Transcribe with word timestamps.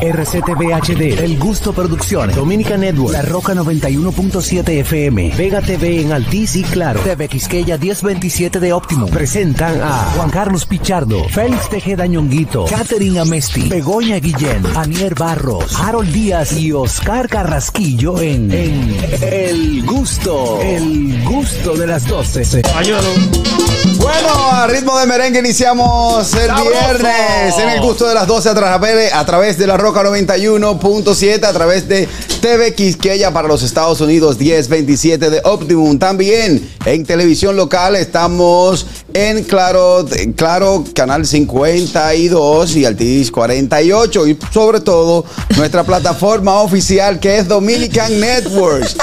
RCTV 0.00 0.72
HD, 0.80 1.22
El 1.22 1.38
Gusto 1.38 1.74
Producciones, 1.74 2.34
Dominica 2.34 2.78
Network, 2.78 3.12
La 3.12 3.20
Roca 3.20 3.52
91.7 3.54 4.66
FM, 4.80 5.34
Vega 5.36 5.60
TV 5.60 6.00
en 6.00 6.12
Altiz 6.12 6.56
y 6.56 6.62
Claro, 6.62 7.00
TV 7.00 7.28
Quisqueya 7.28 7.76
1027 7.76 8.60
de 8.60 8.72
Óptimo. 8.72 9.06
Presentan 9.08 9.82
a 9.82 10.12
Juan 10.16 10.30
Carlos 10.30 10.64
Pichardo, 10.64 11.28
Félix 11.28 11.68
Tejeda 11.68 12.06
Ñonguito, 12.06 12.64
Catherine 12.64 13.20
Amesti, 13.20 13.68
Begoña 13.68 14.16
Guillén, 14.20 14.64
Anier 14.74 15.14
Barros, 15.14 15.78
Harold 15.78 16.10
Díaz 16.12 16.52
y 16.52 16.72
Oscar 16.72 17.28
Carrasquillo 17.28 18.18
en, 18.20 18.50
en 18.52 18.96
El 19.20 19.84
Gusto, 19.84 20.60
El 20.62 21.22
Gusto 21.24 21.76
de 21.76 21.86
las 21.86 22.06
12. 22.06 22.62
Bueno, 23.98 24.28
a 24.52 24.66
ritmo 24.66 24.98
de 24.98 25.06
merengue 25.06 25.40
iniciamos 25.40 26.32
el 26.34 26.46
¡Sabroso! 26.46 26.70
viernes 26.70 27.58
en 27.58 27.68
el 27.68 27.80
gusto 27.80 28.06
de 28.08 28.14
las 28.14 28.26
12 28.26 28.48
a 28.48 28.54
través, 28.54 29.12
a 29.12 29.26
través 29.26 29.58
de 29.58 29.66
la 29.66 29.76
Roca 29.76 29.89
91.7, 29.92 31.44
a 31.44 31.52
través 31.52 31.88
de 31.88 32.08
TV 32.40 32.74
Quisqueya 32.74 33.32
para 33.32 33.48
los 33.48 33.62
Estados 33.62 34.00
Unidos 34.00 34.38
1027 34.38 35.30
de 35.30 35.40
Optimum. 35.44 35.98
También 35.98 36.70
en 36.84 37.04
televisión 37.04 37.56
local 37.56 37.96
estamos 37.96 38.86
en 39.12 39.44
Claro, 39.44 40.06
Claro 40.36 40.84
Canal 40.94 41.26
52 41.26 42.76
y 42.76 42.84
Altiz 42.84 43.30
48 43.30 44.26
y 44.28 44.38
sobre 44.52 44.80
todo 44.80 45.24
nuestra 45.56 45.84
plataforma 45.90 46.60
oficial 46.60 47.18
que 47.20 47.38
es 47.38 47.48
Dominican 47.48 48.20
Networks. 48.20 48.96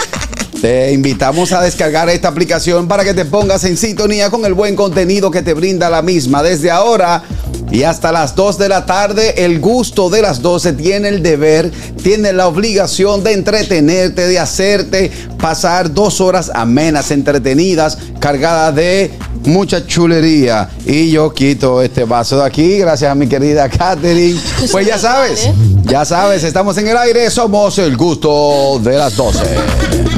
Te 0.62 0.92
invitamos 0.92 1.52
a 1.52 1.62
descargar 1.62 2.10
esta 2.10 2.30
aplicación 2.30 2.88
para 2.88 3.04
que 3.04 3.14
te 3.14 3.26
pongas 3.26 3.64
en 3.64 3.78
sintonía 3.78 4.32
con 4.32 4.44
el 4.44 4.54
buen 4.54 4.76
contenido 4.76 5.30
que 5.30 5.44
te 5.44 5.54
brinda 5.54 5.88
la 5.90 6.02
misma. 6.02 6.42
Desde 6.42 6.72
ahora 6.72 7.24
y 7.72 7.84
hasta 7.84 8.12
las 8.12 8.36
2 8.36 8.58
de 8.58 8.70
la 8.70 8.86
tarde, 8.86 9.46
el 9.46 9.60
gusto 9.60 10.10
de 10.10 10.24
las 10.24 10.42
12 10.42 10.74
tiene 10.74 11.10
el 11.10 11.22
deber, 11.22 11.70
tiene 12.02 12.34
la 12.34 12.48
obligación 12.48 13.24
de 13.24 13.34
entretenerte, 13.34 14.28
de 14.28 14.40
hacerte 14.40 15.12
pasar 15.38 15.94
dos 15.94 16.22
horas 16.22 16.50
amenas, 16.54 17.12
entretenidas, 17.12 18.00
cargadas 18.20 18.74
de 18.74 19.12
mucha 19.46 19.86
chulería. 19.86 20.70
Y 20.88 21.12
yo 21.12 21.34
quito 21.34 21.84
este 21.84 22.04
vaso 22.04 22.38
de 22.38 22.46
aquí, 22.46 22.80
gracias 22.80 23.12
a 23.12 23.16
mi 23.16 23.28
querida 23.28 23.70
Katherine. 23.70 24.40
Pues 24.72 24.88
ya 24.88 24.98
sabes, 24.98 25.48
ya 25.84 26.04
sabes, 26.04 26.44
estamos 26.44 26.78
en 26.78 26.88
el 26.88 26.98
aire, 26.98 27.30
somos 27.30 27.78
el 27.78 27.96
gusto 27.96 28.80
de 28.84 28.98
las 28.98 29.16
12. 29.16 30.17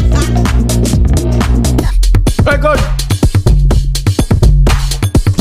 My 2.45 2.57
God. 2.57 2.98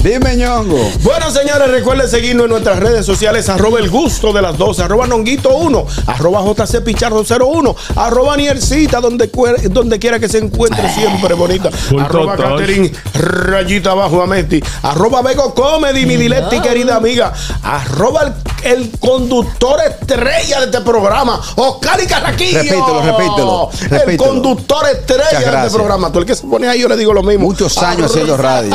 Dime, 0.09 0.37
ñongo. 0.37 0.79
Bueno, 1.03 1.31
señores, 1.31 1.71
recuerden 1.71 2.09
seguirnos 2.09 2.45
en 2.45 2.51
nuestras 2.51 2.79
redes 2.79 3.05
sociales, 3.05 3.47
arroba 3.51 3.79
el 3.79 3.91
gusto 3.91 4.33
de 4.33 4.41
las 4.41 4.57
12, 4.57 4.83
arroba 4.83 5.07
nonguito 5.07 5.55
1, 5.55 5.87
arroba 6.07 6.43
JC 6.43 6.83
Pichardo 6.83 7.23
01, 7.29 7.77
arroba 7.95 8.35
Niercita, 8.39 9.03
donde, 9.03 9.31
donde 9.71 9.99
quiera 9.99 10.19
que 10.19 10.27
se 10.31 10.39
encuentre 10.39 10.91
siempre 10.95 11.35
bonita, 11.35 11.69
arroba 12.01 12.37
Catherine 12.37 12.91
Rayita 13.13 13.91
Abajo 13.91 14.23
Amesti, 14.23 14.65
arroba 14.83 15.21
Bego 15.21 15.53
Comedy, 15.53 16.07
mi 16.07 16.17
Diletti 16.17 16.59
querida 16.61 16.97
amiga, 16.97 17.35
arroba 17.63 18.23
el, 18.23 18.33
el 18.73 18.91
conductor 18.99 19.79
estrella 19.87 20.61
de 20.61 20.67
este 20.67 20.81
programa, 20.81 21.41
Oscar 21.57 22.03
y 22.03 22.07
Carraquillo. 22.07 22.59
Repítelo, 22.59 23.03
repítelo, 23.03 23.71
El 23.91 24.17
conductor 24.17 24.87
estrella 24.93 25.51
de 25.51 25.67
este 25.67 25.77
programa. 25.77 26.11
Tú 26.11 26.21
el 26.21 26.27
que 26.27 26.35
se 26.35 26.47
pone 26.47 26.69
ahí, 26.69 26.81
yo 26.81 26.89
le 26.89 26.97
digo 26.97 27.13
lo 27.13 27.23
mismo. 27.23 27.47
Muchos 27.47 27.77
años 27.79 28.11
haciendo 28.11 28.37
radio. 28.37 28.75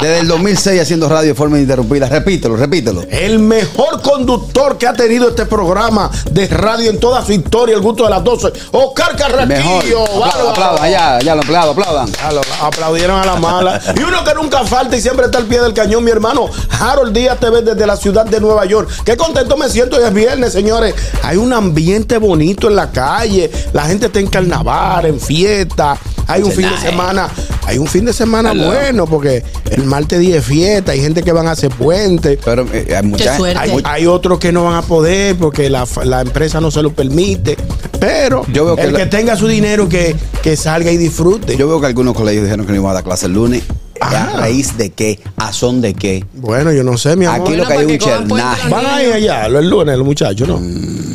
Desde 0.00 0.18
el 0.20 0.28
2006 0.50 0.80
haciendo 0.80 1.08
radio 1.08 1.28
de 1.28 1.34
forma 1.34 1.56
ininterrumpida. 1.58 2.08
Repítelo, 2.08 2.56
repítelo. 2.56 3.04
El 3.08 3.38
mejor 3.38 4.02
conductor 4.02 4.76
que 4.78 4.86
ha 4.88 4.92
tenido 4.92 5.28
este 5.28 5.46
programa 5.46 6.10
de 6.30 6.48
radio 6.48 6.90
en 6.90 6.98
toda 6.98 7.24
su 7.24 7.32
historia, 7.32 7.76
el 7.76 7.80
gusto 7.80 8.04
de 8.04 8.10
las 8.10 8.24
12. 8.24 8.52
Oscar 8.72 9.12
Mejor. 9.46 9.74
Carraquillo. 9.84 10.02
Aplaudan, 10.04 10.48
aplaudan, 10.50 10.84
allá, 10.84 11.16
allá 11.16 11.34
los 11.36 11.44
empleados, 11.44 11.70
aplaudan. 11.78 12.10
Lo- 12.34 12.40
Aplaudieron 12.66 13.20
a 13.20 13.24
la 13.26 13.36
mala. 13.36 13.80
Y 13.96 14.02
uno 14.02 14.24
que 14.24 14.34
nunca 14.34 14.64
falta 14.64 14.96
y 14.96 15.00
siempre 15.00 15.26
está 15.26 15.38
al 15.38 15.44
pie 15.46 15.60
del 15.60 15.72
cañón, 15.72 16.02
mi 16.04 16.10
hermano 16.10 16.46
Harold 16.80 17.12
Díaz 17.14 17.38
TV 17.38 17.62
desde 17.62 17.86
la 17.86 17.96
ciudad 17.96 18.24
de 18.26 18.40
Nueva 18.40 18.64
York. 18.64 18.88
Qué 19.04 19.16
contento 19.16 19.56
me 19.56 19.68
siento 19.68 19.96
hoy 19.96 20.02
es 20.04 20.12
viernes, 20.12 20.52
señores. 20.52 20.94
Hay 21.22 21.36
un 21.36 21.52
ambiente 21.52 22.18
bonito 22.18 22.68
en 22.68 22.76
la 22.76 22.90
calle. 22.90 23.50
La 23.72 23.84
gente 23.84 24.06
está 24.06 24.18
en 24.18 24.26
carnaval, 24.26 25.06
en 25.06 25.20
fiesta. 25.20 25.96
Hay 26.26 26.42
un 26.42 26.52
fin 26.52 26.68
de 26.70 26.78
semana, 26.78 27.28
hay 27.66 27.78
un 27.78 27.88
fin 27.88 28.04
de 28.04 28.12
semana 28.12 28.52
bueno 28.52 29.04
porque 29.06 29.42
el 29.68 29.82
martes 29.82 30.20
10 30.20 30.39
fiesta, 30.40 30.92
hay 30.92 31.00
gente 31.00 31.22
que 31.22 31.32
van 31.32 31.46
a 31.48 31.52
hacer 31.52 31.70
puente. 31.70 32.38
Pero 32.44 32.66
eh, 32.72 32.94
hay 32.96 33.06
mucha 33.06 33.36
hay 33.84 34.06
otros 34.06 34.38
que 34.38 34.52
no 34.52 34.64
van 34.64 34.74
a 34.76 34.82
poder 34.82 35.36
porque 35.36 35.68
la, 35.70 35.86
la 36.04 36.20
empresa 36.20 36.60
no 36.60 36.70
se 36.70 36.82
lo 36.82 36.92
permite. 36.92 37.56
Pero 37.98 38.44
Yo 38.52 38.64
veo 38.64 38.76
que 38.76 38.82
el 38.82 38.92
la- 38.92 38.98
que 39.00 39.06
tenga 39.06 39.36
su 39.36 39.46
dinero 39.46 39.88
que, 39.88 40.14
que 40.42 40.56
salga 40.56 40.90
y 40.90 40.96
disfrute. 40.96 41.56
Yo 41.56 41.68
veo 41.68 41.80
que 41.80 41.86
algunos 41.86 42.14
colegios 42.14 42.44
dijeron 42.44 42.66
que 42.66 42.72
no 42.72 42.78
iban 42.78 42.90
a 42.90 42.94
dar 42.94 43.04
clase 43.04 43.26
el 43.26 43.32
lunes. 43.32 43.62
¿A 44.00 44.30
raíz 44.38 44.78
de 44.78 44.90
qué? 44.90 45.20
¿A 45.36 45.52
son 45.52 45.82
de 45.82 45.92
qué? 45.92 46.24
Bueno, 46.32 46.72
yo 46.72 46.82
no 46.82 46.96
sé, 46.96 47.16
mi 47.16 47.26
amor. 47.26 47.46
Aquí 47.48 47.56
lo 47.56 47.66
que 47.66 47.72
hay 47.74 47.80
es 47.84 47.86
un 47.92 47.98
chernaje. 47.98 48.68
Van 48.70 48.86
a 48.86 49.02
ir 49.02 49.12
allá 49.12 49.46
el 49.46 49.68
lunes, 49.68 49.96
los 49.98 50.06
muchachos, 50.06 50.48
¿no? 50.48 50.56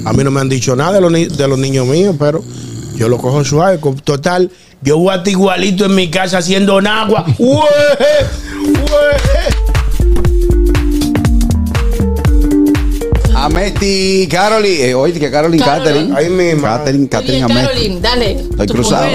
A 0.08 0.14
mí 0.14 0.24
no 0.24 0.30
me 0.30 0.40
han 0.40 0.50
dicho 0.50 0.76
nada 0.76 0.94
de 0.94 1.02
los, 1.02 1.12
de 1.38 1.48
los 1.48 1.58
niños 1.58 1.88
míos, 1.88 2.16
pero 2.20 2.44
yo 2.96 3.10
lo 3.10 3.18
cojo 3.18 3.44
suave. 3.44 3.80
Total, 4.04 4.52
yo 4.84 5.00
voy 5.00 5.14
a 5.14 5.18
estar 5.18 5.30
igualito 5.30 5.86
en 5.86 5.96
mi 5.96 6.12
casa 6.12 6.38
haciendo 6.38 6.78
agua. 6.78 7.26
Amesti, 13.46 14.28
Carolyn. 14.28 14.82
Eh, 14.82 14.96
oye, 14.96 15.20
que 15.20 15.30
Carolyn, 15.30 15.60
Caroline. 15.60 16.10
Catherine. 16.10 16.18
Ahí 16.18 16.30
mismo. 16.30 16.64
Catherine, 16.64 17.08
Catherine 17.08 17.46
Oye, 17.46 17.54
Amesti. 17.54 17.68
Caroline, 17.68 18.02
dale. 18.02 18.32
Estoy 18.32 18.68
tu 18.68 18.74
cruzado. 18.74 19.08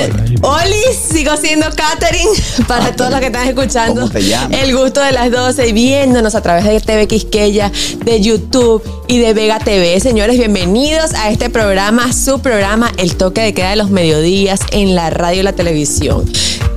Oli, 0.43 0.83
sigo 1.13 1.37
siendo 1.37 1.67
Katherine 1.75 2.31
para 2.69 2.95
todos 2.95 3.11
los 3.11 3.19
que 3.19 3.27
están 3.27 3.49
escuchando. 3.49 4.03
¿Cómo 4.03 4.13
te 4.13 4.23
llamas? 4.23 4.57
El 4.57 4.77
gusto 4.77 5.01
de 5.01 5.11
las 5.11 5.33
12 5.33 5.69
y 5.69 5.73
viéndonos 5.73 6.37
a 6.37 6.43
través 6.43 6.65
de 6.65 6.81
TV 6.81 7.09
Quisqueya, 7.09 7.73
de 8.05 8.21
YouTube 8.21 8.83
y 9.09 9.19
de 9.19 9.35
Vega 9.35 9.59
TV. 9.59 9.99
Señores, 9.99 10.39
bienvenidos 10.39 11.13
a 11.15 11.31
este 11.31 11.51
programa, 11.51 12.13
su 12.13 12.41
programa, 12.41 12.93
El 12.99 13.17
Toque 13.17 13.41
de 13.41 13.53
Queda 13.53 13.71
de 13.71 13.77
los 13.77 13.91
Mediodías 13.91 14.61
en 14.71 14.95
la 14.95 15.11
radio 15.11 15.41
y 15.41 15.43
la 15.43 15.55
televisión. 15.55 16.31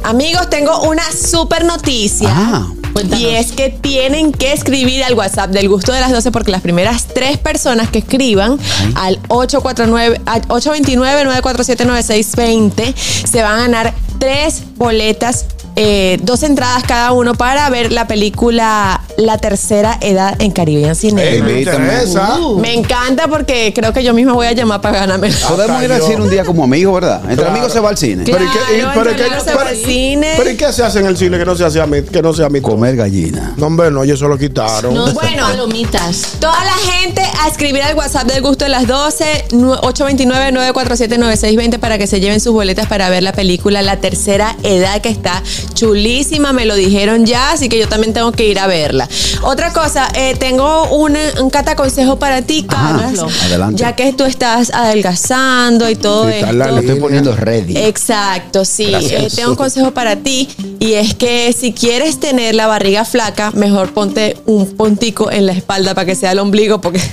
Amigos, 0.04 0.50
tengo 0.50 0.82
una 0.82 1.04
super 1.12 1.66
noticia. 1.66 2.30
Ah. 2.32 2.74
Cuéntanos. 2.94 3.20
Y 3.20 3.28
es 3.28 3.52
que 3.52 3.70
tienen 3.70 4.32
que 4.32 4.54
escribir 4.54 5.04
al 5.04 5.16
WhatsApp 5.16 5.50
del 5.50 5.68
gusto 5.68 5.92
de 5.92 6.00
las 6.00 6.12
12 6.12 6.32
porque 6.32 6.52
las 6.52 6.62
primeras 6.62 7.08
tres 7.08 7.38
personas 7.38 7.90
que 7.90 8.00
escriban 8.00 8.58
al 8.96 9.20
849 9.28 10.22
al 10.26 10.48
829-947-9620 10.48 12.96
se 12.96 13.42
van 13.42 13.60
a 13.60 13.64
ganar 13.64 13.94
tres 14.20 14.64
boletas, 14.78 15.48
eh, 15.76 16.20
dos 16.22 16.44
entradas 16.44 16.84
cada 16.84 17.12
uno 17.14 17.34
para 17.34 17.70
ver 17.70 17.92
la 17.92 18.08
película 18.08 19.02
La 19.18 19.38
Tercera 19.38 19.98
Edad 20.02 20.36
en 20.42 20.52
Caribbean 20.52 20.90
Ey, 20.92 20.96
Cinema. 20.96 21.46
me. 21.46 22.62
Me 22.62 22.74
encanta 22.74 23.28
porque 23.28 23.74
creo 23.76 23.94
que 23.94 24.04
yo 24.04 24.14
misma 24.14 24.34
voy 24.34 24.48
a 24.48 24.52
llamar 24.54 24.82
para 24.82 25.00
ganarme. 25.00 25.30
Podemos 25.50 25.84
ir 25.84 25.92
al 25.92 26.02
cine 26.02 26.22
un 26.22 26.30
día 26.30 26.44
como 26.46 26.64
amigos, 26.64 26.94
¿verdad? 26.96 27.20
Entre 27.22 27.36
Claro. 27.38 27.52
amigos 27.52 27.74
se 27.74 27.80
va 27.80 27.90
al 27.90 27.98
cine. 27.98 28.24
Claro, 28.24 28.46
Pero 28.46 28.52
¿y 28.52 28.54
qué- 28.54 28.78
y- 28.78 28.82
entre 28.82 29.00
pero 29.00 29.12
¿y 29.12 29.16
qué- 29.16 29.24
amigos 29.24 29.44
se 29.44 29.54
va 29.56 29.62
al 29.64 29.76
cine. 29.76 30.34
¿Pero 30.38 30.50
¿y 30.52 30.58
qué 30.58 30.74
se 30.74 30.84
hace 30.84 31.00
en 31.00 31.06
el 31.08 31.18
cine 31.18 31.38
que 31.38 31.46
no 31.46 31.56
se 31.56 31.66
hace 31.66 31.82
a 31.82 31.86
mí? 31.88 32.02
Que 32.04 32.22
no 32.22 32.34
sea 32.34 32.46
a 32.48 32.50
mí? 32.50 32.62
Comer 32.62 32.96
gallina. 32.96 33.54
No, 33.58 33.68
hombre, 33.68 33.92
no, 33.92 34.04
ellos 34.04 34.20
se 34.20 34.28
lo 34.28 34.38
quitaron. 34.38 34.94
No, 34.94 35.12
Bueno. 35.14 35.44
palomitas. 35.48 36.34
Toda 36.40 36.64
la 36.64 36.74
gente 36.92 37.22
a 37.42 37.48
escribir 37.48 37.82
al 37.84 37.96
WhatsApp 37.96 38.28
del 38.28 38.42
gusto 38.42 38.66
de 38.66 38.70
las 38.70 38.88
12, 38.88 39.46
nu- 39.54 39.74
829-947-9620 39.74 41.80
para 41.80 41.98
que 41.98 42.08
se 42.08 42.20
lleven 42.20 42.40
sus 42.40 42.54
boletas 42.54 42.88
para 42.88 43.10
ver 43.10 43.24
la 43.24 43.34
película 43.34 43.82
La 43.82 44.00
Tercera 44.00 44.56
Edad, 44.64 45.02
que 45.02 45.10
está 45.10 45.42
chulísima, 45.74 46.54
me 46.54 46.66
lo 46.66 46.76
dijeron 46.76 47.26
ya, 47.26 47.52
así 47.52 47.70
que 47.70 47.80
yo 47.80 47.88
también 47.88 48.14
tengo 48.14 48.32
que 48.32 48.46
ir 48.48 48.60
a 48.60 48.68
verla. 48.68 49.08
Otra 49.44 49.72
cosa, 49.74 50.08
eh, 50.16 50.36
tengo 50.40 50.88
un, 50.90 51.16
un 51.42 51.50
cataconsejo 51.50 52.18
para 52.20 52.42
ti, 52.42 52.64
Carlos. 52.68 53.32
adelante. 53.44 53.82
Ya 53.82 53.96
que 53.96 54.14
tú 54.14 54.24
estás 54.26 54.72
adelgazando 54.74 55.90
y 55.90 55.96
todo 55.96 56.28
Sí, 56.28 56.36
esto. 56.36 56.52
la 56.54 56.68
Lo 56.72 56.80
estoy 56.80 57.00
poniendo 57.00 57.36
ready. 57.36 57.78
Exacto, 57.78 58.66
sí. 58.66 58.86
Eh, 58.94 59.28
tengo 59.36 59.52
un 59.52 59.56
consejo 59.56 59.92
para 59.92 60.16
ti 60.18 60.50
y 60.80 60.94
es 60.94 61.14
que 61.16 61.54
si 61.58 61.74
quieres 61.74 62.20
tener 62.20 62.56
la 62.56 62.68
barriga 62.68 63.06
flaca, 63.06 63.52
mejor 63.52 63.94
ponte 63.94 64.38
un 64.46 64.76
puntico 64.76 65.32
en 65.32 65.46
la 65.46 65.52
espalda 65.54 65.94
para 65.94 66.06
que 66.06 66.16
sea 66.16 66.32
el 66.32 66.40
ombligo 66.40 66.80
porque 66.82 67.02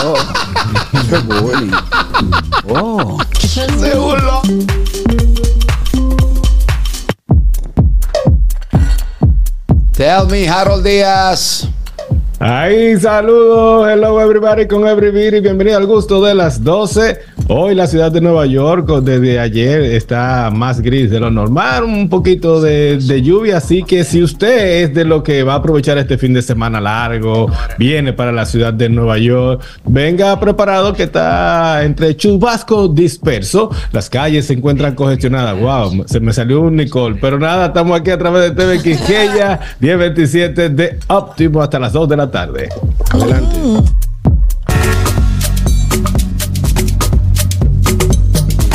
Oh. 0.00 0.14
Qué. 1.10 2.74
Oh. 2.74 3.18
Seguro. 3.80 4.42
Tell 9.98 10.26
me, 10.26 10.46
Harold 10.46 10.84
Díaz. 10.84 11.68
Ahí, 12.40 12.96
saludos, 13.00 13.88
hello 13.90 14.20
everybody. 14.20 14.68
Con 14.68 14.86
everybody, 14.86 15.40
bienvenido 15.40 15.76
al 15.76 15.86
gusto 15.86 16.24
de 16.24 16.36
las 16.36 16.62
12. 16.62 17.18
Hoy 17.48 17.74
la 17.74 17.86
ciudad 17.88 18.12
de 18.12 18.20
Nueva 18.20 18.46
York 18.46 18.86
desde 19.00 19.40
ayer 19.40 19.80
está 19.82 20.50
más 20.52 20.80
gris 20.80 21.10
de 21.10 21.18
lo 21.18 21.30
normal, 21.30 21.82
un 21.82 22.08
poquito 22.08 22.60
de, 22.60 22.98
de, 22.98 23.22
lluvia, 23.22 23.56
así 23.56 23.82
que 23.82 24.04
si 24.04 24.22
usted 24.22 24.82
es 24.82 24.94
de 24.94 25.06
lo 25.06 25.22
que 25.22 25.42
va 25.42 25.54
a 25.54 25.56
aprovechar 25.56 25.96
este 25.96 26.18
fin 26.18 26.34
de 26.34 26.42
semana 26.42 26.78
largo, 26.78 27.50
viene 27.78 28.12
para 28.12 28.32
la 28.32 28.44
ciudad 28.44 28.74
de 28.74 28.90
Nueva 28.90 29.16
York, 29.16 29.62
venga 29.86 30.38
preparado 30.38 30.92
que 30.92 31.04
está 31.04 31.82
entre 31.84 32.14
chubasco 32.16 32.86
disperso, 32.86 33.70
las 33.92 34.10
calles 34.10 34.46
se 34.46 34.52
encuentran 34.52 34.94
congestionadas, 34.94 35.58
wow, 35.58 36.04
se 36.06 36.20
me 36.20 36.34
salió 36.34 36.60
un 36.60 36.76
Nicole, 36.76 37.16
pero 37.18 37.38
nada, 37.38 37.68
estamos 37.68 37.98
aquí 37.98 38.10
a 38.10 38.18
través 38.18 38.42
de 38.42 38.50
TV 38.50 38.82
Quisqueya, 38.82 39.58
1027 39.80 40.68
de 40.68 40.98
óptimo 41.06 41.62
hasta 41.62 41.78
las 41.78 41.94
2 41.94 42.10
de 42.10 42.16
la 42.18 42.27
tarde. 42.30 42.68
Adelante. 43.10 43.56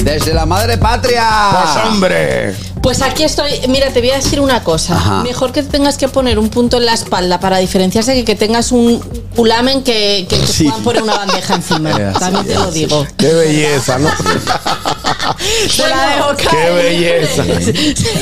Desde 0.03 0.33
la 0.33 0.45
madre 0.45 0.77
patria. 0.77 1.25
Pues 1.51 1.85
hombre. 1.88 2.55
Pues 2.81 3.01
aquí 3.01 3.23
estoy. 3.23 3.51
Mira, 3.69 3.88
te 3.91 4.01
voy 4.01 4.11
a 4.11 4.15
decir 4.17 4.39
una 4.41 4.61
cosa. 4.63 4.95
Ajá. 4.95 5.23
Mejor 5.23 5.53
que 5.53 5.63
tengas 5.63 5.97
que 5.97 6.09
poner 6.09 6.38
un 6.38 6.50
punto 6.50 6.77
en 6.77 6.85
la 6.85 6.94
espalda 6.94 7.39
para 7.39 7.57
diferenciarse 7.57 8.13
que 8.13 8.25
que 8.25 8.35
tengas 8.35 8.71
un 8.73 9.00
culamen 9.35 9.83
que, 9.83 10.25
que 10.29 10.38
te 10.38 10.47
Sí. 10.47 10.65
puedan 10.65 10.83
poner 10.83 11.03
una 11.03 11.15
bandeja 11.15 11.55
encima. 11.55 11.91
También 12.19 12.45
te 12.45 12.55
lo 12.55 12.71
digo. 12.71 13.07
Qué 13.17 13.33
belleza, 13.33 13.97
¿no? 14.00 14.09
Se 15.69 15.87
la 15.87 16.15
dejo 16.15 16.35
Qué 16.37 16.45
caer. 16.45 16.73
belleza. 16.73 17.43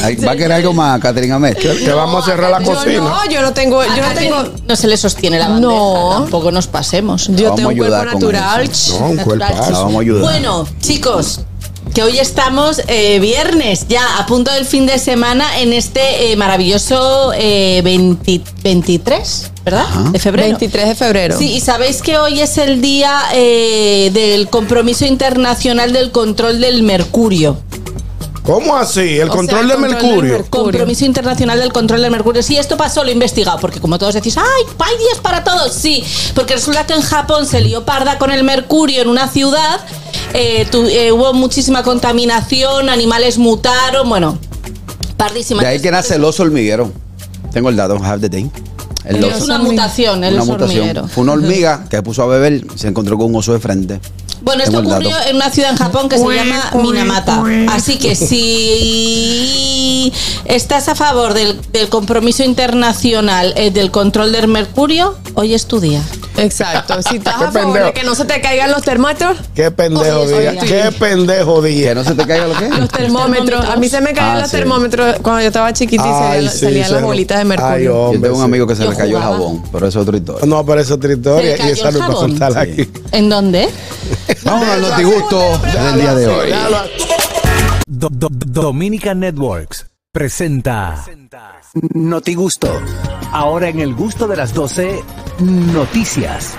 Ay, 0.03 0.15
¿Va 0.17 0.31
a 0.31 0.35
querer 0.35 0.51
algo 0.53 0.73
más, 0.73 0.99
Catherine 0.99 1.33
Ahmed? 1.33 1.55
Que, 1.57 1.75
que 1.77 1.91
vamos 1.91 2.23
a 2.23 2.31
cerrar 2.31 2.51
la 2.51 2.59
Yo 2.63 2.73
cocina. 2.73 2.99
no, 2.99 3.29
yo 3.29 3.41
no 3.41 3.53
tengo, 3.53 3.83
yo 3.83 4.01
no 4.01 4.13
tengo. 4.13 4.43
No 4.67 4.75
se 4.75 4.87
le 4.87 4.97
sostiene 4.97 5.39
la 5.39 5.49
bandeja. 5.49 5.73
No. 5.73 6.09
Tampoco 6.21 6.51
nos 6.51 6.67
pasemos. 6.67 7.27
Yo 7.29 7.49
Vamos 7.49 7.55
tengo 7.57 7.69
a 7.69 7.73
un 7.73 7.77
cuerpo 7.77 8.05
natural. 8.05 8.69
No, 8.99 9.05
un. 9.05 9.39
La 9.39 9.49
vamos 9.71 9.95
a 9.95 9.99
ayudar. 10.01 10.21
Bueno, 10.23 10.67
chicos, 10.81 11.41
que 11.93 12.03
hoy 12.03 12.19
estamos 12.19 12.81
eh, 12.87 13.19
viernes, 13.19 13.87
ya 13.87 14.17
a 14.17 14.25
punto 14.25 14.51
del 14.51 14.65
fin 14.65 14.85
de 14.85 14.97
semana 14.99 15.59
en 15.59 15.73
este 15.73 16.31
eh, 16.31 16.35
maravilloso 16.35 17.33
eh, 17.35 17.81
20 17.83 18.41
23, 18.63 19.51
¿verdad? 19.65 19.87
De 20.11 20.19
febrero. 20.19 20.47
23 20.49 20.87
de 20.87 20.95
febrero. 20.95 21.37
Sí, 21.37 21.53
y 21.53 21.59
sabéis 21.59 22.01
que 22.01 22.17
hoy 22.17 22.39
es 22.39 22.57
el 22.57 22.81
día 22.81 23.21
eh, 23.33 24.11
del 24.13 24.47
compromiso 24.49 25.05
internacional 25.05 25.91
del 25.91 26.11
control 26.11 26.61
del 26.61 26.83
mercurio. 26.83 27.57
¿Cómo 28.43 28.75
así? 28.75 29.19
El 29.19 29.29
control 29.29 29.67
sea, 29.67 29.77
de 29.77 29.83
el 29.85 29.91
control 29.91 30.01
del 30.01 30.11
mercurio. 30.11 30.45
Compromiso 30.49 31.05
internacional 31.05 31.59
del 31.59 31.71
control 31.71 32.01
del 32.01 32.11
mercurio. 32.11 32.41
Sí, 32.41 32.57
esto 32.57 32.75
pasó, 32.75 33.03
lo 33.03 33.09
he 33.09 33.13
investigado, 33.13 33.59
porque 33.59 33.79
como 33.79 33.99
todos 33.99 34.15
decís, 34.15 34.35
¡ay, 34.37 34.43
hay 34.79 34.97
días 34.97 35.19
para 35.21 35.43
todos! 35.43 35.71
Sí, 35.73 36.03
porque 36.33 36.55
resulta 36.55 36.85
que 36.87 36.93
en 36.95 37.01
Japón 37.01 37.45
se 37.45 37.61
lió 37.61 37.85
parda 37.85 38.17
con 38.17 38.31
el 38.31 38.43
mercurio 38.43 39.01
en 39.03 39.09
una 39.09 39.27
ciudad, 39.27 39.79
eh, 40.33 40.65
tu- 40.71 40.87
eh, 40.87 41.11
hubo 41.11 41.33
muchísima 41.33 41.83
contaminación, 41.83 42.89
animales 42.89 43.37
mutaron, 43.37 44.09
bueno, 44.09 44.39
pardísima. 45.17 45.61
De 45.61 45.67
ahí 45.67 45.79
que 45.79 45.91
nace 45.91 46.15
el 46.15 46.23
oso 46.23 46.41
hormiguero. 46.43 46.91
Tengo 47.53 47.69
el 47.69 47.75
dato, 47.75 47.95
have 48.03 48.19
the 48.21 48.29
day. 48.29 48.49
El 49.05 49.23
Es 49.23 49.35
oso. 49.35 49.45
una 49.45 49.59
mutación, 49.59 50.23
el 50.23 50.33
Una 50.33 50.43
oso 50.43 50.51
mutación. 50.53 50.79
hormiguero. 50.79 51.07
Fue 51.07 51.23
una 51.23 51.33
hormiga 51.33 51.85
que 51.89 52.01
puso 52.01 52.23
a 52.23 52.27
beber 52.27 52.53
y 52.53 52.65
se 52.75 52.87
encontró 52.87 53.17
con 53.17 53.27
un 53.27 53.35
oso 53.35 53.53
de 53.53 53.59
frente. 53.59 53.99
Bueno, 54.41 54.63
esto 54.63 54.79
ocurrió 54.79 55.09
dato. 55.11 55.29
en 55.29 55.35
una 55.35 55.49
ciudad 55.51 55.71
en 55.71 55.77
Japón 55.77 56.09
que 56.09 56.17
se 56.17 56.23
llama 56.27 56.71
Minamata. 56.81 57.43
Así 57.69 57.97
que 57.97 58.15
si 58.15 60.11
estás 60.45 60.87
a 60.89 60.95
favor 60.95 61.33
del, 61.33 61.59
del 61.71 61.89
compromiso 61.89 62.43
internacional 62.43 63.53
eh, 63.55 63.71
del 63.71 63.91
control 63.91 64.31
del 64.31 64.47
mercurio, 64.47 65.15
hoy 65.35 65.53
es 65.53 65.65
tu 65.67 65.79
día. 65.79 66.01
Exacto. 66.37 67.01
Si 67.03 67.17
estás 67.17 67.35
Qué 67.39 67.43
a 67.45 67.51
favor 67.51 67.61
pendejo. 67.73 67.85
de 67.87 67.93
que 67.93 68.03
no 68.03 68.15
se 68.15 68.25
te 68.25 68.41
caigan 68.41 68.71
los 68.71 68.81
termómetros, 68.83 69.37
Qué 69.53 69.69
pendejo 69.69 70.21
Oye, 70.21 70.39
día. 70.39 70.51
oye. 70.51 70.59
Qué 70.65 70.91
pendejo 70.97 71.61
Que 71.61 71.67
día. 71.69 71.93
no 71.95 72.03
se 72.03 72.15
te 72.15 72.25
caiga 72.25 72.47
lo 72.47 72.55
que 72.57 72.69
los 72.69 72.89
termómetros. 72.89 73.65
A 73.69 73.75
mí 73.75 73.87
se 73.89 74.01
me 74.01 74.13
caían 74.13 74.37
Ah, 74.37 74.39
los 74.41 74.49
sí. 74.49 74.57
termómetros 74.57 75.17
cuando 75.21 75.41
yo 75.41 75.47
estaba 75.47 75.71
chiquita 75.73 76.03
y 76.03 76.07
Ay, 76.09 76.13
salían, 76.47 76.53
sí, 76.53 76.59
salían 76.59 76.91
las 76.93 77.03
bolitas 77.03 77.37
de 77.37 77.41
Ay, 77.41 77.47
mercurio. 77.47 77.83
Yo 77.83 77.97
hombre, 78.05 78.21
tengo 78.21 78.37
un 78.37 78.43
amigo 78.43 78.65
que 78.65 78.75
se 78.75 78.83
Yo 78.83 78.89
le 78.91 78.95
cayó 78.97 79.17
el 79.17 79.23
jabón, 79.23 79.63
pero 79.71 79.87
eso 79.87 79.99
es 80.01 80.07
otra 80.07 80.17
historia. 80.17 80.45
No, 80.47 80.65
pero 80.65 80.79
esa 80.81 80.89
es 80.93 80.97
otra 80.97 81.13
historia 81.13 81.57
¿Se 81.57 81.67
y 81.67 81.69
esa 81.71 81.91
no 81.91 82.27
Sí. 82.27 82.57
aquí. 82.57 82.89
¿En 83.11 83.29
dónde? 83.29 83.69
Vamos 84.43 84.67
al 84.67 84.81
notigusto 84.81 85.57
del 85.59 85.95
día 86.01 86.15
de 86.15 86.27
hoy. 86.27 86.47
Déjalo. 86.47 86.77
Do- 87.87 88.09
do- 88.11 88.29
Dominica 88.31 89.13
Networks 89.13 89.87
presenta 90.11 91.03
Notigusto. 91.93 92.81
Ahora 93.31 93.69
en 93.69 93.79
el 93.79 93.93
gusto 93.93 94.27
de 94.27 94.35
las 94.35 94.53
12 94.53 95.03
noticias. 95.39 96.55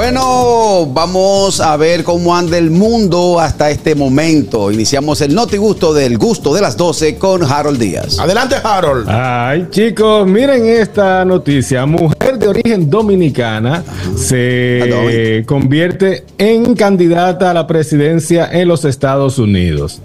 Bueno, 0.00 0.86
vamos 0.86 1.60
a 1.60 1.76
ver 1.76 2.04
cómo 2.04 2.34
anda 2.34 2.56
el 2.56 2.70
mundo 2.70 3.38
hasta 3.38 3.70
este 3.70 3.94
momento. 3.94 4.72
Iniciamos 4.72 5.20
el 5.20 5.34
notigusto 5.34 5.92
del 5.92 6.16
gusto 6.16 6.54
de 6.54 6.62
las 6.62 6.74
12 6.78 7.18
con 7.18 7.42
Harold 7.42 7.78
Díaz. 7.78 8.18
Adelante, 8.18 8.56
Harold. 8.64 9.06
Ay, 9.06 9.66
chicos, 9.70 10.26
miren 10.26 10.64
esta 10.64 11.22
noticia. 11.26 11.84
Mujer 11.84 12.38
de 12.38 12.48
origen 12.48 12.88
dominicana 12.88 13.84
Ah, 13.86 14.02
se 14.16 15.44
convierte 15.46 16.24
en 16.38 16.74
candidata 16.74 17.50
a 17.50 17.54
la 17.54 17.66
presidencia 17.66 18.48
en 18.50 18.68
los 18.68 18.86
Estados 18.86 19.38
Unidos. 19.38 20.00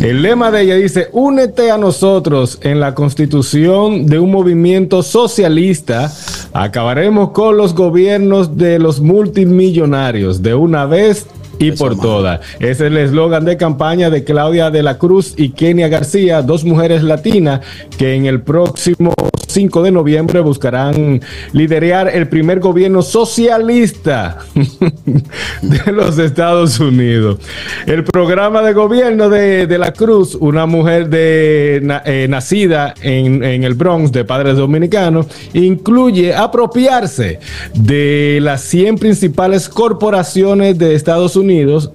El 0.00 0.22
lema 0.22 0.50
de 0.50 0.62
ella 0.62 0.76
dice, 0.76 1.08
únete 1.12 1.70
a 1.70 1.76
nosotros 1.76 2.58
en 2.62 2.80
la 2.80 2.94
constitución 2.94 4.06
de 4.06 4.18
un 4.18 4.30
movimiento 4.30 5.02
socialista. 5.02 6.10
Acabaremos 6.58 7.32
con 7.32 7.58
los 7.58 7.74
gobiernos 7.74 8.56
de 8.56 8.78
los 8.78 9.02
multimillonarios 9.02 10.40
de 10.40 10.54
una 10.54 10.86
vez 10.86 11.26
y 11.58 11.72
por 11.72 11.98
todas. 11.98 12.40
Es 12.60 12.80
el 12.80 12.96
eslogan 12.96 13.44
de 13.44 13.56
campaña 13.56 14.10
de 14.10 14.24
Claudia 14.24 14.70
de 14.70 14.82
la 14.82 14.98
Cruz 14.98 15.34
y 15.36 15.50
Kenia 15.50 15.88
García, 15.88 16.42
dos 16.42 16.64
mujeres 16.64 17.02
latinas 17.02 17.60
que 17.96 18.14
en 18.14 18.26
el 18.26 18.42
próximo 18.42 19.14
5 19.56 19.82
de 19.84 19.90
noviembre 19.90 20.40
buscarán 20.40 21.22
liderar 21.52 22.08
el 22.08 22.28
primer 22.28 22.60
gobierno 22.60 23.00
socialista 23.00 24.38
de 25.62 25.92
los 25.92 26.18
Estados 26.18 26.78
Unidos. 26.78 27.38
El 27.86 28.04
programa 28.04 28.62
de 28.62 28.74
gobierno 28.74 29.30
de, 29.30 29.66
de 29.66 29.78
la 29.78 29.92
Cruz, 29.92 30.34
una 30.34 30.66
mujer 30.66 31.08
de, 31.08 31.82
eh, 32.04 32.26
nacida 32.28 32.94
en, 33.00 33.42
en 33.42 33.64
el 33.64 33.72
Bronx 33.72 34.12
de 34.12 34.24
padres 34.24 34.58
dominicanos, 34.58 35.26
incluye 35.54 36.34
apropiarse 36.34 37.40
de 37.74 38.38
las 38.42 38.60
100 38.62 38.98
principales 38.98 39.70
corporaciones 39.70 40.76
de 40.76 40.94
Estados 40.94 41.34
Unidos, 41.34 41.45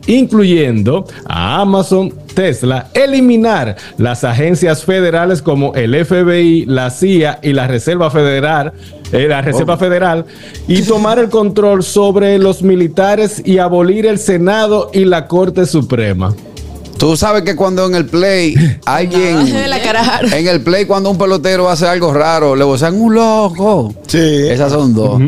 incluyendo 0.07 1.05
a 1.25 1.61
Amazon, 1.61 2.13
Tesla, 2.33 2.89
eliminar 2.93 3.75
las 3.97 4.23
agencias 4.23 4.83
federales 4.83 5.41
como 5.41 5.73
el 5.75 5.93
FBI, 6.05 6.65
la 6.65 6.89
CIA 6.89 7.39
y 7.41 7.53
la 7.53 7.67
Reserva 7.67 8.09
Federal, 8.09 8.73
eh, 9.11 9.27
la 9.27 9.41
Reserva 9.41 9.77
Federal, 9.77 10.25
y 10.67 10.81
tomar 10.83 11.19
el 11.19 11.29
control 11.29 11.83
sobre 11.83 12.37
los 12.39 12.63
militares 12.63 13.41
y 13.45 13.57
abolir 13.57 14.05
el 14.05 14.19
Senado 14.19 14.89
y 14.93 15.05
la 15.05 15.27
Corte 15.27 15.65
Suprema. 15.65 16.33
Tú 17.01 17.17
sabes 17.17 17.41
que 17.41 17.55
cuando 17.55 17.87
en 17.87 17.95
el 17.95 18.05
play 18.05 18.53
alguien. 18.85 19.39
En 20.31 20.47
el 20.47 20.61
play, 20.61 20.85
cuando 20.85 21.09
un 21.09 21.17
pelotero 21.17 21.67
hace 21.67 21.87
algo 21.87 22.13
raro, 22.13 22.55
le 22.55 22.63
vocean 22.63 22.99
un 23.01 23.15
loco. 23.15 23.91
Sí. 24.05 24.19
Esas 24.19 24.71
son 24.71 24.93
dos. 24.93 25.19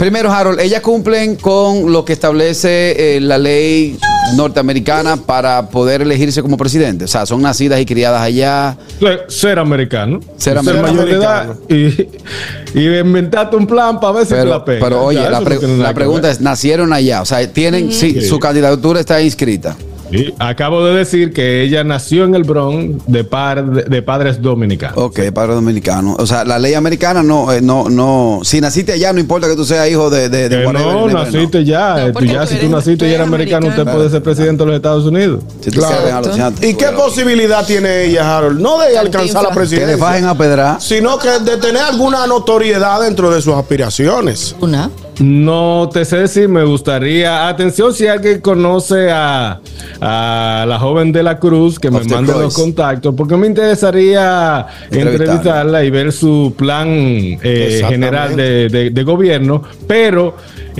Primero, 0.00 0.32
Harold, 0.32 0.58
ellas 0.60 0.80
cumplen 0.80 1.36
con 1.36 1.92
lo 1.92 2.06
que 2.06 2.14
establece 2.14 3.16
eh, 3.16 3.20
la 3.20 3.36
ley 3.36 3.98
norteamericana 4.34 5.16
para 5.18 5.68
poder 5.68 6.00
elegirse 6.00 6.40
como 6.40 6.56
presidente. 6.56 7.04
O 7.04 7.06
sea, 7.06 7.26
son 7.26 7.42
nacidas 7.42 7.78
y 7.80 7.84
criadas 7.84 8.22
allá. 8.22 8.78
Ser- 8.98 9.26
Ser 9.28 9.58
americano. 9.58 10.20
Ser 10.38 10.56
americano. 10.56 10.88
mayor 10.94 11.04
de 11.04 11.12
edad 11.16 11.54
y, 11.68 12.78
y 12.80 12.98
inventarte 12.98 13.56
un 13.56 13.66
plan 13.66 14.00
para 14.00 14.14
ver 14.14 14.24
si 14.26 14.32
te 14.32 14.42
la 14.46 14.64
pega. 14.64 14.80
pero 14.80 15.04
oye, 15.04 15.20
Ya, 15.20 15.28
la, 15.28 15.42
pre- 15.42 15.58
no 15.60 15.94
pregunta 15.94 16.30
es, 16.30 16.40
¿nacieron 16.40 16.94
allá? 16.94 17.20
O 17.20 17.26
sea, 17.26 17.46
tienen, 17.52 17.92
sí, 17.92 18.14
Sí. 18.14 18.22
su 18.22 18.38
candidatura 18.38 19.00
está 19.00 19.20
inscrita. 19.20 19.76
Sí, 20.10 20.34
acabo 20.38 20.84
de 20.84 20.94
decir 20.94 21.32
que 21.32 21.62
ella 21.62 21.84
nació 21.84 22.24
en 22.24 22.34
el 22.34 22.44
Bronx 22.44 23.04
de, 23.06 23.24
par, 23.24 23.64
de, 23.64 23.82
de 23.84 24.02
padres 24.02 24.40
dominicanos. 24.42 24.96
Ok, 24.98 25.20
padre 25.32 25.54
dominicano. 25.54 26.16
O 26.18 26.26
sea, 26.26 26.44
la 26.44 26.58
ley 26.58 26.74
americana 26.74 27.22
no, 27.22 27.52
eh, 27.52 27.60
no, 27.60 27.88
no. 27.88 28.40
Si 28.42 28.60
naciste 28.60 28.92
allá, 28.92 29.12
no 29.12 29.20
importa 29.20 29.48
que 29.48 29.56
tú 29.56 29.64
seas 29.64 29.88
hijo 29.88 30.10
de, 30.10 30.28
de, 30.28 30.66
whatever, 30.66 30.72
no, 30.94 31.08
naciste 31.08 31.64
ya. 31.64 31.96
No, 31.96 32.06
eh, 32.08 32.12
tú 32.12 32.24
ya 32.24 32.40
tú 32.42 32.46
si 32.48 32.54
tú 32.54 32.60
eres- 32.60 32.70
naciste 32.70 33.08
y 33.08 33.12
eres 33.14 33.26
americano, 33.26 33.66
usted 33.68 33.80
americano. 33.82 33.96
puede 33.98 34.10
ser 34.10 34.22
presidente 34.22 34.62
de 34.62 34.66
los 34.66 34.76
Estados 34.76 35.04
Unidos. 35.04 35.42
Si 35.60 35.70
tú 35.70 35.80
Claro. 35.80 36.26
los 36.26 36.62
¿Y 36.62 36.74
qué 36.74 36.86
posibilidad 36.96 37.64
tiene 37.66 38.04
ella, 38.04 38.36
Harold? 38.36 38.60
No 38.60 38.78
de 38.80 38.98
alcanzar 38.98 39.42
la 39.42 39.50
Cantinflas. 39.50 39.70
Que 39.70 39.76
le 39.76 39.86
presidencia, 39.86 40.04
bajen 40.04 40.24
a 40.26 40.36
pedrar. 40.36 40.80
sino 40.80 41.18
que 41.18 41.28
de 41.40 41.56
tener 41.56 41.82
alguna 41.82 42.26
notoriedad 42.26 43.00
dentro 43.02 43.30
de 43.30 43.40
sus 43.40 43.54
aspiraciones. 43.54 44.54
Una. 44.60 44.90
No 45.18 45.90
te 45.92 46.04
sé 46.06 46.16
decir, 46.16 46.48
me 46.48 46.64
gustaría. 46.64 47.46
Atención, 47.48 47.92
si 47.92 48.06
alguien 48.06 48.40
conoce 48.40 49.10
a, 49.10 49.60
a 50.00 50.64
la 50.66 50.78
joven 50.78 51.12
de 51.12 51.22
la 51.22 51.38
Cruz 51.38 51.78
que 51.78 51.90
me 51.90 51.98
Of 51.98 52.06
mande 52.10 52.32
los 52.32 52.54
contactos, 52.54 53.14
porque 53.14 53.36
me 53.36 53.46
interesaría 53.46 54.66
Entrevistarla. 54.90 55.84
y 55.84 55.90
ver 55.90 56.12
su 56.12 56.54
plan 56.56 56.88
eh, 56.88 57.82
general 57.88 58.36
de, 58.36 58.68
de- 58.68 58.90
de 58.90 59.02
gobierno, 59.02 59.62
pero 59.86 60.36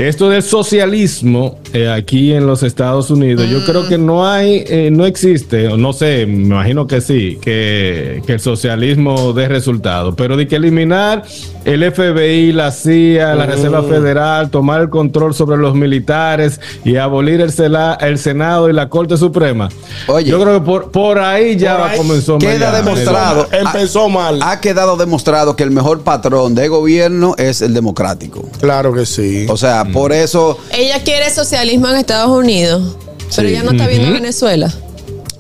esto 0.09 0.29
del 0.31 0.43
socialismo 0.43 1.59
eh, 1.73 1.89
aquí 1.91 2.33
en 2.33 2.47
los 2.47 2.63
Estados 2.63 3.11
Unidos, 3.11 3.49
yo 3.49 3.65
creo 3.65 3.89
que 3.89 3.99
no 3.99 4.27
hay, 4.27 4.65
eh, 4.67 4.91
no 4.93 5.05
existe, 5.07 5.69
o 5.69 5.77
no 5.77 5.93
sé, 5.93 6.27
me 6.27 6.45
imagino 6.45 6.87
que 6.87 7.01
sí, 7.01 7.39
que, 7.41 8.23
que 8.27 8.33
el 8.35 8.41
socialismo 8.41 9.33
dé 9.33 9.49
resultado, 9.49 10.15
pero 10.17 10.37
de 10.37 10.47
que 10.49 10.57
eliminar 10.57 11.25
el 11.65 11.93
FBI, 11.93 12.53
la 12.53 12.71
CIA, 12.71 13.35
la 13.35 13.47
Reserva 13.47 13.83
Federal, 13.83 14.51
tomar 14.51 14.81
el 14.81 14.89
control 14.89 15.35
sobre 15.35 15.59
los 15.59 15.75
militares 15.75 16.61
y 16.85 16.97
abolir 16.97 17.41
el, 17.41 17.51
Sela- 17.53 17.99
el 18.01 18.19
Senado 18.19 18.71
y 18.71 18.73
la 18.73 18.89
Corte 18.89 19.17
Suprema. 19.17 19.69
Oye. 20.07 20.31
yo 20.31 20.41
creo 20.41 20.55
que 20.61 20.65
por, 20.65 20.91
por 20.91 21.19
ahí 21.19 21.57
ya 21.57 21.77
Por 21.77 21.89
ahí 21.89 21.99
comenzó 21.99 22.39
queda 22.39 22.73
demostrado. 22.73 23.47
Empezó 23.53 24.09
mal. 24.09 24.41
Ha 24.43 24.61
quedado 24.61 24.97
demostrado 24.97 25.55
que 25.57 25.63
el 25.63 25.71
mejor 25.71 26.01
patrón 26.03 26.55
de 26.55 26.69
gobierno 26.69 27.35
es 27.37 27.61
el 27.61 27.75
democrático. 27.75 28.49
Claro 28.61 28.95
que 28.95 29.05
sí. 29.05 29.47
O 29.49 29.57
sea, 29.57 29.85
por 29.93 30.13
eso 30.13 30.59
Ella 30.73 31.03
quiere 31.03 31.31
socialismo 31.31 31.89
en 31.89 31.97
Estados 31.97 32.31
Unidos, 32.31 32.97
pero 33.35 33.49
ella 33.49 33.63
no 33.63 33.73
está 33.73 33.87
viendo 33.87 34.13
Venezuela. 34.13 34.73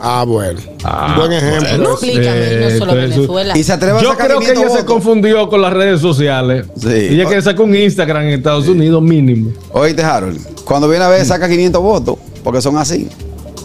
Ah, 0.02 0.24
bueno. 0.26 0.58
Ah, 0.82 1.14
Buen 1.18 1.30
ejemplo. 1.32 1.68
bueno. 1.68 1.90
Explícame, 1.92 2.56
no 2.56 2.68
Eh, 2.68 2.78
solo 2.78 2.94
Venezuela. 2.94 3.58
y 3.58 3.62
se 3.62 3.72
atreve 3.74 3.98
a 3.98 4.02
Yo 4.02 4.10
sacar 4.12 4.28
creo 4.28 4.38
que 4.38 4.46
500 4.46 4.72
ella 4.72 4.80
se 4.80 4.86
confundió 4.86 5.48
con 5.50 5.60
las 5.60 5.74
redes 5.74 6.00
sociales. 6.00 6.64
Sí. 6.80 6.88
Ella 6.88 7.26
quiere 7.26 7.42
sacar 7.42 7.60
un 7.60 7.74
Instagram 7.76 8.22
en 8.22 8.28
Estados 8.30 8.66
Unidos 8.66 9.02
mínimo. 9.02 9.50
Oíste, 9.72 10.02
Harold, 10.02 10.40
cuando 10.64 10.88
viene 10.88 11.04
a 11.04 11.08
ver 11.08 11.24
saca 11.26 11.46
500 11.48 11.82
votos, 11.82 12.16
porque 12.42 12.62
son 12.62 12.78
así. 12.78 13.08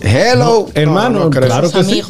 Hello. 0.02 0.68
Hermano, 0.74 1.20
no 1.26 1.30
creo. 1.30 1.46
claro 1.48 1.72
que 1.72 1.84
sí. 1.86 2.04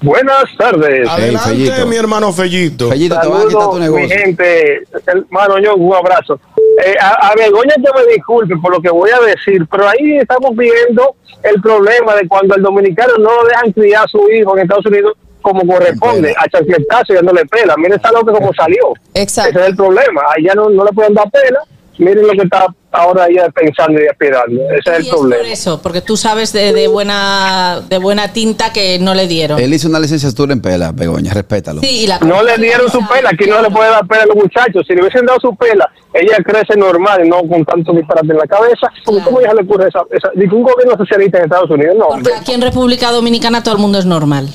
Buenas 0.00 0.44
tardes. 0.58 1.08
Adelante, 1.08 1.84
mi 1.86 1.96
hermano 1.96 2.32
Fellito. 2.32 2.88
Fellito, 2.90 3.18
te 3.18 3.26
van 3.28 3.40
a 3.40 3.44
quitar 3.46 3.50
tu 3.50 3.58
Saludos, 3.58 3.74
mi 3.74 3.80
negocio. 3.80 4.08
gente. 4.16 4.82
Hermano, 5.06 5.58
yo 5.58 5.74
un 5.74 5.94
abrazo. 5.94 6.38
Eh, 6.84 6.94
a, 7.00 7.28
a 7.28 7.34
Begoña 7.34 7.74
que 7.76 7.90
me 7.98 8.12
disculpe 8.12 8.56
por 8.56 8.72
lo 8.72 8.80
que 8.82 8.90
voy 8.90 9.10
a 9.10 9.24
decir, 9.24 9.66
pero 9.70 9.88
ahí 9.88 10.18
estamos 10.18 10.54
viendo 10.54 11.16
el 11.42 11.60
problema 11.62 12.14
de 12.14 12.28
cuando 12.28 12.54
el 12.54 12.62
dominicano 12.62 13.14
no 13.18 13.42
lo 13.42 13.48
dejan 13.48 13.72
criar 13.72 14.04
a 14.04 14.08
su 14.08 14.28
hijo 14.30 14.56
en 14.56 14.64
Estados 14.64 14.86
Unidos 14.86 15.14
como 15.40 15.64
corresponde, 15.64 16.34
a 16.36 16.48
chancletazo 16.48 17.12
y 17.12 17.16
dándole 17.16 17.46
pela. 17.46 17.76
Miren 17.76 18.00
esa 18.00 18.10
loca 18.10 18.32
como 18.32 18.52
salió. 18.52 18.94
Exacto. 19.14 19.50
Ese 19.50 19.60
es 19.60 19.66
el 19.68 19.76
problema. 19.76 20.22
Allá 20.36 20.54
no, 20.56 20.68
no 20.68 20.84
le 20.84 20.92
pueden 20.92 21.14
dar 21.14 21.30
pela. 21.30 21.60
Miren 21.98 22.26
lo 22.26 22.32
que 22.32 22.42
está 22.42 22.66
ahora 22.96 23.26
ella 23.28 23.48
pensando 23.50 24.00
y 24.02 24.06
aspirando. 24.06 24.60
Ese 24.70 24.90
es 24.90 24.96
el 24.98 25.02
es 25.02 25.08
por 25.08 25.18
problema. 25.20 25.48
eso, 25.48 25.80
porque 25.82 26.00
tú 26.00 26.16
sabes 26.16 26.52
de, 26.52 26.72
de 26.72 26.88
buena 26.88 27.80
de 27.88 27.98
buena 27.98 28.32
tinta 28.32 28.72
que 28.72 28.98
no 28.98 29.14
le 29.14 29.26
dieron. 29.26 29.58
Él 29.60 29.72
hizo 29.74 29.88
una 29.88 30.00
licenciatura 30.00 30.52
en 30.52 30.60
pela, 30.60 30.92
Begoña, 30.92 31.32
respétalo. 31.32 31.80
Sí, 31.80 32.04
y 32.04 32.06
la 32.06 32.18
No 32.20 32.42
le 32.42 32.56
dieron 32.58 32.90
su 32.90 32.98
pela, 33.06 33.30
aquí 33.30 33.48
no 33.48 33.60
le 33.62 33.70
puede 33.70 33.90
dar 33.90 34.06
pela 34.06 34.22
a 34.22 34.26
los 34.26 34.36
muchachos. 34.36 34.84
Si 34.86 34.94
le 34.94 35.02
hubiesen 35.02 35.26
dado 35.26 35.38
su 35.40 35.54
pela, 35.56 35.88
ella 36.14 36.36
crece 36.44 36.76
normal 36.76 37.24
y 37.24 37.28
no 37.28 37.42
con 37.48 37.64
tanto 37.64 37.92
disparate 37.92 38.32
en 38.32 38.38
la 38.38 38.46
cabeza. 38.46 38.88
Porque 39.04 39.22
¿Cómo 39.22 39.40
ella 39.40 39.52
le 39.54 39.62
ocurre 39.62 39.88
esa, 39.88 40.00
esa 40.10 40.30
un 40.34 40.62
gobierno 40.62 40.96
socialista 40.96 41.38
en 41.38 41.44
Estados 41.44 41.70
Unidos? 41.70 41.96
No, 41.98 42.08
Porque 42.08 42.34
aquí 42.34 42.52
en 42.52 42.62
República 42.62 43.10
Dominicana 43.10 43.62
todo 43.62 43.74
el 43.74 43.80
mundo 43.80 43.98
es 43.98 44.06
normal. 44.06 44.48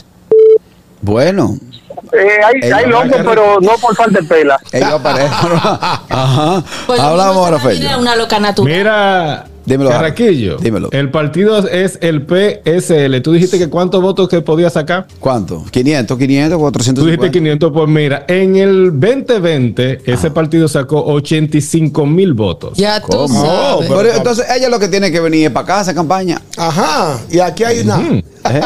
Bueno, 1.02 1.56
Eh, 2.14 2.28
hay, 2.64 2.72
hay 2.72 2.86
locos, 2.90 3.22
pero 3.26 3.60
no 3.62 3.72
por 3.82 3.96
falta 3.96 4.20
de 4.20 4.28
pela. 4.28 4.60
ellos 4.72 4.92
aparecen. 4.92 5.32
Ajá. 6.10 6.64
Pues 6.88 7.00
Hablamos 7.00 7.38
ahora, 7.38 7.60
Fello. 7.60 7.86
era 7.88 7.98
una 7.98 8.16
loca 8.16 8.40
natural. 8.40 8.78
Mira, 8.78 9.46
Dímelo, 9.64 9.92
Carraquillo. 9.92 10.58
Dímelo. 10.58 10.90
El 10.92 11.12
partido 11.12 11.60
es 11.68 12.00
el 12.02 12.26
PSL. 12.26 13.22
Tú 13.22 13.32
dijiste 13.32 13.60
que 13.60 13.70
cuántos 13.70 14.02
votos 14.02 14.28
que 14.28 14.42
podía 14.42 14.70
sacar. 14.72 15.06
¿Cuánto? 15.20 15.64
500, 15.70 16.18
500, 16.18 16.58
Tú 16.58 16.60
450. 16.62 17.06
dijiste 17.22 17.32
500. 17.40 17.72
Pues 17.72 17.88
mira, 17.88 18.26
en 18.28 18.56
el 18.56 19.00
2020 19.00 20.02
ese 20.06 20.32
partido 20.32 20.68
sacó 20.68 21.06
85 21.06 22.06
mil 22.08 22.34
votos. 22.34 22.76
Ya 22.78 23.00
tú 23.02 23.08
¿Cómo? 23.10 23.46
sabes. 23.46 23.88
pero- 23.88 24.02
Pero 24.02 24.14
entonces 24.18 24.46
ella 24.54 24.68
lo 24.68 24.80
que 24.80 24.88
tiene 24.88 25.12
que 25.12 25.20
venir 25.20 25.46
es 25.46 25.52
para 25.52 25.64
acá, 25.64 25.82
esa 25.82 25.94
campaña. 25.94 26.42
Ajá. 26.58 27.20
Y 27.30 27.40
aquí 27.40 27.64
hay 27.64 27.82
una. 27.82 28.00
¿eh? 28.50 28.62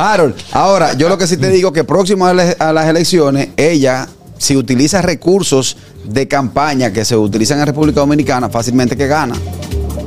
Harold, 0.00 0.34
ahora, 0.52 0.94
yo 0.94 1.10
lo 1.10 1.18
que 1.18 1.26
sí 1.26 1.36
te 1.36 1.50
digo 1.50 1.74
que 1.74 1.84
próximo 1.84 2.24
a, 2.26 2.30
a 2.30 2.72
las 2.72 2.88
elecciones, 2.88 3.50
ella, 3.58 4.08
si 4.38 4.56
utiliza 4.56 5.02
recursos 5.02 5.76
de 6.04 6.26
campaña 6.26 6.90
que 6.90 7.04
se 7.04 7.14
utilizan 7.14 7.60
en 7.60 7.66
República 7.66 8.00
Dominicana, 8.00 8.48
fácilmente 8.48 8.96
que 8.96 9.06
gana. 9.06 9.34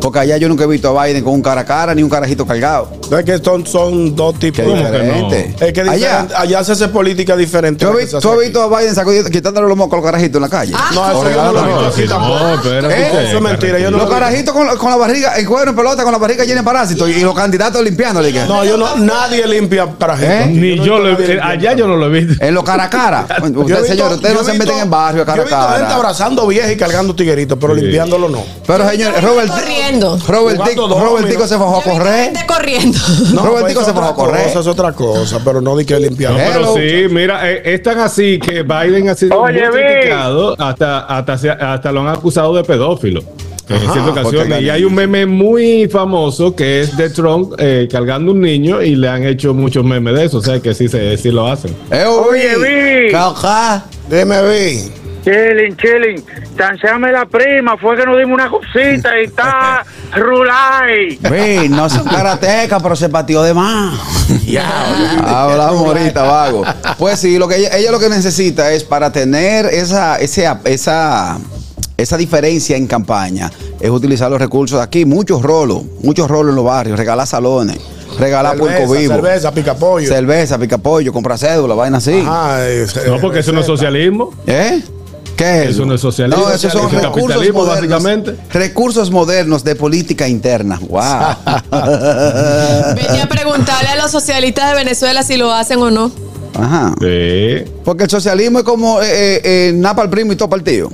Porque 0.03 0.19
allá 0.19 0.36
yo 0.36 0.50
nunca 0.50 0.65
he 0.65 0.67
visto 0.67 1.00
a 1.00 1.05
Biden 1.05 1.24
con 1.24 1.31
un 1.33 1.41
cara 1.41 1.62
a 1.62 1.65
cara 1.65 1.95
ni 1.95 2.03
un 2.03 2.10
carajito 2.10 2.45
cargado. 2.45 2.89
No 3.10 3.17
es 3.17 3.24
que 3.24 3.38
son, 3.39 3.65
son 3.65 4.13
dos 4.13 4.38
tipos. 4.38 4.57
Qué 4.57 4.63
¿Cómo 4.65 4.75
que 4.75 4.83
diferente. 4.91 5.55
Es 5.62 5.72
que 5.72 5.79
allá, 5.81 6.27
allá 6.36 6.62
se 6.65 6.74
hace 6.74 6.89
política 6.89 7.38
diferente. 7.38 7.86
¿tú, 7.86 7.91
has 7.91 7.98
vi- 8.12 8.19
tú 8.19 8.38
visto 8.39 8.62
a 8.62 8.67
Biden 8.79 8.93
sacudiendo- 8.93 9.29
quitándole 9.31 9.65
los 9.65 9.77
mocos 9.77 9.93
a 9.93 10.01
los 10.01 10.05
carajitos 10.05 10.36
en 10.36 10.41
la 10.41 10.50
calle? 10.50 10.74
No, 10.93 11.01
O 11.01 11.10
eso 11.25 11.31
yo 11.31 11.41
no 11.43 11.51
lo 11.53 11.60
he 11.60 11.67
visto 11.67 11.81
los- 11.83 11.93
así 11.95 12.05
tampoco. 12.07 12.38
No, 12.39 12.53
espérate. 12.55 12.95
¿qué? 12.95 13.27
Eso 13.29 13.38
es 13.38 13.41
mentira, 13.41 13.79
yo 13.79 13.91
no 13.91 13.98
Los 14.00 14.10
carajitos 14.10 14.53
con, 14.53 14.77
con 14.77 14.89
la 14.91 14.98
barriga, 14.98 15.38
el 15.38 15.48
cuero 15.48 15.69
en 15.69 15.75
pelota, 15.77 16.03
con 16.03 16.12
la 16.12 16.17
barriga 16.17 16.43
llena 16.43 16.60
de 16.60 16.65
parásitos 16.65 17.10
y, 17.10 17.13
y 17.13 17.22
los 17.22 17.33
candidatos 17.33 17.81
limpiándole. 17.81 18.33
No, 18.45 18.65
yo 18.65 18.75
no, 18.75 18.98
nadie 18.98 19.48
limpia 19.48 19.89
para 19.89 20.17
gente. 20.17 20.43
¿Eh? 20.43 20.48
Ni 20.48 20.75
no 20.75 20.83
yo 20.86 21.00
lo 21.00 21.15
visto 21.15 21.31
he 21.31 21.36
nadie 21.38 21.41
allá 21.69 21.74
yo 21.77 21.88
no 21.88 21.95
lo 21.95 22.07
he 22.13 22.22
visto. 22.25 22.43
En 22.43 22.53
los 22.53 22.65
cara 22.65 22.83
a 22.83 22.89
cara. 22.89 23.22
Ustedes, 23.41 23.55
visto- 23.67 23.86
señores, 23.86 24.15
ustedes 24.17 24.36
no 24.36 24.43
se 24.43 24.51
meten 24.51 24.67
visto- 24.67 24.81
en 24.83 24.89
barrio 24.89 25.24
a 25.24 25.25
cara 25.25 25.38
Yo 25.38 25.41
a 25.43 25.45
he 25.45 25.48
visto 25.48 25.67
gente 25.69 25.83
cara. 25.86 25.95
abrazando 25.95 26.45
viejas 26.48 26.72
y 26.74 26.75
cargando 26.75 27.15
tigueritos, 27.15 27.57
pero 27.62 27.74
limpiándolo 27.74 28.27
no. 28.27 28.43
Pero 28.67 28.89
señores, 28.89 29.24
Robert, 29.24 29.51
corriendo. 30.00 30.17
Robert, 30.27 30.57
Jugando 30.57 30.63
Tico, 30.69 30.88
domino. 30.88 31.09
Robert 31.09 31.29
Tico 31.29 31.47
se 31.47 31.55
bajó 31.55 31.77
a 31.79 31.83
correr. 31.83 32.23
Gente 32.25 32.45
corriendo. 32.47 33.00
No, 33.33 33.45
Robert 33.45 33.67
Tico 33.67 33.79
es 33.81 33.85
se 33.88 33.91
bajó 33.91 34.09
a 34.09 34.15
correr. 34.15 34.43
cosa, 34.47 34.59
es 34.59 34.67
otra 34.67 34.91
cosa, 34.93 35.39
pero 35.43 35.62
no 35.62 35.75
di 35.77 35.85
que 35.85 36.00
limpiar. 36.00 36.33
No, 36.33 36.39
pero 36.53 36.73
sí, 36.75 37.07
mira, 37.09 37.50
eh, 37.50 37.62
es 37.65 37.81
tan 37.83 38.00
así 38.00 38.39
que 38.39 38.63
Biden 38.63 39.09
ha 39.09 39.15
sido 39.15 39.39
Oye, 39.39 39.69
muy 39.69 39.81
criticado, 39.81 40.55
hasta, 40.59 41.00
hasta, 41.01 41.33
hasta 41.73 41.91
lo 41.91 42.01
han 42.01 42.07
acusado 42.09 42.53
de 42.55 42.63
pedófilo. 42.63 43.21
En 43.69 43.77
Ajá, 43.77 43.93
ciertas 43.93 44.25
ocasiones. 44.25 44.62
Y 44.62 44.69
hay 44.69 44.83
un 44.83 44.93
meme 44.93 45.25
muy 45.25 45.88
famoso 45.88 46.53
que 46.53 46.81
es 46.81 46.97
de 46.97 47.09
Trump 47.09 47.53
eh, 47.57 47.88
cargando 47.89 48.33
un 48.33 48.41
niño 48.41 48.81
y 48.81 48.95
le 48.97 49.07
han 49.07 49.23
hecho 49.23 49.53
muchos 49.53 49.85
memes 49.85 50.13
de 50.15 50.25
eso. 50.25 50.39
O 50.39 50.41
sea 50.41 50.59
que 50.59 50.73
sí, 50.73 50.89
se, 50.89 51.15
sí 51.17 51.31
lo 51.31 51.47
hacen. 51.47 51.73
Eh, 51.89 52.03
Oye, 52.05 53.05
Vi. 53.05 53.12
caja. 53.12 53.85
Déjeme 54.09 54.41
ver. 54.41 55.02
Chilling, 55.23 55.75
chilling. 55.77 56.23
Chanceame 56.57 57.11
la 57.11 57.25
prima, 57.25 57.77
fue 57.77 57.95
que 57.95 58.05
nos 58.05 58.17
dimos 58.17 58.33
una 58.33 58.49
cosita 58.49 59.19
y 59.21 59.25
está 59.25 59.85
rulay. 60.15 61.17
Ve, 61.21 61.69
no 61.69 61.89
son 61.89 62.03
karateca, 62.05 62.79
pero 62.79 62.95
se 62.95 63.07
pateó 63.09 63.41
de 63.43 63.53
más. 63.53 63.97
Hablamos 65.25 65.85
ahorita, 65.85 66.23
vago. 66.23 66.63
Pues 66.97 67.19
sí, 67.19 67.37
lo 67.37 67.47
que 67.47 67.57
ella, 67.57 67.69
ella 67.77 67.91
lo 67.91 67.99
que 67.99 68.09
necesita 68.09 68.71
es 68.73 68.83
para 68.83 69.11
tener 69.11 69.65
esa, 69.67 70.17
ese- 70.17 70.49
esa, 70.65 71.37
esa 71.97 72.17
diferencia 72.17 72.75
en 72.77 72.87
campaña, 72.87 73.51
es 73.79 73.89
utilizar 73.89 74.29
los 74.29 74.39
recursos 74.39 74.79
de 74.79 74.83
aquí. 74.83 75.05
Muchos 75.05 75.41
rolos, 75.41 75.83
muchos 76.01 76.27
rolos 76.29 76.51
en 76.51 76.55
los 76.57 76.65
barrios, 76.65 76.97
regalar 76.99 77.27
salones, 77.27 77.77
regalar 78.19 78.57
puerco 78.57 78.91
vivo. 78.93 79.13
cerveza, 79.13 79.51
pica 79.53 79.73
pollo. 79.75 80.07
Cerveza, 80.07 80.57
pica 80.59 80.77
pollo, 80.77 81.11
compra 81.13 81.37
cédula, 81.37 81.75
vaina 81.75 81.97
así. 81.97 82.19
Ajá, 82.19 82.67
es- 82.67 82.95
No, 83.07 83.19
porque 83.19 83.39
eso 83.39 83.51
no 83.53 83.61
es 83.61 83.65
socialismo. 83.65 84.33
¿Eh? 84.47 84.81
¿Qué 85.43 85.63
es 85.63 85.69
Eso 85.71 85.85
no 85.85 85.93
es 85.95 86.01
socialismo, 86.01 86.43
No, 86.43 86.51
esos 86.53 86.71
son 86.71 86.88
eso 86.88 86.97
es 86.97 87.03
recursos 87.03 87.27
capitalismo, 87.29 87.65
modernos. 87.65 87.89
básicamente. 87.91 88.35
Recursos 88.51 89.12
modernos 89.12 89.63
de 89.63 89.75
política 89.75 90.27
interna. 90.27 90.79
Wow. 90.79 91.00
Venía 92.95 93.23
a 93.23 93.27
preguntarle 93.27 93.89
a 93.89 93.95
los 94.01 94.12
socialistas 94.12 94.69
de 94.69 94.75
Venezuela 94.75 95.23
si 95.23 95.38
lo 95.38 95.51
hacen 95.51 95.79
o 95.79 95.91
no. 95.91 96.12
Ajá. 96.55 96.93
Sí. 97.01 97.63
Porque 97.83 98.03
el 98.03 98.09
socialismo 98.09 98.59
es 98.59 98.65
como 98.65 99.01
eh, 99.01 99.05
eh, 99.07 99.41
eh, 99.43 99.71
napa 99.75 100.01
al 100.03 100.09
primo 100.09 100.33
y 100.33 100.35
topa 100.35 100.55
al 100.55 100.63
tío. 100.63 100.89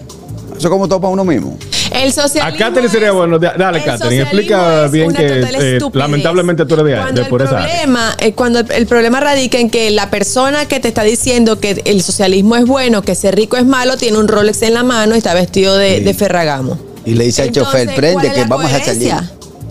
Eso 0.60 0.68
es 0.68 0.72
como 0.72 0.88
topa 0.90 1.08
uno 1.08 1.24
mismo. 1.24 1.58
El 1.92 2.12
socialismo. 2.14 2.56
A 2.56 2.58
Catherine 2.58 2.90
sería 2.92 3.12
bueno. 3.12 3.40
Da- 3.40 3.56
Dale, 3.58 3.82
Catherine, 3.84 4.22
explica 4.24 4.88
bien 4.88 5.12
que 5.14 5.26
eh, 5.58 5.80
lamentablemente 5.94 6.66
tú 6.66 6.74
eres 6.76 6.86
de, 6.86 6.96
Cuando 6.98 7.14
de 7.16 7.22
el 7.22 7.28
por 7.30 7.42
esa 7.42 7.58
área. 7.64 7.68
problema, 7.76 8.16
eh, 8.20 8.34
cuando 8.34 8.60
el, 8.60 8.72
el 8.74 8.86
problema 8.86 9.20
radica 9.22 9.58
en 9.58 9.70
que 9.70 9.90
la 9.90 10.10
persona 10.12 10.68
que 10.68 10.80
te 10.82 10.90
está 10.90 11.04
diciendo 11.04 11.60
que 11.62 11.82
el 11.86 12.04
socialismo 12.04 12.58
es 12.58 12.66
bueno, 12.66 13.02
que 13.02 13.16
ser 13.16 13.36
rico 13.36 13.56
es 13.58 13.66
malo, 13.66 13.96
tiene 13.98 14.18
un 14.18 14.28
Rolex 14.28 14.62
en 14.62 14.74
la 14.74 14.84
mano 14.84 15.16
y 15.16 15.18
está 15.18 15.34
vestido 15.34 15.78
de, 15.78 15.98
Sí. 16.00 16.04
de 16.04 16.14
Ferragamo. 16.14 16.78
Y 17.06 17.14
le 17.16 17.24
dice 17.24 17.42
al 17.44 17.52
chofer, 17.54 17.80
Entonces, 17.90 17.96
prende 17.96 18.14
¿cuál 18.16 18.26
es 18.28 18.34
que 18.34 18.50
vamos 18.50 18.72
a 18.74 18.84
salir. 18.84 19.14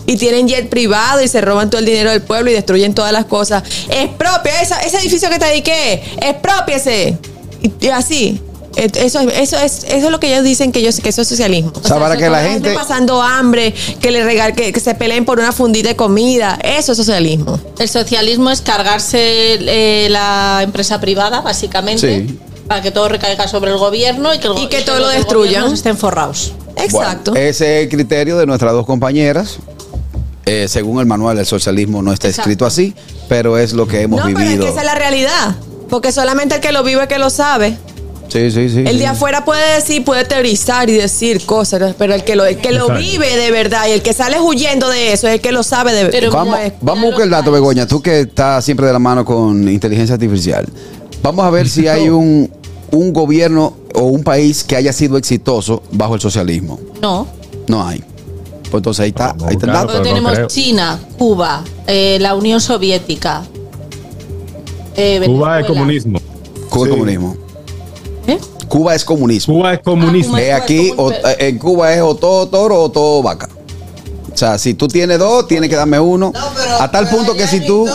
Y 0.07 0.17
tienen 0.17 0.47
jet 0.47 0.69
privado 0.69 1.21
y 1.23 1.27
se 1.27 1.39
roban 1.39 1.69
todo 1.69 1.79
el 1.79 1.85
dinero 1.85 2.09
del 2.09 2.23
pueblo 2.23 2.49
y 2.49 2.53
destruyen 2.55 2.95
todas 2.95 3.13
las 3.13 3.25
cosas. 3.25 3.61
Expropia, 3.89 4.59
esa, 4.59 4.81
ese 4.81 4.97
edificio 4.97 5.29
que 5.29 5.37
te 5.37 5.45
dediqué, 5.45 6.01
expropiese. 6.19 7.15
Y, 7.61 7.85
y 7.85 7.89
así. 7.89 8.41
Eso, 8.85 9.19
es- 9.21 9.33
eso, 9.37 9.57
es, 9.57 9.83
eso 9.83 10.05
es 10.05 10.11
lo 10.11 10.19
que 10.19 10.31
ellos 10.31 10.43
dicen 10.43 10.71
que, 10.71 10.79
ellos, 10.79 10.99
que 11.01 11.09
eso 11.09 11.21
es 11.21 11.27
socialismo. 11.27 11.71
O 11.75 11.87
sea, 11.87 11.99
para 11.99 12.15
que 12.17 12.29
la 12.29 12.41
gente- 12.43 12.73
pasando 12.73 13.21
hambre, 13.21 13.73
que 13.99 14.11
le 14.11 14.23
regal, 14.23 14.53
que, 14.53 14.71
que 14.71 14.79
se 14.79 14.95
peleen 14.95 15.25
por 15.25 15.39
una 15.39 15.51
fundita 15.51 15.89
de 15.89 15.95
comida. 15.95 16.57
Eso 16.63 16.91
es 16.93 16.97
socialismo. 16.97 17.59
El 17.77 17.89
socialismo 17.89 18.49
es 18.51 18.61
cargarse 18.61 19.19
eh, 19.59 20.07
la 20.09 20.61
empresa 20.63 20.99
privada, 20.99 21.41
básicamente, 21.41 22.25
Sí. 22.27 22.39
para 22.67 22.81
que 22.81 22.91
todo 22.91 23.09
recaiga 23.09 23.47
sobre 23.47 23.71
el 23.71 23.77
gobierno 23.77 24.33
y 24.33 24.39
que, 24.39 24.47
el 24.47 24.57
Y 24.57 24.67
que 24.67 24.81
todo 24.81 24.99
los 24.99 25.07
lo 25.07 25.13
destruyan. 25.13 25.73
estén 25.73 25.97
forrados. 25.97 26.53
Exacto. 26.77 27.31
Bueno, 27.31 27.45
ese 27.47 27.79
es 27.79 27.83
el 27.83 27.89
criterio 27.89 28.37
de 28.37 28.45
nuestras 28.45 28.71
dos 28.71 28.85
compañeras. 28.85 29.57
Eh, 30.45 30.67
según 30.67 30.99
el 30.99 31.05
manual, 31.05 31.37
el 31.37 31.45
socialismo 31.45 32.01
no 32.01 32.11
está 32.13 32.27
Exacto. 32.27 32.49
escrito 32.49 32.65
así, 32.65 32.95
pero 33.27 33.57
es 33.57 33.73
lo 33.73 33.87
que 33.87 34.01
hemos 34.01 34.19
No, 34.19 34.25
pero 34.25 34.37
vivido. 34.39 34.53
es 34.63 34.65
que 34.65 34.71
esa 34.71 34.79
es 34.79 34.85
la 34.85 34.95
realidad. 34.95 35.55
Porque 35.89 36.11
solamente 36.11 36.55
el 36.55 36.61
que 36.61 36.71
lo 36.71 36.81
vive 36.83 37.03
es 37.03 37.07
que 37.07 37.19
lo 37.19 37.29
sabe. 37.29 37.77
Sí, 38.29 38.51
sí, 38.51 38.69
sí. 38.69 38.79
El 38.79 38.91
sí. 38.93 38.97
de 38.99 39.07
afuera 39.07 39.43
puede 39.43 39.75
decir, 39.75 40.05
puede 40.05 40.23
teorizar 40.23 40.89
y 40.89 40.93
decir 40.93 41.45
cosas, 41.45 41.95
pero 41.97 42.13
el 42.13 42.23
que 42.23 42.35
lo, 42.35 42.45
el 42.45 42.57
que 42.57 42.71
lo 42.71 42.83
Exacto. 42.85 42.99
vive 43.01 43.35
de 43.37 43.51
verdad 43.51 43.87
y 43.87 43.91
el 43.91 44.01
que 44.01 44.13
sale 44.13 44.39
huyendo 44.39 44.87
de 44.87 45.13
eso 45.13 45.27
es 45.27 45.33
el 45.35 45.41
que 45.41 45.51
lo 45.51 45.63
sabe 45.63 45.93
de 45.93 46.05
Pero 46.05 46.29
cómo 46.29 46.45
Vamos, 46.51 46.59
es. 46.59 46.73
vamos 46.81 47.03
a 47.03 47.07
buscar 47.07 47.23
el 47.25 47.29
dato, 47.31 47.51
Begoña, 47.51 47.87
tú 47.87 48.01
que 48.01 48.21
estás 48.21 48.63
siempre 48.63 48.85
de 48.87 48.93
la 48.93 48.99
mano 48.99 49.25
con 49.25 49.67
inteligencia 49.67 50.13
artificial. 50.13 50.65
Vamos 51.23 51.43
a 51.43 51.49
ver 51.49 51.67
si 51.67 51.87
hay 51.87 52.07
un, 52.09 52.49
un 52.91 53.13
gobierno 53.13 53.75
o 53.95 54.03
un 54.03 54.23
país 54.23 54.63
que 54.63 54.75
haya 54.75 54.93
sido 54.93 55.17
exitoso 55.17 55.81
bajo 55.91 56.13
el 56.15 56.21
socialismo. 56.21 56.79
No. 57.01 57.27
No 57.67 57.85
hay. 57.87 58.03
Pues 58.69 58.81
entonces 58.81 59.03
ahí 59.03 59.09
está, 59.09 59.35
ahí 59.47 59.53
está 59.55 59.65
el 59.65 59.73
dato. 59.73 59.93
no 59.95 60.01
tenemos. 60.03 60.47
China, 60.47 60.99
Cuba, 61.17 61.63
eh, 61.87 62.19
la 62.21 62.35
Unión 62.35 62.61
Soviética. 62.61 63.41
eh, 64.95 65.21
Cuba 65.25 65.59
es 65.61 65.65
comunismo. 65.65 66.19
Cuba 66.69 66.83
es 66.85 66.89
Sí. 66.91 66.99
comunismo. 66.99 67.35
¿Eh? 68.31 68.39
Cuba 68.67 68.95
es 68.95 69.03
comunismo. 69.03 69.55
Cuba 69.55 69.73
es 69.73 69.79
comunismo. 69.79 70.37
Ah, 70.37 70.57
aquí 70.57 70.93
o- 70.97 71.11
eh, 71.11 71.17
en 71.39 71.57
Cuba 71.57 71.93
es 71.93 72.01
o 72.01 72.15
todo 72.15 72.47
toro 72.47 72.81
o 72.83 72.89
todo 72.91 73.21
vaca. 73.23 73.49
O 74.31 74.37
sea, 74.39 74.57
si 74.57 74.73
tú 74.73 74.87
tienes 74.87 75.19
dos, 75.19 75.47
tienes 75.47 75.69
que 75.69 75.75
darme 75.75 75.99
uno. 75.99 76.31
a 76.79 76.89
tal 76.91 77.09
punto 77.09 77.33
que 77.33 77.45
si 77.47 77.59
tú. 77.65 77.87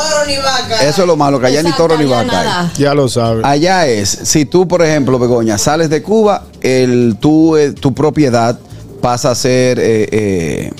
Eso 0.83 1.03
es 1.03 1.07
lo 1.07 1.17
malo, 1.17 1.41
que 1.41 1.47
allá 1.47 1.63
ni 1.63 1.73
toro 1.73 1.97
ni 1.97 2.05
vaca. 2.05 2.61
hay. 2.63 2.71
Ya 2.77 2.93
lo 2.93 3.09
sabes. 3.09 3.45
Allá 3.45 3.87
es, 3.87 4.11
si 4.25 4.45
tú, 4.45 4.69
por 4.69 4.83
ejemplo, 4.83 5.19
Begoña, 5.19 5.57
sales 5.57 5.89
de 5.89 6.03
Cuba, 6.03 6.45
el, 6.61 7.17
tú, 7.21 7.57
eh, 7.57 7.73
tu 7.73 7.95
propiedad 7.95 8.59
pasa 9.01 9.31
a 9.31 9.35
ser 9.35 9.79
eh, 9.81 10.71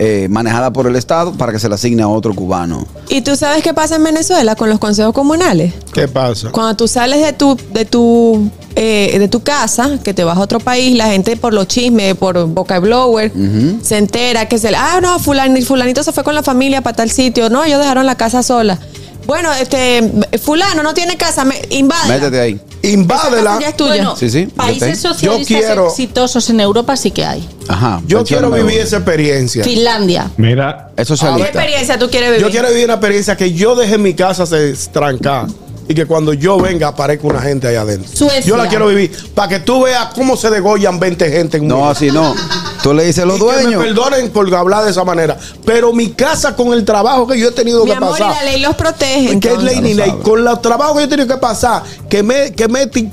eh, 0.00 0.28
manejada 0.30 0.72
por 0.72 0.86
el 0.86 0.94
Estado 0.94 1.32
para 1.32 1.50
que 1.50 1.58
se 1.58 1.68
la 1.68 1.74
asigne 1.74 2.02
a 2.02 2.08
otro 2.08 2.32
cubano. 2.32 2.86
¿Y 3.08 3.22
tú 3.22 3.34
sabes 3.34 3.64
qué 3.64 3.74
pasa 3.74 3.96
en 3.96 4.04
Venezuela 4.04 4.54
con 4.54 4.68
los 4.68 4.78
consejos 4.78 5.12
comunales? 5.12 5.74
¿Qué 5.92 6.06
pasa? 6.06 6.50
Cuando 6.52 6.76
tú 6.76 6.86
sales 6.86 7.20
de 7.20 7.32
tu, 7.32 7.58
de 7.72 7.84
tu, 7.84 8.48
eh, 8.76 9.16
de 9.18 9.26
tu 9.26 9.42
casa, 9.42 9.98
que 10.04 10.14
te 10.14 10.22
vas 10.22 10.36
a 10.36 10.40
otro 10.40 10.60
país, 10.60 10.96
la 10.96 11.08
gente 11.08 11.36
por 11.36 11.52
los 11.52 11.66
chismes, 11.66 12.14
por 12.14 12.46
boca 12.46 12.78
blower, 12.78 13.32
se 13.82 13.98
entera 13.98 14.46
que 14.46 14.58
se 14.58 14.70
le, 14.70 14.76
ah, 14.76 15.00
no, 15.02 15.18
fulanito, 15.18 15.66
fulanito 15.66 16.02
se 16.04 16.12
fue 16.12 16.22
con 16.22 16.34
la 16.36 16.44
familia 16.44 16.80
para 16.80 16.94
tal 16.94 17.10
sitio, 17.10 17.50
no, 17.50 17.64
ellos 17.64 17.80
dejaron 17.80 18.06
la 18.06 18.14
casa 18.14 18.44
sola. 18.44 18.78
Bueno, 19.26 19.52
este, 19.52 20.10
fulano 20.40 20.82
no 20.82 20.94
tiene 20.94 21.16
casa, 21.16 21.44
me, 21.44 21.60
invade. 21.70 22.08
Métete 22.08 22.40
ahí. 22.40 22.60
Invádela. 22.82 23.58
Ya 23.60 23.68
es 23.70 23.76
tuya. 23.76 23.90
Bueno, 23.94 24.16
Sí, 24.16 24.30
sí, 24.30 24.46
países 24.46 25.02
yo 25.02 25.08
socialistas 25.14 25.46
quiero- 25.58 25.88
exitosos 25.88 26.48
en 26.50 26.60
Europa 26.60 26.96
sí 26.96 27.10
que 27.10 27.24
hay. 27.24 27.48
Ajá. 27.68 28.00
Yo 28.06 28.18
mencióname 28.18 28.24
quiero 28.24 28.50
vivir 28.66 28.78
uno. 28.80 28.86
esa 28.88 28.96
experiencia. 28.98 29.64
Finlandia. 29.64 30.30
Mira, 30.36 30.90
Es 30.96 31.02
¿Qué 31.02 31.04
socialista. 31.16 31.46
experiencia 31.48 31.98
tú 31.98 32.08
quieres 32.08 32.30
vivir? 32.30 32.42
Yo 32.44 32.50
quiero 32.50 32.68
vivir 32.68 32.84
una 32.84 32.94
experiencia 32.94 33.36
que 33.36 33.52
yo 33.52 33.74
deje 33.74 33.98
mi 33.98 34.14
casa 34.14 34.46
se 34.46 34.74
trancar 34.92 35.46
y 35.88 35.94
que 35.94 36.04
cuando 36.06 36.32
yo 36.34 36.58
venga 36.58 36.88
aparezca 36.88 37.26
una 37.26 37.40
gente 37.40 37.66
allá 37.66 37.80
adentro. 37.80 38.10
Suecia. 38.14 38.40
Yo 38.42 38.56
la 38.56 38.68
quiero 38.68 38.88
vivir 38.88 39.10
para 39.34 39.48
que 39.48 39.58
tú 39.60 39.82
veas 39.84 40.08
cómo 40.14 40.36
se 40.36 40.50
degollan 40.50 41.00
20 41.00 41.30
gente 41.30 41.56
en 41.56 41.62
un 41.64 41.68
No, 41.68 41.88
así 41.88 42.10
no. 42.10 42.34
Tú 42.82 42.92
le 42.94 43.04
dices 43.04 43.24
a 43.24 43.26
los 43.26 43.38
Y 43.38 43.40
que 43.40 43.46
me 43.46 43.62
dueños. 43.62 43.82
perdonen 43.84 44.30
por 44.30 44.54
hablar 44.54 44.84
de 44.84 44.90
esa 44.90 45.02
manera, 45.04 45.36
pero 45.64 45.92
mi 45.92 46.10
casa 46.10 46.54
con 46.54 46.72
el 46.72 46.84
trabajo 46.84 47.26
que 47.26 47.38
yo 47.38 47.48
he 47.48 47.52
tenido 47.52 47.84
Mi 47.84 47.90
que 47.90 47.96
amor, 47.96 48.16
y 48.16 48.22
pasar. 48.22 48.44
la 48.44 48.50
ley 48.52 48.60
los 48.60 48.76
protege. 48.76 49.40
que 49.40 49.48
es 49.48 49.54
entonces. 49.54 49.64
ley 49.64 49.80
ni 49.80 49.94
ley. 49.94 50.14
Con 50.22 50.44
los 50.44 50.60
trabajos 50.62 50.94
que 50.94 51.00
yo 51.00 51.06
he 51.06 51.08
tenido 51.08 51.26
que 51.26 51.40
pasar, 51.40 51.82
que 52.08 52.22
me, 52.22 52.52
que 52.52 52.68
me 52.68 52.88
que, 52.90 53.08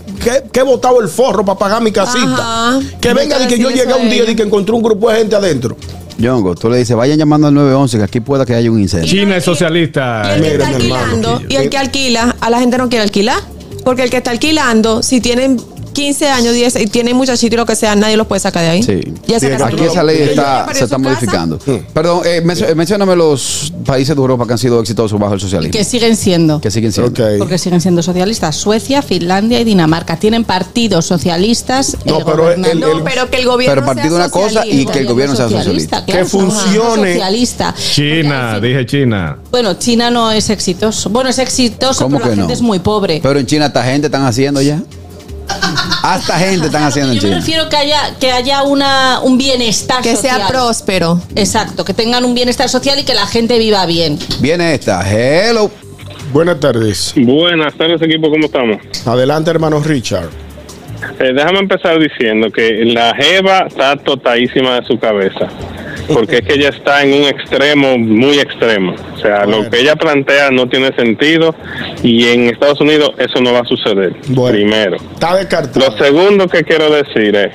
que 0.51 0.59
he 0.59 0.63
botado 0.63 0.99
el 1.01 1.07
forro 1.09 1.43
para 1.45 1.57
pagar 1.57 1.81
mi 1.81 1.91
casita. 1.91 2.35
Ajá. 2.37 2.79
Que 3.01 3.13
venga 3.13 3.39
y 3.41 3.47
que 3.47 3.57
yo 3.57 3.69
llegué 3.69 3.93
un 3.93 4.09
día 4.09 4.29
y 4.29 4.35
que 4.35 4.43
encontré 4.43 4.75
un 4.75 4.83
grupo 4.83 5.09
de 5.09 5.17
gente 5.19 5.35
adentro. 5.35 5.75
Yongo, 6.17 6.55
tú 6.55 6.69
le 6.69 6.77
dices, 6.77 6.95
vayan 6.95 7.17
llamando 7.17 7.47
al 7.47 7.53
911 7.53 7.97
que 7.97 8.03
aquí 8.03 8.19
pueda 8.21 8.45
que 8.45 8.55
haya 8.55 8.71
un 8.71 8.79
incendio. 8.81 9.09
China 9.09 9.35
es 9.37 9.45
Y 9.45 9.49
el 9.49 9.55
socialista. 9.55 10.35
que 10.39 10.47
está 10.53 10.67
alquilando, 10.67 11.41
y 11.49 11.55
el 11.55 11.69
que 11.69 11.77
alquila, 11.77 12.35
a 12.39 12.49
la 12.49 12.59
gente 12.59 12.77
no 12.77 12.87
quiere 12.89 13.03
alquilar. 13.03 13.39
Porque 13.83 14.01
el 14.03 14.09
que 14.09 14.17
está 14.17 14.31
alquilando, 14.31 15.03
si 15.03 15.21
tienen 15.21 15.57
15 15.95 16.29
años, 16.29 16.53
10 16.53 16.75
y 16.81 16.87
tienen 16.87 17.15
muchachito 17.15 17.55
y 17.55 17.57
lo 17.57 17.65
que 17.65 17.75
sea, 17.75 17.95
nadie 17.95 18.17
los 18.17 18.27
puede 18.27 18.39
sacar 18.41 18.61
de 18.63 18.69
ahí. 18.69 18.83
Sí. 18.83 19.01
Ya 19.27 19.37
Aquí 19.37 19.83
esa 19.85 20.03
ley 20.03 20.21
está, 20.21 20.67
se 20.73 20.83
está 20.83 20.97
modificando. 20.97 21.57
Perdón, 21.93 22.21
eh, 22.25 22.41
mencio- 22.43 22.73
mencióname 22.75 23.15
los 23.15 23.73
países 23.85 24.15
de 24.15 24.19
Europa 24.21 24.45
que 24.45 24.53
han 24.53 24.59
sido 24.59 24.79
exitosos 24.79 25.19
bajo 25.19 25.33
el 25.33 25.39
socialismo. 25.39 25.71
Que 25.71 25.83
siguen 25.83 26.15
siendo. 26.15 26.59
Que 26.61 26.69
siguen 26.69 26.91
siendo. 26.91 27.11
Porque 27.39 27.57
siguen 27.57 27.81
siendo 27.81 28.03
socialistas. 28.03 28.55
Suecia, 28.55 29.01
Finlandia 29.01 29.59
y 29.59 29.63
Dinamarca 29.63 30.17
tienen 30.17 30.43
partidos 30.43 31.05
socialistas. 31.05 31.97
No, 32.05 32.19
eh, 32.19 32.23
pero 32.25 32.37
gobernando. 32.43 32.91
el- 32.91 32.97
No, 32.99 33.03
pero 33.03 33.29
que 33.29 33.37
el 33.37 33.45
gobierno 33.45 33.75
Pero 33.75 33.85
partido 33.85 34.15
sea 34.17 34.25
una 34.25 34.29
cosa 34.29 34.49
socialista. 34.61 34.91
y 34.91 34.93
que 34.93 34.99
el 34.99 35.05
gobierno 35.07 35.35
sea 35.35 35.49
socialista. 35.49 36.05
Que 36.05 36.25
funcione. 36.25 37.13
Socialista. 37.13 37.73
China, 37.93 38.49
Porque, 38.53 38.67
dije 38.67 38.85
China. 38.85 39.37
Bueno, 39.51 39.73
China 39.75 40.11
no 40.11 40.31
es 40.31 40.49
exitoso. 40.49 41.09
Bueno, 41.09 41.29
es 41.29 41.39
exitoso, 41.39 42.03
¿Cómo 42.03 42.17
pero 42.17 42.29
la 42.31 42.35
no? 42.35 42.41
gente 42.43 42.53
es 42.53 42.61
muy 42.61 42.79
pobre. 42.79 43.19
Pero 43.23 43.39
en 43.39 43.45
China, 43.45 43.67
esta 43.67 43.83
gente 43.83 44.07
están 44.07 44.25
haciendo 44.25 44.61
ya. 44.61 44.81
Hasta 46.03 46.37
gente 46.37 46.67
están 46.67 46.83
haciendo 46.83 47.13
en 47.13 47.19
Yo 47.19 47.23
me 47.23 47.29
China. 47.29 47.39
refiero 47.39 47.69
que 47.69 47.77
haya, 47.77 48.15
que 48.19 48.31
haya 48.31 48.63
una, 48.63 49.19
un 49.21 49.37
bienestar 49.37 50.01
Que 50.01 50.15
social. 50.15 50.37
sea 50.37 50.47
próspero. 50.47 51.21
Exacto, 51.35 51.83
que 51.85 51.93
tengan 51.93 52.25
un 52.25 52.33
bienestar 52.35 52.69
social 52.69 52.99
y 52.99 53.03
que 53.03 53.13
la 53.13 53.25
gente 53.27 53.57
viva 53.57 53.85
bien. 53.85 54.17
Viene 54.39 54.73
esta. 54.75 55.01
Hello. 55.09 55.71
Buenas 56.33 56.59
tardes. 56.59 57.13
Buenas 57.15 57.73
tardes 57.75 58.01
equipo, 58.01 58.29
¿cómo 58.29 58.45
estamos? 58.45 58.77
Adelante, 59.05 59.51
hermano 59.51 59.79
Richard. 59.79 60.29
Eh, 61.19 61.33
déjame 61.33 61.59
empezar 61.59 61.99
diciendo 61.99 62.49
que 62.51 62.83
la 62.85 63.13
Jeva 63.15 63.65
está 63.67 63.95
totadísima 63.95 64.79
de 64.79 64.85
su 64.87 64.97
cabeza, 64.99 65.47
porque 66.13 66.37
es 66.37 66.41
que 66.41 66.53
ella 66.53 66.69
está 66.69 67.03
en 67.03 67.13
un 67.13 67.23
extremo 67.27 67.97
muy 67.97 68.39
extremo. 68.39 68.95
O 69.15 69.17
sea, 69.19 69.43
Bueno. 69.45 69.63
lo 69.63 69.69
que 69.69 69.79
ella 69.79 69.95
plantea 69.95 70.51
no 70.51 70.67
tiene 70.67 70.93
sentido 70.95 71.55
y 72.03 72.27
en 72.27 72.49
Estados 72.49 72.79
Unidos 72.81 73.11
eso 73.17 73.39
no 73.41 73.53
va 73.53 73.59
a 73.59 73.65
suceder. 73.65 74.13
Bueno. 74.29 74.55
Primero. 74.57 74.97
Está 75.13 75.35
descartado. 75.35 75.85
Lo 75.89 75.97
segundo 75.97 76.47
que 76.47 76.63
quiero 76.63 76.89
decir 76.91 77.35
es, 77.35 77.51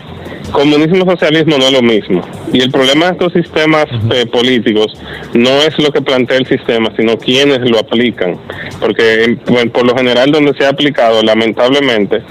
comunismo 0.52 0.96
y 0.96 1.10
socialismo 1.10 1.56
no 1.58 1.66
es 1.66 1.72
lo 1.72 1.82
mismo. 1.82 2.22
Y 2.52 2.60
el 2.60 2.70
problema 2.70 3.06
de 3.06 3.12
estos 3.12 3.32
sistemas 3.32 3.86
eh, 4.12 4.26
políticos 4.26 4.92
no 5.34 5.50
es 5.62 5.78
lo 5.78 5.90
que 5.92 6.00
plantea 6.02 6.38
el 6.38 6.46
sistema, 6.46 6.90
sino 6.96 7.16
quienes 7.16 7.60
lo 7.70 7.78
aplican. 7.78 8.36
Porque 8.80 9.36
por, 9.72 9.86
lo 9.86 9.96
general 9.96 10.30
donde 10.30 10.52
se 10.54 10.64
ha 10.64 10.70
aplicado, 10.70 11.22
lamentablemente, 11.22 12.22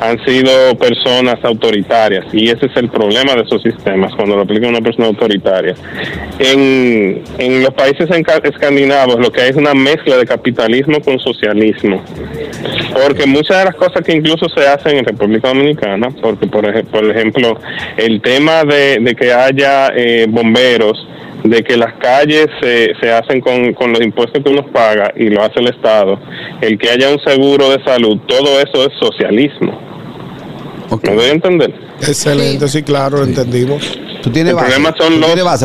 han 0.00 0.22
sido 0.24 0.76
personas 0.78 1.36
autoritarias. 1.42 2.26
Y 2.32 2.48
ese 2.50 2.66
es 2.66 2.76
el 2.76 2.88
problema 2.88 3.34
de 3.34 3.42
esos 3.42 3.62
sistemas, 3.62 4.14
cuando 4.14 4.36
lo 4.36 4.42
aplica 4.42 4.68
una 4.68 4.80
persona 4.80 5.06
autoritaria. 5.08 5.74
En, 6.38 7.22
en 7.38 7.62
los 7.62 7.74
países 7.74 8.08
escandinavos 8.44 9.16
lo 9.18 9.30
que 9.30 9.42
hay 9.42 9.50
es 9.50 9.56
una 9.56 9.74
mezcla 9.74 10.16
de 10.16 10.26
capitalismo 10.26 11.00
con 11.00 11.18
socialismo. 11.18 12.02
Porque 12.92 13.26
muchas 13.26 13.58
de 13.58 13.64
las 13.66 13.74
cosas 13.74 14.02
que 14.04 14.12
incluso 14.14 14.48
se 14.48 14.66
hacen 14.66 14.96
en 14.98 15.04
República 15.04 15.48
Dominicana, 15.48 16.08
porque 16.20 16.46
por, 16.46 16.64
ej- 16.64 16.86
por 16.86 17.04
ejemplo, 17.04 17.58
el 17.96 18.20
tema 18.20 18.64
de, 18.64 18.98
de 19.00 19.14
que 19.14 19.32
haya 19.32 19.88
eh, 19.94 20.26
bomberos, 20.28 21.06
de 21.44 21.62
que 21.62 21.76
las 21.76 21.94
calles 21.94 22.46
se, 22.60 22.92
se 23.00 23.12
hacen 23.12 23.40
con, 23.40 23.72
con 23.74 23.92
los 23.92 24.00
impuestos 24.00 24.42
que 24.42 24.50
uno 24.50 24.66
paga 24.72 25.12
y 25.16 25.28
lo 25.28 25.42
hace 25.42 25.60
el 25.60 25.68
Estado, 25.68 26.18
el 26.60 26.78
que 26.78 26.90
haya 26.90 27.10
un 27.10 27.20
seguro 27.20 27.70
de 27.70 27.82
salud, 27.84 28.18
todo 28.26 28.60
eso 28.60 28.84
es 28.86 28.88
socialismo. 28.98 29.80
Ok. 30.90 31.08
¿Me 31.08 31.14
doy 31.14 31.28
a 31.28 31.32
entender? 31.32 31.72
Excelente, 32.00 32.66
sí, 32.68 32.82
claro, 32.82 33.18
lo 33.18 33.24
entendimos. 33.24 33.98
Tú 34.22 34.30
tienes 34.30 34.50
El 34.50 34.56
base. 34.56 34.72
problema 34.72 34.94
son 34.98 35.20
los, 35.20 35.44
base 35.44 35.64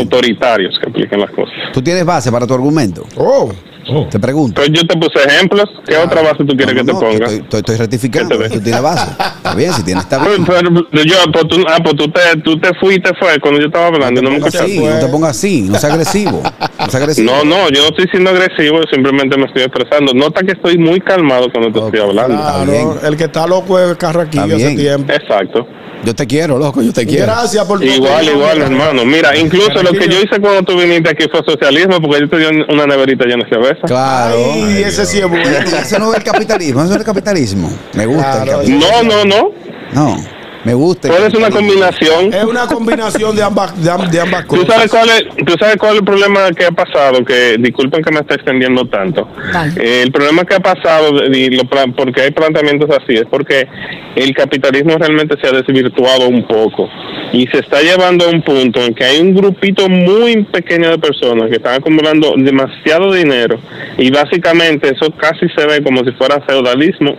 autoritarios 0.00 0.78
que 0.78 0.90
aplican 0.90 1.20
las 1.20 1.30
cosas. 1.30 1.54
Tú 1.72 1.80
tienes 1.82 2.04
base 2.04 2.30
para 2.30 2.46
tu 2.46 2.54
argumento. 2.54 3.04
Oh, 3.16 3.50
Oh. 3.88 4.06
Te 4.10 4.18
pregunto. 4.18 4.60
Pero 4.62 4.72
yo 4.74 4.86
te 4.86 4.96
puse 4.96 5.18
ejemplos. 5.26 5.66
¿Qué 5.86 5.96
otra 5.96 6.22
base 6.22 6.44
tú 6.44 6.56
quieres 6.56 6.74
No, 6.74 6.80
que 6.84 6.92
no, 6.92 6.98
te 6.98 7.04
ponga? 7.04 7.24
Estoy, 7.26 7.36
estoy- 7.40 7.60
estoy 7.60 7.76
rectificando. 7.76 8.38
Tú 8.38 8.60
tienes 8.60 8.82
base. 8.82 9.10
Está 9.10 9.54
bien, 9.54 9.72
si 9.72 9.82
tienes, 9.84 10.04
está 10.04 10.18
Pero, 10.24 10.30
bien. 10.36 10.84
pero 10.90 11.04
yo, 11.04 11.16
pues 11.32 11.48
tú, 11.48 11.64
ah, 11.68 11.78
pues 11.82 11.96
tú 11.96 12.08
te, 12.10 12.20
tú 12.42 12.58
te 12.58 12.70
fuiste, 12.80 13.10
fue 13.18 13.38
cuando 13.40 13.60
yo 13.60 13.66
estaba 13.66 13.86
hablando. 13.88 14.22
No 14.22 14.30
No, 14.30 14.36
te 14.36 14.40
me 14.44 14.50
pongas 14.50 14.54
así, 14.62 14.72
escuchaste. 14.74 15.00
no 15.00 15.06
te 15.06 15.12
pongas 15.12 15.30
así, 15.30 15.62
no 15.62 15.78
seas 15.78 15.92
agresivo. 15.92 16.42
No 16.42 16.84
seas 16.90 16.94
agresivo. 16.96 17.32
No, 17.32 17.44
no, 17.44 17.68
yo 17.70 17.82
no 17.82 17.88
estoy 17.88 18.06
siendo 18.10 18.30
agresivo, 18.30 18.78
yo 18.78 18.84
simplemente 18.92 19.36
me 19.36 19.44
estoy 19.46 19.62
expresando. 19.62 20.12
Nota 20.14 20.40
que 20.42 20.52
estoy 20.52 20.78
muy 20.78 21.00
calmado 21.00 21.48
cuando 21.52 21.72
te 21.72 21.78
Ok, 21.78 21.86
estoy 21.94 22.08
hablando. 22.08 22.34
Está 22.36 22.52
claro. 22.64 22.70
bien. 22.70 22.88
El 23.04 23.16
que 23.16 23.24
está 23.24 23.46
loco 23.46 23.78
es 23.78 23.96
Carraquillo 23.96 24.56
hace 24.56 24.74
tiempo. 24.76 25.12
Exacto. 25.12 25.66
Yo 26.04 26.14
te 26.14 26.26
quiero, 26.26 26.58
loco, 26.58 26.82
yo 26.82 26.92
te 26.92 27.06
quiero. 27.06 27.26
Gracias 27.26 27.64
por 27.64 27.78
tu 27.78 27.84
Igual, 27.86 28.28
igual, 28.28 28.62
hermano. 28.62 29.04
Mira, 29.04 29.36
incluso 29.36 29.82
lo 29.82 29.92
que 29.92 30.08
yo 30.08 30.20
hice 30.20 30.40
cuando 30.40 30.62
tú 30.62 30.78
viniste 30.78 31.10
aquí 31.10 31.26
fue 31.30 31.40
socialismo, 31.46 32.00
porque 32.00 32.20
yo 32.20 32.28
te 32.28 32.38
di 32.38 32.44
una 32.68 32.86
neverita 32.86 33.24
llena 33.24 33.44
de 33.44 33.50
cerveza. 33.50 33.82
Claro. 33.86 34.36
Ay, 34.36 34.82
ese 34.84 35.06
sí 35.06 35.18
es 35.18 35.28
bueno. 35.28 35.44
Eso 35.44 35.98
no 35.98 36.12
es 36.12 36.18
el 36.18 36.24
capitalismo, 36.24 36.80
eso 36.80 36.88
no 36.88 36.94
es 36.94 37.00
el 37.00 37.06
capitalismo. 37.06 37.72
Me 37.94 38.06
gusta 38.06 38.42
el 38.42 38.50
capitalismo. 38.50 38.86
No, 39.02 39.02
no, 39.02 39.24
no. 39.24 39.50
No. 39.92 40.24
Me 40.64 40.74
gusta. 40.74 41.08
Ser 41.08 41.36
una 41.36 41.50
combinación. 41.50 42.32
Es 42.32 42.44
una 42.44 42.66
combinación 42.66 43.36
de 43.36 43.42
ambas, 43.42 43.82
de, 43.82 44.20
ambas 44.20 44.46
¿Tú 44.46 44.56
cosas. 44.56 44.74
sabes, 44.74 44.90
cuál 44.90 45.08
es, 45.10 45.44
¿Tú 45.44 45.54
sabes 45.58 45.76
cuál 45.76 45.92
es 45.92 45.98
el 45.98 46.04
problema 46.04 46.50
que 46.52 46.64
ha 46.64 46.70
pasado? 46.70 47.24
Que 47.24 47.56
disculpen 47.58 48.02
que 48.02 48.10
me 48.10 48.20
esté 48.20 48.34
extendiendo 48.34 48.86
tanto. 48.86 49.28
Vale. 49.52 49.72
Eh, 49.78 50.02
el 50.02 50.12
problema 50.12 50.44
que 50.44 50.54
ha 50.54 50.60
pasado, 50.60 51.24
y 51.26 51.50
lo 51.50 51.64
porque 51.94 52.22
hay 52.22 52.30
planteamientos 52.30 52.88
así, 52.90 53.14
es 53.14 53.26
porque 53.30 53.68
el 54.16 54.34
capitalismo 54.34 54.96
realmente 54.96 55.36
se 55.40 55.48
ha 55.48 55.52
desvirtuado 55.52 56.28
un 56.28 56.46
poco 56.46 56.88
y 57.32 57.46
se 57.48 57.58
está 57.58 57.80
llevando 57.82 58.26
a 58.26 58.28
un 58.28 58.42
punto 58.42 58.80
en 58.80 58.94
que 58.94 59.04
hay 59.04 59.20
un 59.20 59.34
grupito 59.34 59.88
muy 59.88 60.44
pequeño 60.44 60.90
de 60.90 60.98
personas 60.98 61.50
que 61.50 61.56
están 61.56 61.74
acumulando 61.74 62.34
demasiado 62.36 63.12
dinero 63.12 63.58
y 63.98 64.10
básicamente 64.10 64.94
eso 64.94 65.10
casi 65.16 65.48
se 65.56 65.66
ve 65.66 65.82
como 65.82 66.04
si 66.04 66.12
fuera 66.12 66.40
feudalismo 66.42 67.16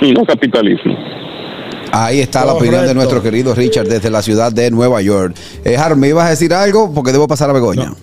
y 0.00 0.12
no 0.12 0.24
capitalismo. 0.24 0.96
Ahí 1.92 2.20
está 2.20 2.44
la 2.44 2.52
opinión 2.54 2.86
de 2.86 2.94
nuestro 2.94 3.22
querido 3.22 3.54
Richard 3.54 3.86
desde 3.88 4.10
la 4.10 4.22
ciudad 4.22 4.52
de 4.52 4.70
Nueva 4.70 5.00
York. 5.02 5.34
Eh, 5.64 5.76
Harold, 5.76 6.00
¿me 6.00 6.08
ibas 6.08 6.26
a 6.26 6.30
decir 6.30 6.52
algo? 6.52 6.92
Porque 6.92 7.12
debo 7.12 7.26
pasar 7.28 7.48
a 7.50 7.52
Begoña. 7.52 7.94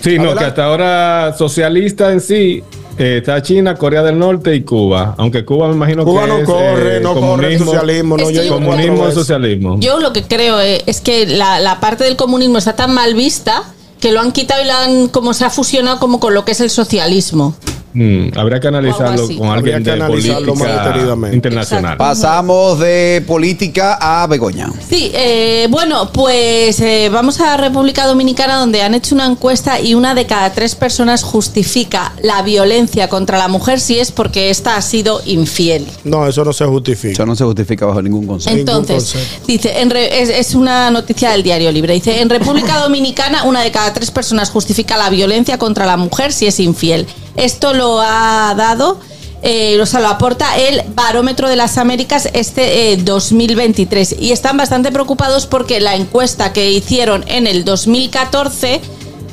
Sí, 0.00 0.16
no, 0.16 0.22
Adelante. 0.22 0.38
que 0.40 0.44
hasta 0.46 0.64
ahora 0.64 1.34
socialista 1.36 2.10
en 2.12 2.20
sí 2.20 2.62
eh, 2.96 3.18
está 3.18 3.42
China, 3.42 3.74
Corea 3.74 4.02
del 4.02 4.18
Norte 4.18 4.54
y 4.54 4.62
Cuba. 4.62 5.14
Aunque 5.18 5.44
Cuba 5.44 5.68
me 5.68 5.74
imagino 5.74 6.04
Cuba 6.04 6.22
que 6.22 6.28
no 6.28 6.38
es, 6.38 6.44
corre, 6.46 6.96
eh, 6.96 7.00
no 7.00 7.14
corre 7.14 7.58
socialismo. 7.58 8.16
No, 8.16 8.28
Es 8.30 8.46
yo 8.46 8.54
Comunismo 8.54 8.98
veces. 9.00 9.14
socialismo. 9.14 9.76
Yo 9.80 9.98
lo 10.00 10.12
que 10.12 10.22
creo 10.22 10.60
eh, 10.60 10.82
es 10.86 11.00
que 11.00 11.26
la, 11.26 11.60
la 11.60 11.80
parte 11.80 12.04
del 12.04 12.16
comunismo 12.16 12.58
está 12.58 12.76
tan 12.76 12.94
mal 12.94 13.14
vista 13.14 13.62
que 14.00 14.12
lo 14.12 14.20
han 14.20 14.32
quitado 14.32 14.62
y 14.62 14.66
lo 14.66 14.72
han 14.72 15.08
como 15.08 15.34
se 15.34 15.44
ha 15.44 15.50
fusionado 15.50 15.98
como 15.98 16.18
con 16.20 16.32
lo 16.34 16.44
que 16.46 16.52
es 16.52 16.60
el 16.60 16.70
socialismo. 16.70 17.54
Mm, 17.92 18.28
habría 18.38 18.60
que 18.60 18.68
analizarlo 18.68 19.26
con 19.36 19.48
Habría 19.48 19.76
alguien 19.76 19.84
que 19.84 19.90
de 19.90 19.96
analizarlo 19.96 20.54
más 20.54 20.62
política 20.62 20.84
detenidamente. 20.88 21.36
internacional. 21.36 21.92
Exacto. 21.94 22.04
Pasamos 22.04 22.78
de 22.78 23.24
política 23.26 23.98
a 24.00 24.26
Begoña. 24.28 24.70
Sí, 24.88 25.10
eh, 25.14 25.66
bueno, 25.70 26.10
pues 26.12 26.78
eh, 26.80 27.08
vamos 27.12 27.40
a 27.40 27.56
República 27.56 28.06
Dominicana 28.06 28.56
donde 28.58 28.82
han 28.82 28.94
hecho 28.94 29.14
una 29.14 29.26
encuesta 29.26 29.80
y 29.80 29.94
una 29.94 30.14
de 30.14 30.26
cada 30.26 30.52
tres 30.52 30.74
personas 30.76 31.22
justifica 31.24 32.12
la 32.22 32.42
violencia 32.42 33.08
contra 33.08 33.38
la 33.38 33.48
mujer 33.48 33.80
si 33.80 33.98
es 33.98 34.12
porque 34.12 34.50
ésta 34.50 34.76
ha 34.76 34.82
sido 34.82 35.20
infiel. 35.26 35.86
No, 36.04 36.26
eso 36.28 36.44
no 36.44 36.52
se 36.52 36.64
justifica. 36.66 37.12
Eso 37.14 37.26
no 37.26 37.34
se 37.34 37.44
justifica 37.44 37.86
bajo 37.86 38.02
ningún 38.02 38.26
concepto. 38.26 38.58
Entonces, 38.58 39.12
concepto. 39.12 39.46
dice, 39.48 39.80
en 39.80 39.90
re- 39.90 40.22
es, 40.22 40.28
es 40.28 40.54
una 40.54 40.90
noticia 40.90 41.30
del 41.30 41.42
Diario 41.42 41.72
Libre. 41.72 41.94
Dice, 41.94 42.20
en 42.20 42.30
República 42.30 42.78
Dominicana, 42.82 43.44
una 43.44 43.62
de 43.62 43.70
cada 43.72 43.92
tres 43.92 44.10
personas 44.12 44.50
justifica 44.50 44.96
la 44.96 45.10
violencia 45.10 45.58
contra 45.58 45.86
la 45.86 45.96
mujer 45.96 46.32
si 46.32 46.46
es 46.46 46.60
infiel. 46.60 47.06
Esto 47.36 47.72
lo 47.72 47.79
ha 48.00 48.54
dado, 48.56 48.98
eh, 49.42 49.80
o 49.80 49.86
sea, 49.86 50.00
lo 50.00 50.08
aporta 50.08 50.56
el 50.58 50.82
Barómetro 50.94 51.48
de 51.48 51.56
las 51.56 51.78
Américas 51.78 52.28
este 52.32 52.92
eh, 52.92 52.96
2023. 52.96 54.16
Y 54.18 54.32
están 54.32 54.56
bastante 54.56 54.92
preocupados 54.92 55.46
porque 55.46 55.80
la 55.80 55.94
encuesta 55.94 56.52
que 56.52 56.70
hicieron 56.70 57.24
en 57.28 57.46
el 57.46 57.64
2014 57.64 58.80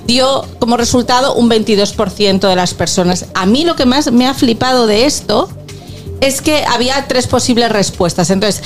dio 0.06 0.46
como 0.60 0.78
resultado 0.78 1.36
un 1.36 1.50
22% 1.50 2.48
de 2.48 2.56
las 2.56 2.74
personas. 2.74 3.26
A 3.34 3.46
mí 3.46 3.66
lo 3.66 3.76
que 3.76 3.86
más 3.86 4.12
me 4.12 4.28
ha 4.28 4.34
flipado 4.34 4.88
de 4.88 5.06
esto 5.06 5.50
es 6.22 6.42
que 6.42 6.66
había 6.66 7.06
tres 7.08 7.28
posibles 7.28 7.72
respuestas. 7.72 8.30
Entonces, 8.30 8.64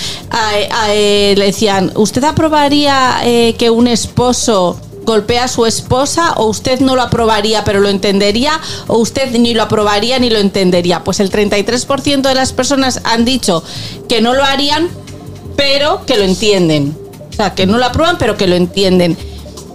eh, 0.89 1.33
le 1.37 1.45
decían, 1.45 1.91
¿usted 1.95 2.23
aprobaría 2.23 3.21
eh, 3.23 3.55
que 3.57 3.69
un 3.69 3.87
esposo 3.87 4.79
golpee 5.03 5.39
a 5.39 5.47
su 5.47 5.65
esposa 5.65 6.33
o 6.33 6.45
usted 6.45 6.79
no 6.79 6.95
lo 6.95 7.01
aprobaría 7.01 7.63
pero 7.63 7.79
lo 7.79 7.89
entendería 7.89 8.59
o 8.87 8.97
usted 8.97 9.31
ni 9.31 9.53
lo 9.53 9.63
aprobaría 9.63 10.19
ni 10.19 10.29
lo 10.29 10.39
entendería? 10.39 11.03
Pues 11.03 11.19
el 11.19 11.31
33% 11.31 12.21
de 12.21 12.35
las 12.35 12.53
personas 12.53 13.01
han 13.03 13.25
dicho 13.25 13.63
que 14.07 14.21
no 14.21 14.33
lo 14.33 14.43
harían 14.43 14.89
pero 15.55 16.05
que 16.05 16.17
lo 16.17 16.23
entienden. 16.23 16.95
O 17.29 17.33
sea, 17.33 17.53
que 17.53 17.65
no 17.65 17.77
lo 17.77 17.85
aprueban 17.85 18.17
pero 18.17 18.37
que 18.37 18.47
lo 18.47 18.55
entienden. 18.55 19.17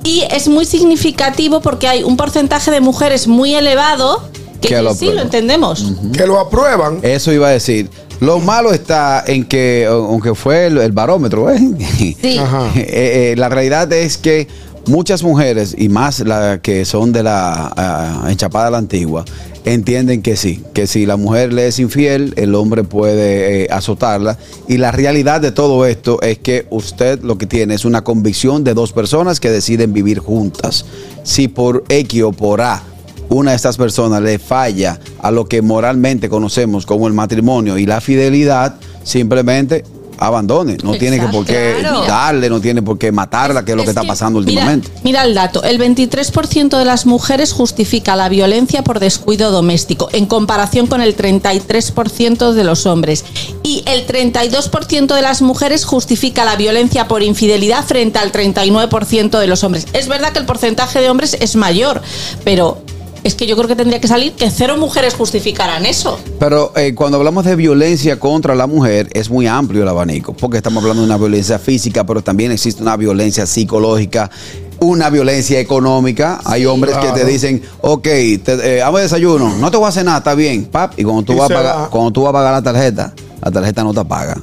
Y 0.05 0.23
es 0.31 0.49
muy 0.49 0.65
significativo 0.65 1.61
porque 1.61 1.89
hay 1.89 2.05
un 2.05 2.17
porcentaje 2.17 2.71
de 2.71 2.81
mujeres 2.81 3.27
muy 3.27 3.55
elevado 3.55 4.23
que, 4.61 4.69
Que 4.69 4.83
lo 4.83 4.95
sí 4.95 5.07
lo 5.13 5.21
entendemos. 5.23 5.85
Que 6.17 6.27
lo 6.27 6.39
aprueban. 6.39 7.01
Eso 7.03 7.33
iba 7.33 7.49
a 7.49 7.51
decir. 7.51 7.91
Lo 8.21 8.39
malo 8.39 8.73
está 8.73 9.23
en 9.27 9.45
que, 9.45 9.87
aunque 9.89 10.35
fue 10.35 10.67
el, 10.67 10.79
el 10.79 10.93
barómetro, 10.93 11.51
¿eh? 11.51 11.61
Sí. 11.99 12.39
Ajá. 12.39 12.71
Eh, 12.77 13.33
eh, 13.33 13.35
la 13.37 13.49
realidad 13.49 13.93
es 13.93 14.17
que 14.17 14.49
muchas 14.87 15.23
mujeres, 15.23 15.75
y 15.77 15.89
más 15.89 16.21
las 16.21 16.61
que 16.61 16.85
son 16.85 17.13
de 17.13 17.23
la 17.23 17.73
ah, 17.77 18.27
enchapada 18.31 18.71
la 18.71 18.79
antigua, 18.79 19.25
entienden 19.65 20.23
que 20.23 20.37
sí, 20.37 20.63
que 20.75 20.87
si 20.87 21.07
la 21.07 21.17
mujer 21.17 21.53
le 21.53 21.67
es 21.67 21.79
infiel, 21.79 22.35
el 22.37 22.55
hombre 22.55 22.85
puede 22.85 23.65
eh, 23.65 23.69
azotarla. 23.71 24.39
Y 24.69 24.79
la 24.79 24.93
realidad 24.93 25.41
de 25.41 25.53
todo 25.53 25.87
esto 25.87 26.21
es 26.23 26.39
que 26.39 26.67
usted 26.71 27.23
lo 27.23 27.37
que 27.37 27.47
tiene 27.47 27.75
es 27.75 27.85
una 27.85 28.05
convicción 28.05 28.65
de 28.65 28.75
dos 28.75 28.93
personas 28.93 29.41
que 29.41 29.51
deciden 29.51 29.93
vivir 29.93 30.21
juntas. 30.21 30.87
Si 31.25 31.49
por 31.49 31.85
X 31.89 32.23
o 32.23 32.33
por 32.33 32.61
A 32.61 32.83
una 33.29 33.51
de 33.51 33.57
estas 33.57 33.77
personas 33.77 34.23
le 34.23 34.39
falla 34.39 35.01
a 35.21 35.31
lo 35.31 35.47
que 35.47 35.63
moralmente 35.63 36.29
conocemos 36.29 36.87
como 36.87 37.09
el 37.09 37.13
matrimonio 37.13 37.77
y 37.77 37.87
la 37.87 38.01
fidelidad, 38.01 38.77
simplemente 39.03 39.85
abandone. 40.19 40.77
No 40.83 40.95
tiene 40.95 41.19
que 41.21 41.27
por 41.29 41.45
qué 41.45 41.77
Claro. 41.81 42.05
darle, 42.07 42.49
no 42.51 42.61
tiene 42.61 42.83
por 42.83 42.99
qué 42.99 43.13
matarla, 43.13 43.65
que 43.65 43.73
es 43.73 43.77
lo 43.77 43.83
que 43.85 43.91
está 43.91 44.03
pasando 44.05 44.41
mira- 44.41 44.51
últimamente. 44.53 44.89
Mira, 45.03 45.25
el 45.25 45.35
dato, 45.35 45.63
el 45.63 45.79
23% 45.79 46.79
de 46.79 46.85
las 46.85 47.07
mujeres 47.07 47.53
justifica 47.53 48.17
la 48.17 48.29
violencia 48.29 48.83
por 48.83 49.01
descuido 49.01 49.51
doméstico, 49.51 50.09
en 50.13 50.27
comparación 50.27 50.87
con 50.87 51.01
el 51.01 51.15
33% 51.17 52.53
de 52.53 52.65
los 52.65 52.87
hombres. 52.87 53.25
Y 53.63 53.83
el 53.87 54.07
32% 54.07 55.15
de 55.15 55.23
las 55.23 55.43
mujeres 55.43 55.85
justifica 55.85 56.45
la 56.45 56.57
violencia 56.57 57.09
por 57.09 57.23
infidelidad 57.23 57.85
frente 57.85 58.19
al 58.19 58.33
39% 58.33 59.39
de 59.39 59.47
los 59.47 59.65
hombres. 59.65 59.87
Es 59.93 60.09
verdad 60.09 60.33
que 60.33 60.39
el 60.39 60.47
porcentaje 60.47 61.01
de 61.01 61.11
hombres 61.11 61.37
es 61.41 61.57
mayor, 61.57 62.03
pero 62.45 62.79
es 63.27 63.35
que 63.35 63.47
yo 63.49 63.57
creo 63.57 63.67
que 63.67 63.75
tendría 63.75 64.01
que 64.01 64.07
salir 64.07 64.35
que 64.35 64.49
cero 64.51 64.77
mujeres 64.79 65.15
justificaran 65.15 65.85
eso. 65.85 66.21
Pero 66.39 66.73
eh, 66.77 66.95
cuando 66.95 67.19
hablamos 67.19 67.45
de 67.45 67.57
violencia 67.57 68.21
contra 68.21 68.55
la 68.55 68.69
mujer, 68.69 69.09
es 69.15 69.31
muy 69.31 69.49
amplio 69.49 69.83
el 69.83 69.89
abanico, 69.89 70.33
porque 70.33 70.59
estamos 70.59 70.81
hablando 70.81 71.03
de 71.03 71.09
una 71.09 71.19
violencia 71.19 71.59
física, 71.59 72.07
pero 72.07 72.23
también 72.23 72.53
existe 72.53 72.83
una 72.83 72.97
violencia 72.97 73.45
psicológica, 73.45 74.31
una 74.79 75.11
violencia 75.11 75.59
económica. 75.59 76.41
Hay 76.45 76.67
hombres 76.67 76.97
que 76.99 77.09
te 77.09 77.25
dicen, 77.25 77.63
ok, 77.81 78.05
te, 78.05 78.77
eh, 78.77 78.83
hago 78.83 78.99
desayuno, 78.99 79.57
no 79.59 79.73
te 79.73 79.77
voy 79.77 79.87
a 79.87 79.89
hacer 79.89 80.05
nada, 80.05 80.19
está 80.19 80.37
bien, 80.37 80.67
pap, 80.67 80.97
y 80.97 81.03
cuando 81.03 81.25
tú, 81.25 81.33
Y 81.33 81.37
vas 81.37 81.51
a 81.51 81.55
pagar, 81.55 81.91
cuando 81.91 82.13
tú 82.13 82.23
vas 82.23 82.31
a 82.31 82.33
pagar 82.33 82.53
la 82.53 82.63
tarjeta, 82.63 83.13
la 83.43 83.51
tarjeta 83.51 83.83
no 83.83 83.93
te 83.93 84.05
paga. 84.05 84.41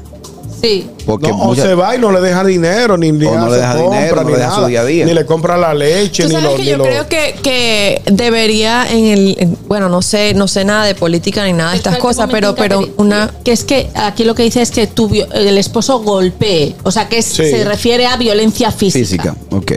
Sí. 0.64 0.88
Porque 1.06 1.28
No, 1.28 1.50
o 1.50 1.56
se 1.56 1.76
va 1.76 1.94
y 1.94 2.00
no 2.00 2.10
le 2.10 2.22
deja 2.22 2.42
dinero, 2.46 2.98
ni, 2.98 3.12
ni 3.12 3.26
O 3.26 3.38
no 3.38 3.50
le 3.50 3.58
deja 3.58 3.76
compra, 3.76 3.98
dinero, 4.00 4.16
no 4.16 4.24
ni 4.24 4.32
le 4.32 4.38
deja 4.38 4.50
su 4.52 4.56
nada. 4.58 4.68
día 4.70 4.82
a 4.82 4.86
día. 4.86 5.06
Ni 5.06 5.14
le 5.14 5.26
compra 5.26 5.58
la 5.58 5.74
leche, 5.74 6.24
Tú 6.24 6.30
ni 6.30 6.36
sabes 6.36 6.50
lo, 6.52 6.56
que 6.56 6.64
ni 6.64 6.70
yo 6.70 6.78
lo- 6.78 6.84
creo 6.86 7.08
que, 7.10 7.36
que 7.44 8.02
debería 8.10 8.88
en 8.90 9.06
el 9.08 9.36
en- 9.40 9.58
bueno 9.68 9.90
no 9.90 10.02
sé 10.02 10.34
no 10.34 10.48
sé 10.48 10.64
nada 10.64 10.86
de 10.86 10.96
política 10.96 11.44
ni 11.46 11.52
nada 11.52 11.72
de 11.72 11.78
estas 11.78 11.98
cosas 11.98 12.30
pero 12.32 12.56
pero 12.56 12.88
una 12.96 13.30
que 13.44 13.52
es 13.52 13.66
que 13.66 13.90
aquí 13.94 14.24
lo 14.24 14.36
que 14.36 14.44
dice 14.44 14.62
es 14.62 14.72
que 14.72 14.88
tu 14.88 15.10
el 15.34 15.58
esposo 15.58 16.00
golpee, 16.00 16.74
o 16.84 16.92
sea 16.92 17.10
que 17.10 17.18
es- 17.18 17.26
Sí. 17.26 17.44
se 17.50 17.66
refiere 17.66 18.06
a 18.06 18.16
violencia 18.16 18.72
física. 18.72 19.04
física, 19.06 19.36
ok. 19.52 19.72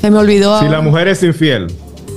se 0.00 0.10
me 0.10 0.18
olvidó 0.18 0.58
Si 0.58 0.64
ahora. 0.64 0.78
la 0.78 0.80
mujer 0.80 1.08
es 1.08 1.22
infiel, 1.22 1.66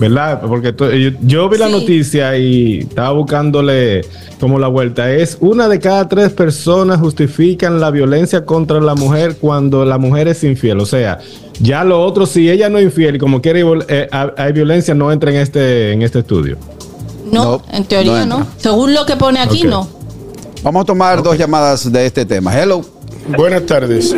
¿verdad? 0.02 0.42
Porque 0.42 0.74
yo, 0.78 1.12
yo 1.22 1.48
vi 1.48 1.58
la 1.60 1.68
Sí. 1.68 1.72
noticia 1.74 2.36
y 2.36 2.80
estaba 2.80 3.12
buscándole 3.12 4.02
como 4.40 4.58
la 4.58 4.68
vuelta. 4.68 5.12
Es 5.12 5.38
una 5.40 5.70
de 5.70 5.80
cada 5.80 6.10
tres 6.10 6.32
personas 6.32 7.00
justifican 7.00 7.80
la 7.80 7.92
violencia 7.92 8.44
contra 8.44 8.82
la 8.82 8.96
mujer 8.96 9.38
cuando 9.40 9.86
la 9.86 10.00
mujer 10.00 10.28
es 10.28 10.44
infiel. 10.44 10.80
O 10.80 10.86
sea, 10.88 11.20
ya 11.60 11.84
lo 11.84 12.04
otro, 12.04 12.26
si 12.26 12.50
ella 12.50 12.68
no 12.68 12.80
es 12.80 12.86
infiel 12.86 13.18
y 13.18 13.20
como 13.20 13.42
quiere 13.42 13.64
eh, 13.88 14.10
hay 14.12 14.52
violencia, 14.52 14.96
no 14.96 15.12
entra 15.12 15.30
en 15.30 15.38
este, 15.38 15.92
en 15.94 16.02
este 16.02 16.20
estudio. 16.20 16.58
No, 17.32 17.44
No, 17.44 17.62
en 17.72 17.86
teoría 17.86 18.26
no. 18.26 18.48
Según 18.58 18.96
lo 18.96 19.06
que 19.06 19.16
pone 19.16 19.40
aquí, 19.40 19.64
no. 19.64 19.88
Vamos 20.64 20.82
a 20.82 20.86
tomar 20.86 21.22
dos 21.22 21.38
llamadas 21.38 21.92
de 21.92 22.06
este 22.08 22.26
tema. 22.26 22.52
Hello. 22.60 22.82
Buenas 23.38 23.68
tardes. 23.68 24.16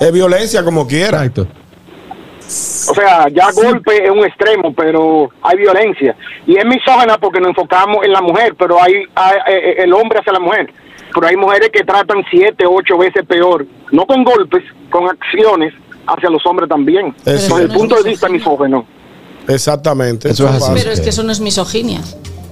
Es 0.00 0.12
violencia 0.12 0.62
como 0.62 0.86
quiera. 0.86 1.24
Exacto. 1.24 1.46
O 2.46 2.94
sea, 2.94 3.28
ya 3.28 3.50
golpe 3.52 4.04
es 4.04 4.10
un 4.10 4.24
extremo, 4.24 4.72
pero 4.74 5.30
hay 5.42 5.56
violencia. 5.58 6.14
Y 6.46 6.56
es 6.56 6.64
misógana 6.64 7.18
porque 7.18 7.40
nos 7.40 7.48
enfocamos 7.50 8.04
en 8.04 8.12
la 8.12 8.20
mujer, 8.22 8.54
pero 8.56 8.80
hay, 8.80 8.94
hay- 9.14 9.38
eh, 9.48 9.74
el 9.78 9.92
hombre 9.92 10.20
hacia 10.20 10.32
la 10.32 10.40
mujer. 10.40 10.72
Pero 11.12 11.26
hay 11.26 11.36
mujeres 11.36 11.70
que 11.72 11.82
tratan 11.82 12.22
siete, 12.30 12.64
ocho 12.68 12.98
veces 12.98 13.24
peor, 13.26 13.66
no 13.90 14.06
con 14.06 14.22
golpes, 14.22 14.62
con 14.90 15.08
acciones 15.08 15.72
hacia 16.06 16.30
los 16.30 16.44
hombres 16.46 16.68
también. 16.68 17.14
Eso. 17.24 17.56
Desde 17.56 17.62
el 17.62 17.68
punto 17.78 17.96
de 17.96 18.10
vista 18.10 18.28
misógeno. 18.28 18.86
Exactamente. 19.48 20.30
Eso 20.30 20.48
es 20.48 20.54
así. 20.56 20.72
Pero 20.74 20.90
es 20.90 21.00
que 21.00 21.10
eso 21.10 21.22
no 21.22 21.32
es 21.32 21.40
misoginia. 21.40 22.00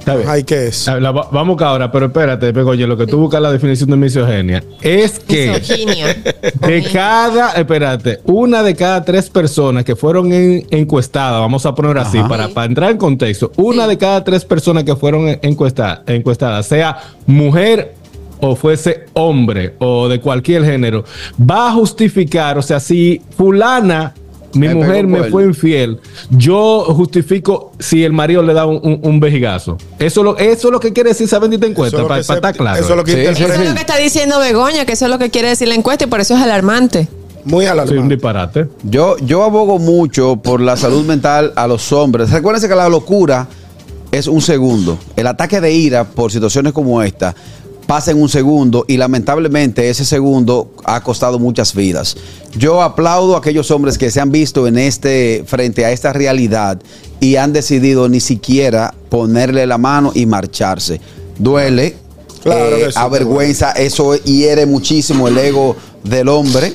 Está 0.05 0.17
bien. 0.17 0.29
Ay, 0.29 0.45
¿qué 0.45 0.67
es? 0.67 0.87
La 1.01 1.13
va- 1.13 1.29
vamos 1.33 1.55
acá 1.57 1.69
ahora, 1.69 1.91
pero 1.91 2.07
espérate, 2.07 2.53
Begoña, 2.53 2.87
lo 2.87 2.95
que 2.95 3.07
tú 3.07 3.17
buscas 3.19 3.41
la 3.41 3.51
definición 3.51 3.89
de 3.89 3.97
misoginia 3.97 4.63
es 4.83 5.19
que 5.19 5.53
Misoginia. 5.59 6.15
de 6.61 6.83
cada, 6.93 7.53
espérate, 7.53 8.21
una 8.25 8.63
de 8.63 8.75
cada 8.77 9.03
tres 9.03 9.31
personas 9.31 9.83
que 9.83 9.97
fueron 9.97 10.31
en- 10.31 10.67
encuestadas, 10.71 11.41
vamos 11.41 11.65
a 11.65 11.75
poner 11.75 11.97
así, 11.97 12.19
para, 12.29 12.49
para 12.49 12.67
entrar 12.67 12.91
en 12.91 12.99
contexto, 12.99 13.51
una 13.57 13.85
Sí. 13.85 13.89
de 13.89 13.97
cada 13.99 14.23
tres 14.23 14.45
personas 14.45 14.85
que 14.85 14.95
fueron 14.95 15.27
en- 15.27 15.39
encuesta- 15.43 16.03
encuestadas, 16.07 16.67
sea 16.67 16.99
mujer 17.27 17.95
o 18.41 18.57
fuese 18.57 19.07
hombre 19.15 19.75
o 19.79 20.07
de 20.11 20.21
cualquier 20.21 20.67
género, 20.67 21.05
va 21.41 21.69
a 21.71 21.73
justificar, 21.73 22.59
o 22.59 22.63
sea, 22.63 22.79
si 22.79 23.23
fulana, 23.39 24.13
mi 24.55 24.69
Me 24.69 24.75
mujer 24.75 25.07
me 25.07 25.25
fue 25.25 25.45
infiel, 25.45 26.01
yo 26.31 26.85
justifico 26.89 27.73
si 27.79 28.05
el 28.05 28.13
marido 28.13 28.43
le 28.43 28.55
da 28.55 28.67
un, 28.67 28.81
un- 28.83 29.01
un 29.03 29.21
vejigazo. 29.21 29.77
Eso, 29.99 30.23
lo, 30.23 30.37
eso 30.39 30.69
es 30.69 30.73
lo 30.73 30.81
que 30.81 30.93
quiere 30.93 31.11
decir 31.11 31.27
esa 31.27 31.39
bendita 31.39 31.67
encuesta, 31.67 32.03
para, 32.07 32.23
se- 32.23 32.33
estar 32.35 32.55
claro. 32.57 32.79
Eso 32.81 32.91
es 32.91 32.97
lo 32.97 33.05
que 33.05 33.13
Sí, 33.13 33.19
interpreta. 33.19 33.53
Eso 33.55 33.63
es 33.63 33.69
lo 33.69 33.75
que 33.75 33.81
está 33.81 33.97
diciendo 33.97 34.39
Begoña, 34.39 34.85
que 34.85 34.93
eso 34.93 35.05
es 35.07 35.11
lo 35.11 35.19
que 35.19 35.31
quiere 35.31 35.49
decir 35.49 35.69
la 35.69 35.75
encuesta 35.75 36.05
y 36.05 36.07
por 36.07 36.21
eso 36.21 36.35
es 36.37 36.43
alarmante. 36.43 37.09
Muy 37.45 37.65
Sí, 37.67 37.71
un 37.73 37.79
alarmante. 37.79 38.15
disparate. 38.15 38.69
Yo, 38.85 39.17
yo 39.19 39.43
abogo 39.45 39.79
mucho 39.79 40.37
por 40.37 40.61
la 40.61 40.77
salud 40.77 41.05
mental 41.05 41.53
a 41.57 41.67
los 41.67 41.93
hombres. 41.93 42.31
Recuérdense 42.31 42.69
que 42.69 42.75
la 42.75 42.89
locura 42.89 43.47
es 44.13 44.27
un 44.29 44.41
segundo. 44.41 44.97
El 45.17 45.27
ataque 45.27 45.61
de 45.61 45.73
ira 45.73 46.05
por 46.05 46.31
situaciones 46.33 46.73
como 46.73 47.03
esta 47.03 47.35
pasa 47.87 48.11
en 48.11 48.21
un 48.21 48.29
segundo 48.29 48.85
y 48.89 48.97
lamentablemente 48.97 49.89
ese 49.89 50.05
segundo 50.05 50.73
ha 50.85 51.03
costado 51.03 51.39
muchas 51.39 51.75
vidas. 51.75 52.17
Yo 52.57 52.83
aplaudo 52.83 53.35
a 53.35 53.39
aquellos 53.39 53.71
hombres 53.71 53.99
que 53.99 54.11
se 54.11 54.21
han 54.21 54.31
visto 54.31 54.67
en 54.67 54.79
este 54.79 55.45
frente 55.47 55.85
a 55.85 55.91
esta 55.91 56.13
realidad 56.13 56.81
y 57.21 57.37
han 57.37 57.53
decidido 57.53 58.09
ni 58.09 58.21
siquiera 58.21 58.95
ponerle 59.09 59.67
la 59.67 59.79
mano 59.79 60.13
y 60.15 60.27
marcharse. 60.27 61.01
Duele, 61.39 61.97
Claro 62.43 62.77
eh, 62.77 62.91
avergüenza, 62.95 63.73
eso 63.73 64.15
hiere 64.17 64.67
muchísimo 64.67 65.29
el 65.29 65.39
ego 65.39 65.77
del 66.03 66.29
hombre, 66.29 66.75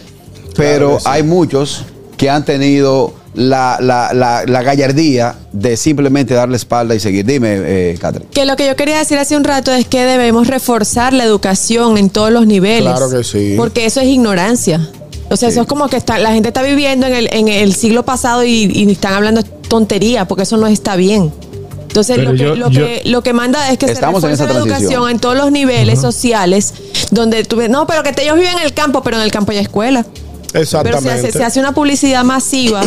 pero 0.56 0.98
hay 1.06 1.22
muchos 1.22 1.86
que 2.17 2.28
han 2.30 2.43
tenido 2.43 3.13
la, 3.39 3.78
la, 3.80 4.12
la, 4.13 4.43
la 4.45 4.62
gallardía 4.63 5.36
de 5.54 5.78
simplemente 5.78 6.34
darle 6.34 6.58
espalda 6.58 6.93
y 6.93 6.99
seguir. 6.99 7.25
Dime, 7.25 7.56
eh, 7.63 7.97
Catherine. 7.99 8.30
Que 8.32 8.45
lo 8.45 8.56
que 8.56 8.67
yo 8.67 8.75
quería 8.75 8.97
decir 8.97 9.17
hace 9.17 9.38
un 9.38 9.43
rato 9.45 9.71
es 9.71 9.88
que 9.88 10.04
debemos 10.06 10.47
reforzar 10.47 11.13
la 11.13 11.23
educación 11.23 11.97
en 11.97 12.10
todos 12.10 12.32
los 12.32 12.45
niveles. 12.45 12.91
Claro 12.93 13.10
que 13.10 13.23
sí. 13.23 13.54
Porque 13.58 13.86
eso 13.86 14.02
es 14.02 14.08
ignorancia. 14.08 14.89
O 15.30 15.38
sea, 15.38 15.49
eso 15.49 15.62
es 15.62 15.67
como 15.67 15.88
que 15.88 15.95
está, 15.97 16.17
la 16.17 16.34
gente 16.34 16.49
está 16.49 16.62
viviendo 16.63 17.06
en 17.08 17.13
el, 17.13 17.30
en 17.32 17.47
el 17.47 17.73
siglo 17.75 18.04
pasado 18.04 18.43
y, 18.43 18.65
y 18.73 18.91
están 18.91 19.13
hablando 19.13 19.43
tontería, 19.43 20.28
porque 20.28 20.43
eso 20.43 20.58
no 20.58 20.67
está 20.67 20.95
bien. 20.95 21.32
Entonces, 21.88 22.17
lo 22.17 22.32
que, 22.32 22.38
yo- 22.38 22.56
lo, 22.56 22.69
yo- 22.69 22.86
que, 22.86 23.02
lo 23.06 23.21
que 23.23 23.34
manda 23.34 23.71
es 23.71 23.78
que 23.78 23.86
Estamos 23.88 24.21
se 24.21 24.28
en 24.28 24.34
esa 24.34 24.45
la 24.45 24.52
educación 24.60 25.10
en 25.10 25.19
todos 25.19 25.36
los 25.38 25.52
niveles 25.52 25.99
sociales, 26.02 26.73
donde 27.12 27.43
tú 27.45 27.56
ves, 27.56 27.69
no, 27.69 27.88
pero 27.88 28.04
que 28.04 28.10
ellos 28.21 28.36
viven 28.36 28.58
en 28.58 28.63
el 28.65 28.73
campo, 28.73 29.02
pero 29.02 29.17
en 29.17 29.23
el 29.23 29.32
campo 29.32 29.52
hay 29.52 29.60
escuela. 29.60 30.06
Pero 30.52 30.66
se 30.66 30.78
Exactamente. 30.78 31.10
hace, 31.28 31.32
se 31.32 31.44
hace 31.44 31.60
una 31.60 31.74
publicidad 31.74 32.24
masiva 32.24 32.82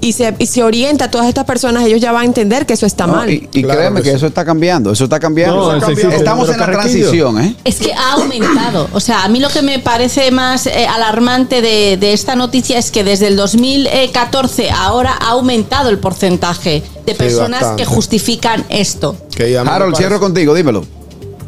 y 0.00 0.12
se, 0.12 0.34
y 0.38 0.46
se 0.46 0.62
orienta 0.62 1.06
a 1.06 1.10
todas 1.10 1.26
estas 1.28 1.44
personas, 1.44 1.84
ellos 1.84 2.00
ya 2.00 2.12
van 2.12 2.22
a 2.22 2.24
entender 2.26 2.66
que 2.66 2.74
eso 2.74 2.86
está 2.86 3.06
No, 3.06 3.14
mal. 3.14 3.30
y 3.30 3.48
y 3.52 3.62
Claro 3.62 3.78
créeme 3.80 4.00
que 4.00 4.04
que, 4.04 4.10
sí. 4.10 4.16
eso 4.16 4.26
está 4.28 4.44
cambiando, 4.44 4.92
eso 4.92 5.04
está 5.04 5.18
cambiando. 5.18 5.56
No, 5.72 5.76
Eso 5.76 5.86
sí, 5.86 5.92
está 5.92 6.10
sí, 6.10 6.16
Estamos 6.16 6.48
pero 6.48 6.54
en 6.54 6.60
la 6.60 6.78
transición, 6.78 7.40
¿eh? 7.40 7.54
Es 7.64 7.76
que 7.76 7.92
ha 7.92 8.12
aumentado. 8.12 8.88
O 8.92 9.00
sea, 9.00 9.24
a 9.24 9.28
mí 9.28 9.40
lo 9.40 9.48
que 9.48 9.62
me 9.62 9.78
parece 9.78 10.30
más 10.30 10.66
eh, 10.66 10.86
alarmante 10.86 11.60
de, 11.60 11.96
de 11.96 12.12
esta 12.12 12.36
noticia 12.36 12.78
es 12.78 12.90
que 12.90 13.02
desde 13.04 13.26
el 13.26 13.36
2014 13.36 14.70
ahora 14.70 15.12
ha 15.20 15.30
aumentado 15.30 15.90
el 15.90 15.98
porcentaje 15.98 16.82
de 17.06 17.14
personas 17.14 17.76
que 17.76 17.84
justifican 17.84 18.64
esto. 18.68 19.16
Que 19.34 19.58
Harold, 19.58 19.96
cierro 19.96 20.20
contigo, 20.20 20.54
dímelo. 20.54 20.84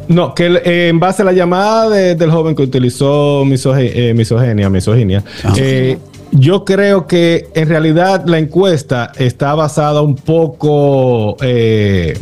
No, 0.07 0.33
que 0.35 0.47
eh, 0.65 0.89
en 0.89 0.99
base 0.99 1.21
a 1.21 1.25
la 1.25 1.31
llamada 1.33 1.89
de- 1.89 2.15
del 2.15 2.29
joven 2.31 2.55
que 2.55 2.63
utilizó 2.63 3.43
misogi- 3.45 3.91
eh, 3.93 4.13
misogenia, 4.13 4.69
misoginia, 4.69 5.23
eh, 5.57 5.97
yo 6.31 6.65
creo 6.65 7.07
que 7.07 7.47
en 7.53 7.69
realidad 7.69 8.23
la 8.25 8.37
encuesta 8.39 9.11
está 9.17 9.53
basada 9.55 10.01
un 10.01 10.15
poco 10.15 11.37
eh, 11.41 12.17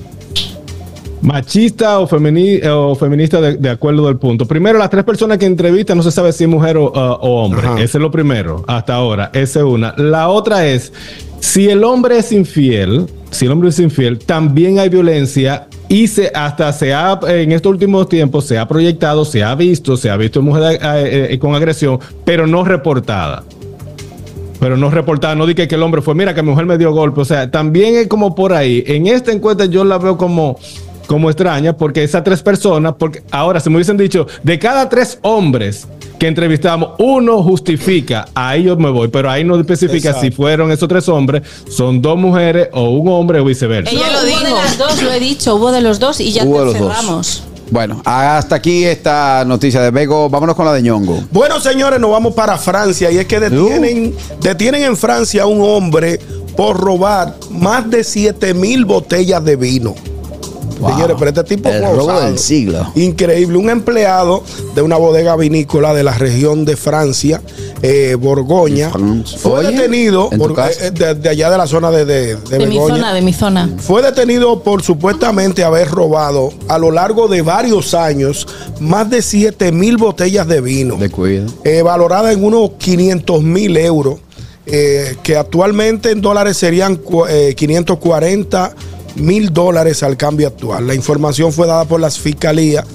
machista 1.21 1.99
o, 1.99 2.07
femini- 2.07 2.61
o 2.67 2.95
feminista 2.95 3.39
de, 3.39 3.55
de 3.57 3.69
acuerdo 3.69 4.07
del 4.07 4.17
punto. 4.17 4.45
Primero, 4.47 4.79
las 4.79 4.89
tres 4.89 5.03
personas 5.03 5.37
que 5.37 5.45
entrevistan 5.45 5.97
no 5.97 6.03
se 6.03 6.11
sabe 6.11 6.31
si 6.33 6.43
es 6.45 6.49
mujer 6.49 6.77
o, 6.77 6.85
uh, 6.85 7.17
o 7.21 7.43
hombre. 7.43 7.61
Ajá. 7.67 7.75
Ese 7.75 7.97
es 7.97 8.01
lo 8.01 8.11
primero, 8.11 8.63
hasta 8.67 8.95
ahora. 8.95 9.29
Esa 9.33 9.59
es 9.59 9.65
una. 9.65 9.93
La 9.97 10.29
otra 10.29 10.65
es, 10.67 10.91
si 11.39 11.69
el 11.69 11.83
hombre 11.83 12.17
es 12.19 12.31
infiel, 12.31 13.05
si 13.29 13.45
el 13.45 13.51
hombre 13.51 13.69
es 13.69 13.79
infiel, 13.79 14.19
también 14.19 14.79
hay 14.79 14.89
violencia 14.89 15.67
y 15.91 16.07
se, 16.07 16.31
hasta 16.33 16.71
se 16.71 16.93
ha, 16.93 17.19
en 17.27 17.51
estos 17.51 17.69
últimos 17.69 18.07
tiempos, 18.07 18.45
se 18.45 18.57
ha 18.57 18.65
proyectado, 18.65 19.25
se 19.25 19.43
ha 19.43 19.53
visto, 19.55 19.97
se 19.97 20.09
ha 20.09 20.15
visto 20.15 20.41
mujer 20.41 20.79
eh, 20.81 21.27
eh, 21.31 21.37
con 21.37 21.53
agresión, 21.53 21.99
pero 22.23 22.47
no 22.47 22.63
reportada. 22.63 23.43
Pero 24.61 24.77
no 24.77 24.89
reportada, 24.89 25.35
no 25.35 25.45
dije 25.45 25.67
que 25.67 25.75
el 25.75 25.83
hombre 25.83 26.01
fue, 26.01 26.15
mira 26.15 26.33
que 26.33 26.43
mi 26.43 26.51
mujer 26.51 26.65
me 26.65 26.77
dio 26.77 26.93
golpe. 26.93 27.19
O 27.19 27.25
sea, 27.25 27.51
también 27.51 27.95
es 27.95 28.07
como 28.07 28.35
por 28.35 28.53
ahí. 28.53 28.85
En 28.87 29.05
esta 29.05 29.33
encuesta 29.33 29.65
yo 29.65 29.83
la 29.83 29.97
veo 29.97 30.17
como, 30.17 30.57
como 31.11 31.29
extraña, 31.29 31.75
porque 31.75 32.05
esas 32.05 32.23
tres 32.23 32.41
personas, 32.41 32.93
porque 32.97 33.21
ahora 33.31 33.59
se 33.59 33.69
me 33.69 33.75
hubiesen 33.75 33.97
dicho, 33.97 34.27
de 34.43 34.57
cada 34.57 34.87
tres 34.87 35.19
hombres 35.23 35.85
que 36.17 36.25
entrevistamos, 36.25 36.91
uno 36.99 37.43
justifica, 37.43 38.29
ahí 38.33 38.63
yo 38.63 38.77
me 38.77 38.89
voy, 38.89 39.09
pero 39.09 39.29
ahí 39.29 39.43
no 39.43 39.59
especifica 39.59 39.97
Exacto. 40.11 40.21
si 40.21 40.31
fueron 40.31 40.71
esos 40.71 40.87
tres 40.87 41.09
hombres, 41.09 41.41
son 41.69 42.01
dos 42.01 42.17
mujeres 42.17 42.69
o 42.71 42.91
un 42.91 43.09
hombre 43.09 43.41
o 43.41 43.43
viceversa. 43.43 43.91
Ella 43.91 44.07
No, 44.07 44.13
lo 44.13 44.19
hubo 44.19 44.25
dijo. 44.27 44.43
de 44.45 44.51
las 44.51 44.77
dos, 44.77 45.03
lo 45.03 45.11
he 45.11 45.19
dicho, 45.19 45.55
hubo 45.55 45.73
de 45.73 45.81
los 45.81 45.99
dos 45.99 46.21
y 46.21 46.31
ya 46.31 46.45
Hubo 46.45 46.71
te 46.71 46.79
cerramos. 46.79 47.43
Bueno, 47.71 48.01
hasta 48.05 48.55
aquí 48.55 48.85
esta 48.85 49.43
noticia 49.45 49.81
de 49.81 49.91
Bego. 49.91 50.29
Vámonos 50.29 50.55
con 50.55 50.65
la 50.65 50.71
de 50.71 50.81
ñongo. 50.81 51.25
Bueno, 51.31 51.59
señores, 51.59 51.99
nos 51.99 52.11
vamos 52.11 52.33
para 52.33 52.57
Francia 52.57 53.11
y 53.11 53.17
es 53.17 53.25
que 53.25 53.41
detienen, 53.41 54.15
detienen 54.39 54.83
en 54.83 54.95
Francia 54.95 55.43
a 55.43 55.45
un 55.45 55.59
hombre 55.61 56.21
por 56.55 56.77
robar 56.79 57.35
más 57.49 57.89
de 57.89 58.05
7 58.05 58.53
mil 58.53 58.85
botellas 58.85 59.43
de 59.43 59.57
vino. 59.57 59.93
Wow. 60.81 60.91
Señores, 60.91 61.15
pero 61.19 61.29
este 61.29 61.43
tipo 61.43 61.69
El 61.69 61.81
robo 61.83 62.19
del 62.21 62.37
siglo. 62.39 62.91
Increíble. 62.95 63.57
Un 63.57 63.69
empleado 63.69 64.43
de 64.75 64.81
una 64.81 64.97
bodega 64.97 65.35
vinícola 65.35 65.93
de 65.93 66.03
la 66.03 66.13
región 66.17 66.65
de 66.65 66.75
Francia, 66.75 67.41
eh, 67.81 68.15
Borgoña, 68.19 68.89
France. 68.89 69.37
fue 69.37 69.59
Oye, 69.59 69.71
detenido 69.71 70.29
¿en 70.31 70.39
tu 70.39 70.45
por- 70.47 70.55
casa? 70.55 70.87
eh, 70.87 70.91
de, 70.91 71.13
de 71.15 71.29
allá 71.29 71.49
de 71.51 71.57
la 71.57 71.67
zona 71.67 71.91
de, 71.91 72.05
de, 72.05 72.35
de 72.35 72.57
De 72.57 72.65
mi 72.67 72.77
zona, 72.77 73.13
de 73.13 73.21
mi 73.21 73.31
zona. 73.33 73.69
Fue 73.77 74.01
detenido 74.01 74.63
por 74.63 74.81
supuestamente 74.83 75.63
haber 75.63 75.87
robado 75.89 76.51
a 76.67 76.77
lo 76.77 76.91
largo 76.91 77.27
de 77.27 77.41
varios 77.43 77.93
años 77.93 78.47
más 78.79 79.09
de 79.09 79.21
7 79.21 79.71
mil 79.71 79.97
botellas 79.97 80.47
de 80.47 80.61
vino, 80.61 80.95
De 80.97 81.09
cuida. 81.09 81.45
eh, 81.63 81.81
valorada 81.83 82.31
en 82.31 82.43
unos 82.43 82.71
500 82.79 83.43
mil 83.43 83.77
euros, 83.77 84.15
eh, 84.65 85.15
que 85.23 85.35
actualmente 85.37 86.11
en 86.11 86.21
dólares 86.21 86.57
serían 86.57 86.99
eh, 87.29 87.53
540 87.55 88.73
mil 89.15 89.51
dólares 89.53 90.03
al 90.03 90.17
cambio 90.17 90.47
actual. 90.47 90.87
La 90.87 90.95
información 90.95 91.51
fue 91.51 91.67
dada 91.67 91.85
por 91.85 91.99
las 91.99 92.17
fiscalías 92.19 92.85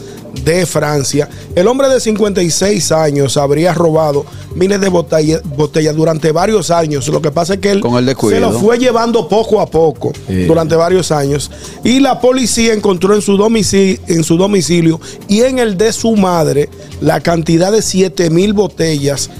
de 0.44 0.66
Francia. 0.66 1.28
El 1.54 1.66
hombre 1.66 1.88
de 1.88 1.98
56 1.98 2.92
años 2.92 3.36
habría 3.38 3.72
robado 3.72 4.26
miles 4.54 4.80
de 4.80 4.88
botella- 4.90 5.40
botellas 5.44 5.96
durante 5.96 6.30
varios 6.30 6.70
años. 6.70 7.08
Lo 7.08 7.22
que 7.22 7.30
pasa 7.30 7.54
es 7.54 7.60
que 7.60 7.70
él 7.70 7.80
Con 7.80 7.94
el 7.96 8.14
se 8.16 8.40
lo 8.40 8.52
fue 8.52 8.78
llevando 8.78 9.28
poco 9.28 9.60
a 9.60 9.66
poco 9.66 10.12
durante 10.46 10.76
varios 10.76 11.10
años. 11.10 11.50
Y 11.84 12.00
la 12.00 12.20
policía 12.20 12.74
encontró 12.74 13.14
en 13.14 13.22
su, 13.22 13.36
domicilio, 13.36 13.98
en 14.08 14.24
su 14.24 14.36
domicilio 14.36 15.00
y 15.26 15.40
en 15.42 15.58
el 15.58 15.78
de 15.78 15.92
su 15.92 16.14
madre 16.16 16.68
la 17.00 17.20
cantidad 17.20 17.72
de 17.72 17.80
7 17.82 18.28
mil 18.30 18.52
botellas. 18.52 19.30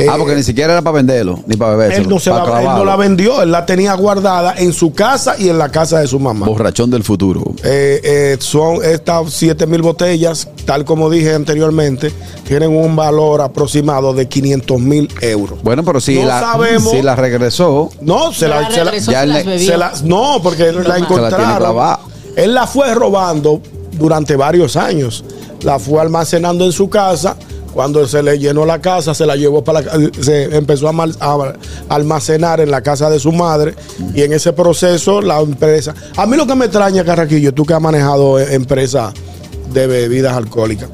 Eh, 0.00 0.06
ah, 0.10 0.14
porque 0.18 0.34
ni 0.34 0.42
siquiera 0.42 0.72
era 0.72 0.82
para 0.82 0.96
venderlo, 0.96 1.40
ni 1.46 1.56
para 1.56 1.72
beberlo. 1.72 1.96
él 2.04 2.08
no, 2.08 2.18
se 2.18 2.30
la, 2.30 2.42
él 2.60 2.64
no 2.64 2.84
la 2.84 2.96
vendió, 2.96 3.42
él 3.42 3.50
la 3.50 3.66
tenía 3.66 3.92
guardada 3.94 4.54
en 4.56 4.72
su 4.72 4.92
casa 4.92 5.34
y 5.38 5.48
en 5.48 5.58
la 5.58 5.68
casa 5.70 6.00
de 6.00 6.06
su 6.06 6.18
mamá. 6.18 6.46
Borrachón 6.46 6.90
del 6.90 7.04
futuro. 7.04 7.42
Eh, 7.64 8.00
eh, 8.02 8.36
son 8.40 8.84
estas 8.84 9.32
7 9.32 9.66
mil 9.66 9.82
botellas, 9.82 10.48
tal 10.64 10.84
como 10.84 11.10
dije 11.10 11.34
anteriormente, 11.34 12.12
tienen 12.46 12.74
un 12.74 12.96
valor 12.96 13.40
aproximado 13.42 14.14
de 14.14 14.26
500 14.28 14.80
mil 14.80 15.08
euros. 15.20 15.62
Bueno, 15.62 15.84
pero 15.84 16.00
si, 16.00 16.18
No 16.18 16.26
la, 16.26 16.40
sabemos. 16.40 16.90
si 16.90 17.02
la 17.02 17.16
regresó, 17.16 17.90
No, 18.00 18.32
se 18.32 18.48
la, 18.48 18.62
la 18.62 18.70
se 18.70 18.76
la- 18.78 18.84
regresó, 18.84 19.12
ya 19.12 19.22
se 19.58 19.76
las 19.76 20.02
la- 20.02 20.08
no, 20.08 20.40
porque 20.42 20.72
la 20.72 20.72
Broma. 20.72 20.82
Se 20.84 20.88
la 20.88 20.94
tiene 21.06 21.14
encontraron. 21.14 21.96
Él 22.36 22.54
la 22.54 22.66
fue 22.66 22.94
robando 22.94 23.60
durante 23.92 24.36
varios 24.36 24.76
años. 24.76 25.24
La 25.62 25.78
fue 25.78 26.00
almacenando 26.00 26.64
en 26.64 26.72
su 26.72 26.88
casa. 26.88 27.36
Cuando 27.72 28.06
se 28.06 28.22
le 28.22 28.38
llenó 28.38 28.66
la 28.66 28.80
casa, 28.80 29.14
se 29.14 29.26
la 29.26 29.36
llevó 29.36 29.62
para 29.62 29.82
la 29.82 30.10
se 30.20 30.56
empezó 30.56 30.88
a, 30.88 30.92
a 31.20 31.54
almacenar 31.88 32.60
en 32.60 32.70
la 32.70 32.82
casa 32.82 33.10
de 33.10 33.18
su 33.18 33.32
madre. 33.32 33.74
Y 34.14 34.22
en 34.22 34.32
ese 34.32 34.52
proceso, 34.52 35.20
la 35.20 35.40
empresa. 35.40 35.94
A 36.16 36.26
mí 36.26 36.36
lo 36.36 36.46
que 36.46 36.54
me 36.54 36.66
extraña, 36.66 37.04
Carraquillo, 37.04 37.52
tú 37.52 37.64
que 37.64 37.74
has 37.74 37.80
manejado 37.80 38.38
eh, 38.38 38.54
empresas 38.54 39.12
de 39.72 39.86
bebidas 39.86 40.36
alcohólicas. 40.36 40.88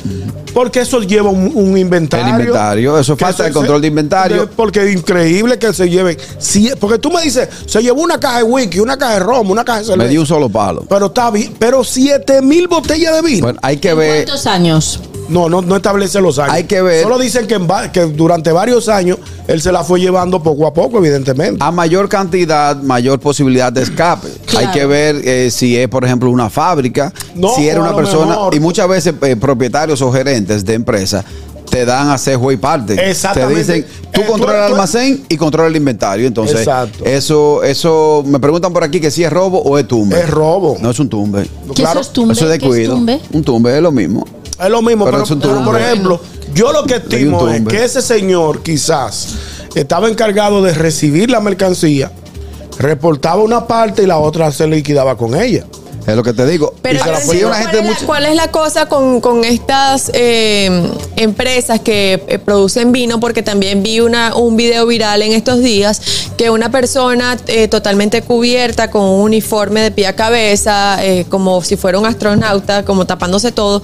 Porque 0.54 0.80
eso 0.80 1.02
lleva 1.02 1.28
un, 1.28 1.52
un 1.54 1.76
inventario. 1.76 2.26
El 2.34 2.40
inventario, 2.40 2.98
eso 2.98 3.14
Que 3.16 3.24
falta 3.26 3.46
el 3.46 3.52
control 3.52 3.80
de 3.82 3.88
inventario. 3.88 4.40
de- 4.42 4.46
porque 4.46 4.84
es 4.88 4.96
increíble 4.96 5.58
que 5.58 5.72
se 5.74 5.88
lleven. 5.90 6.16
si- 6.38 6.70
porque 6.80 6.98
tú 6.98 7.10
me 7.10 7.20
dices, 7.22 7.48
se 7.66 7.82
llevó 7.82 8.00
una 8.02 8.18
caja 8.18 8.38
de 8.38 8.44
whisky, 8.44 8.80
una 8.80 8.96
caja 8.96 9.14
de 9.14 9.20
ron, 9.20 9.50
una 9.50 9.64
caja 9.64 9.80
de 9.80 9.84
cerveza. 9.84 10.04
Me 10.04 10.08
dio 10.08 10.20
un 10.20 10.26
solo 10.26 10.48
palo. 10.48 10.84
Pero 10.88 11.06
está 11.06 11.30
bien. 11.30 11.54
Pero 11.58 11.84
7 11.84 12.40
mil 12.40 12.68
botellas 12.68 13.14
de 13.16 13.22
vino. 13.28 13.42
Bueno, 13.44 13.58
hay 13.62 13.76
que 13.76 13.90
¿En 13.90 13.98
ver. 13.98 14.24
¿Cuántos 14.24 14.46
años? 14.46 15.00
No, 15.28 15.48
no, 15.48 15.60
no 15.60 15.74
establece 15.76 16.20
los 16.20 16.38
años. 16.38 16.54
Hay 16.54 16.64
que 16.64 16.80
ver. 16.80 17.02
Solo 17.02 17.18
dicen 17.18 17.46
que, 17.48 17.54
en 17.54 17.68
va- 17.68 17.90
que 17.90 18.02
durante 18.02 18.52
varios 18.52 18.88
años 18.88 19.18
él 19.48 19.60
se 19.60 19.72
la 19.72 19.82
fue 19.82 20.00
llevando 20.00 20.40
poco 20.40 20.66
a 20.68 20.72
poco, 20.72 20.98
evidentemente. 20.98 21.58
A 21.64 21.72
mayor 21.72 22.08
cantidad, 22.08 22.76
mayor 22.80 23.18
posibilidad 23.18 23.72
de 23.72 23.82
escape. 23.82 24.28
Claro. 24.46 24.68
Hay 24.68 24.72
que 24.72 24.86
ver 24.86 25.16
eh, 25.24 25.50
si 25.50 25.76
es, 25.76 25.88
por 25.88 26.04
ejemplo, 26.04 26.30
una 26.30 26.48
fábrica, 26.48 27.12
No, 27.34 27.48
si 27.56 27.66
era 27.68 27.80
una 27.80 27.94
persona. 27.96 28.26
mejor- 28.26 28.54
muchas 28.66 28.88
veces 28.88 29.14
eh, 29.22 29.36
propietarios 29.36 30.02
o 30.02 30.10
gerentes 30.12 30.64
de 30.64 30.74
empresas 30.74 31.24
te 31.70 31.84
dan 31.84 32.08
a 32.08 32.14
hacer 32.14 32.34
juego 32.36 32.52
y 32.52 32.56
parte. 32.56 32.94
Exactamente. 33.10 33.64
Te 33.64 33.72
dicen, 33.74 33.86
tú 34.12 34.20
Eh, 34.22 34.26
el 34.34 34.40
tú- 34.40 34.48
almacén 34.48 35.24
y 35.28 35.36
controlas 35.36 35.70
el 35.70 35.76
inventario. 35.76 36.26
Entonces, 36.26 36.58
Exacto. 36.60 37.04
eso, 37.04 37.62
eso, 37.62 38.22
me 38.26 38.38
preguntan 38.40 38.72
por 38.72 38.82
aquí 38.84 39.00
que 39.00 39.10
si 39.10 39.22
es 39.24 39.30
robo 39.32 39.60
o 39.62 39.78
es 39.78 39.86
tumbe. 39.86 40.18
Es 40.18 40.28
robo. 40.30 40.76
No 40.80 40.90
es 40.90 40.98
un 40.98 41.08
tumbe. 41.08 41.42
¿Qué 41.74 41.82
Claro, 41.82 42.00
eso 42.00 42.08
es 42.08 42.12
tumbe? 42.12 42.32
Eso 42.34 42.44
es 42.44 42.50
¿Qué 42.50 42.54
es 42.56 42.60
descuido. 42.62 42.94
tumbe? 42.94 43.20
Un 43.32 43.42
tumbe 43.44 43.76
es 43.76 43.82
lo 43.82 43.92
mismo. 43.92 44.24
Es 44.60 44.70
lo 44.70 44.80
mismo, 44.82 45.04
Pero 45.04 45.16
pero, 45.18 45.24
es 45.24 45.30
un 45.30 45.40
pero, 45.40 45.54
tumbe. 45.54 45.66
por 45.70 45.80
ejemplo, 45.80 46.20
yo 46.54 46.72
lo 46.72 46.84
que 46.84 46.94
estimo 46.96 47.48
es 47.48 47.62
que 47.66 47.84
ese 47.84 48.00
señor 48.02 48.62
quizás 48.62 49.28
estaba 49.74 50.08
encargado 50.08 50.62
de 50.62 50.72
recibir 50.72 51.30
la 51.30 51.40
mercancía, 51.40 52.10
reportaba 52.78 53.42
una 53.42 53.66
parte 53.66 54.02
y 54.02 54.06
la 54.06 54.18
otra 54.18 54.50
se 54.52 54.66
liquidaba 54.66 55.16
con 55.16 55.34
ella. 55.34 55.64
Es 56.06 56.14
lo 56.14 56.22
que 56.22 56.32
te 56.32 56.46
digo. 56.46 56.72
Pero 56.82 57.00
se 57.02 57.10
la 57.10 57.20
cuál, 57.20 57.36
es 57.36 57.74
la, 57.74 57.82
mucho- 57.82 58.06
cuál 58.06 58.26
es 58.26 58.34
la 58.36 58.50
cosa 58.52 58.86
con, 58.86 59.20
con 59.20 59.44
estas 59.44 60.10
eh, 60.14 60.88
empresas 61.16 61.80
que 61.80 62.22
eh, 62.28 62.38
producen 62.38 62.92
vino, 62.92 63.18
porque 63.18 63.42
también 63.42 63.82
vi 63.82 63.98
una, 64.00 64.34
un 64.36 64.56
video 64.56 64.86
viral 64.86 65.22
en 65.22 65.32
estos 65.32 65.60
días 65.60 66.00
que 66.36 66.50
una 66.50 66.70
persona 66.70 67.36
eh, 67.48 67.66
totalmente 67.66 68.22
cubierta 68.22 68.90
con 68.90 69.02
un 69.02 69.20
uniforme 69.22 69.80
de 69.80 69.90
pie 69.90 70.06
a 70.06 70.14
cabeza, 70.14 71.04
eh, 71.04 71.24
como 71.28 71.60
si 71.62 71.76
fuera 71.76 71.98
un 71.98 72.06
astronauta, 72.06 72.84
como 72.84 73.04
tapándose 73.06 73.50
todo, 73.50 73.82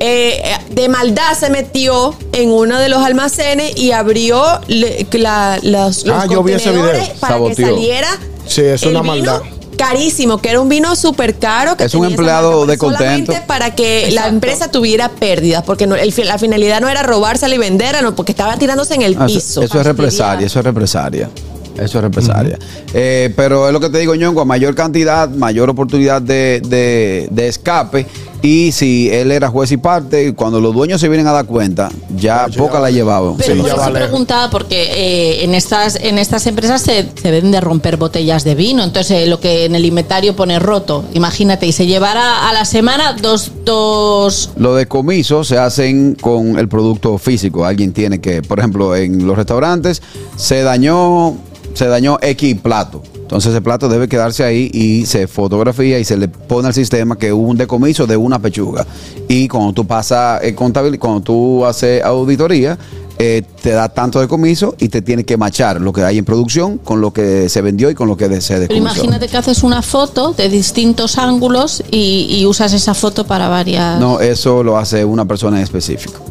eh, 0.00 0.40
de 0.70 0.88
maldad 0.88 1.34
se 1.38 1.50
metió 1.50 2.14
en 2.32 2.50
uno 2.50 2.78
de 2.78 2.88
los 2.88 3.02
almacenes 3.04 3.76
y 3.76 3.92
abrió 3.92 4.42
le- 4.68 5.06
la- 5.12 5.58
los, 5.62 6.04
los 6.06 6.16
Ah, 6.16 6.26
yo 6.30 6.42
vi 6.42 6.52
ese 6.54 6.70
video. 6.70 6.92
para 7.20 7.34
Saboteó. 7.34 7.56
que 7.56 7.62
saliera 7.64 8.08
Sí, 8.46 8.62
es 8.62 8.82
el 8.84 8.90
una 8.96 9.02
vino 9.02 9.14
maldad. 9.14 9.42
Carísimo, 9.78 10.38
que 10.38 10.50
era 10.50 10.60
un 10.60 10.68
vino 10.68 10.94
súper 10.96 11.36
caro. 11.38 11.76
Que 11.76 11.84
Es 11.84 11.94
un 11.94 12.04
empleado 12.04 12.66
de 12.66 12.76
contento. 12.76 13.32
para 13.46 13.74
que 13.74 14.10
la 14.12 14.26
empresa 14.28 14.70
tuviera 14.70 15.08
pérdidas, 15.08 15.62
porque 15.64 15.86
no- 15.86 15.94
el 15.94 16.12
fi- 16.12 16.24
la 16.24 16.36
finalidad 16.38 16.80
no 16.80 16.88
era 16.88 17.02
robársela 17.02 17.54
y 17.54 17.58
venderla, 17.58 18.02
no, 18.02 18.14
porque 18.14 18.32
estaba 18.32 18.56
tirándose 18.58 18.94
en 18.94 19.02
el 19.02 19.16
Ah, 19.18 19.26
piso. 19.26 19.62
Eso, 19.62 19.78
es 19.80 19.86
represalia, 19.86 20.46
eso 20.46 20.58
es 20.58 20.64
represalia. 20.64 21.30
Eso 21.78 21.98
es 21.98 22.02
represalia. 22.02 22.58
Eh, 22.92 23.32
pero 23.36 23.68
es 23.68 23.72
lo 23.72 23.78
que 23.78 23.88
te 23.88 23.98
digo, 23.98 24.12
Ñongo, 24.16 24.40
a 24.40 24.44
mayor 24.44 24.74
cantidad, 24.74 25.28
mayor 25.30 25.70
oportunidad 25.70 26.20
de, 26.20 26.60
de- 26.66 27.28
de 27.30 27.46
escape. 27.48 28.04
Y 28.40 28.70
si 28.70 29.10
él 29.10 29.32
era 29.32 29.48
juez 29.48 29.72
y 29.72 29.76
parte, 29.78 30.32
cuando 30.34 30.60
los 30.60 30.72
dueños 30.72 31.00
se 31.00 31.08
vienen 31.08 31.26
a 31.26 31.32
dar 31.32 31.44
cuenta, 31.46 31.88
ya 32.16 32.46
poca 32.56 32.74
ya. 32.74 32.80
la 32.80 32.90
llevaban. 32.92 33.36
Pero 33.36 33.54
Sí, 33.54 33.58
por 33.60 33.66
ya 33.68 33.72
eso 33.74 33.82
vale. 33.82 33.98
preguntaba, 33.98 34.48
porque 34.48 34.82
eh, 34.94 35.44
en 35.44 35.56
estas 35.56 35.96
en 35.96 36.18
estas 36.18 36.46
empresas 36.46 36.80
se, 36.82 37.08
se 37.20 37.32
deben 37.32 37.50
de 37.50 37.60
romper 37.60 37.96
botellas 37.96 38.44
de 38.44 38.54
vino. 38.54 38.84
Entonces, 38.84 39.24
eh, 39.24 39.26
lo 39.26 39.40
que 39.40 39.64
en 39.64 39.74
el 39.74 39.84
inventario 39.84 40.36
pone 40.36 40.58
roto, 40.60 41.04
imagínate, 41.14 41.66
y 41.66 41.72
se 41.72 41.86
llevará 41.86 42.48
a 42.48 42.52
la 42.52 42.64
semana 42.64 43.14
dos, 43.20 43.50
dos 43.64 44.50
Los 44.56 44.76
decomisos 44.76 45.48
se 45.48 45.58
hacen 45.58 46.14
con 46.14 46.58
el 46.60 46.68
producto 46.68 47.18
físico. 47.18 47.64
Alguien 47.64 47.92
tiene 47.92 48.20
que, 48.20 48.42
por 48.42 48.60
ejemplo, 48.60 48.94
en 48.94 49.26
los 49.26 49.36
restaurantes 49.36 50.00
se 50.36 50.62
dañó, 50.62 51.36
se 51.74 51.86
dañó 51.86 52.18
X 52.22 52.56
plato. 52.62 53.02
Entonces 53.28 53.52
ese 53.52 53.60
plato 53.60 53.90
debe 53.90 54.08
quedarse 54.08 54.42
ahí 54.42 54.70
y 54.72 55.04
se 55.04 55.28
fotografía 55.28 55.98
y 55.98 56.04
se 56.06 56.16
le 56.16 56.28
pone 56.28 56.68
al 56.68 56.72
sistema 56.72 57.18
que 57.18 57.30
hubo 57.30 57.46
un 57.46 57.58
decomiso 57.58 58.06
de 58.06 58.16
una 58.16 58.38
pechuga. 58.38 58.86
Y 59.28 59.48
cuando 59.48 59.74
tú 59.74 59.86
pasas 59.86 60.42
eh, 60.42 60.54
contabilidad, 60.54 60.98
cuando 60.98 61.20
tú 61.20 61.66
haces 61.66 62.02
auditoría, 62.02 62.78
eh, 63.18 63.42
te 63.62 63.72
da 63.72 63.90
tanto 63.90 64.18
decomiso 64.18 64.76
y 64.78 64.88
te 64.88 65.02
tiene 65.02 65.24
que 65.24 65.36
machar 65.36 65.78
lo 65.78 65.92
que 65.92 66.02
hay 66.04 66.16
en 66.16 66.24
producción 66.24 66.78
con 66.78 67.02
lo 67.02 67.12
que 67.12 67.50
se 67.50 67.60
vendió 67.60 67.90
y 67.90 67.94
con 67.94 68.08
lo 68.08 68.16
que 68.16 68.40
se 68.40 68.54
Pero 68.54 68.60
decomisó. 68.62 68.94
imagínate 68.94 69.28
que 69.28 69.36
haces 69.36 69.62
una 69.62 69.82
foto 69.82 70.32
de 70.32 70.48
distintos 70.48 71.18
ángulos 71.18 71.82
y, 71.90 72.28
y 72.30 72.46
usas 72.46 72.72
esa 72.72 72.94
foto 72.94 73.26
para 73.26 73.48
varias. 73.48 74.00
No, 74.00 74.20
eso 74.20 74.62
lo 74.62 74.78
hace 74.78 75.04
una 75.04 75.26
persona 75.26 75.58
en 75.58 75.64
específico. 75.64 76.22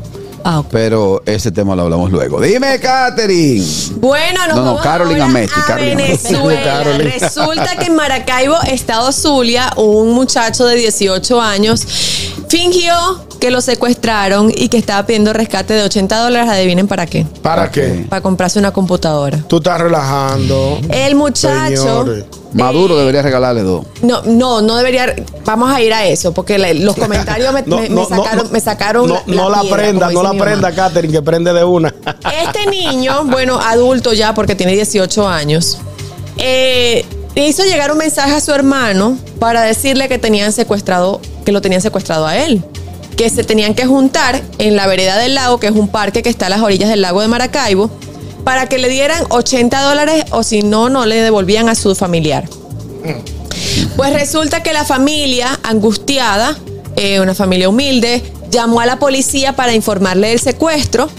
Ah. 0.49 0.63
Pero 0.71 1.21
ese 1.25 1.51
tema 1.51 1.75
lo 1.75 1.81
hablamos 1.81 2.09
luego. 2.09 2.39
Dime, 2.39 2.79
Catherine. 2.79 3.65
Bueno, 3.97 4.47
nos 4.47 4.55
No, 4.55 4.55
no, 4.55 4.65
vamos 4.67 4.81
Carolina 4.81 5.25
ahora 5.25 5.33
Messi, 5.33 5.59
a 5.59 5.65
Carolina 5.65 5.95
Messi. 5.95 6.33
Venezuela. 6.35 6.83
Resulta 6.99 7.75
que 7.75 7.85
en 7.87 7.95
Maracaibo, 7.95 8.55
Estado 8.61 9.11
Zulia, 9.11 9.69
un 9.75 10.13
muchacho 10.13 10.65
de 10.65 10.77
18 10.77 11.41
años 11.41 11.85
fingió 12.49 12.93
que 13.39 13.51
lo 13.51 13.61
secuestraron 13.61 14.51
y 14.55 14.69
que 14.69 14.77
estaba 14.77 15.05
pidiendo 15.05 15.33
rescate 15.33 15.73
de 15.73 15.83
80 15.83 16.17
dólares. 16.19 16.49
Adivinen 16.49 16.87
para 16.87 17.05
qué. 17.05 17.25
¿Para 17.41 17.71
qué? 17.71 18.05
Para 18.09 18.21
comprarse 18.21 18.57
una 18.59 18.71
computadora. 18.71 19.37
Tú 19.47 19.57
estás 19.57 19.79
relajando. 19.79 20.79
El 20.89 21.15
muchacho. 21.15 21.77
Señores. 21.77 22.25
Maduro 22.53 22.97
debería 22.97 23.21
regalarle 23.21 23.61
dos. 23.61 23.85
No, 24.01 24.21
no, 24.23 24.61
no 24.61 24.77
debería. 24.77 25.13
Vamos 25.45 25.69
a 25.69 25.81
ir 25.81 25.93
a 25.93 26.05
eso, 26.07 26.31
porque 26.33 26.57
la- 26.57 26.73
los 26.73 26.95
comentarios 26.99 27.53
me, 27.53 27.61
No, 27.63 27.77
me- 27.81 27.89
no, 27.89 27.95
me 27.95 28.01
no, 28.01 28.07
sacaron, 28.23 28.45
no. 28.45 28.51
me 28.51 28.59
sacaron 28.61 29.07
No, 29.09 29.21
no 29.27 29.49
la 29.49 29.61
piedra, 29.61 29.77
prenda, 29.77 30.07
como 30.07 30.19
no 30.19 30.23
la 30.23 30.29
dice 30.31 30.33
mi 30.33 30.39
mamá. 30.39 30.45
prenda, 30.61 30.71
Catherine, 30.75 31.13
que 31.13 31.21
prende 31.21 31.53
de 31.53 31.63
una. 31.63 31.93
Este 32.45 32.65
niño, 32.71 33.25
bueno, 33.25 33.59
adulto 33.59 34.13
ya 34.13 34.33
porque 34.33 34.55
tiene 34.55 34.73
18 34.73 35.27
años, 35.27 35.77
eh, 36.37 37.05
hizo 37.45 37.63
llegar 37.63 37.91
un 37.91 37.99
mensaje 37.99 38.33
a 38.33 38.41
su 38.41 38.51
hermano 38.51 39.17
para 39.39 39.61
decirle 39.61 40.07
que 40.07 40.17
tenían 40.17 40.51
secuestrado, 40.51 41.21
que 41.45 41.51
lo 41.51 41.61
tenían 41.61 41.81
secuestrado 41.81 42.25
a 42.25 42.37
él. 42.37 42.63
Que 43.15 43.29
se 43.29 43.43
tenían 43.43 43.75
que 43.75 43.85
juntar 43.85 44.41
en 44.57 44.75
la 44.75 44.87
vereda 44.87 45.17
del 45.17 45.35
lago, 45.35 45.59
que 45.59 45.67
es 45.67 45.73
un 45.73 45.87
parque 45.87 46.23
que 46.23 46.29
está 46.29 46.47
a 46.47 46.49
las 46.49 46.61
orillas 46.61 46.89
del 46.89 47.01
lago 47.01 47.21
de 47.21 47.27
Maracaibo, 47.27 47.91
para 48.43 48.67
que 48.67 48.77
le 48.77 48.89
dieran 48.89 49.23
80 49.29 49.81
dólares 49.81 50.25
o 50.31 50.41
si 50.41 50.61
no, 50.61 50.89
no 50.89 51.05
le 51.05 51.21
devolvían 51.21 51.69
a 51.69 51.75
su 51.75 51.93
familiar. 51.95 52.47
Pues 53.95 54.13
resulta 54.13 54.63
que 54.63 54.73
la 54.73 54.85
familia, 54.85 55.59
angustiada, 55.63 56.57
eh, 56.95 57.19
una 57.19 57.35
familia 57.35 57.69
humilde, 57.69 58.23
llamó 58.49 58.79
a 58.79 58.85
la 58.85 58.99
policía 58.99 59.55
para 59.55 59.73
informarle 59.73 60.29
del 60.29 60.39
secuestro. 60.39 61.09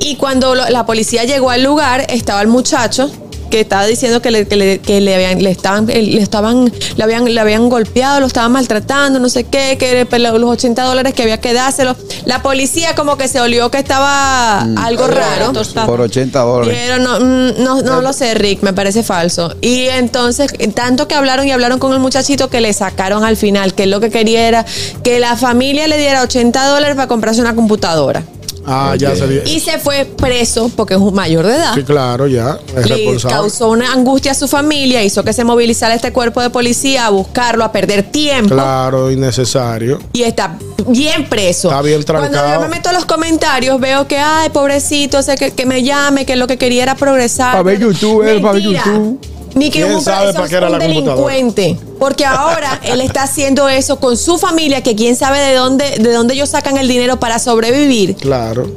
Y 0.00 0.16
cuando 0.16 0.54
la 0.54 0.86
policía 0.86 1.24
llegó 1.24 1.50
al 1.50 1.62
lugar, 1.62 2.06
estaba 2.08 2.40
el 2.42 2.48
muchacho 2.48 3.10
que 3.50 3.60
estaba 3.60 3.84
diciendo 3.86 4.22
que 4.22 4.30
le, 4.30 4.46
que 4.48 4.56
le- 4.56 4.78
que 4.78 5.00
le 5.00 5.14
habían, 5.14 5.42
le 5.42 5.50
estaban, 5.50 5.90
eh, 5.90 6.00
le 6.02 6.22
estaban, 6.22 6.72
le 6.96 7.04
habían, 7.04 7.24
le 7.26 7.38
habían 7.40 7.68
golpeado, 7.68 8.20
lo 8.20 8.26
estaban 8.26 8.52
maltratando, 8.52 9.18
no 9.18 9.28
sé 9.28 9.44
qué, 9.44 9.76
que 9.78 10.06
pues, 10.06 10.22
los 10.22 10.42
80 10.42 10.82
dólares 10.84 11.12
que 11.14 11.22
había 11.22 11.38
que 11.40 11.52
dárselo. 11.52 11.94
La 12.24 12.40
policía 12.42 12.94
como 12.94 13.16
que 13.16 13.28
se 13.28 13.40
olió 13.40 13.70
que 13.70 13.78
estaba 13.78 14.60
algo 14.60 15.06
raro. 15.08 15.52
Por 15.86 16.00
80 16.00 16.40
dólares. 16.40 16.78
Pero 16.80 16.98
no, 16.98 17.20
mm, 17.20 17.62
no, 17.62 17.82
no 17.82 18.00
lo 18.00 18.12
sé, 18.12 18.34
Rick, 18.34 18.62
me 18.62 18.72
parece 18.72 19.02
falso. 19.02 19.54
Y 19.60 19.86
entonces, 19.86 20.52
tanto 20.74 21.08
que 21.08 21.14
hablaron 21.14 21.46
y 21.46 21.50
hablaron 21.52 21.78
con 21.78 21.92
el 21.92 21.98
muchachito 21.98 22.48
que 22.48 22.60
le 22.60 22.72
sacaron 22.72 23.24
al 23.24 23.36
final, 23.36 23.74
que 23.74 23.86
lo 23.86 24.00
que 24.00 24.10
quería 24.10 24.46
era 24.46 24.64
que 25.02 25.18
la 25.20 25.36
familia 25.36 25.88
le 25.88 25.98
diera 25.98 26.22
80 26.22 26.66
dólares 26.68 26.94
para 26.96 27.08
comprarse 27.08 27.40
una 27.40 27.54
computadora. 27.54 28.22
Ah, 28.66 28.94
ya 28.96 29.14
se 29.16 29.26
dio. 29.26 29.42
Y 29.44 29.60
se 29.60 29.78
fue 29.78 30.04
preso 30.04 30.70
porque 30.76 30.94
es 30.94 31.00
un 31.00 31.14
mayor 31.14 31.46
de 31.46 31.54
edad. 31.56 31.74
Sí, 31.74 31.82
claro, 31.82 32.26
ya. 32.26 32.58
Es 32.76 32.88
Le 32.88 32.96
responsable. 32.96 33.36
causó 33.36 33.68
una 33.70 33.92
angustia 33.92 34.32
a 34.32 34.34
su 34.34 34.46
familia, 34.48 35.02
hizo 35.02 35.24
que 35.24 35.32
se 35.32 35.44
movilizara 35.44 35.94
este 35.94 36.12
cuerpo 36.12 36.40
de 36.42 36.50
policía 36.50 37.06
a 37.06 37.10
buscarlo, 37.10 37.64
a 37.64 37.72
perder 37.72 38.02
tiempo. 38.10 38.54
Claro, 38.54 39.10
innecesario. 39.10 39.98
Y 40.12 40.22
está 40.22 40.56
bien 40.86 41.28
preso. 41.28 41.68
Está 41.68 41.82
bien 41.82 42.04
trancado. 42.04 42.32
Cuando 42.32 42.54
yo 42.54 42.60
me 42.68 42.68
meto 42.76 42.88
a 42.90 42.92
los 42.92 43.04
comentarios, 43.06 43.80
veo 43.80 44.06
que, 44.06 44.18
ay, 44.18 44.50
pobrecito, 44.50 45.22
sé 45.22 45.36
que, 45.36 45.52
que 45.52 45.66
me 45.66 45.82
llame, 45.82 46.26
que 46.26 46.36
lo 46.36 46.46
que 46.46 46.58
quería 46.58 46.82
era 46.82 46.94
progresar. 46.94 47.54
Pa' 47.54 47.62
ver 47.62 47.78
YouTube, 47.80 48.22
él, 48.28 48.40
pa' 48.40 48.52
ver. 48.52 48.62
YouTube. 48.62 49.18
Ni 49.54 49.70
que 49.70 49.82
¿Quién 49.82 49.94
un, 49.94 50.02
sabe 50.02 50.32
para 50.32 50.44
es 50.44 50.50
qué 50.50 50.56
era 50.56 50.66
un 50.66 50.72
la 50.72 50.78
delincuente. 50.78 51.78
Porque 51.98 52.24
ahora 52.24 52.80
él 52.84 53.00
está 53.00 53.24
haciendo 53.24 53.68
eso 53.68 53.98
con 53.98 54.16
su 54.16 54.38
familia, 54.38 54.82
que 54.82 54.94
quién 54.94 55.16
sabe 55.16 55.38
de 55.40 55.54
dónde, 55.54 55.98
de 55.98 56.12
dónde 56.12 56.34
ellos 56.34 56.48
sacan 56.50 56.76
el 56.76 56.88
dinero 56.88 57.18
para 57.18 57.38
sobrevivir. 57.38 58.16
Claro. 58.16 58.70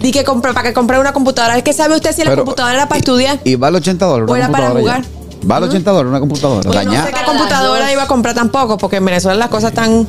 Di 0.00 0.10
que 0.10 0.24
compra, 0.24 0.52
para 0.52 0.68
que 0.68 0.74
compre 0.74 0.98
una 0.98 1.12
computadora. 1.12 1.60
¿Qué 1.62 1.72
sabe 1.72 1.94
usted 1.94 2.14
si 2.14 2.24
la 2.24 2.36
computadora 2.36 2.74
era 2.74 2.88
para 2.88 2.98
estudiar? 2.98 3.38
Y 3.44 3.54
vale 3.54 3.78
80 3.78 4.04
dólares. 4.04 4.30
¿O 4.30 4.34
una 4.34 4.44
era 4.44 4.52
para 4.52 4.68
computadora 4.68 5.00
jugar? 5.00 5.12
ya. 5.12 5.26
Vale 5.46 5.66
80 5.66 5.90
dólares 5.90 6.10
una 6.10 6.20
computadora. 6.20 6.70
Bueno, 6.70 6.92
no 6.92 7.06
sé 7.06 7.12
qué 7.12 7.24
computadora 7.24 7.92
iba 7.92 8.02
a 8.02 8.06
comprar 8.08 8.34
tampoco, 8.34 8.78
porque 8.78 8.96
en 8.96 9.04
Venezuela 9.04 9.38
las 9.38 9.48
cosas 9.48 9.70
están. 9.70 10.06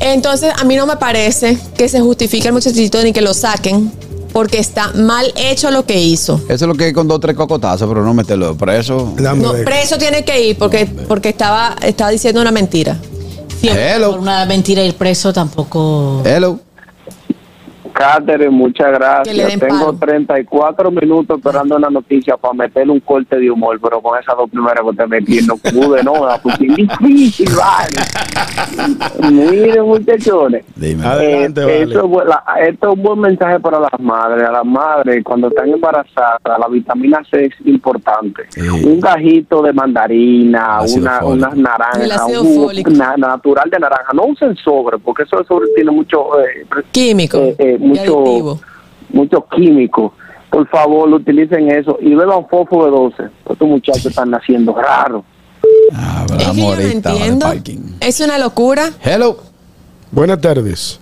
Entonces, 0.00 0.52
a 0.56 0.64
mí 0.64 0.76
no 0.76 0.86
me 0.86 0.96
parece 0.96 1.58
que 1.76 1.88
se 1.88 2.00
justifique 2.00 2.46
el 2.46 2.54
muchachito 2.54 3.02
ni 3.02 3.12
que 3.12 3.20
lo 3.20 3.34
saquen, 3.34 3.92
porque 4.32 4.58
está 4.58 4.92
mal 4.94 5.32
hecho 5.36 5.70
lo 5.70 5.84
que 5.84 6.00
hizo. 6.00 6.40
Eso 6.48 6.64
es 6.64 6.68
lo 6.68 6.74
que 6.74 6.88
es 6.88 6.94
con 6.94 7.08
dos 7.08 7.16
o 7.16 7.20
tres 7.20 7.36
cocotazos, 7.36 7.88
pero 7.88 8.04
no 8.04 8.14
meterlo 8.14 8.56
preso. 8.56 9.14
No, 9.16 9.52
preso 9.64 9.98
tiene 9.98 10.24
que 10.24 10.48
ir 10.48 10.58
porque, 10.58 10.86
porque 10.86 11.30
estaba, 11.30 11.76
estaba 11.82 12.10
diciendo 12.10 12.40
una 12.40 12.52
mentira. 12.52 12.96
Hello. 13.62 14.12
Por 14.12 14.20
una 14.20 14.44
mentira 14.46 14.84
ir 14.84 14.94
preso 14.94 15.32
tampoco. 15.32 16.22
Hello. 16.24 16.60
Catherine, 17.98 18.50
muchas 18.50 18.92
gracias. 18.92 19.58
Tengo 19.58 19.86
palo. 19.86 19.98
34 19.98 20.90
minutos 20.92 21.38
esperando 21.38 21.76
una 21.76 21.90
noticia 21.90 22.36
para 22.36 22.54
meterle 22.54 22.92
un 22.92 23.00
corte 23.00 23.36
de 23.38 23.50
humor, 23.50 23.78
pero 23.82 24.00
con 24.00 24.16
esas 24.18 24.36
dos 24.36 24.48
primeras 24.48 24.84
que 24.88 24.96
te 24.96 25.06
metí 25.08 25.40
no 25.46 25.56
pude, 25.56 26.04
no, 26.04 26.12
porque 26.42 26.66
es 26.66 26.76
difícil, 26.76 27.48
vale. 27.56 29.30
Miren, 29.32 29.82
muchachones. 29.84 30.64
Dime. 30.76 31.04
Adelante, 31.06 31.60
Eh, 31.60 31.64
vale. 31.64 31.82
esto, 31.82 31.98
es 31.98 32.04
bu- 32.04 32.24
la- 32.24 32.44
esto 32.68 32.88
es 32.92 32.94
un 32.96 33.02
buen 33.02 33.20
mensaje 33.20 33.60
para 33.60 33.80
las 33.80 33.98
madres. 34.00 34.48
A 34.48 34.52
las 34.52 34.64
madres, 34.64 35.24
cuando 35.24 35.48
están 35.48 35.68
embarazadas, 35.68 36.40
la 36.44 36.68
vitamina 36.68 37.20
C 37.30 37.46
es 37.46 37.54
importante. 37.66 38.44
Sí. 38.50 38.60
Un 38.68 39.00
gajito 39.00 39.62
de 39.62 39.72
mandarina, 39.72 40.80
una, 40.82 41.24
unas 41.24 41.56
naranjas, 41.56 42.26
un 42.28 42.96
na- 42.96 43.16
natural 43.16 43.68
de 43.70 43.78
naranja. 43.78 44.12
No 44.14 44.26
usen 44.26 44.54
sobre, 44.56 44.98
porque 44.98 45.24
eso 45.24 45.38
de 45.38 45.44
sobre 45.44 45.66
tiene 45.74 45.90
mucho, 45.90 46.38
eh, 46.40 46.64
Químico. 46.92 47.38
eh, 47.38 47.56
eh. 47.58 47.76
Mucho, 47.88 48.60
mucho 49.12 49.46
químico. 49.54 50.14
Por 50.50 50.66
favor, 50.68 51.08
utilicen 51.12 51.70
eso 51.70 51.98
y 52.00 52.14
beban 52.14 52.46
fofo 52.48 52.84
de 52.84 52.90
12. 52.90 53.22
Estos 53.50 53.68
muchachos 53.68 54.06
están 54.06 54.30
naciendo 54.30 54.74
raros. 54.74 55.24
Ah, 55.92 56.24
Es 56.38 56.48
que 56.48 56.56
yo 56.56 56.74
no 56.76 56.80
entiendo. 56.80 57.46
Es 58.00 58.20
una 58.20 58.38
locura. 58.38 58.90
Hello. 59.02 59.36
Buenas 60.10 60.40
tardes. 60.40 61.00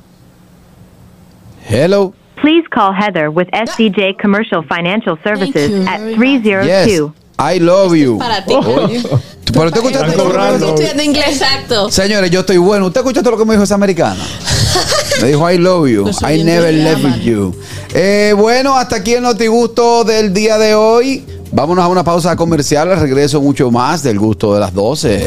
Hello. 1.68 2.12
Please 2.40 2.66
call 2.70 2.92
Heather 2.92 3.30
with 3.30 3.48
SCJ 3.52 4.18
Commercial 4.20 4.62
Financial 4.62 5.16
Services 5.24 5.86
at 5.86 6.00
very 6.00 6.16
much. 6.16 6.42
302. 6.42 6.66
Yes. 6.66 7.12
I 7.38 7.58
love 7.58 7.94
you. 7.94 8.18
para 8.18 8.44
ti. 8.44 8.54
Oye, 8.54 9.02
Pero 9.52 9.66
usted 9.66 9.76
escuchaste 9.80 10.06
lo 10.08 10.12
que 10.12 10.18
me 10.18 10.24
cobrando. 10.24 10.52
dijo? 10.58 10.68
Estoy 10.68 10.84
estudiando 10.86 11.02
inglés. 11.02 11.28
Exacto. 11.28 11.90
Señores, 11.90 12.30
yo 12.30 12.40
estoy 12.40 12.56
bueno. 12.58 12.86
¿Usted 12.86 13.00
escuchó 13.00 13.20
todo 13.20 13.32
lo 13.32 13.38
que 13.38 13.44
me 13.44 13.52
dijo 13.54 13.64
esa 13.64 13.74
americana? 13.74 14.22
Me 15.22 15.28
dijo 15.28 15.50
I 15.50 15.56
love 15.56 15.88
you. 15.88 16.10
I 16.28 16.44
never 16.44 16.74
le 16.74 16.82
left 16.82 17.20
you. 17.22 17.54
Eh, 17.94 18.34
bueno, 18.36 18.76
hasta 18.76 18.96
aquí 18.96 19.14
el 19.14 19.22
notigusto 19.22 20.04
del 20.04 20.34
día 20.34 20.58
de 20.58 20.74
hoy. 20.74 21.24
Vámonos 21.52 21.82
a 21.82 21.88
una 21.88 22.04
pausa 22.04 22.36
comercial. 22.36 22.92
Al 22.92 23.00
regreso 23.00 23.40
mucho 23.40 23.70
más 23.70 24.02
del 24.02 24.18
gusto 24.18 24.52
de 24.52 24.60
las 24.60 24.74
12. 24.74 25.26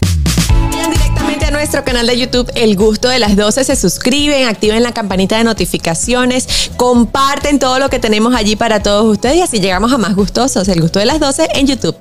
Vayan 0.69 0.91
directamente 0.91 1.45
a 1.45 1.51
nuestro 1.51 1.83
canal 1.83 2.05
de 2.05 2.19
YouTube 2.19 2.51
El 2.53 2.75
Gusto 2.75 3.07
de 3.09 3.17
las 3.17 3.35
12, 3.35 3.63
se 3.63 3.75
suscriben, 3.75 4.47
activen 4.47 4.83
la 4.83 4.91
campanita 4.91 5.37
de 5.39 5.43
notificaciones, 5.43 6.69
comparten 6.77 7.57
todo 7.57 7.79
lo 7.79 7.89
que 7.89 7.97
tenemos 7.97 8.35
allí 8.35 8.55
para 8.55 8.83
todos 8.83 9.05
ustedes 9.11 9.37
y 9.37 9.41
así 9.41 9.59
llegamos 9.59 9.91
a 9.91 9.97
más 9.97 10.13
gustosos. 10.15 10.67
El 10.67 10.81
Gusto 10.81 10.99
de 10.99 11.05
las 11.05 11.19
12 11.19 11.47
en 11.55 11.65
YouTube. 11.65 11.95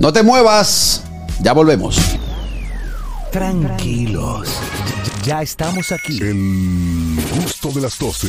No 0.00 0.12
te 0.12 0.24
muevas. 0.24 1.02
Ya 1.42 1.52
volvemos. 1.52 1.98
Tranquilos. 3.32 4.48
Ya 5.24 5.42
estamos 5.42 5.90
aquí. 5.92 6.20
El 6.20 7.18
gusto 7.34 7.70
de 7.70 7.80
las 7.80 7.98
12. 7.98 8.28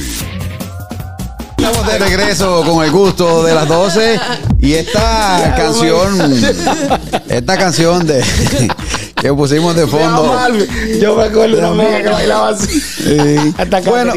Estamos 1.61 1.85
de 1.85 1.99
regreso 1.99 2.63
con 2.65 2.83
el 2.83 2.89
gusto 2.89 3.43
de 3.43 3.53
las 3.53 3.67
12 3.67 4.19
y 4.61 4.73
esta 4.73 5.53
canción, 5.55 6.17
esta 7.29 7.55
canción 7.55 8.07
de 8.07 8.23
que 9.21 9.31
pusimos 9.31 9.75
de 9.75 9.85
fondo. 9.85 10.35
Yo 10.99 11.15
me 11.15 11.25
acuerdo 11.25 11.57
de 11.57 11.59
una 11.59 11.67
amiga 11.67 12.01
que 12.01 12.09
bailaba 12.09 12.49
así. 12.49 12.81
Sí. 12.81 13.53
Hasta 13.59 13.81
Bueno, 13.81 14.13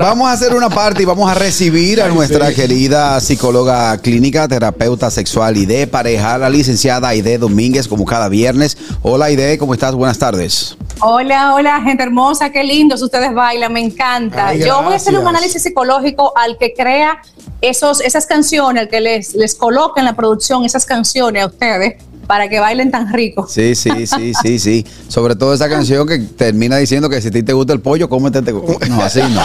vamos 0.00 0.28
a 0.28 0.32
hacer 0.32 0.54
una 0.54 0.70
parte 0.70 1.02
y 1.02 1.04
vamos 1.04 1.30
a 1.30 1.34
recibir 1.34 2.00
a 2.00 2.08
nuestra 2.08 2.54
querida 2.54 3.20
psicóloga 3.20 3.98
clínica, 3.98 4.48
terapeuta 4.48 5.10
sexual 5.10 5.58
y 5.58 5.66
de 5.66 5.86
pareja, 5.86 6.38
la 6.38 6.48
licenciada 6.48 7.08
Aide 7.08 7.36
Domínguez, 7.36 7.86
como 7.86 8.06
cada 8.06 8.30
viernes. 8.30 8.78
Hola 9.02 9.26
Aide, 9.26 9.58
¿cómo 9.58 9.74
estás? 9.74 9.94
Buenas 9.94 10.18
tardes. 10.18 10.78
Hola, 11.00 11.54
hola, 11.54 11.82
gente 11.82 12.02
hermosa, 12.02 12.50
qué 12.50 12.64
lindos 12.64 13.02
ustedes 13.02 13.34
bailan, 13.34 13.70
me 13.70 13.80
encanta. 13.80 14.48
Ay, 14.48 14.60
Yo 14.60 14.82
voy 14.82 14.94
a 14.94 14.96
hacer 14.96 15.18
un 15.18 15.28
análisis 15.28 15.62
psicológico 15.62 16.32
al 16.34 16.56
que 16.56 16.72
crea 16.86 17.18
esos, 17.60 18.00
esas 18.00 18.26
canciones, 18.26 18.88
que 18.88 19.00
les, 19.00 19.34
les 19.34 19.54
coloca 19.56 20.00
en 20.00 20.04
la 20.04 20.14
producción 20.14 20.64
esas 20.64 20.84
canciones 20.84 21.42
a 21.42 21.46
ustedes 21.46 21.94
para 22.28 22.48
que 22.48 22.60
bailen 22.60 22.90
tan 22.92 23.12
rico. 23.12 23.46
Sí, 23.48 23.74
sí, 23.74 24.06
sí, 24.06 24.32
sí, 24.40 24.58
sí. 24.58 24.86
Sobre 25.08 25.34
todo 25.34 25.52
esa 25.54 25.68
canción 25.68 26.06
que 26.06 26.18
termina 26.18 26.76
diciendo 26.76 27.08
que 27.08 27.20
si 27.20 27.28
a 27.28 27.30
ti 27.30 27.42
te 27.42 27.52
gusta 27.52 27.72
el 27.72 27.80
pollo, 27.80 28.08
cómete. 28.08 28.40
te- 28.42 28.52
No, 28.52 29.00
así 29.02 29.20
no. 29.20 29.40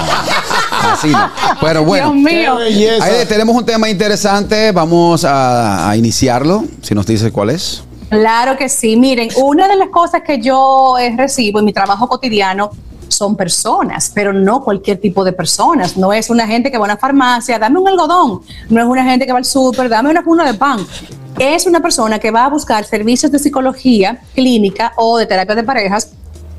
Así 0.84 1.10
no. 1.10 1.30
Pero 1.62 1.84
bueno. 1.84 2.12
Dios 2.14 2.34
mío. 2.34 2.58
Aide, 3.02 3.26
tenemos 3.28 3.56
un 3.56 3.66
tema 3.66 3.90
interesante. 3.90 4.72
Vamos 4.72 5.24
a, 5.26 5.90
a 5.90 5.98
iniciarlo. 5.98 6.64
Si 6.82 6.94
nos 6.96 7.06
dices 7.08 7.32
cuál 7.32 7.50
es. 7.52 7.84
Claro 8.10 8.58
que 8.58 8.68
sí. 8.68 8.98
Miren, 8.98 9.30
una 9.38 9.68
de 9.68 9.76
las 9.78 9.90
cosas 9.90 10.22
que 10.26 10.40
yo 10.42 10.98
eh, 11.00 11.14
recibo 11.18 11.60
en 11.60 11.66
mi 11.66 11.74
trabajo 11.74 12.08
cotidiano 12.08 12.72
son 13.12 13.36
personas, 13.36 14.12
pero 14.14 14.34
no 14.34 14.64
cualquier 14.64 15.00
tipo 15.00 15.24
de 15.24 15.34
personas. 15.34 15.98
No 15.98 16.14
es 16.14 16.30
una 16.30 16.48
gente 16.48 16.72
que 16.72 16.78
va 16.78 16.86
a 16.86 16.90
una 16.92 16.98
farmacia, 16.98 17.60
dame 17.60 17.80
un 17.80 17.88
algodón. 17.88 18.42
No 18.70 18.82
es 18.82 18.88
una 18.88 19.04
gente 19.04 19.26
que 19.26 19.32
va 19.32 19.40
al 19.40 19.46
súper, 19.46 19.90
dame 19.90 20.10
una 20.10 20.24
funda 20.24 20.46
de 20.46 20.54
pan. 20.54 20.80
Es 21.38 21.66
una 21.66 21.80
persona 21.80 22.20
que 22.20 22.32
va 22.32 22.46
a 22.46 22.50
buscar 22.50 22.84
servicios 22.86 23.32
de 23.32 23.40
psicología 23.40 24.22
clínica 24.34 24.94
o 24.98 25.18
de 25.18 25.26
terapia 25.26 25.56
de 25.56 25.64
parejas 25.64 26.12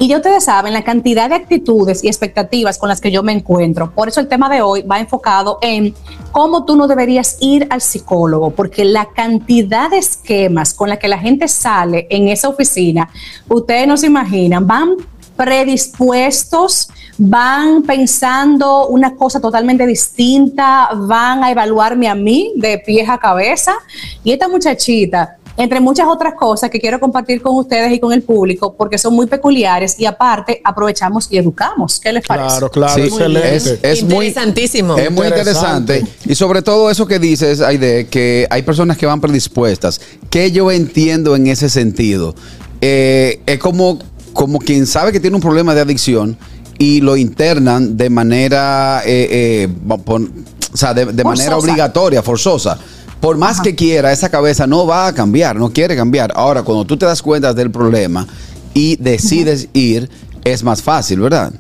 y 0.03 0.09
ya 0.09 0.17
ustedes 0.17 0.43
saben 0.43 0.73
la 0.73 0.83
cantidad 0.83 1.29
de 1.29 1.37
actitudes 1.37 2.03
y 2.03 2.09
expectativas 2.09 2.77
con 2.77 2.89
las 2.89 3.01
que 3.01 3.13
yo 3.13 3.23
me 3.23 3.31
encuentro. 3.31 3.93
Por 3.93 4.09
eso 4.09 4.19
el 4.19 4.27
tema 4.27 4.49
de 4.49 4.61
hoy 4.61 4.83
va 4.83 4.99
enfocado 4.99 5.59
en 5.63 5.95
cómo 6.33 6.65
tú 6.65 6.75
no 6.75 6.89
deberías 6.89 7.37
ir 7.41 7.69
al 7.71 7.81
psicólogo, 7.81 8.51
porque 8.51 8.85
la 8.85 9.11
cantidad 9.15 9.91
de 9.91 9.99
esquemas 9.99 10.75
con 10.75 10.89
la 10.89 10.99
que 10.99 11.07
la 11.07 11.19
gente 11.19 11.47
sale 11.47 12.09
en 12.11 12.27
esa 12.27 12.49
oficina, 12.49 13.09
ustedes 13.49 13.87
no 13.87 13.97
se 13.97 14.07
imaginan, 14.07 14.67
van 14.67 14.97
predispuestos, 15.43 16.89
van 17.19 17.83
pensando 17.83 18.87
una 18.89 19.17
cosa 19.17 19.41
totalmente 19.41 19.87
distinta, 19.87 20.89
van 20.95 21.43
a 21.43 21.51
evaluarme 21.51 22.09
a 22.09 22.15
mí 22.15 22.53
de 22.57 22.79
pies 22.79 23.09
a 23.09 23.19
cabeza. 23.19 23.75
Y 24.23 24.31
esta 24.33 24.47
muchachita, 24.49 25.37
entre 25.57 25.81
muchas 25.81 26.07
otras 26.07 26.35
cosas 26.35 26.71
que 26.71 26.79
quiero 26.79 27.01
compartir 27.01 27.43
con 27.43 27.57
ustedes 27.57 27.93
y 27.93 27.99
con 27.99 28.13
el 28.13 28.23
público, 28.23 28.75
porque 28.77 28.99
son 28.99 29.15
muy 29.15 29.27
peculiares 29.27 29.99
y 29.99 30.07
aparte 30.07 30.61
aprovechamos 30.63 31.27
y 31.31 31.39
educamos. 31.39 31.99
¿Qué 31.99 32.13
les 32.13 32.25
parece? 32.25 32.49
Claro, 32.49 32.71
claro, 32.71 32.95
Sí, 32.95 33.01
excelente. 33.09 33.57
es, 33.57 33.67
es 33.83 34.03
muy 34.05 34.29
Interesantísimo. 34.29 34.97
Es 34.97 35.11
muy 35.11 35.27
interesante. 35.27 35.99
Interesante. 35.99 36.33
Y 36.33 36.35
sobre 36.37 36.63
todo 36.63 36.89
eso 36.89 37.07
que 37.07 37.19
dices, 37.19 37.61
Aide, 37.61 38.07
que 38.07 38.47
hay 38.49 38.63
personas 38.63 38.97
que 38.97 39.07
van 39.07 39.21
predispuestas. 39.21 40.01
Que 40.31 40.53
yo 40.53 40.71
entiendo 40.71 41.35
en 41.35 41.49
ese 41.49 41.69
sentido. 41.69 42.35
Eh, 42.81 43.41
es 43.47 43.59
como, 43.59 43.99
como 44.33 44.59
quien 44.59 44.87
sabe 44.87 45.13
que 45.13 45.21
tiene 45.21 45.37
un 45.37 45.43
problema 45.43 45.75
de 45.75 45.81
adicción 45.81 46.37
y 46.79 47.01
lo 47.01 47.17
internan 47.17 47.97
de 47.97 48.11
manera, 48.11 49.03
eh, 49.05 49.69
eh, 49.69 49.69
o 49.89 50.77
sea, 50.77 50.95
de, 50.95 51.07
de 51.07 51.25
manera 51.25 51.57
obligatoria, 51.57 52.23
forzosa. 52.23 52.79
Por 53.21 53.37
más 53.37 53.61
que 53.61 53.77
quiera, 53.77 54.11
esa 54.11 54.31
cabeza 54.31 54.67
no 54.67 54.85
va 54.85 55.07
a 55.07 55.15
cambiar, 55.15 55.55
no 55.55 55.73
quiere 55.73 55.95
cambiar. 55.95 56.33
Ahora, 56.35 56.65
cuando 56.65 56.85
tú 56.85 56.97
te 56.97 57.07
das 57.07 57.23
cuenta 57.23 57.55
del 57.55 57.71
problema 57.71 58.27
y 58.75 58.97
decides 58.97 59.69
ir, 59.75 60.11
es 60.45 60.65
más 60.65 60.83
fácil, 60.83 61.21
¿verdad? 61.21 61.53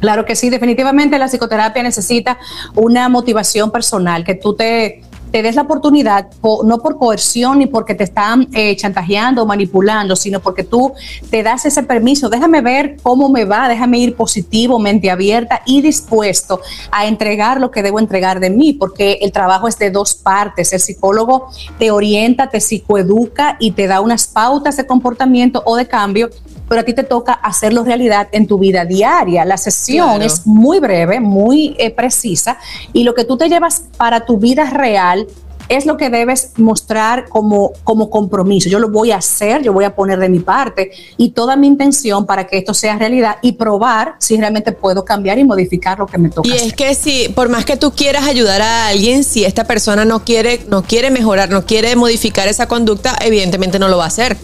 Claro 0.00 0.24
que 0.24 0.36
sí, 0.36 0.50
definitivamente 0.50 1.18
la 1.18 1.26
psicoterapia 1.26 1.82
necesita 1.82 2.38
una 2.74 3.08
motivación 3.08 3.70
personal, 3.70 4.24
que 4.24 4.34
tú 4.34 4.54
te, 4.54 5.02
te 5.30 5.42
des 5.42 5.54
la 5.56 5.62
oportunidad, 5.62 6.28
po- 6.40 6.62
no 6.64 6.78
por 6.78 6.98
coerción 6.98 7.58
ni 7.58 7.66
porque 7.66 7.94
te 7.94 8.04
están 8.04 8.48
eh, 8.52 8.74
chantajeando 8.76 9.42
o 9.42 9.46
manipulando, 9.46 10.16
sino 10.16 10.40
porque 10.40 10.64
tú 10.64 10.92
te 11.30 11.42
das 11.42 11.64
ese 11.66 11.82
permiso, 11.82 12.28
déjame 12.28 12.60
ver 12.60 12.96
cómo 13.02 13.28
me 13.28 13.44
va, 13.44 13.68
déjame 13.68 13.98
ir 13.98 14.16
positivo, 14.16 14.78
mente 14.78 15.10
abierta 15.10 15.62
y 15.66 15.82
dispuesto 15.82 16.60
a 16.90 17.06
entregar 17.06 17.60
lo 17.60 17.70
que 17.70 17.82
debo 17.82 17.98
entregar 17.98 18.40
de 18.40 18.50
mí, 18.50 18.72
porque 18.72 19.18
el 19.22 19.32
trabajo 19.32 19.68
es 19.68 19.78
de 19.78 19.90
dos 19.90 20.14
partes, 20.14 20.72
el 20.72 20.80
psicólogo 20.80 21.48
te 21.78 21.90
orienta, 21.90 22.48
te 22.48 22.60
psicoeduca 22.60 23.56
y 23.60 23.72
te 23.72 23.86
da 23.86 24.00
unas 24.00 24.26
pautas 24.26 24.76
de 24.76 24.86
comportamiento 24.86 25.62
o 25.66 25.76
de 25.76 25.86
cambio 25.86 26.30
pero 26.68 26.80
a 26.82 26.84
ti 26.84 26.92
te 26.94 27.02
toca 27.04 27.32
hacerlo 27.32 27.84
realidad 27.84 28.28
en 28.32 28.46
tu 28.46 28.58
vida 28.58 28.84
diaria. 28.84 29.44
La 29.44 29.56
sesión 29.56 30.08
Claro. 30.08 30.24
es 30.24 30.46
muy 30.46 30.80
breve, 30.80 31.20
muy 31.20 31.74
eh, 31.78 31.90
precisa, 31.90 32.58
y 32.92 33.04
lo 33.04 33.14
que 33.14 33.24
tú 33.24 33.36
te 33.36 33.48
llevas 33.48 33.84
para 33.96 34.24
tu 34.26 34.38
vida 34.38 34.68
real 34.70 35.26
es 35.70 35.84
lo 35.84 35.98
que 35.98 36.08
debes 36.08 36.52
mostrar 36.56 37.28
como, 37.28 37.72
como 37.84 38.08
compromiso. 38.08 38.70
Yo 38.70 38.78
lo 38.78 38.88
voy 38.88 39.10
a 39.10 39.16
hacer, 39.18 39.60
yo 39.62 39.74
voy 39.74 39.84
a 39.84 39.94
poner 39.94 40.18
de 40.18 40.30
mi 40.30 40.38
parte 40.38 40.90
y 41.18 41.32
toda 41.32 41.56
mi 41.56 41.66
intención 41.66 42.24
para 42.24 42.46
que 42.46 42.56
esto 42.56 42.72
sea 42.72 42.96
realidad 42.96 43.36
y 43.42 43.52
probar 43.52 44.14
si 44.18 44.38
realmente 44.38 44.72
puedo 44.72 45.04
cambiar 45.04 45.38
y 45.38 45.44
modificar 45.44 45.98
lo 45.98 46.06
que 46.06 46.16
me 46.16 46.30
toca 46.30 46.48
Y 46.48 46.52
hacer. 46.52 46.68
es 46.68 46.72
que 46.72 46.94
si, 46.94 47.28
por 47.28 47.50
más 47.50 47.66
que 47.66 47.76
tú 47.76 47.92
quieras 47.92 48.26
ayudar 48.26 48.62
a 48.62 48.88
alguien, 48.88 49.24
si 49.24 49.44
esta 49.44 49.64
persona 49.64 50.06
no 50.06 50.24
quiere, 50.24 50.60
no 50.70 50.82
quiere 50.84 51.10
mejorar, 51.10 51.50
no 51.50 51.66
quiere 51.66 51.94
modificar 51.96 52.48
esa 52.48 52.66
conducta, 52.66 53.18
evidentemente 53.20 53.78
no 53.78 53.88
lo 53.88 53.98
va 53.98 54.04
a 54.04 54.08
hacer. 54.08 54.38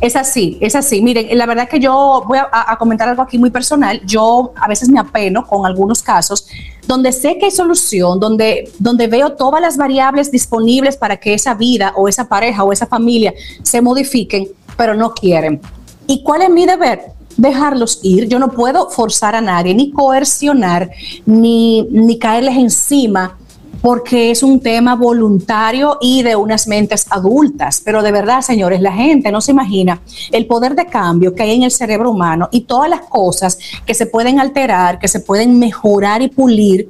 Es 0.00 0.14
así, 0.16 0.58
es 0.60 0.74
así. 0.74 1.00
Miren, 1.00 1.26
la 1.36 1.46
verdad 1.46 1.68
que 1.68 1.80
yo 1.80 2.22
voy 2.26 2.38
a, 2.38 2.76
comentar 2.78 3.08
algo 3.08 3.22
aquí 3.22 3.38
muy 3.38 3.50
personal. 3.50 4.00
Yo 4.04 4.52
a 4.60 4.68
veces 4.68 4.88
me 4.88 4.98
apeno 5.00 5.46
con 5.46 5.64
algunos 5.64 6.02
casos 6.02 6.46
donde 6.86 7.12
sé 7.12 7.38
que 7.38 7.46
hay 7.46 7.50
solución, 7.50 8.20
donde, 8.20 8.70
donde 8.78 9.06
veo 9.06 9.32
todas 9.32 9.60
las 9.60 9.76
variables 9.76 10.30
disponibles 10.30 10.96
para 10.96 11.16
que 11.16 11.34
esa 11.34 11.54
vida 11.54 11.92
o 11.96 12.08
esa 12.08 12.28
pareja 12.28 12.62
o 12.62 12.72
esa 12.72 12.86
familia 12.86 13.32
se 13.62 13.80
modifiquen, 13.80 14.48
pero 14.76 14.94
no 14.94 15.12
quieren. 15.12 15.60
¿Y 16.06 16.22
cuál 16.22 16.42
es 16.42 16.50
mi 16.50 16.66
deber? 16.66 17.16
dejarlos 17.36 18.00
ir. 18.02 18.28
Yo 18.28 18.38
no 18.38 18.50
puedo 18.50 18.88
forzar 18.88 19.34
a 19.34 19.42
nadie, 19.42 19.74
ni 19.74 19.90
coercionar, 19.90 20.90
ni, 21.26 21.82
ni 21.90 22.18
caerles 22.18 22.56
encima 22.56 23.36
porque 23.82 24.30
es 24.30 24.42
un 24.42 24.60
tema 24.60 24.94
voluntario 24.94 25.98
y 26.00 26.22
de 26.22 26.36
unas 26.36 26.66
mentes 26.66 27.06
adultas. 27.10 27.80
Pero 27.84 28.02
de 28.02 28.12
verdad, 28.12 28.40
señores, 28.40 28.80
la 28.80 28.92
gente 28.92 29.30
no 29.30 29.40
se 29.40 29.52
imagina 29.52 30.00
el 30.32 30.46
poder 30.46 30.74
de 30.74 30.86
cambio 30.86 31.34
que 31.34 31.42
hay 31.42 31.52
en 31.52 31.62
el 31.62 31.70
cerebro 31.70 32.10
humano 32.10 32.48
y 32.50 32.62
todas 32.62 32.90
las 32.90 33.02
cosas 33.02 33.58
que 33.84 33.94
se 33.94 34.06
pueden 34.06 34.40
alterar, 34.40 34.98
que 34.98 35.08
se 35.08 35.20
pueden 35.20 35.58
mejorar 35.58 36.22
y 36.22 36.28
pulir, 36.28 36.88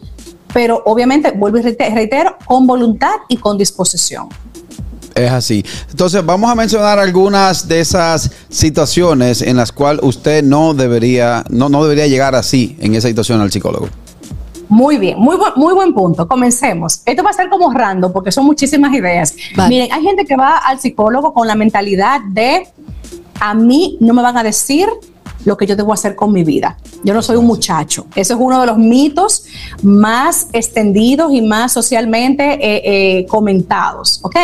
pero 0.55 0.83
obviamente, 0.87 1.33
vuelvo 1.33 1.59
y 1.59 1.63
reite- 1.63 1.93
reitero, 1.93 2.37
con 2.47 2.67
voluntad 2.67 3.15
y 3.29 3.37
con 3.37 3.59
disposición. 3.59 4.29
Es 5.15 5.31
así. 5.31 5.65
Entonces, 5.91 6.25
vamos 6.25 6.51
a 6.51 6.55
mencionar 6.55 6.99
algunas 6.99 7.67
de 7.69 7.81
esas 7.81 8.31
situaciones 8.51 9.41
en 9.41 9.57
las 9.57 9.73
cuales 9.73 10.03
usted 10.05 10.45
no 10.45 10.75
debería, 10.75 11.43
no, 11.49 11.69
no 11.71 11.83
debería 11.83 12.07
llegar 12.07 12.35
así 12.35 12.77
en 12.81 12.95
esa 12.95 13.09
situación 13.09 13.41
al 13.41 13.51
psicólogo. 13.51 13.89
Muy 14.69 14.99
bien, 14.99 15.19
muy 15.19 15.37
buen, 15.37 15.53
muy 15.57 15.75
buen 15.75 15.95
punto. 15.95 16.27
Comencemos. 16.27 17.03
Esto 17.05 17.23
va 17.23 17.31
a 17.31 17.33
ser 17.33 17.49
como 17.49 17.73
random 17.73 18.13
porque 18.13 18.33
son 18.33 18.45
muchísimas 18.47 18.93
ideas. 18.95 19.35
Vale. 19.57 19.69
Miren, 19.69 19.93
hay 19.93 20.03
gente 20.03 20.25
que 20.25 20.37
va 20.37 20.59
al 20.59 20.81
psicólogo 20.81 21.33
con 21.33 21.47
la 21.47 21.55
mentalidad 21.55 22.21
de 22.29 22.67
a 23.41 23.55
mí 23.55 23.97
no 24.01 24.15
me 24.15 24.23
van 24.23 24.37
a 24.37 24.43
decir 24.43 24.89
lo 25.45 25.57
que 25.57 25.67
yo 25.67 25.77
debo 25.77 25.93
hacer 25.93 26.17
con 26.17 26.33
mi 26.33 26.43
vida. 26.43 26.77
Yo 27.05 27.15
no 27.15 27.23
soy 27.23 27.37
un 27.37 27.47
muchacho. 27.47 28.07
Eso 28.17 28.35
es 28.35 28.41
uno 28.41 28.61
de 28.61 28.67
los 28.67 28.79
mitos 28.79 29.45
más 29.83 30.49
extendidos 30.53 31.33
y 31.33 31.41
más 31.41 31.73
socialmente 31.73 32.55
eh, 32.55 32.83
eh, 33.21 33.27
comentados. 33.27 34.19
¿Ok? 34.23 34.37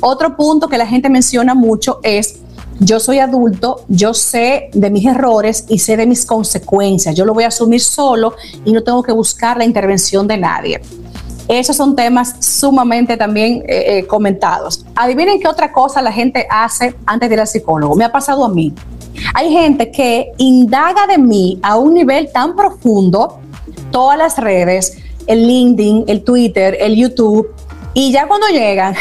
Otro 0.00 0.36
punto 0.36 0.66
que 0.68 0.78
la 0.78 0.86
gente 0.86 1.10
menciona 1.10 1.54
mucho 1.54 2.00
es 2.02 2.40
yo 2.80 2.98
soy 2.98 3.18
adulto, 3.18 3.84
yo 3.88 4.14
sé 4.14 4.70
de 4.72 4.90
mis 4.90 5.06
errores 5.06 5.66
y 5.68 5.78
sé 5.78 5.98
de 5.98 6.06
mis 6.06 6.24
consecuencias. 6.24 7.14
Yo 7.14 7.26
lo 7.26 7.34
voy 7.34 7.44
a 7.44 7.48
asumir 7.48 7.80
solo 7.80 8.34
y 8.64 8.72
no 8.72 8.82
tengo 8.82 9.02
que 9.02 9.12
buscar 9.12 9.58
la 9.58 9.66
intervención 9.66 10.26
de 10.26 10.38
nadie. 10.38 10.80
Esos 11.46 11.76
son 11.76 11.94
temas 11.94 12.36
sumamente 12.40 13.16
también 13.16 13.64
eh, 13.68 13.98
eh, 13.98 14.06
comentados. 14.06 14.86
Adivinen 14.94 15.40
qué 15.40 15.48
otra 15.48 15.72
cosa 15.72 16.00
la 16.00 16.12
gente 16.12 16.46
hace 16.48 16.94
antes 17.04 17.28
de 17.28 17.34
ir 17.34 17.40
al 17.40 17.46
psicólogo. 17.46 17.94
Me 17.96 18.04
ha 18.04 18.12
pasado 18.12 18.44
a 18.44 18.48
mí. 18.48 18.72
Hay 19.34 19.50
gente 19.50 19.90
que 19.90 20.32
indaga 20.38 21.06
de 21.06 21.18
mí 21.18 21.58
a 21.62 21.76
un 21.76 21.92
nivel 21.92 22.30
tan 22.32 22.56
profundo, 22.56 23.40
todas 23.90 24.16
las 24.16 24.38
redes, 24.38 24.96
el 25.26 25.46
LinkedIn, 25.46 26.04
el 26.06 26.24
Twitter, 26.24 26.78
el 26.80 26.96
YouTube, 26.96 27.48
y 27.92 28.10
ya 28.12 28.26
cuando 28.26 28.46
llegan, 28.46 28.94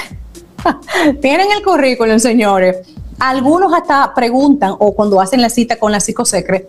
tienen 1.22 1.48
el 1.56 1.64
currículum, 1.64 2.20
señores. 2.20 2.78
Algunos 3.20 3.74
hasta 3.74 4.14
preguntan, 4.14 4.76
o 4.80 4.94
cuando 4.94 5.20
hacen 5.20 5.42
la 5.42 5.50
cita 5.50 5.78
con 5.78 5.92
la 5.92 6.00
psicosecre, 6.00 6.68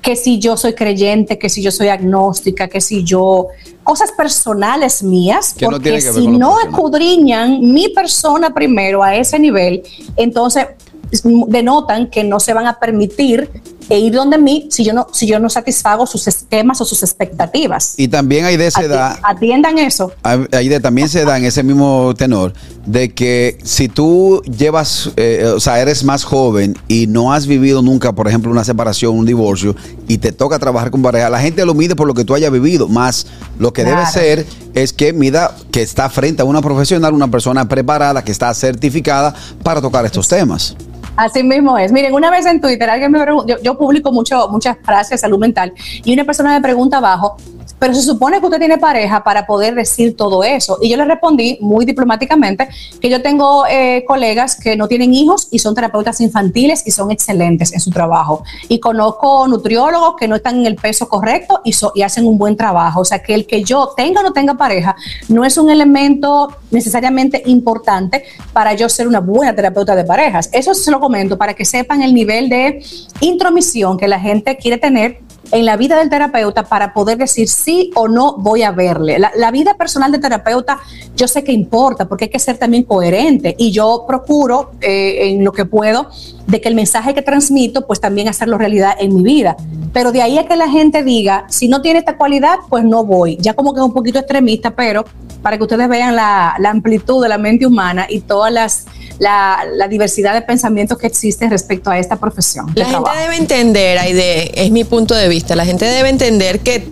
que 0.00 0.16
si 0.16 0.40
yo 0.40 0.56
soy 0.56 0.74
creyente, 0.74 1.38
que 1.38 1.48
si 1.48 1.62
yo 1.62 1.70
soy 1.70 1.88
agnóstica, 1.88 2.68
que 2.68 2.80
si 2.80 3.04
yo... 3.04 3.46
Cosas 3.84 4.12
personales 4.12 5.02
mías, 5.02 5.54
Que 5.54 5.64
porque 5.66 6.00
si 6.00 6.26
no 6.28 6.60
escudriñan 6.60 7.60
mi 7.72 7.88
persona 7.88 8.52
primero 8.54 9.02
a 9.02 9.16
ese 9.16 9.38
nivel, 9.40 9.82
entonces 10.16 10.66
es- 11.10 11.22
denotan 11.24 12.08
que 12.08 12.22
no 12.24 12.38
se 12.40 12.52
van 12.54 12.66
a 12.66 12.78
permitir 12.78 13.50
e 13.88 13.98
ir 13.98 14.12
donde 14.12 14.38
mí 14.38 14.68
si 14.70 14.84
yo 14.84 14.92
no 14.92 15.06
si 15.12 15.26
yo 15.26 15.38
no 15.38 15.48
satisfago 15.48 16.06
sus 16.06 16.26
esquemas 16.26 16.80
o 16.80 16.84
sus 16.84 17.02
expectativas. 17.02 17.94
Y 17.96 18.08
también 18.08 18.44
hay 18.44 18.56
de 18.56 18.66
esa 18.66 18.82
edad, 18.82 19.18
Atiendan 19.22 19.78
eso. 19.78 20.12
ahí 20.22 20.68
de, 20.68 20.80
también 20.80 21.08
se 21.08 21.24
da 21.24 21.38
en 21.38 21.44
ese 21.44 21.62
mismo 21.62 22.14
tenor 22.16 22.52
de 22.86 23.12
que 23.12 23.58
si 23.62 23.88
tú 23.88 24.42
llevas, 24.42 25.10
eh, 25.16 25.52
o 25.54 25.60
sea, 25.60 25.80
eres 25.80 26.04
más 26.04 26.24
joven 26.24 26.76
y 26.88 27.06
no 27.06 27.32
has 27.32 27.46
vivido 27.46 27.82
nunca, 27.82 28.12
por 28.12 28.26
ejemplo, 28.28 28.50
una 28.50 28.64
separación, 28.64 29.16
un 29.16 29.26
divorcio, 29.26 29.76
y 30.08 30.18
te 30.18 30.32
toca 30.32 30.58
trabajar 30.58 30.90
con 30.90 31.02
pareja, 31.02 31.30
la 31.30 31.40
gente 31.40 31.64
lo 31.64 31.74
mide 31.74 31.94
por 31.94 32.06
lo 32.06 32.14
que 32.14 32.24
tú 32.24 32.34
hayas 32.34 32.50
vivido, 32.50 32.88
más 32.88 33.26
lo 33.58 33.72
que 33.72 33.84
debe 33.84 34.04
ser 34.06 34.46
es 34.74 34.92
que 34.92 35.12
mida 35.12 35.54
que 35.70 35.82
está 35.82 36.08
frente 36.08 36.42
a 36.42 36.44
una 36.44 36.60
profesional, 36.60 37.14
una 37.14 37.30
persona 37.30 37.68
preparada, 37.68 38.24
que 38.24 38.32
está 38.32 38.52
certificada 38.54 39.34
para 39.62 39.80
tocar 39.80 40.04
estos 40.04 40.28
temas. 40.28 40.76
Así 41.16 41.42
mismo 41.42 41.76
es. 41.76 41.92
Miren, 41.92 42.14
una 42.14 42.30
vez 42.30 42.46
en 42.46 42.60
Twitter 42.60 42.88
alguien 42.88 43.12
me 43.12 43.20
preguntó, 43.20 43.54
yo, 43.62 43.76
publico 43.76 44.10
mucho, 44.12 44.48
muchas 44.48 44.76
frases 44.82 45.10
de 45.10 45.18
salud 45.18 45.38
mental 45.38 45.72
y 46.04 46.12
una 46.14 46.24
persona 46.24 46.54
me 46.54 46.60
pregunta 46.62 46.96
abajo, 46.98 47.36
pero 47.78 47.94
se 47.94 48.02
supone 48.02 48.38
que 48.38 48.46
usted 48.46 48.58
tiene 48.60 48.78
pareja 48.78 49.24
para 49.24 49.44
poder 49.44 49.74
decir 49.74 50.16
todo 50.16 50.44
eso. 50.44 50.78
Y 50.80 50.88
yo 50.88 50.96
le 50.96 51.04
respondí 51.04 51.58
muy 51.60 51.84
diplomáticamente 51.84 52.68
que 53.00 53.10
yo 53.10 53.20
tengo 53.22 53.66
eh, 53.66 54.04
colegas 54.06 54.56
que 54.56 54.76
no 54.76 54.86
tienen 54.86 55.12
hijos 55.14 55.48
y 55.50 55.58
son 55.58 55.74
terapeutas 55.74 56.20
infantiles 56.20 56.84
y 56.86 56.92
son 56.92 57.10
excelentes 57.10 57.72
en 57.72 57.80
su 57.80 57.90
trabajo. 57.90 58.44
Y 58.68 58.78
conozco 58.78 59.48
nutriólogos 59.48 60.14
que 60.16 60.28
no 60.28 60.36
están 60.36 60.60
en 60.60 60.66
el 60.66 60.76
peso 60.76 61.08
correcto 61.08 61.60
y, 61.64 61.72
so- 61.72 61.90
y 61.94 62.02
hacen 62.02 62.24
un 62.26 62.38
buen 62.38 62.56
trabajo. 62.56 63.00
O 63.00 63.04
sea, 63.04 63.18
que 63.20 63.34
el 63.34 63.46
que 63.48 63.64
yo 63.64 63.92
tenga 63.96 64.20
o 64.20 64.22
no 64.22 64.32
tenga 64.32 64.54
pareja 64.54 64.94
no 65.28 65.44
es 65.44 65.58
un 65.58 65.68
elemento 65.68 66.56
necesariamente 66.70 67.42
importante 67.46 68.24
para 68.52 68.74
yo 68.74 68.88
ser 68.88 69.08
una 69.08 69.18
buena 69.20 69.54
terapeuta 69.56 69.96
de 69.96 70.04
parejas. 70.04 70.48
Eso 70.52 70.72
se 70.72 70.90
lo 70.92 71.00
comento 71.02 71.36
para 71.36 71.54
que 71.54 71.64
sepan 71.64 72.00
el 72.00 72.14
nivel 72.14 72.48
de 72.48 72.80
intromisión 73.20 73.98
que 73.98 74.06
la 74.06 74.20
gente 74.20 74.56
quiere 74.56 74.78
tener 74.78 75.18
en 75.50 75.66
la 75.66 75.76
vida 75.76 75.98
del 75.98 76.08
terapeuta 76.08 76.62
para 76.62 76.94
poder 76.94 77.18
decir 77.18 77.48
sí 77.48 77.90
o 77.96 78.06
no 78.08 78.36
voy 78.38 78.62
a 78.62 78.70
verle. 78.70 79.18
La, 79.18 79.50
vida 79.50 79.74
personal 79.74 80.10
del 80.12 80.20
terapeuta 80.20 80.78
yo 81.16 81.28
sé 81.28 81.44
que 81.44 81.52
importa 81.52 82.08
porque 82.08 82.24
hay 82.24 82.30
que 82.30 82.38
ser 82.38 82.56
también 82.56 82.84
coherente 82.84 83.54
y 83.58 83.72
yo 83.72 84.04
procuro 84.06 84.70
eh, 84.80 85.30
en 85.30 85.44
lo 85.44 85.52
que 85.52 85.66
puedo 85.66 86.08
de 86.46 86.60
que 86.60 86.68
el 86.68 86.74
mensaje 86.74 87.12
que 87.12 87.20
transmito 87.20 87.86
pues 87.86 88.00
también 88.00 88.28
hacerlo 88.28 88.56
realidad 88.56 88.94
en 88.98 89.14
mi 89.14 89.22
vida. 89.22 89.56
Pero 89.92 90.12
de 90.12 90.22
ahí 90.22 90.38
a 90.38 90.46
que 90.46 90.56
la 90.56 90.70
gente 90.70 91.02
diga, 91.02 91.44
si 91.50 91.68
no 91.68 91.82
tiene 91.82 91.98
esta 91.98 92.16
cualidad, 92.16 92.56
pues 92.70 92.84
no 92.84 93.04
voy. 93.04 93.36
Ya 93.40 93.52
como 93.52 93.74
que 93.74 93.80
es 93.80 93.84
un 93.84 93.92
poquito 93.92 94.20
extremista, 94.20 94.70
pero 94.70 95.04
para 95.42 95.58
que 95.58 95.64
ustedes 95.64 95.88
vean 95.88 96.16
la, 96.16 96.54
la 96.58 96.70
amplitud 96.70 97.22
de 97.22 97.28
la 97.28 97.36
mente 97.36 97.66
humana 97.66 98.06
y 98.08 98.20
todas 98.20 98.52
las 98.52 98.86
la, 99.22 99.64
la 99.76 99.86
diversidad 99.86 100.34
de 100.34 100.42
pensamientos 100.42 100.98
que 100.98 101.06
existen 101.06 101.48
respecto 101.50 101.90
a 101.90 101.98
esta 101.98 102.16
profesión. 102.16 102.66
de 102.74 102.80
La 102.80 102.86
gente 102.86 103.02
trabajo. 103.02 103.22
debe 103.22 103.36
entender, 103.36 103.98
Aide, 103.98 104.64
es 104.64 104.70
mi 104.72 104.82
punto 104.82 105.14
de 105.14 105.28
vista, 105.28 105.54
la 105.54 105.64
gente 105.64 105.84
debe 105.84 106.08
entender 106.08 106.58
que 106.60 106.88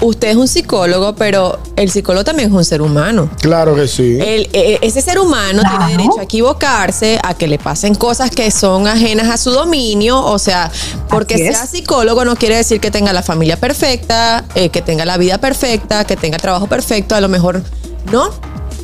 usted 0.00 0.28
es 0.28 0.36
un 0.36 0.48
psicólogo, 0.48 1.14
pero 1.16 1.58
el 1.76 1.90
psicólogo 1.90 2.24
también 2.24 2.48
es 2.48 2.54
un 2.54 2.64
ser 2.64 2.80
humano. 2.80 3.28
Claro 3.42 3.74
que 3.74 3.88
sí. 3.88 4.16
El- 4.20 4.48
eh, 4.54 4.78
ese 4.80 5.02
ser 5.02 5.18
humano 5.18 5.60
Claro. 5.60 5.78
tiene 5.86 6.02
derecho 6.02 6.20
a 6.20 6.22
equivocarse, 6.22 7.18
a 7.22 7.34
que 7.34 7.46
le 7.46 7.58
pasen 7.58 7.94
cosas 7.94 8.30
que 8.30 8.50
son 8.50 8.86
ajenas 8.88 9.28
a 9.28 9.36
su 9.36 9.50
dominio. 9.50 10.24
O 10.24 10.38
sea, 10.38 10.70
porque 11.10 11.36
sea 11.36 11.66
psicólogo 11.66 12.24
no 12.24 12.36
quiere 12.36 12.56
decir 12.56 12.80
que 12.80 12.90
tenga 12.90 13.12
la 13.12 13.22
familia 13.22 13.58
perfecta, 13.58 14.44
eh, 14.54 14.70
que 14.70 14.80
tenga 14.80 15.04
la 15.04 15.18
vida 15.18 15.36
perfecta, 15.38 16.04
que 16.06 16.16
tenga 16.16 16.36
el 16.36 16.42
trabajo 16.42 16.66
perfecto. 16.68 17.14
A 17.14 17.20
lo 17.20 17.28
mejor 17.28 17.62
no. 18.12 18.30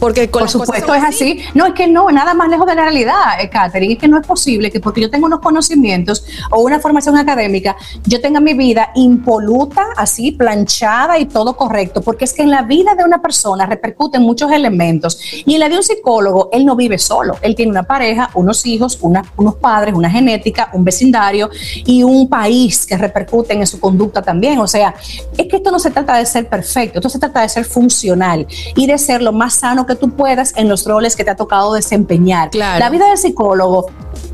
Porque 0.03 0.29
con 0.29 0.41
Por 0.41 0.49
supuesto 0.51 0.93
es 0.95 1.05
así. 1.05 1.39
No, 1.55 1.65
es 1.65 1.75
que 1.75 1.87
no, 1.87 2.11
nada 2.11 2.35
más 2.35 2.49
lejos 2.49 2.67
de 2.67 2.75
la 2.75 2.83
realidad, 2.83 3.41
eh, 3.41 3.49
Catherine. 3.49 3.93
Es 3.93 4.01
que 4.01 4.09
no 4.09 4.19
es 4.19 4.27
posible 4.27 4.69
que 4.69 4.81
porque 4.81 5.01
yo 5.01 5.09
tengo 5.09 5.27
unos 5.27 5.39
conocimientos 5.39 6.25
o 6.51 6.61
una 6.61 6.81
formación 6.81 7.17
académica, 7.17 7.77
yo 8.05 8.21
tenga 8.21 8.41
mi 8.41 8.55
vida 8.55 8.91
impoluta, 8.97 9.87
así, 9.97 10.33
planchada 10.33 11.21
y 11.21 11.27
todo 11.27 11.57
correcto. 11.57 12.03
Porque 12.03 12.25
es 12.25 12.33
que 12.33 12.43
en 12.43 12.51
la 12.51 12.63
vida 12.63 12.97
de 12.97 13.05
una 13.05 13.23
persona 13.23 13.65
repercuten 13.65 14.23
muchos 14.23 14.51
elementos. 14.51 15.21
Y 15.47 15.55
en 15.55 15.61
la 15.61 15.69
de 15.69 15.77
un 15.77 15.85
psicólogo, 15.85 16.49
él 16.53 16.67
no 16.67 16.75
vive 16.75 16.99
solo. 16.99 17.37
Él 17.41 17.55
tiene 17.55 17.71
una 17.71 17.85
pareja, 17.85 18.29
unos 18.35 18.67
hijos, 18.67 18.99
una- 19.03 19.25
unos 19.37 19.55
padres, 19.55 19.95
una 19.95 20.11
genética, 20.11 20.69
un 20.73 20.83
vecindario 20.83 21.49
y 21.87 22.03
un 22.03 22.29
país 22.29 22.87
que 22.87 22.97
repercuten 22.97 23.61
en 23.61 23.69
su 23.69 23.79
conducta 23.79 24.21
también. 24.21 24.59
O 24.59 24.67
sea, 24.67 24.97
es 25.39 25.47
que 25.47 25.59
esto 25.59 25.71
no 25.71 25.79
se 25.79 25.93
trata 25.93 26.17
de 26.17 26.27
ser 26.27 26.49
perfecto, 26.49 26.99
esto 26.99 27.09
se 27.09 27.21
trata 27.21 27.43
de 27.43 27.49
ser 27.49 27.65
funcional 27.65 28.49
y 28.75 28.89
de 28.89 28.99
ser 28.99 29.23
lo 29.23 29.33
más 29.33 29.55
sano 29.55 29.87
que 29.87 29.92
tú 29.97 30.11
puedas 30.11 30.53
en 30.57 30.69
los 30.69 30.87
roles 30.87 31.17
que 31.17 31.25
te 31.25 31.31
ha 31.31 31.37
tocado 31.37 31.75
desempeñar. 31.75 32.51
Claro. 32.51 32.79
La 32.79 32.91
vida 32.91 33.09
del 33.09 33.19
psicólogo 33.19 33.87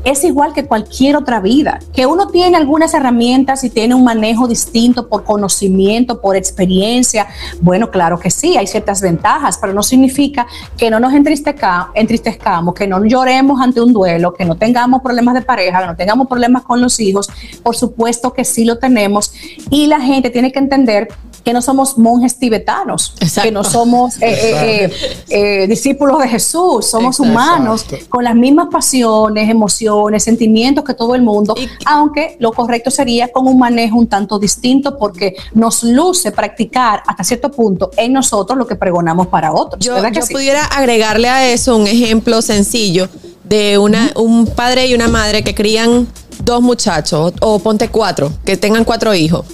es 0.03 0.23
igual 0.23 0.53
que 0.53 0.65
cualquier 0.65 1.15
otra 1.17 1.39
vida, 1.41 1.79
que 1.93 2.05
uno 2.05 2.27
tiene 2.27 2.55
algunas 2.57 2.93
herramientas 2.93 3.63
y 3.63 3.69
tiene 3.69 3.95
un 3.95 4.03
manejo 4.03 4.47
distinto 4.47 5.09
por 5.09 5.23
conocimiento, 5.23 6.21
por 6.21 6.35
experiencia. 6.35 7.27
Bueno, 7.61 7.89
claro 7.91 8.17
que 8.17 8.31
sí, 8.31 8.57
hay 8.57 8.67
ciertas 8.67 9.01
ventajas, 9.01 9.57
pero 9.59 9.73
no 9.73 9.83
significa 9.83 10.47
que 10.77 10.89
no 10.89 10.99
nos 10.99 11.13
entristezca- 11.13 11.89
entristezcamos, 11.95 12.73
que 12.73 12.87
no 12.87 13.03
lloremos 13.03 13.61
ante 13.61 13.81
un 13.81 13.91
duelo, 13.91 14.33
que 14.33 14.45
no 14.45 14.55
tengamos 14.55 15.01
problemas 15.01 15.33
de 15.33 15.41
pareja, 15.41 15.81
que 15.81 15.87
no 15.87 15.95
tengamos 15.95 16.27
problemas 16.27 16.63
con 16.63 16.81
los 16.81 16.99
hijos. 16.99 17.29
Por 17.61 17.75
supuesto 17.75 18.31
que 18.33 18.45
sí 18.45 18.65
lo 18.65 18.77
tenemos 18.77 19.33
y 19.69 19.87
la 19.87 19.99
gente 19.99 20.29
tiene 20.29 20.51
que 20.51 20.59
entender 20.59 21.09
que 21.43 21.53
no 21.53 21.61
somos 21.61 21.97
monjes 21.97 22.37
tibetanos, 22.37 23.13
Exacto. 23.19 23.47
que 23.47 23.51
no 23.51 23.63
somos 23.63 24.15
eh, 24.21 24.87
eh, 24.89 24.91
eh, 25.29 25.67
discípulos 25.67 26.19
de 26.19 26.27
Jesús, 26.27 26.85
somos 26.85 27.19
Exacto. 27.19 27.23
humanos 27.31 27.85
con 28.09 28.23
las 28.23 28.35
mismas 28.35 28.67
pasiones, 28.71 29.49
emociones, 29.49 30.23
sentimientos 30.23 30.83
que 30.83 30.93
todo 30.93 31.15
el 31.15 31.21
mundo, 31.21 31.55
Y- 31.57 31.67
aunque 31.85 32.35
lo 32.39 32.51
correcto 32.51 32.91
sería 32.91 33.29
con 33.31 33.47
un 33.47 33.57
manejo 33.57 33.97
un 33.97 34.07
tanto 34.07 34.37
distinto 34.39 34.97
porque 34.97 35.35
nos 35.53 35.83
luce 35.83 36.31
practicar 36.31 37.03
hasta 37.07 37.23
cierto 37.23 37.49
punto 37.51 37.91
en 37.97 38.13
nosotros 38.13 38.57
lo 38.57 38.67
que 38.67 38.75
pregonamos 38.75 39.27
para 39.27 39.53
otros. 39.53 39.83
Yo, 39.83 39.93
¿verdad 39.95 40.09
que 40.11 40.19
yo 40.19 40.25
sí? 40.25 40.33
pudiera 40.33 40.65
agregarle 40.65 41.29
a 41.29 41.51
eso 41.51 41.75
un 41.77 41.87
ejemplo 41.87 42.41
sencillo 42.41 43.07
de 43.43 43.77
una, 43.77 44.11
un 44.15 44.45
padre 44.45 44.87
y 44.87 44.93
una 44.93 45.07
madre 45.07 45.43
que 45.43 45.55
crían 45.55 46.07
dos 46.43 46.61
muchachos, 46.61 47.33
o 47.41 47.59
ponte 47.59 47.89
cuatro, 47.89 48.31
que 48.45 48.55
tengan 48.57 48.83
cuatro 48.83 49.13
hijos. 49.13 49.45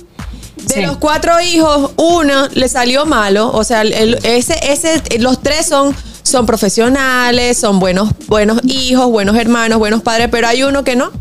De 0.67 0.73
Sí. 0.75 0.81
los 0.81 0.97
cuatro 0.97 1.39
hijos, 1.41 1.91
uno 1.97 2.47
le 2.53 2.67
salió 2.69 3.05
malo. 3.05 3.51
O 3.53 3.63
sea, 3.63 3.81
el- 3.81 4.19
ese, 4.23 4.57
ese, 4.71 5.01
los 5.19 5.41
tres 5.41 5.67
son, 5.67 5.95
son 6.23 6.45
profesionales, 6.45 7.57
son 7.57 7.79
buenos, 7.79 8.09
buenos 8.27 8.59
hijos, 8.63 9.07
buenos 9.09 9.35
hermanos, 9.37 9.77
buenos 9.79 10.01
padres, 10.01 10.27
pero 10.31 10.47
hay 10.47 10.63
uno 10.63 10.83
que 10.83 10.95
no. 10.95 11.11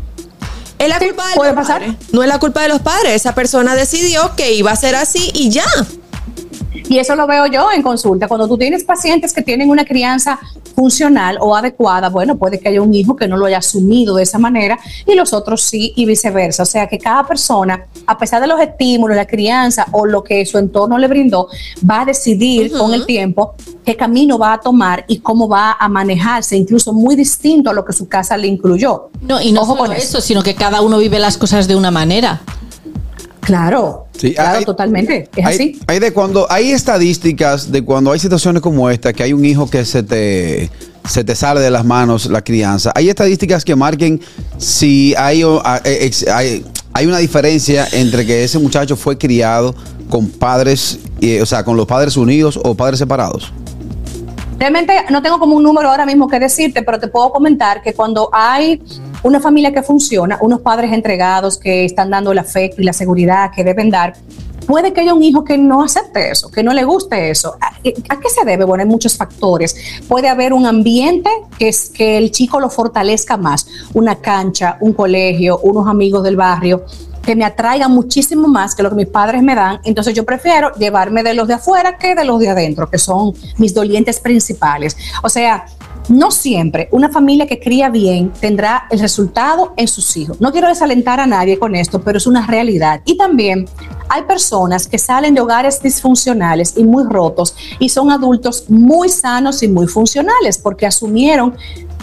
Es 0.77 0.89
la 0.89 0.99
Sí, 0.99 1.05
culpa 1.05 1.27
de 1.29 1.35
puede 1.35 1.51
los 1.53 1.61
pasar. 1.61 1.79
padres. 1.81 1.95
No 2.11 2.21
es 2.23 2.27
la 2.27 2.39
culpa 2.39 2.61
de 2.61 2.67
los 2.69 2.81
padres. 2.81 3.13
Esa 3.13 3.33
persona 3.33 3.75
decidió 3.75 4.35
que 4.35 4.53
iba 4.53 4.71
a 4.71 4.75
ser 4.75 4.95
así 4.95 5.31
y 5.33 5.49
ya. 5.49 5.63
Y 6.87 6.99
eso 6.99 7.15
lo 7.15 7.25
veo 7.25 7.47
yo 7.47 7.71
en 7.71 7.81
consulta. 7.81 8.27
Cuando 8.27 8.47
tú 8.47 8.57
tienes 8.57 8.83
pacientes 8.83 9.33
que 9.33 9.41
tienen 9.41 9.69
una 9.69 9.85
crianza 9.85 10.39
funcional 10.75 11.37
o 11.41 11.55
adecuada, 11.55 12.09
bueno, 12.09 12.37
puede 12.37 12.59
que 12.59 12.69
haya 12.69 12.81
un 12.81 12.93
hijo 12.93 13.15
que 13.15 13.27
no 13.27 13.37
lo 13.37 13.45
haya 13.45 13.57
asumido 13.57 14.15
de 14.15 14.23
esa 14.23 14.37
manera 14.37 14.77
y 15.05 15.15
los 15.15 15.33
otros 15.33 15.63
sí 15.63 15.93
y 15.95 16.05
viceversa. 16.05 16.63
O 16.63 16.65
sea 16.65 16.87
que 16.87 16.99
cada 16.99 17.25
persona, 17.25 17.85
a 18.05 18.17
pesar 18.17 18.41
de 18.41 18.47
los 18.47 18.59
estímulos, 18.59 19.15
la 19.15 19.25
crianza 19.25 19.87
o 19.91 20.05
lo 20.05 20.23
que 20.23 20.45
su 20.45 20.57
entorno 20.57 20.97
le 20.97 21.07
brindó, 21.07 21.47
va 21.89 22.01
a 22.01 22.05
decidir 22.05 22.71
con 22.71 22.93
el 22.93 23.05
tiempo 23.05 23.55
qué 23.83 23.95
camino 23.95 24.37
va 24.37 24.53
a 24.53 24.59
tomar 24.59 25.05
y 25.07 25.19
cómo 25.19 25.47
va 25.47 25.77
a 25.79 25.87
manejarse, 25.87 26.55
incluso 26.55 26.93
muy 26.93 27.15
distinto 27.15 27.69
a 27.69 27.73
lo 27.73 27.83
que 27.83 27.93
su 27.93 28.07
casa 28.07 28.37
le 28.37 28.47
incluyó. 28.47 29.09
No, 29.21 29.41
y 29.41 29.51
no 29.51 29.61
Ojo 29.61 29.75
solo 29.75 29.85
con 29.85 29.93
eso, 29.93 30.21
sino 30.21 30.43
que 30.43 30.55
cada 30.55 30.81
uno 30.81 30.97
vive 30.97 31.19
las 31.19 31.37
cosas 31.37 31.67
de 31.67 31.75
una 31.75 31.89
manera. 31.91 32.41
Claro, 33.45 34.07
Sí, 34.17 34.33
claro, 34.33 34.57
hay- 34.59 34.65
totalmente. 34.65 35.29
Es 35.35 35.45
hay, 35.45 35.55
así. 35.55 35.79
hay 35.87 35.99
de 35.99 36.11
cuando 36.13 36.47
hay 36.49 36.71
estadísticas 36.71 37.71
de 37.71 37.83
cuando 37.83 38.11
hay 38.11 38.19
situaciones 38.19 38.61
como 38.61 38.89
esta 38.89 39.13
que 39.13 39.23
hay 39.23 39.33
un 39.33 39.45
hijo 39.45 39.69
que 39.69 39.85
se 39.85 40.03
te 40.03 40.69
se 41.07 41.23
te 41.23 41.35
sale 41.35 41.59
de 41.61 41.69
las 41.69 41.85
manos 41.85 42.25
la 42.27 42.41
crianza. 42.43 42.91
Hay 42.95 43.09
estadísticas 43.09 43.63
que 43.63 43.75
marquen 43.75 44.19
si 44.57 45.13
hay 45.17 45.43
eh, 45.43 46.11
hay, 46.33 46.65
hay 46.93 47.05
una 47.05 47.19
diferencia 47.19 47.87
entre 47.91 48.25
que 48.25 48.43
ese 48.43 48.57
muchacho 48.57 48.95
fue 48.95 49.17
criado 49.17 49.75
con 50.09 50.27
padres, 50.29 50.99
eh, 51.21 51.41
o 51.41 51.45
sea, 51.45 51.63
con 51.63 51.77
los 51.77 51.85
padres 51.85 52.17
unidos 52.17 52.59
o 52.63 52.73
padres 52.73 52.97
separados. 52.99 53.51
Realmente 54.57 54.93
no 55.11 55.21
tengo 55.21 55.37
como 55.37 55.55
un 55.57 55.63
número 55.63 55.89
ahora 55.89 56.05
mismo 56.05 56.27
que 56.29 56.39
decirte, 56.39 56.81
pero 56.81 56.97
te 56.99 57.07
puedo 57.09 57.29
comentar 57.31 57.81
que 57.83 57.93
cuando 57.93 58.29
hay 58.31 58.81
una 59.25 59.39
familia 59.39 59.73
que 59.73 59.81
funciona, 59.81 60.37
unos 60.39 60.61
padres 60.61 60.93
entregados 60.93 61.57
que 61.57 61.83
están 61.83 62.11
dando 62.11 62.31
el 62.31 62.37
afecto 62.37 62.79
y 62.79 62.85
la 62.85 62.93
seguridad 62.93 63.49
que 63.51 63.63
deben 63.63 63.89
dar, 63.89 64.13
puede 64.67 64.93
que 64.93 65.01
haya 65.01 65.15
un 65.15 65.23
hijo 65.23 65.43
que 65.43 65.57
no 65.57 65.83
acepte 65.83 66.29
eso, 66.29 66.51
que 66.51 66.61
no 66.61 66.73
le 66.73 66.83
guste 66.83 67.31
eso. 67.31 67.57
¿A, 67.59 67.69
a 67.69 68.19
qué 68.19 68.29
se 68.29 68.45
debe? 68.45 68.65
Bueno, 68.65 68.83
hay 68.83 68.87
muchos 68.87 69.17
factores. 69.17 69.75
Puede 70.07 70.29
haber 70.29 70.53
un 70.53 70.67
ambiente 70.67 71.31
que 71.57 71.69
es 71.69 71.89
que 71.89 72.19
el 72.19 72.29
chico 72.29 72.59
lo 72.59 72.69
fortalezca 72.69 73.35
más, 73.35 73.65
una 73.95 74.15
cancha, 74.15 74.77
un 74.79 74.93
colegio, 74.93 75.57
unos 75.57 75.87
amigos 75.87 76.21
del 76.21 76.35
barrio 76.35 76.85
que 77.23 77.35
me 77.35 77.43
atraigan 77.43 77.91
muchísimo 77.91 78.47
más 78.47 78.75
que 78.75 78.83
lo 78.83 78.91
que 78.91 78.95
mis 78.95 79.07
padres 79.07 79.41
me 79.41 79.55
dan, 79.55 79.79
entonces 79.83 80.13
yo 80.13 80.23
prefiero 80.23 80.71
llevarme 80.75 81.23
de 81.23 81.33
los 81.33 81.47
de 81.47 81.55
afuera 81.55 81.97
que 81.97 82.13
de 82.13 82.23
los 82.23 82.39
de 82.39 82.49
adentro, 82.49 82.87
que 82.87 82.99
son 82.99 83.33
mis 83.57 83.73
dolientes 83.73 84.19
principales. 84.19 84.95
O 85.23 85.29
sea, 85.29 85.65
no 86.07 86.31
siempre 86.31 86.87
una 86.91 87.09
familia 87.09 87.47
que 87.47 87.59
cría 87.59 87.89
bien 87.89 88.31
tendrá 88.39 88.87
el 88.89 88.99
resultado 88.99 89.73
en 89.77 89.87
sus 89.87 90.15
hijos. 90.17 90.39
No 90.39 90.51
quiero 90.51 90.67
desalentar 90.67 91.19
a 91.19 91.27
nadie 91.27 91.57
con 91.57 91.75
esto, 91.75 92.01
pero 92.01 92.17
es 92.17 92.27
una 92.27 92.45
realidad. 92.45 93.01
Y 93.05 93.17
también 93.17 93.65
hay 94.09 94.23
personas 94.23 94.87
que 94.87 94.97
salen 94.97 95.33
de 95.33 95.41
hogares 95.41 95.81
disfuncionales 95.81 96.73
y 96.77 96.83
muy 96.83 97.03
rotos 97.05 97.55
y 97.79 97.89
son 97.89 98.11
adultos 98.11 98.65
muy 98.69 99.09
sanos 99.09 99.63
y 99.63 99.67
muy 99.67 99.87
funcionales 99.87 100.57
porque 100.57 100.85
asumieron 100.85 101.55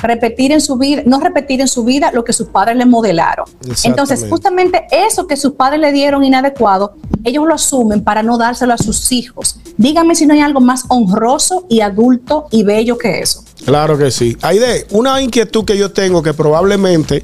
repetir 0.02 0.50
en 0.50 0.60
su 0.60 0.76
vida, 0.76 1.02
no 1.06 1.20
repetir 1.20 1.60
en 1.60 1.68
su 1.68 1.84
vida 1.84 2.10
lo 2.12 2.24
que 2.24 2.32
sus 2.32 2.48
padres 2.48 2.76
le 2.76 2.86
modelaron. 2.86 3.46
Entonces, 3.84 4.26
justamente 4.28 4.86
eso 4.90 5.26
que 5.26 5.36
sus 5.36 5.52
padres 5.52 5.80
le 5.80 5.92
dieron 5.92 6.24
inadecuado, 6.24 6.94
ellos 7.24 7.46
lo 7.46 7.54
asumen 7.54 8.02
para 8.02 8.22
no 8.22 8.36
dárselo 8.36 8.72
a 8.74 8.78
sus 8.78 9.12
hijos. 9.12 9.60
Dígame 9.76 10.14
si 10.16 10.26
no 10.26 10.34
hay 10.34 10.40
algo 10.40 10.60
más 10.60 10.84
honroso 10.88 11.66
y 11.68 11.80
adulto 11.80 12.46
y 12.50 12.64
bello 12.64 12.98
que 12.98 13.20
eso. 13.20 13.44
Claro 13.64 13.96
que 13.96 14.10
sí. 14.10 14.36
Aide, 14.42 14.86
una 14.90 15.22
inquietud 15.22 15.64
que 15.64 15.76
yo 15.76 15.92
tengo 15.92 16.22
que 16.22 16.34
probablemente 16.34 17.22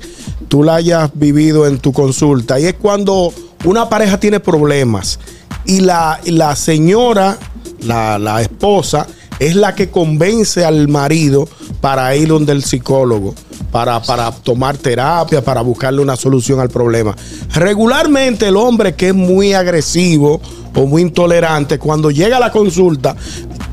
tú 0.48 0.62
la 0.62 0.76
hayas 0.76 1.10
vivido 1.14 1.66
en 1.66 1.78
tu 1.78 1.92
consulta 1.92 2.58
y 2.60 2.66
es 2.66 2.74
cuando 2.74 3.32
una 3.64 3.88
pareja 3.88 4.20
tiene 4.20 4.40
problemas 4.40 5.18
y 5.64 5.80
la, 5.80 6.20
la 6.26 6.56
señora, 6.56 7.38
la, 7.80 8.18
la 8.18 8.40
esposa, 8.40 9.06
es 9.38 9.54
la 9.54 9.74
que 9.74 9.90
convence 9.90 10.64
al 10.64 10.88
marido 10.88 11.48
para 11.80 12.14
ir 12.16 12.28
donde 12.28 12.52
el 12.52 12.64
psicólogo, 12.64 13.34
para, 13.70 14.02
para 14.02 14.30
tomar 14.32 14.76
terapia, 14.76 15.42
para 15.42 15.60
buscarle 15.60 16.00
una 16.00 16.16
solución 16.16 16.60
al 16.60 16.70
problema. 16.70 17.14
Regularmente 17.54 18.48
el 18.48 18.56
hombre 18.56 18.94
que 18.94 19.08
es 19.08 19.14
muy 19.14 19.52
agresivo 19.52 20.40
o 20.74 20.86
muy 20.86 21.02
intolerante, 21.02 21.78
cuando 21.78 22.10
llega 22.10 22.36
a 22.36 22.40
la 22.40 22.52
consulta, 22.52 23.16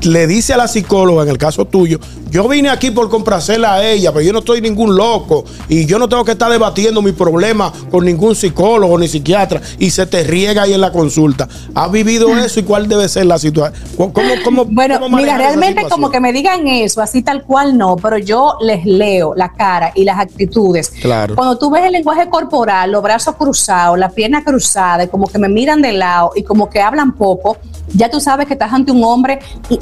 le 0.02 0.26
dice 0.26 0.54
a 0.54 0.56
la 0.56 0.68
psicóloga, 0.68 1.22
en 1.22 1.28
el 1.28 1.38
caso 1.38 1.64
tuyo, 1.64 1.98
yo 2.30 2.48
vine 2.48 2.70
aquí 2.70 2.90
por 2.90 3.08
complacerla 3.08 3.74
a 3.74 3.86
ella, 3.86 4.12
pero 4.12 4.24
yo 4.24 4.32
no 4.32 4.40
estoy 4.40 4.60
ningún 4.60 4.96
loco 4.96 5.44
y 5.68 5.86
yo 5.86 5.98
no 5.98 6.08
tengo 6.08 6.24
que 6.24 6.32
estar 6.32 6.50
debatiendo 6.50 7.00
mi 7.00 7.12
problema 7.12 7.72
con 7.90 8.04
ningún 8.04 8.34
psicólogo 8.34 8.98
ni 8.98 9.08
psiquiatra 9.08 9.60
y 9.78 9.90
se 9.90 10.06
te 10.06 10.24
riega 10.24 10.62
ahí 10.62 10.74
en 10.74 10.80
la 10.80 10.90
consulta. 10.90 11.48
¿Has 11.74 11.90
vivido 11.90 12.36
eso 12.36 12.60
y 12.60 12.62
cuál 12.64 12.88
debe 12.88 13.08
ser 13.08 13.26
la 13.26 13.38
situación? 13.38 13.80
¿Cómo, 13.96 14.12
cómo, 14.44 14.64
Bueno, 14.64 14.98
cómo 14.98 15.16
mira, 15.16 15.38
realmente 15.38 15.86
como 15.88 16.10
que 16.10 16.20
me 16.20 16.32
digan 16.32 16.66
eso, 16.66 17.00
así 17.00 17.22
tal 17.22 17.44
cual 17.44 17.78
no, 17.78 17.96
pero 17.96 18.18
yo 18.18 18.56
les 18.60 18.84
leo 18.84 19.34
la 19.34 19.52
cara 19.52 19.92
y 19.94 20.04
las 20.04 20.18
actitudes. 20.18 20.90
Claro. 21.00 21.36
Cuando 21.36 21.56
tú 21.58 21.70
ves 21.70 21.84
el 21.84 21.92
lenguaje 21.92 22.28
corporal, 22.28 22.90
los 22.90 23.02
brazos 23.02 23.36
cruzados, 23.36 23.98
la 23.98 24.10
pierna 24.10 24.42
cruzada, 24.42 25.04
y 25.04 25.08
como 25.08 25.28
que 25.28 25.38
me 25.38 25.48
miran 25.48 25.80
de 25.80 25.92
lado 25.92 26.32
y 26.34 26.42
como 26.42 26.68
que 26.68 26.80
hablan 26.80 27.12
poco, 27.14 27.56
ya 27.94 28.10
tú 28.10 28.20
sabes 28.20 28.46
que 28.46 28.54
estás 28.54 28.72
ante 28.72 28.92
un 28.92 29.02
hombre 29.04 29.38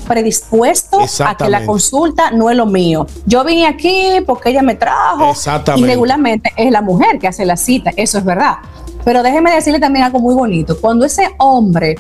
predispuesto 0.07 0.99
a 1.25 1.37
que 1.37 1.49
la 1.49 1.65
consulta 1.65 2.31
no 2.35 2.51
es 2.51 2.57
lo 2.57 2.67
mío. 2.67 3.07
Yo 3.27 3.45
vine 3.45 3.67
aquí 3.67 4.21
porque 4.27 4.51
ella 4.51 4.63
me 4.63 4.75
trajo 4.75 5.31
Exactamente. 5.31 5.87
y 5.87 5.91
regularmente 5.91 6.53
es 6.57 6.71
la 6.71 6.83
mujer 6.83 7.19
que 7.19 7.29
hace 7.29 7.45
la 7.45 7.57
cita, 7.57 7.91
eso 7.97 8.19
es 8.19 8.25
verdad. 8.25 8.57
Pero 9.05 9.23
déjeme 9.23 9.55
decirle 9.55 9.81
también 9.81 10.05
algo 10.05 10.19
muy 10.19 10.35
bonito. 10.35 10.79
Cuando 10.81 11.05
ese 11.05 11.29
hombre 11.39 11.97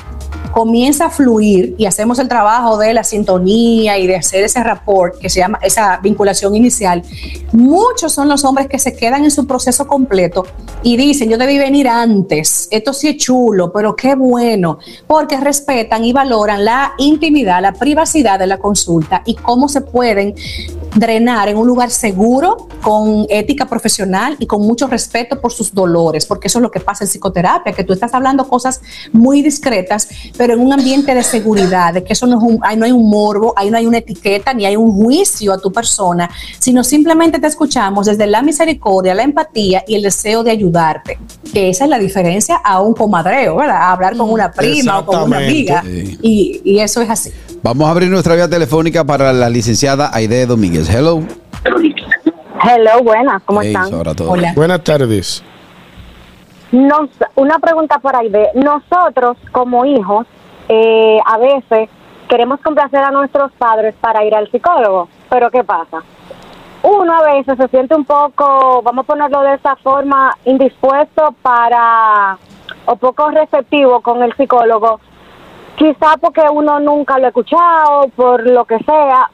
comienza 0.54 1.06
a 1.06 1.10
fluir 1.10 1.74
y 1.78 1.86
hacemos 1.86 2.20
el 2.20 2.28
trabajo 2.28 2.78
de 2.78 2.94
la 2.94 3.02
sintonía 3.02 3.98
y 3.98 4.06
de 4.06 4.14
hacer 4.14 4.44
ese 4.44 4.62
rapport 4.62 5.18
que 5.18 5.28
se 5.28 5.40
llama 5.40 5.58
esa 5.62 5.98
vinculación 5.98 6.54
inicial, 6.54 7.02
muchos 7.50 8.12
son 8.12 8.28
los 8.28 8.44
hombres 8.44 8.68
que 8.68 8.78
se 8.78 8.94
quedan 8.94 9.24
en 9.24 9.32
su 9.32 9.48
proceso 9.48 9.88
completo 9.88 10.46
y 10.84 10.96
dicen, 10.96 11.28
yo 11.28 11.38
debí 11.38 11.58
venir 11.58 11.88
antes, 11.88 12.68
esto 12.70 12.92
sí 12.92 13.08
es 13.08 13.16
chulo, 13.16 13.72
pero 13.72 13.96
qué 13.96 14.14
bueno, 14.14 14.78
porque 15.08 15.38
respetan 15.38 16.04
y 16.04 16.12
valoran 16.12 16.64
la 16.64 16.92
intimidad, 16.98 17.60
la 17.60 17.72
privacidad 17.72 18.38
de 18.38 18.46
la 18.46 18.58
consulta 18.58 19.22
y 19.26 19.34
cómo 19.34 19.68
se 19.68 19.80
pueden 19.80 20.36
drenar 20.94 21.48
en 21.48 21.56
un 21.56 21.66
lugar 21.66 21.90
seguro, 21.90 22.68
con 22.80 23.26
ética 23.28 23.66
profesional 23.66 24.36
y 24.38 24.46
con 24.46 24.60
mucho 24.60 24.86
respeto 24.86 25.40
por 25.40 25.52
sus 25.52 25.74
dolores, 25.74 26.26
porque 26.26 26.48
eso 26.48 26.58
es 26.58 26.62
lo 26.62 26.70
que 26.70 26.80
pasa 26.80 27.04
en 27.04 27.08
psicoterapia, 27.08 27.72
que 27.72 27.82
tú 27.82 27.92
estás 27.92 28.12
hablando 28.14 28.46
cosas 28.46 28.82
muy 29.10 29.42
discretas, 29.42 30.08
pero 30.36 30.43
en 30.52 30.60
un 30.60 30.72
ambiente 30.72 31.14
de 31.14 31.22
seguridad, 31.22 31.94
de 31.94 32.04
que 32.04 32.12
eso 32.12 32.26
no, 32.26 32.36
es 32.36 32.42
un, 32.44 32.58
ahí 32.62 32.76
no 32.76 32.84
hay 32.84 32.92
un 32.92 33.08
morbo, 33.08 33.54
ahí 33.56 33.70
no 33.70 33.78
hay 33.78 33.86
una 33.86 33.98
etiqueta, 33.98 34.52
ni 34.52 34.66
hay 34.66 34.76
un 34.76 34.92
juicio 34.92 35.52
a 35.52 35.58
tu 35.58 35.72
persona, 35.72 36.28
sino 36.58 36.84
simplemente 36.84 37.38
te 37.38 37.46
escuchamos 37.46 38.06
desde 38.06 38.26
la 38.26 38.42
misericordia, 38.42 39.14
la 39.14 39.22
empatía 39.22 39.82
y 39.88 39.94
el 39.94 40.02
deseo 40.02 40.44
de 40.44 40.50
ayudarte, 40.50 41.18
que 41.52 41.70
esa 41.70 41.84
es 41.84 41.90
la 41.90 41.98
diferencia 41.98 42.56
a 42.56 42.80
un 42.82 42.92
comadreo, 42.94 43.56
¿verdad? 43.56 43.76
A 43.76 43.92
hablar 43.92 44.16
con 44.16 44.30
una 44.30 44.50
prima 44.52 44.98
o 44.98 45.06
con 45.06 45.22
una 45.22 45.38
amiga, 45.38 45.82
y, 45.86 46.60
y 46.64 46.78
eso 46.80 47.00
es 47.00 47.08
así. 47.08 47.30
Vamos 47.62 47.88
a 47.88 47.92
abrir 47.92 48.10
nuestra 48.10 48.34
vía 48.34 48.48
telefónica 48.48 49.04
para 49.04 49.32
la 49.32 49.48
licenciada 49.48 50.10
Aide 50.12 50.44
Domínguez. 50.44 50.88
Hello. 50.90 51.22
Hello, 52.62 53.02
buenas, 53.02 53.42
¿cómo 53.44 53.62
Hey, 53.62 53.74
están? 53.74 54.16
todo. 54.16 54.36
Buenas 54.54 54.84
tardes. 54.84 55.42
Nos, 56.74 57.08
una 57.36 57.60
pregunta 57.60 58.00
por 58.00 58.16
ahí 58.16 58.28
de 58.28 58.50
nosotros 58.54 59.36
como 59.52 59.84
hijos 59.84 60.26
eh, 60.68 61.20
a 61.24 61.38
veces 61.38 61.88
queremos 62.28 62.58
complacer 62.62 62.98
a 62.98 63.12
nuestros 63.12 63.52
padres 63.52 63.94
para 64.00 64.24
ir 64.24 64.34
al 64.34 64.50
psicólogo, 64.50 65.08
pero 65.30 65.52
¿qué 65.52 65.62
pasa? 65.62 66.02
Uno 66.82 67.16
a 67.16 67.32
veces 67.32 67.56
se 67.58 67.68
siente 67.68 67.94
un 67.94 68.04
poco, 68.04 68.82
vamos 68.82 69.04
a 69.04 69.06
ponerlo 69.06 69.42
de 69.42 69.54
esa 69.54 69.76
forma, 69.76 70.36
indispuesto 70.46 71.32
para 71.42 72.38
o 72.86 72.96
poco 72.96 73.30
receptivo 73.30 74.00
con 74.00 74.20
el 74.24 74.34
psicólogo, 74.34 74.98
quizá 75.76 76.16
porque 76.20 76.42
uno 76.52 76.80
nunca 76.80 77.20
lo 77.20 77.26
ha 77.26 77.28
escuchado, 77.28 78.08
por 78.16 78.50
lo 78.50 78.64
que 78.64 78.80
sea, 78.80 79.30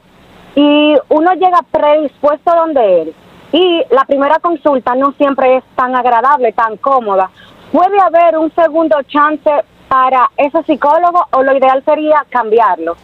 y 0.53 0.95
uno 1.09 1.33
llega 1.33 1.65
predispuesto 1.71 2.51
donde 2.55 3.01
él. 3.01 3.15
Y 3.51 3.83
la 3.89 4.05
primera 4.05 4.39
consulta 4.39 4.95
no 4.95 5.13
siempre 5.13 5.57
es 5.57 5.63
tan 5.75 5.95
agradable, 5.95 6.53
tan 6.53 6.77
cómoda. 6.77 7.29
¿Puede 7.71 7.99
haber 7.99 8.37
un 8.37 8.53
segundo 8.53 8.95
chance 9.03 9.49
para 9.87 10.29
ese 10.37 10.63
psicólogo 10.63 11.25
o 11.31 11.43
lo 11.43 11.57
ideal 11.57 11.83
sería 11.83 12.25
cambiarlo? 12.29 12.95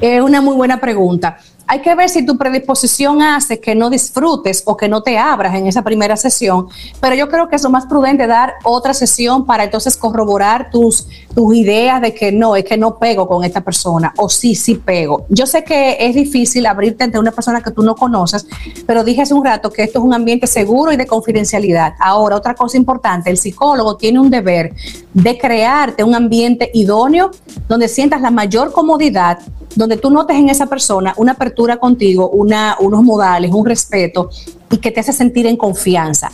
Es 0.00 0.20
una 0.20 0.40
muy 0.40 0.56
buena 0.56 0.80
pregunta. 0.80 1.38
Hay 1.66 1.80
que 1.80 1.94
ver 1.94 2.10
si 2.10 2.26
tu 2.26 2.36
predisposición 2.36 3.22
hace 3.22 3.58
que 3.58 3.74
no 3.74 3.88
disfrutes 3.88 4.62
o 4.66 4.76
que 4.76 4.86
no 4.86 5.02
te 5.02 5.16
abras 5.16 5.54
en 5.54 5.66
esa 5.66 5.82
primera 5.82 6.16
sesión, 6.16 6.68
pero 7.00 7.14
yo 7.14 7.28
creo 7.28 7.48
que 7.48 7.56
es 7.56 7.62
lo 7.62 7.70
más 7.70 7.86
prudente 7.86 8.26
dar 8.26 8.54
otra 8.64 8.92
sesión 8.92 9.46
para 9.46 9.64
entonces 9.64 9.96
corroborar 9.96 10.70
tus, 10.70 11.08
tus 11.34 11.54
ideas 11.54 12.00
de 12.00 12.14
que 12.14 12.32
no, 12.32 12.56
es 12.56 12.64
que 12.64 12.76
no 12.76 12.98
pego 12.98 13.28
con 13.28 13.44
esta 13.44 13.60
persona 13.60 14.12
o 14.16 14.28
sí, 14.28 14.54
sí 14.54 14.76
pego. 14.76 15.26
Yo 15.28 15.46
sé 15.46 15.64
que 15.64 15.96
es 16.00 16.14
difícil 16.14 16.66
abrirte 16.66 17.04
ante 17.04 17.18
una 17.18 17.32
persona 17.32 17.60
que 17.60 17.70
tú 17.70 17.82
no 17.82 17.94
conoces, 17.94 18.46
pero 18.86 19.04
dije 19.04 19.22
hace 19.22 19.34
un 19.34 19.44
rato 19.44 19.70
que 19.70 19.82
esto 19.82 19.98
es 19.98 20.04
un 20.04 20.14
ambiente 20.14 20.46
seguro 20.46 20.92
y 20.92 20.96
de 20.96 21.06
confidencialidad. 21.06 21.94
Ahora, 21.98 22.36
otra 22.36 22.54
cosa 22.54 22.76
importante, 22.76 23.30
el 23.30 23.38
psicólogo 23.38 23.96
tiene 23.96 24.20
un 24.20 24.30
deber 24.30 24.72
de 25.12 25.38
crearte 25.38 26.04
un 26.04 26.14
ambiente 26.14 26.70
idóneo 26.74 27.30
donde 27.68 27.88
sientas 27.88 28.20
la 28.20 28.30
mayor 28.30 28.72
comodidad 28.72 29.38
donde 29.76 29.96
tú 29.96 30.10
notes 30.10 30.36
en 30.36 30.48
esa 30.48 30.66
persona 30.66 31.14
una 31.16 31.32
apertura 31.32 31.78
contigo, 31.78 32.30
una, 32.30 32.76
unos 32.80 33.02
modales, 33.02 33.50
un 33.52 33.66
respeto 33.66 34.30
y 34.70 34.78
que 34.78 34.90
te 34.90 35.00
hace 35.00 35.12
sentir 35.12 35.46
en 35.46 35.56
confianza. 35.56 36.30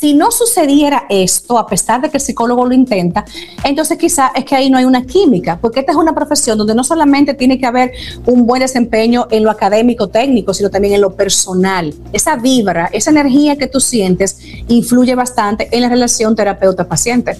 Si 0.00 0.14
no 0.14 0.30
sucediera 0.30 1.04
esto, 1.10 1.58
a 1.58 1.66
pesar 1.66 2.00
de 2.00 2.08
que 2.08 2.16
el 2.16 2.22
psicólogo 2.22 2.64
lo 2.64 2.72
intenta, 2.72 3.26
entonces 3.64 3.98
quizá 3.98 4.32
es 4.34 4.46
que 4.46 4.56
ahí 4.56 4.70
no 4.70 4.78
hay 4.78 4.86
una 4.86 5.04
química, 5.04 5.58
porque 5.60 5.80
esta 5.80 5.92
es 5.92 5.98
una 5.98 6.14
profesión 6.14 6.56
donde 6.56 6.74
no 6.74 6.84
solamente 6.84 7.34
tiene 7.34 7.58
que 7.58 7.66
haber 7.66 7.92
un 8.24 8.46
buen 8.46 8.60
desempeño 8.60 9.26
en 9.30 9.44
lo 9.44 9.50
académico, 9.50 10.08
técnico, 10.08 10.54
sino 10.54 10.70
también 10.70 10.94
en 10.94 11.02
lo 11.02 11.14
personal. 11.14 11.92
Esa 12.14 12.36
vibra, 12.36 12.88
esa 12.94 13.10
energía 13.10 13.58
que 13.58 13.66
tú 13.66 13.78
sientes, 13.78 14.38
influye 14.68 15.14
bastante 15.14 15.68
en 15.70 15.82
la 15.82 15.90
relación 15.90 16.34
terapeuta-paciente. 16.34 17.36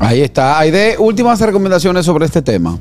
Ahí 0.00 0.22
está. 0.22 0.58
Hay 0.58 0.72
de 0.72 0.96
últimas 0.98 1.40
recomendaciones 1.40 2.04
sobre 2.04 2.26
este 2.26 2.42
tema. 2.42 2.76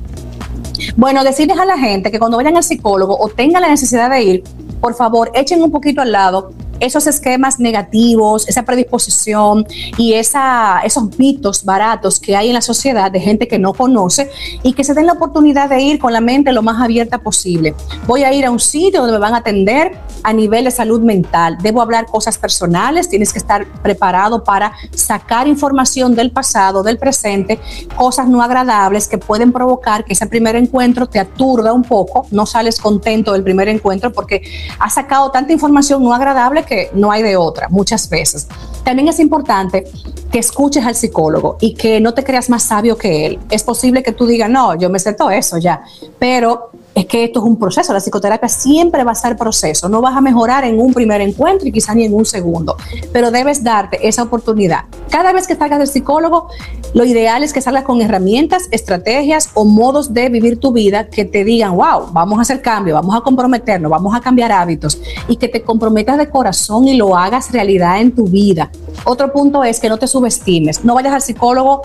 Bueno, 0.96 1.24
decirles 1.24 1.60
a 1.60 1.66
la 1.66 1.78
gente 1.78 2.10
que 2.10 2.18
cuando 2.18 2.38
vayan 2.38 2.58
al 2.58 2.64
psicólogo 2.64 3.16
o 3.20 3.30
tengan 3.30 3.62
la 3.62 3.70
necesidad 3.70 4.10
de 4.10 4.24
ir, 4.24 4.44
por 4.82 4.96
favor, 4.96 5.32
echen 5.36 5.62
un 5.62 5.70
poquito 5.70 6.02
al 6.02 6.12
lado 6.12 6.52
esos 6.86 7.08
esquemas 7.08 7.60
negativos, 7.60 8.48
esa 8.48 8.64
predisposición 8.64 9.66
y 9.98 10.14
esa, 10.14 10.82
esos 10.84 11.18
mitos 11.18 11.64
baratos 11.64 12.20
que 12.20 12.36
hay 12.36 12.50
en 12.50 12.54
la 12.54 12.62
sociedad 12.62 13.12
de 13.12 13.20
gente 13.20 13.48
que 13.48 13.58
no 13.58 13.74
conoce 13.74 14.30
y 14.64 14.74
que 14.74 14.84
se 14.84 14.94
den 14.94 15.06
la 15.06 15.14
oportunidad 15.14 15.70
de 15.70 15.82
ir 15.82 16.00
con 16.00 16.12
la 16.12 16.22
mente 16.22 16.52
lo 16.52 16.62
más 16.62 16.82
abierta 16.82 17.20
posible. 17.20 17.74
Voy 18.06 18.24
a 18.24 18.34
ir 18.34 18.46
a 18.46 18.52
un 18.52 18.60
sitio 18.60 19.00
donde 19.00 19.14
me 19.14 19.20
van 19.20 19.34
a 19.34 19.38
atender 19.38 19.98
a 20.24 20.34
nivel 20.34 20.66
de 20.66 20.72
salud 20.72 21.02
mental. 21.02 21.58
Debo 21.62 21.82
hablar 21.82 22.06
cosas 22.06 22.38
personales, 22.38 23.10
tienes 23.10 23.32
que 23.32 23.40
estar 23.40 23.66
preparado 23.82 24.44
para 24.44 24.74
sacar 24.94 25.48
información 25.48 26.16
del 26.16 26.32
pasado, 26.32 26.84
del 26.84 26.98
presente, 26.98 27.60
cosas 27.96 28.28
no 28.28 28.42
agradables 28.42 29.08
que 29.08 29.18
pueden 29.18 29.52
provocar 29.52 30.06
que 30.06 30.14
ese 30.14 30.28
primer 30.28 30.56
encuentro 30.56 31.08
te 31.08 31.20
aturda 31.20 31.74
un 31.74 31.84
poco, 31.84 32.28
no 32.32 32.46
sales 32.46 32.80
contento 32.80 33.34
del 33.34 33.44
primer 33.44 33.68
encuentro 33.68 34.12
porque 34.12 34.42
has 34.80 34.94
sacado 34.94 35.32
tanta 35.32 35.54
información 35.54 36.04
no 36.04 36.14
agradable 36.14 36.64
que 36.64 36.73
no 36.94 37.12
hay 37.12 37.24
de 37.24 37.38
otra, 37.38 37.70
muchas 37.70 38.10
veces. 38.10 38.48
También 38.84 39.08
es 39.08 39.20
importante 39.20 39.86
que 40.32 40.40
escuches 40.40 40.86
al 40.86 40.96
psicólogo 40.96 41.58
y 41.60 41.76
que 41.76 42.00
no 42.00 42.14
te 42.14 42.24
creas 42.24 42.50
más 42.50 42.64
sabio 42.64 42.98
que 42.98 43.26
él. 43.26 43.40
Es 43.50 43.64
posible 43.64 44.04
que 44.04 44.12
tú 44.12 44.26
digas, 44.26 44.50
no, 44.50 44.76
yo 44.76 44.90
me 44.90 45.00
sé 45.00 45.14
todo 45.14 45.30
eso 45.32 45.58
ya, 45.58 45.84
pero 46.20 46.72
es 46.96 47.06
que 47.06 47.24
esto 47.24 47.40
es 47.40 47.46
un 47.46 47.58
proceso, 47.58 47.94
la 47.94 48.00
psicoterapia 48.00 48.48
siempre 48.50 49.04
va 49.04 49.12
a 49.12 49.16
ser 49.16 49.36
proceso, 49.36 49.90
no 49.90 50.02
vas 50.02 50.16
a 50.16 50.22
mejorar 50.22 50.64
en 50.64 50.80
un 50.80 50.94
primer 50.94 51.22
encuentro 51.22 51.68
y 51.68 51.72
quizá 51.72 51.96
ni 51.96 52.06
en 52.06 52.14
un 52.14 52.26
segundo, 52.26 52.78
pero 53.12 53.32
debes 53.32 53.64
darte 53.64 54.08
esa 54.08 54.24
oportunidad. 54.24 54.86
Cada 55.10 55.34
vez 55.34 55.48
que 55.48 55.56
salgas 55.56 55.80
del 55.80 55.88
psicólogo, 55.88 56.50
lo 56.94 57.06
ideal 57.06 57.44
es 57.44 57.54
que 57.54 57.62
salgas 57.62 57.84
con 57.84 58.02
herramientas, 58.02 58.68
estrategias 58.72 59.50
o 59.56 59.66
modos 59.66 60.14
de 60.14 60.30
vivir 60.30 60.60
tu 60.60 60.72
vida 60.72 61.08
que 61.08 61.26
te 61.26 61.44
digan, 61.44 61.76
wow, 61.76 62.12
vamos 62.12 62.38
a 62.40 62.44
hacer 62.44 62.62
cambio, 62.62 62.94
vamos 62.94 63.16
a 63.16 63.22
comprometernos, 63.22 63.90
vamos 63.90 64.16
a 64.16 64.22
cambiar 64.22 64.52
hábitos 64.52 65.00
y 65.28 65.38
que 65.38 65.48
te 65.48 65.64
comprometas 65.64 66.18
de 66.18 66.30
corazón 66.30 66.88
y 66.88 66.96
lo 66.96 67.18
hagas 67.18 67.52
realidad 67.52 68.00
en 68.02 68.14
tu 68.14 68.26
vida. 68.26 68.70
Otro 69.06 69.32
punto 69.32 69.64
es 69.64 69.80
que 69.80 69.90
no 69.90 69.98
te 69.98 70.08
subestimes, 70.08 70.84
no 70.86 70.96
vayas 70.96 71.14
al 71.14 71.22
psicólogo 71.22 71.82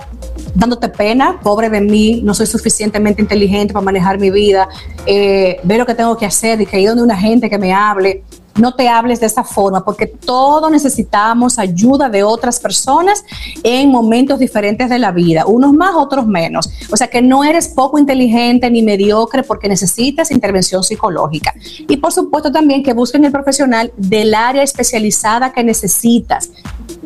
dándote 0.55 0.89
pena, 0.89 1.39
pobre 1.43 1.71
de 1.71 1.81
mí, 1.81 2.21
no 2.25 2.35
soy 2.35 2.47
suficientemente 2.47 3.23
inteligente 3.23 3.73
para 3.73 3.85
manejar 3.85 4.19
mi 4.19 4.31
vida, 4.31 4.69
eh, 5.07 5.61
ver 5.63 5.79
lo 5.79 5.87
que 5.87 5.95
tengo 5.95 6.17
que 6.17 6.27
hacer 6.27 6.61
y 6.61 6.67
que 6.67 6.81
ir 6.81 6.89
donde 6.89 7.05
una 7.05 7.17
gente 7.17 7.49
que 7.49 7.59
me 7.59 7.73
hable. 7.73 8.25
No 8.57 8.75
te 8.75 8.89
hables 8.89 9.21
de 9.21 9.27
esa 9.27 9.45
forma, 9.45 9.85
porque 9.85 10.07
todos 10.07 10.69
necesitamos 10.69 11.61
ayuda 11.61 12.09
de 12.09 12.25
otras 12.25 12.59
personas 12.59 13.25
en 13.63 13.89
momentos 13.89 14.41
diferentes 14.41 14.91
de 14.91 14.99
la 14.99 15.13
vida, 15.13 15.47
unos 15.47 15.73
más, 15.73 15.95
otros 15.95 16.27
menos. 16.27 16.69
O 16.91 16.97
sea 16.97 17.07
que 17.07 17.23
no 17.23 17.45
eres 17.45 17.69
poco 17.69 18.01
inteligente 18.01 18.69
ni 18.69 18.83
mediocre 18.83 19.45
porque 19.45 19.69
necesitas 19.69 20.33
intervención 20.33 20.83
psicológica. 20.83 21.55
Y 21.87 21.99
por 21.99 22.13
supuesto 22.13 22.51
también 22.51 22.83
que 22.83 22.95
busquen 22.95 23.25
el 23.25 23.31
profesional 23.31 23.93
del 23.97 24.35
área 24.35 24.65
especializada 24.65 25.53
que 25.53 25.63
necesitas. 25.63 26.51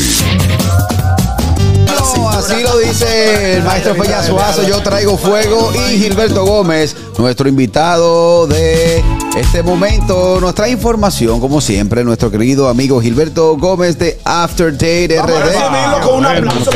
Así 2.41 2.62
lo 2.62 2.78
dice 2.78 3.57
el 3.57 3.62
maestro 3.62 3.95
Peña 3.95 4.22
Suazo, 4.22 4.62
yo 4.62 4.80
traigo 4.82 5.16
fuego 5.18 5.72
y 5.74 5.99
Gilberto 5.99 6.45
Gómez, 6.45 6.97
nuestro 7.18 7.49
invitado 7.49 8.47
de 8.47 9.03
este 9.36 9.62
momento, 9.62 10.38
nos 10.41 10.55
trae 10.55 10.70
información, 10.70 11.41
como 11.41 11.61
siempre, 11.61 12.03
nuestro 12.05 12.30
querido 12.30 12.68
amigo 12.68 13.01
Gilberto 13.01 13.57
Gómez 13.57 13.99
de 13.99 14.18
After 14.24 14.72
Date 14.72 15.16
Vamos 15.18 15.36
a 15.36 15.41
RD. 15.41 15.47
recibirlo 15.47 16.01
con 16.01 16.14
un 16.18 16.26
aplauso. 16.26 16.70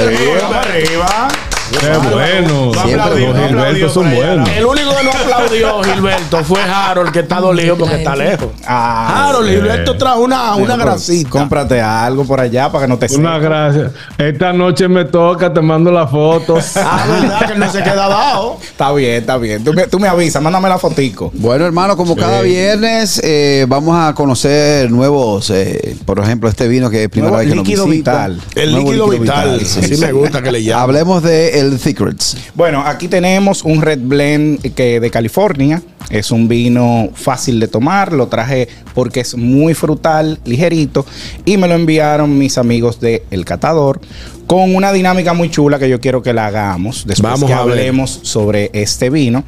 Qué 1.81 2.09
bueno. 2.11 2.73
No 2.75 2.83
Siempre 2.85 3.49
Gilberto 3.49 3.89
son 3.89 4.15
buenos. 4.15 4.49
El 4.49 4.65
único 4.65 4.91
que 4.97 5.05
no 5.05 5.11
aplaudió 5.11 5.83
Gilberto 5.83 6.45
fue 6.45 6.61
Harold, 6.63 7.13
que 7.13 7.21
está 7.21 7.41
dolido 7.41 7.77
porque 7.77 7.97
está 7.97 8.17
lejos. 8.17 8.49
Ah, 8.67 9.29
Harold, 9.29 9.49
sí. 9.49 9.55
Gilberto 9.57 9.97
trajo 9.97 10.21
una, 10.23 10.55
una 10.57 10.77
grasita. 10.77 11.31
Cómprate 11.31 11.81
algo 11.81 12.25
por 12.25 12.41
allá 12.41 12.71
para 12.71 12.85
que 12.85 12.89
no 12.89 12.99
te 12.99 13.15
Una 13.17 13.35
seque. 13.35 13.45
gracia. 13.47 13.91
Esta 14.19 14.53
noche 14.53 14.89
me 14.89 15.05
toca, 15.05 15.53
te 15.53 15.61
mando 15.61 15.91
las 15.91 16.11
fotos. 16.11 16.65
Ah, 16.87 17.07
verdad 17.09 17.53
que 17.53 17.59
no 17.59 17.71
se 17.73 17.83
queda 17.83 18.05
abajo. 18.05 18.59
Está 18.63 18.93
bien, 18.93 19.13
está 19.15 19.37
bien. 19.39 19.65
Tú 19.65 19.73
me, 19.73 19.87
tú 19.87 19.99
me 19.99 20.07
avisas, 20.07 20.41
mándame 20.43 20.69
la 20.69 20.79
fotico. 20.79 21.31
Bueno, 21.35 21.65
hermano, 21.67 21.97
como 21.97 22.15
cada 22.15 22.43
Sí. 22.43 22.49
viernes 22.49 23.21
eh, 23.25 23.65
vamos 23.69 23.97
a 23.99 24.15
conocer 24.15 24.91
nuevos, 24.91 25.51
eh, 25.51 25.97
por 26.05 26.19
ejemplo, 26.21 26.49
este 26.49 26.69
vino 26.69 26.91
que 26.91 27.05
es 27.05 27.09
primera 27.09 27.31
Nuevo 27.33 27.41
vez 27.45 27.49
que 27.51 27.57
nos 27.57 27.67
líquido 27.67 27.87
visita. 27.87 28.27
vital. 28.29 28.41
El 28.55 28.75
líquido 28.75 29.09
vital. 29.09 29.61
Así 29.61 29.97
me 29.97 30.13
gusta 30.13 30.43
que 30.43 30.53
le 30.53 30.63
llamen. 30.63 30.83
Hablemos 30.83 31.23
de 31.23 31.59
el 31.67 31.79
Secrets. 31.79 32.37
Bueno, 32.55 32.83
aquí 32.85 33.09
tenemos 33.09 33.65
un 33.65 33.83
Red 33.83 34.01
Blend 34.03 34.75
que 34.75 35.01
de 35.01 35.11
California. 35.11 35.83
Es 36.11 36.31
un 36.31 36.49
vino 36.49 37.09
fácil 37.15 37.59
de 37.61 37.69
tomar. 37.69 38.13
Lo 38.13 38.29
traje 38.29 38.69
porque 38.95 39.21
es 39.21 39.37
muy 39.37 39.75
frutal, 39.75 40.39
ligerito. 40.45 41.07
Y 41.45 41.57
me 41.57 41.67
lo 41.67 41.75
enviaron 41.75 42.37
mis 42.37 42.59
amigos 42.59 43.01
de 43.01 43.25
El 43.31 43.45
Catador. 43.45 44.01
Con 44.47 44.75
una 44.75 44.93
dinámica 44.93 45.33
muy 45.33 45.51
chula 45.51 45.79
que 45.79 45.89
yo 45.89 46.01
quiero 46.01 46.23
que 46.23 46.35
la 46.35 46.47
hagamos. 46.47 47.05
Después 47.07 47.33
Vamos 47.33 47.47
que 47.47 47.55
hablemos 47.55 48.21
sobre 48.23 48.71
este 48.75 49.09
vino. 49.09 49.45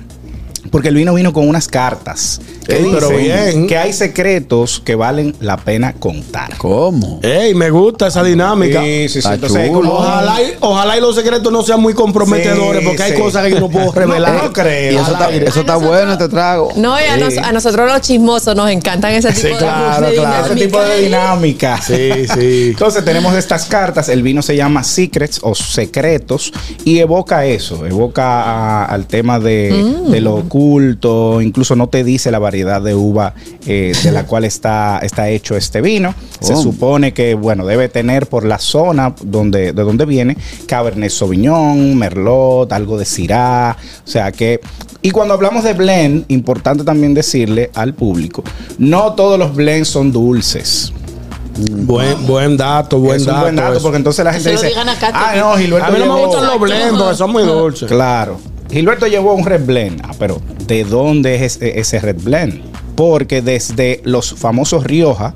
Porque 0.70 0.88
el 0.88 0.94
vino 0.94 1.14
vino 1.14 1.32
con 1.32 1.48
unas 1.48 1.68
cartas. 1.68 2.40
Que 2.66 2.78
Ey, 2.78 2.90
pero 2.92 3.10
bien. 3.10 3.66
que 3.68 3.76
hay 3.78 3.92
secretos 3.92 4.82
que 4.84 4.94
valen 4.96 5.34
la 5.40 5.56
pena 5.56 5.92
contar. 5.92 6.56
¿Cómo? 6.58 7.20
Ey, 7.22 7.54
me 7.54 7.70
gusta 7.70 8.08
esa 8.08 8.22
dinámica. 8.24 8.82
Sí, 8.82 9.08
sí, 9.08 9.22
sí. 9.22 9.28
Entonces, 9.30 9.70
como- 9.70 9.92
Ojalá 9.92 10.42
y, 10.42 10.46
ojalá 10.60 10.96
y 10.96 11.00
los 11.00 11.14
secretos 11.14 11.52
no 11.52 11.62
sean 11.62 11.80
muy 11.80 11.94
comprometedores, 11.94 12.80
Sí, 12.82 12.86
porque 12.88 13.02
hay 13.04 13.12
sí. 13.12 13.18
cosas 13.18 13.44
que 13.44 13.50
yo 13.52 13.60
no 13.60 13.68
puedo 13.70 13.92
revelar. 13.92 14.34
No, 14.36 14.42
no 14.44 14.52
creo. 14.52 14.92
Y 14.92 14.96
eso 14.96 15.12
está, 15.12 15.30
eso 15.30 15.60
está 15.60 15.76
bueno, 15.76 16.12
este 16.12 16.28
trago. 16.28 16.72
No, 16.76 16.98
y 17.00 17.04
a, 17.04 17.16
nos- 17.16 17.38
a 17.38 17.52
nosotros 17.52 17.90
los 17.90 18.00
chismosos 18.00 18.56
nos 18.56 18.68
encantan 18.70 19.12
ese 19.12 19.28
tipo 19.28 19.40
Sí, 19.40 19.52
de, 19.52 19.56
claro, 19.58 20.06
de 20.10 20.14
claro. 20.16 20.46
Ese 20.46 20.56
tipo 20.66 20.80
de 20.82 21.02
dinámica. 21.02 21.80
Sí, 21.80 22.10
sí. 22.34 22.68
Entonces 22.70 23.04
tenemos 23.04 23.34
estas 23.34 23.66
cartas. 23.66 24.08
El 24.08 24.22
vino 24.22 24.42
se 24.42 24.56
llama 24.56 24.82
Secrets 24.82 25.38
o 25.42 25.54
Secretos 25.54 26.52
y 26.84 26.98
evoca 26.98 27.46
eso, 27.46 27.86
evoca 27.86 28.42
a- 28.42 28.84
al 28.86 29.06
tema 29.06 29.38
de, 29.38 29.70
Mm. 30.06 30.10
de 30.10 30.20
lo 30.20 30.48
oculto. 30.57 31.40
Incluso 31.42 31.76
no 31.76 31.88
te 31.88 32.04
dice 32.04 32.30
la 32.30 32.38
variedad 32.38 32.80
de 32.80 32.94
uva 32.94 33.34
eh, 33.66 33.92
de 34.02 34.12
la 34.12 34.24
cual 34.26 34.44
está, 34.44 35.00
está 35.02 35.28
hecho 35.28 35.57
este 35.57 35.80
vino. 35.80 36.14
Se 36.40 36.54
Oh. 36.54 36.62
supone 36.62 37.12
que, 37.12 37.34
bueno, 37.34 37.66
debe 37.66 37.88
tener 37.88 38.26
por 38.26 38.44
la 38.44 38.59
zona 38.59 39.14
donde, 39.22 39.72
de 39.72 39.82
donde 39.82 40.07
viene 40.07 40.36
Cabernet 40.66 41.11
Sauvignon, 41.11 41.96
Merlot, 41.96 42.72
algo 42.72 42.98
de 42.98 43.04
Syrah. 43.04 43.76
O 44.04 44.09
sea 44.09 44.32
que. 44.32 44.61
Y 45.02 45.11
cuando 45.11 45.34
hablamos 45.34 45.62
de 45.64 45.74
blend, 45.74 46.24
importante 46.28 46.82
también 46.82 47.14
decirle 47.14 47.70
al 47.74 47.94
público, 47.94 48.42
no 48.78 49.12
todos 49.12 49.38
los 49.38 49.54
blends 49.54 49.88
son 49.88 50.11
dulces. 50.11 50.92
Buen, 51.70 52.26
buen 52.26 52.57
dato, 52.57 52.98
buen 52.98 53.16
es 53.16 53.22
un 53.22 53.28
dato. 53.28 53.40
buen 53.42 53.57
dato 53.57 53.72
eso. 53.74 53.82
porque 53.82 53.96
entonces 53.96 54.22
la 54.24 54.32
gente 54.34 54.50
dice 54.50 54.72
ah 54.76 55.32
no 55.38 55.57
Gilberto 55.57 55.86
A 55.86 55.90
mí 55.90 55.98
no 56.04 56.14
me 56.14 56.26
gustan 56.26 56.46
los 56.46 56.61
blends 56.61 56.98
porque 56.98 57.16
son 57.16 57.32
muy 57.32 57.44
dulces. 57.44 57.88
claro 57.88 58.38
Gilberto 58.70 59.06
llevó 59.06 59.34
un 59.34 59.44
red 59.44 59.64
blend 59.64 60.00
ah 60.04 60.12
pero 60.18 60.40
¿de 60.66 60.84
dónde 60.84 61.36
es 61.36 61.42
ese, 61.56 61.78
ese 61.78 61.98
red 62.00 62.16
blend? 62.22 62.62
porque 62.94 63.42
desde 63.42 64.00
los 64.04 64.34
famosos 64.34 64.84
Rioja 64.84 65.32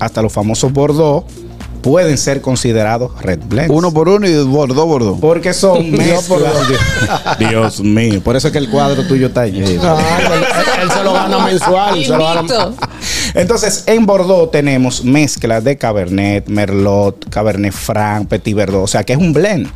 hasta 0.00 0.22
los 0.22 0.32
famosos 0.32 0.72
Bordeaux 0.72 1.24
pueden 1.82 2.18
ser 2.18 2.40
considerados 2.40 3.12
red 3.22 3.38
blends 3.48 3.72
Uno 3.72 3.92
por 3.92 4.08
uno 4.08 4.26
y 4.28 4.44
por 4.44 4.74
dos. 4.74 5.18
porque 5.20 5.54
son 5.54 5.90
mezclas 5.92 6.52
Dios 7.38 7.80
mío 7.80 8.20
por 8.22 8.34
eso 8.36 8.48
es 8.48 8.52
que 8.52 8.58
el 8.58 8.68
cuadro 8.68 9.04
tuyo 9.06 9.28
está 9.28 9.42
allí 9.42 9.62
Ah, 9.82 10.18
él, 10.20 10.82
él 10.82 10.90
se 10.90 11.04
lo 11.04 11.12
gana 11.12 11.38
mensual. 11.38 12.04
se 12.04 12.08
lo 12.10 12.18
gana- 12.24 12.40
Invicto. 12.40 12.74
Entonces, 13.34 13.84
en 13.86 14.06
Bordeaux 14.06 14.50
tenemos 14.50 15.04
mezclas 15.04 15.62
de 15.62 15.76
Cabernet, 15.76 16.48
Merlot, 16.48 17.28
Cabernet 17.28 17.72
Franc, 17.72 18.26
Petit 18.28 18.54
Verdot, 18.56 18.82
o 18.84 18.86
sea 18.86 19.04
que 19.04 19.12
es 19.12 19.18
un 19.18 19.32
blend. 19.32 19.68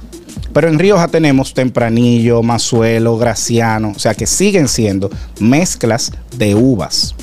Pero 0.53 0.69
en 0.69 0.79
Rioja 0.79 1.09
tenemos 1.09 1.55
Tempranillo, 1.55 2.43
Mazuelo, 2.43 3.17
Graciano, 3.19 3.93
o 3.95 3.99
sea 3.99 4.15
que 4.15 4.27
siguen 4.27 4.69
siendo 4.69 5.11
mezclas 5.39 6.13
de 6.37 6.55
uvas 6.55 7.15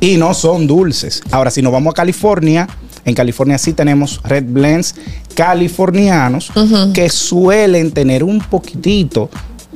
y 0.00 0.16
no 0.16 0.34
son 0.34 0.66
dulces. 0.66 1.22
Ahora, 1.30 1.50
si 1.50 1.62
nos 1.62 1.72
vamos 1.72 1.92
a 1.92 1.94
California, 1.94 2.68
en 3.04 3.14
California 3.14 3.58
sí 3.58 3.72
tenemos 3.72 4.20
red 4.24 4.44
blends 4.44 4.94
californianos 5.34 6.52
que 6.92 7.08
suelen 7.08 7.90
tener 7.92 8.22
un 8.24 8.40
poquitito 8.40 9.30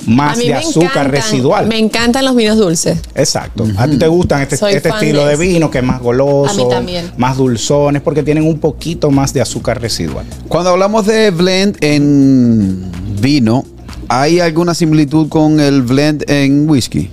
más 0.05 0.37
de 0.37 0.53
azúcar 0.53 1.07
encantan- 1.07 1.11
residual. 1.11 1.67
Me 1.67 1.77
encantan 1.79 2.23
los 2.25 2.35
vinos 2.35 2.57
dulces. 2.57 2.99
Exacto. 3.15 3.65
A 3.77 3.87
ti 3.87 3.97
te 3.97 4.07
gustan 4.07 4.41
este, 4.43 4.55
este 4.75 4.89
estilo 4.89 5.25
de 5.25 5.35
vino 5.35 5.71
que 5.71 5.79
es 5.79 5.83
más 5.83 6.01
goloso, 6.01 6.51
A 6.51 6.53
mí 6.65 6.69
también. 6.69 7.11
más 7.17 7.37
dulzones, 7.37 8.01
porque 8.01 8.23
tienen 8.23 8.45
un 8.45 8.59
poquito 8.59 9.09
más 9.11 9.33
de 9.33 9.41
azúcar 9.41 9.81
residual. 9.81 10.25
Cuando 10.47 10.69
hablamos 10.69 11.05
de 11.05 11.31
blend 11.31 11.77
en 11.81 12.91
vino, 13.19 13.65
¿hay 14.07 14.39
alguna 14.39 14.73
similitud 14.73 15.27
con 15.29 15.59
el 15.59 15.81
blend 15.81 16.29
en 16.29 16.69
whisky? 16.69 17.09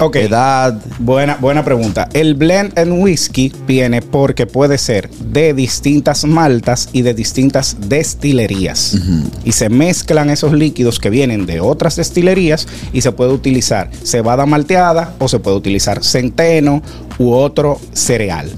Ok. 0.00 0.16
Edad. 0.16 0.80
Buena, 0.98 1.36
buena 1.36 1.64
pregunta. 1.64 2.08
El 2.12 2.34
blend 2.34 2.76
en 2.78 3.00
whisky 3.00 3.52
viene 3.66 4.02
porque 4.02 4.46
puede 4.46 4.78
ser 4.78 5.08
de 5.10 5.54
distintas 5.54 6.24
maltas 6.24 6.88
y 6.92 7.02
de 7.02 7.14
distintas 7.14 7.76
destilerías. 7.88 8.96
Y 9.44 9.52
se 9.52 9.68
mezclan 9.68 10.30
esos 10.30 10.52
líquidos 10.52 10.98
que 10.98 11.10
vienen 11.10 11.46
de 11.46 11.60
otras 11.60 11.96
destilerías 11.96 12.66
y 12.92 13.02
se 13.02 13.12
puede 13.12 13.32
utilizar 13.32 13.90
cebada 14.02 14.46
malteada 14.46 15.14
o 15.18 15.28
se 15.28 15.38
puede 15.38 15.56
utilizar 15.56 16.02
centeno 16.02 16.82
u 17.18 17.32
otro 17.32 17.80
cereal. 17.92 18.50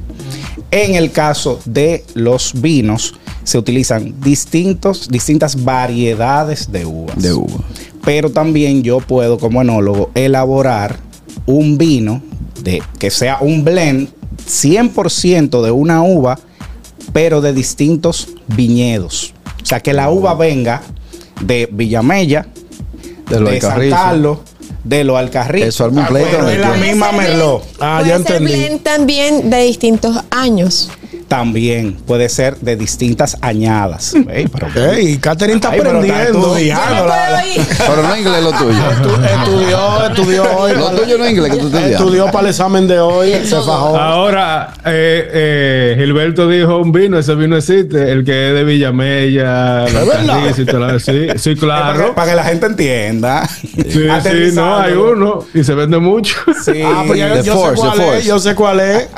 En 0.70 0.94
el 0.94 1.12
caso 1.12 1.60
de 1.64 2.04
los 2.14 2.60
vinos, 2.60 3.14
se 3.44 3.58
utilizan 3.58 4.14
distintos, 4.20 5.08
distintas 5.08 5.64
variedades 5.64 6.72
de 6.72 6.84
uvas. 6.84 7.22
De 7.22 7.32
uva. 7.32 7.60
Pero 8.04 8.30
también 8.30 8.82
yo 8.82 8.98
puedo, 8.98 9.38
como 9.38 9.62
enólogo, 9.62 10.10
elaborar 10.14 11.05
un 11.46 11.78
vino 11.78 12.22
de, 12.62 12.82
que 12.98 13.10
sea 13.10 13.38
un 13.40 13.64
blend 13.64 14.08
100% 14.46 15.62
de 15.62 15.70
una 15.70 16.02
uva, 16.02 16.38
pero 17.12 17.40
de 17.40 17.52
distintos 17.52 18.28
viñedos. 18.48 19.34
O 19.62 19.66
sea, 19.66 19.80
que 19.80 19.92
la 19.92 20.10
uva 20.10 20.34
venga 20.34 20.82
de 21.40 21.68
Villamella, 21.70 22.46
De 23.28 23.40
lo 23.40 23.50
de 23.50 23.60
San. 23.60 23.90
Carlos, 23.90 24.38
de 24.84 25.04
lo 25.04 25.16
Alcarrizo. 25.16 25.66
Eso 25.66 25.90
Ah, 25.96 26.06
pleito, 26.08 26.28
pero 26.30 26.42
¿no? 26.44 26.48
es 26.50 26.58
la 26.60 26.74
misma 26.74 27.12
Merlot. 27.12 27.64
Ah, 27.80 28.02
ya 28.06 28.16
entendí. 28.16 28.52
blend 28.52 28.82
también 28.82 29.50
de 29.50 29.62
distintos 29.64 30.16
años. 30.30 30.90
También 31.28 31.94
puede 32.06 32.28
ser 32.28 32.56
de 32.58 32.76
distintas 32.76 33.36
añadas. 33.40 34.14
Ey, 34.30 34.46
pero- 34.46 34.92
Ey, 34.92 35.16
Catherine 35.18 35.56
está 35.56 35.70
Ay, 35.70 35.78
pero 35.82 36.00
está 36.00 36.14
aprendiendo. 36.14 36.48
estudiando. 36.56 36.94
Yo 36.94 37.00
no 37.02 37.06
la- 37.08 37.30
la- 37.30 37.40
puedo 37.42 37.52
ir. 37.54 37.66
Pero 37.78 38.02
no 38.02 38.14
es 38.14 38.20
inglés 38.20 38.42
lo 38.44 38.52
tuyo. 38.52 38.78
Estu- 38.78 39.24
Estudió, 39.42 40.06
estudió 40.06 40.42
hoy. 40.58 40.72
Lo 40.74 40.90
tuyo 40.90 41.18
no 41.18 41.24
es 41.24 41.30
inglés 41.32 41.52
que 41.52 41.58
tú 41.58 41.66
estudias. 41.66 41.90
Estudió 41.90 42.26
para 42.26 42.40
el 42.40 42.46
examen 42.50 42.86
de 42.86 43.00
hoy. 43.00 43.32
Se 43.44 43.56
fajó. 43.56 43.96
Ahora, 43.96 44.72
eh, 44.84 45.28
eh, 45.32 45.96
Gilberto 45.98 46.48
dijo 46.48 46.78
un 46.78 46.92
vino, 46.92 47.18
ese 47.18 47.34
vino 47.34 47.56
existe, 47.56 48.12
el 48.12 48.24
que 48.24 48.48
es 48.50 48.54
de 48.54 48.64
Villamella, 48.64 49.86
la 49.88 50.46
y. 50.48 50.52
Sí, 50.54 50.64
sí, 51.36 51.54
Para, 51.56 51.56
que, 51.56 51.56
claro. 51.58 52.14
para 52.14 52.30
que 52.30 52.36
la 52.36 52.44
gente 52.44 52.66
entienda. 52.66 53.48
Sí, 53.48 53.82
sí, 54.22 54.50
no, 54.54 54.78
hay 54.78 54.92
uno 54.92 55.44
y 55.54 55.64
se 55.64 55.74
vende 55.74 55.98
mucho. 55.98 56.36
Sí. 56.64 56.82
Ah, 56.84 57.02
pues 57.06 57.18
ya- 57.18 57.32
The 57.34 57.42
yo 57.42 57.54
Force, 57.54 57.76
sé 57.76 57.86
cuál 57.88 58.00
es, 58.00 58.06
Force. 58.06 58.22
yo 58.28 58.38
sé 58.38 58.54
cuál 58.54 58.80
es. 58.80 59.08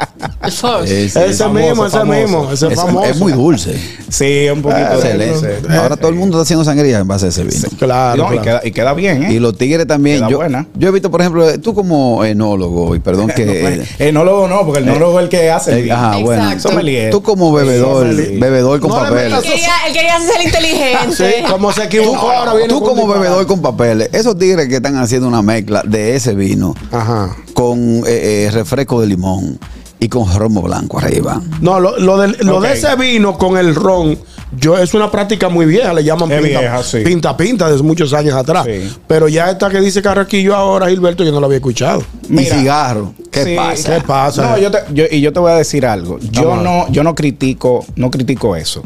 Ese 0.85 1.35
famoso, 1.45 1.51
mismo, 1.69 1.87
ese 1.87 1.98
famoso. 2.01 2.21
mismo, 2.21 2.53
ese 2.53 2.67
Es, 2.69 2.75
famoso. 2.75 3.05
es 3.07 3.17
muy 3.19 3.33
dulce. 3.33 3.81
Sí, 4.09 4.47
un 4.53 4.63
poquito. 4.63 4.81
Ah, 4.91 4.95
excelente. 4.95 5.77
Ahora 5.77 5.97
todo 5.97 6.09
el 6.09 6.15
mundo 6.17 6.37
está 6.39 6.43
haciendo 6.43 6.65
sangría 6.65 6.99
en 6.99 7.09
base 7.09 7.27
a 7.27 7.29
ese 7.29 7.45
vino. 7.45 7.69
Claro, 7.79 8.29
No, 8.29 8.35
y, 8.35 8.39
queda, 8.41 8.61
y 8.65 8.71
queda 8.73 8.95
bien, 8.95 9.25
¿eh? 9.25 9.33
Y 9.35 9.39
los 9.39 9.57
tigres 9.57 9.87
también. 9.87 10.19
Queda 10.19 10.29
Yo, 10.31 10.37
buena. 10.39 10.67
yo 10.75 10.89
he 10.89 10.93
visto, 10.93 11.11
por 11.11 11.21
ejemplo, 11.21 11.61
tú 11.61 11.75
como 11.75 12.25
enólogo, 12.25 12.95
y 12.95 13.01
perdón 13.01 13.29
que. 13.37 13.83
enólogo 13.99 14.49
no, 14.49 14.65
porque 14.65 14.81
el 14.81 14.89
enólogo 14.89 15.19
es 15.19 15.25
el 15.25 15.29
que 15.31 15.51
hace 15.51 15.73
el 15.73 15.79
Eh, 15.79 15.83
vino. 15.83 15.95
ajá, 15.95 16.17
bueno. 16.19 16.43
Exacto. 16.45 16.69
Sommelier. 16.71 17.11
Tú 17.11 17.23
como 17.23 17.53
bebedor, 17.53 18.07
bebedor 18.15 18.81
con 18.81 18.91
No 18.91 18.97
papeles. 18.97 19.33
Él 19.35 19.43
quería, 19.43 19.69
él 19.87 19.93
quería 19.93 20.21
ser 20.21 20.43
inteligente. 20.45 21.17
Sí, 21.17 21.43
como 21.51 21.73
se 21.73 21.85
equivocó, 21.85 22.31
ahora 22.31 22.55
viene 22.55 22.69
Tú 22.69 22.81
como 22.81 23.07
bebedor 23.07 23.47
con 23.47 23.61
papeles, 23.63 24.11
esos 24.13 24.39
tigres 24.39 24.69
que 24.69 24.77
están 24.77 24.97
haciendo 24.97 25.29
una 25.29 25.43
mezcla 25.43 25.83
de 25.87 26.17
ese 26.17 26.35
vino 26.35 26.75
Ajá. 26.93 27.35
con 27.55 27.79
eh, 28.07 28.47
eh, 28.47 28.51
refresco 28.53 29.01
de 29.01 29.07
limón 29.07 29.59
y 30.01 30.09
con 30.09 30.33
romo 30.35 30.63
blanco 30.63 30.99
arriba. 30.99 31.41
No, 31.61 31.81
lo, 31.81 31.99
lo, 31.99 32.19
del- 32.19 32.37
lo 32.41 32.61
de 32.61 32.73
ese 32.75 32.95
vino 32.97 33.37
con 33.37 33.57
el 33.59 33.75
ron, 33.75 34.17
yo 34.59 34.79
es 34.79 34.95
una 34.95 35.11
práctica 35.11 35.49
muy 35.49 35.67
vieja, 35.67 35.93
le 35.93 36.05
llaman 36.05 36.29
pinta, 36.29 36.61
vieja, 36.61 36.83
sí. 36.83 37.01
pinta 37.01 37.37
pinta 37.37 37.69
desde 37.71 37.83
muchos 37.83 38.13
años 38.15 38.35
atrás. 38.35 38.65
Sí. 38.65 38.91
Pero 39.07 39.29
ya 39.29 39.51
esta 39.51 39.69
que 39.71 39.81
dice 39.81 40.01
Carraquillo 40.01 40.55
ahora, 40.55 40.89
Gilberto, 40.89 41.25
yo 41.25 41.33
no 41.33 41.41
la 41.41 41.47
había 41.47 41.59
escuchado. 41.59 42.03
y 42.31 42.45
cigarro. 42.45 43.13
¿Qué 43.31 43.45
Sí, 43.45 43.57
pasa? 43.57 43.95
¿Qué 43.97 44.01
pasa? 44.07 44.51
No, 44.51 44.59
yo 44.59 44.71
te- 44.71 44.79
yo- 44.95 45.05
y 45.11 45.21
yo 45.21 45.33
te 45.33 45.41
voy 45.41 45.53
a 45.53 45.57
decir 45.57 45.85
algo. 45.85 46.19
Yo 46.31 46.49
Vamos 46.49 46.65
no, 46.65 46.93
yo 46.93 47.03
no 47.03 47.15
critico, 47.15 47.85
no 47.97 48.11
critico 48.11 48.57
eso. 48.57 48.83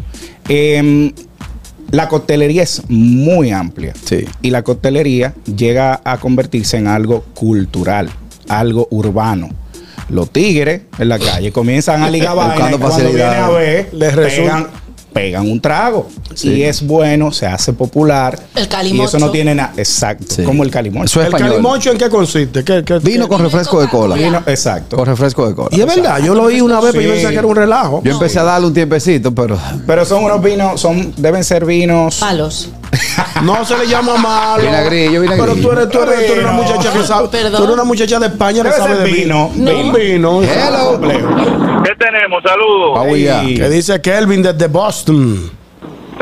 Em, 0.48 1.12
La 1.90 2.08
coctelería 2.08 2.62
es 2.62 2.82
muy 2.88 3.50
amplia. 3.50 3.92
Sí. 4.06 4.24
Y 4.40 4.48
la 4.48 4.62
coctelería 4.62 5.34
llega 5.44 6.00
a 6.04 6.16
convertirse 6.16 6.78
en 6.78 6.86
algo 6.86 7.22
cultural, 7.34 8.08
algo 8.48 8.88
urbano. 8.90 9.50
Los 10.12 10.30
tigres 10.30 10.82
en 10.98 11.08
la 11.08 11.18
calle 11.18 11.50
comienzan 11.50 12.02
a 12.02 12.10
ligar 12.10 12.36
y 12.36 12.78
cuando 12.78 12.78
vienen 13.10 13.34
a 13.34 13.48
ver, 13.48 13.88
Les 13.92 14.14
pegan, 14.14 14.68
pegan 15.12 15.50
un 15.50 15.60
trago. 15.60 16.08
Sí. 16.34 16.50
Y 16.50 16.62
es 16.62 16.86
bueno, 16.86 17.32
se 17.32 17.46
hace 17.46 17.72
popular. 17.72 18.38
El 18.54 18.64
Y 18.64 18.66
calimocho. 18.68 19.08
eso 19.08 19.18
no 19.18 19.30
tiene 19.30 19.54
nada. 19.54 19.72
Exacto. 19.76 20.24
Sí. 20.28 20.42
Como 20.42 20.62
el 20.62 20.70
calimocho. 20.70 21.04
Eso 21.04 21.20
es 21.20 21.26
¿El 21.26 21.34
español. 21.34 21.50
calimocho 21.50 21.90
en 21.92 21.98
qué 21.98 22.08
consiste? 22.08 22.64
¿Qué, 22.64 22.82
qué- 22.84 22.98
Vino 22.98 23.28
con 23.28 23.40
refresco 23.42 23.80
de 23.80 23.88
cola. 23.88 24.14
Vino- 24.14 24.42
exacto. 24.46 24.96
Con 24.96 25.06
refresco 25.06 25.46
de 25.48 25.54
cola. 25.54 25.68
Y 25.72 25.80
es 25.80 25.86
verdad, 25.86 26.18
yo 26.22 26.34
lo 26.34 26.44
oí 26.44 26.60
una 26.60 26.80
vez, 26.80 26.92
pero 26.92 27.02
yo 27.04 27.10
pensé 27.12 27.28
que 27.30 27.34
era 27.38 27.46
un 27.46 27.56
relajo. 27.56 28.00
Yo 28.04 28.12
empecé 28.12 28.38
a 28.38 28.44
darle 28.44 28.66
un 28.68 28.74
tiempecito, 28.74 29.34
pero 29.34 29.58
Pero 29.86 30.04
son 30.04 30.24
unos 30.24 30.42
vinos, 30.42 30.80
son, 30.80 31.12
deben 31.16 31.42
ser 31.44 31.64
vinos. 31.66 32.16
Palos. 32.18 32.70
No 33.43 33.64
se 33.64 33.76
le 33.76 33.86
llama 33.86 34.16
malo. 34.16 34.62
Vinagrillo, 34.62 35.20
vinagrillo. 35.20 35.45
Pero 35.45 35.62
tú 35.62 35.72
eres, 35.72 35.88
tú 35.88 36.03
eres, 36.03 36.26
tú 36.26 36.32
eres 36.32 36.45
una 36.45 36.53
muchacha 36.53 36.93
que 36.93 37.03
sabe. 37.03 37.28
Perdón. 37.28 37.57
Tú 37.57 37.64
eres 37.64 37.74
una 37.74 37.84
muchacha 37.84 38.18
de 38.18 38.26
España 38.26 38.62
que 38.62 38.72
sabe 38.72 38.97
de 38.99 39.05
vino. 39.05 39.51
vino. 39.51 39.72
No. 39.72 39.78
Un 39.80 39.93
vino. 39.93 40.43
Hello. 40.43 41.01
¿Qué 41.01 41.95
tenemos? 41.99 42.43
Saludos. 42.43 42.99
Que 43.57 43.68
dice 43.68 44.01
Kelvin 44.01 44.43
desde 44.43 44.66
Boston. 44.68 45.61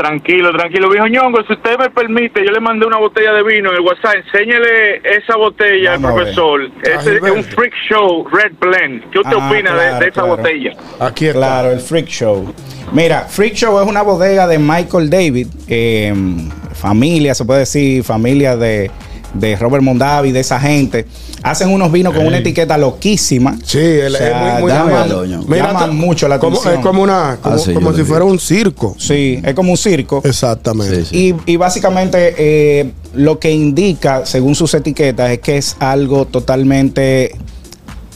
Tranquilo, 0.01 0.51
tranquilo. 0.51 0.89
Viejo 0.89 1.05
ñongo, 1.05 1.43
si 1.45 1.53
usted 1.53 1.77
me 1.77 1.89
permite, 1.91 2.43
yo 2.43 2.51
le 2.51 2.59
mandé 2.59 2.87
una 2.87 2.97
botella 2.97 3.33
de 3.33 3.43
vino 3.43 3.69
en 3.69 3.75
el 3.75 3.81
WhatsApp. 3.81 4.15
Enséñele 4.25 4.95
esa 5.03 5.35
botella 5.37 5.91
Vamos 5.91 6.09
al 6.09 6.15
profesor. 6.15 6.61
Ese 6.81 7.15
es 7.17 7.21
un 7.21 7.43
freak 7.43 7.73
show 7.87 8.27
Red 8.31 8.53
Blend. 8.59 9.11
¿Qué 9.11 9.19
usted 9.19 9.37
Ah, 9.39 9.47
opina 9.47 9.75
de- 9.75 9.89
esa 10.07 10.11
claro. 10.11 10.37
botella? 10.37 10.71
Aquí 10.99 11.27
está. 11.27 11.37
Claro, 11.39 11.71
el 11.71 11.79
Freak 11.81 12.07
Show. 12.07 12.51
Mira, 12.93 13.21
Freak 13.21 13.53
Show 13.53 13.79
es 13.79 13.87
una 13.87 14.01
bodega 14.01 14.47
de 14.47 14.57
Michael 14.57 15.09
David, 15.11 15.47
eh, 15.67 16.13
familia, 16.73 17.35
se 17.35 17.45
puede 17.45 17.59
decir, 17.59 18.03
familia 18.03 18.57
de, 18.57 18.89
de 19.33 19.55
Robert 19.55 19.83
Mondavi, 19.83 20.31
de 20.31 20.39
esa 20.41 20.59
gente. 20.59 21.05
Hacen 21.43 21.69
unos 21.69 21.91
vinos 21.91 22.13
con 22.13 22.25
una 22.27 22.37
etiqueta 22.37 22.77
loquísima. 22.77 23.57
Sí, 23.63 23.79
él 23.79 24.13
O 24.13 24.17
sea, 24.17 24.27
es 24.47 24.53
muy, 24.53 24.61
muy 24.63 24.71
dame 24.71 24.91
llama- 24.91 25.05
el 25.05 25.11
oño. 25.13 25.43
Mira, 25.47 25.67
Llama 25.67 25.79
ta- 25.79 25.87
mucho 25.87 26.27
la 26.27 26.37
como- 26.39 26.57
atención. 26.57 26.79
Es 26.79 26.85
como 26.85 27.01
una, 27.03 27.37
como, 27.41 27.55
Ah, 27.55 27.57
sí, 27.59 27.73
como 27.73 27.87
yo 27.89 27.93
si 27.93 27.97
lo 27.99 28.03
vi. 28.05 28.09
fuera 28.09 28.25
un 28.25 28.39
circo. 28.39 28.95
Sí, 28.99 29.39
es 29.43 29.53
como 29.53 29.71
un 29.71 29.77
circo. 29.77 30.21
Exactamente. 30.23 31.05
Sí, 31.05 31.35
Y, 31.45 31.53
y 31.53 31.55
básicamente 31.57 32.35
eh, 32.37 32.91
lo 33.15 33.39
que 33.39 33.51
indica, 33.51 34.25
según 34.25 34.53
sus 34.55 34.73
etiquetas, 34.73 35.31
es 35.31 35.39
que 35.39 35.57
es 35.57 35.75
algo 35.79 36.25
totalmente 36.25 37.31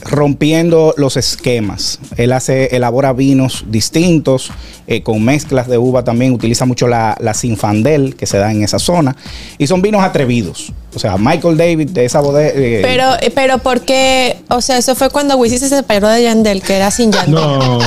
rompiendo 0.04 0.94
los 0.96 1.16
esquemas. 1.16 1.98
Él 2.16 2.32
hace, 2.32 2.76
elabora 2.76 3.12
vinos 3.12 3.64
distintos, 3.68 4.52
eh, 4.86 5.02
con 5.02 5.24
mezclas 5.24 5.66
de 5.66 5.78
uva 5.78 6.04
también, 6.04 6.32
utiliza 6.32 6.64
mucho 6.64 6.86
la, 6.86 7.16
la 7.20 7.34
Sinfandel 7.34 8.14
que 8.14 8.26
se 8.26 8.38
da 8.38 8.52
en 8.52 8.62
esa 8.62 8.78
zona. 8.78 9.16
Y 9.58 9.66
son 9.66 9.82
vinos 9.82 10.02
atrevidos. 10.04 10.72
O 10.96 10.98
sea, 10.98 11.18
Michael 11.18 11.58
David 11.58 11.90
de 11.90 12.06
esa 12.06 12.20
bodega. 12.20 12.52
eh, 12.54 12.80
Pero, 12.82 13.04
pero 13.34 13.58
porque, 13.58 14.38
o 14.48 14.62
sea, 14.62 14.78
eso 14.78 14.94
fue 14.94 15.10
cuando 15.10 15.36
Wisin 15.36 15.58
se 15.58 15.68
separó 15.68 16.08
de 16.08 16.22
Yandel, 16.22 16.62
que 16.62 16.74
era 16.74 16.90
sin 16.90 17.12
Yandel. 17.12 17.34
No. 17.34 17.78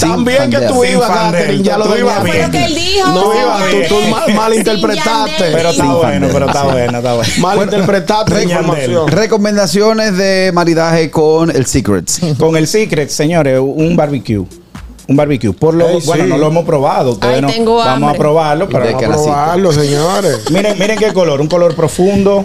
También 0.00 0.50
que 0.50 0.60
tú 0.60 0.82
ibas. 0.82 1.10
Catherine, 1.10 1.62
ya 1.62 1.76
lo 1.76 1.84
Tú 1.84 1.96
ibas 1.96 2.22
tenías. 2.24 2.36
Fue 2.36 2.46
lo 2.46 2.50
que 2.50 2.64
él 2.64 2.74
dijo. 2.74 3.08
No, 3.08 3.22
tú, 3.70 3.76
tú 3.94 4.00
mal, 4.10 4.34
malinterpretaste. 4.34 5.44
Pero 5.52 5.68
está 5.68 5.84
bueno, 5.92 6.28
pero 6.32 6.46
está 6.46 6.62
bueno, 6.64 6.98
está 6.98 7.14
bueno. 7.14 7.32
Malinterpretaste 7.38 8.42
información. 8.44 9.08
recomendaciones 9.08 10.16
de 10.16 10.50
maridaje 10.54 11.10
con 11.10 11.50
el 11.54 11.66
Secrets. 11.66 12.20
Con 12.38 12.56
el 12.56 12.66
Secret, 12.66 13.10
señores, 13.10 13.60
un 13.62 13.94
barbecue. 13.94 14.44
Un 15.06 15.16
barbecue. 15.16 15.52
Por 15.52 15.74
lo, 15.74 15.86
Ey, 15.88 16.00
bueno, 16.06 16.24
sí. 16.24 16.30
no 16.30 16.38
lo 16.38 16.46
hemos 16.46 16.64
probado. 16.64 17.12
Ustedes 17.12 17.34
Ay, 17.36 17.42
no- 17.42 17.48
tengo 17.48 17.74
vamos 17.76 17.92
hambre. 17.94 18.10
a 18.10 18.18
probarlo. 18.18 18.68
Pero 18.68 18.84
¿De 18.86 18.92
Vamos 18.92 19.00
qué 19.00 19.04
a 19.04 19.08
la 19.10 19.18
cita? 19.18 19.30
probarlo, 19.32 19.72
señores. 19.72 20.38
miren, 20.50 20.78
miren 20.78 20.98
qué 20.98 21.12
color. 21.12 21.40
Un 21.42 21.46
color 21.48 21.74
profundo, 21.74 22.44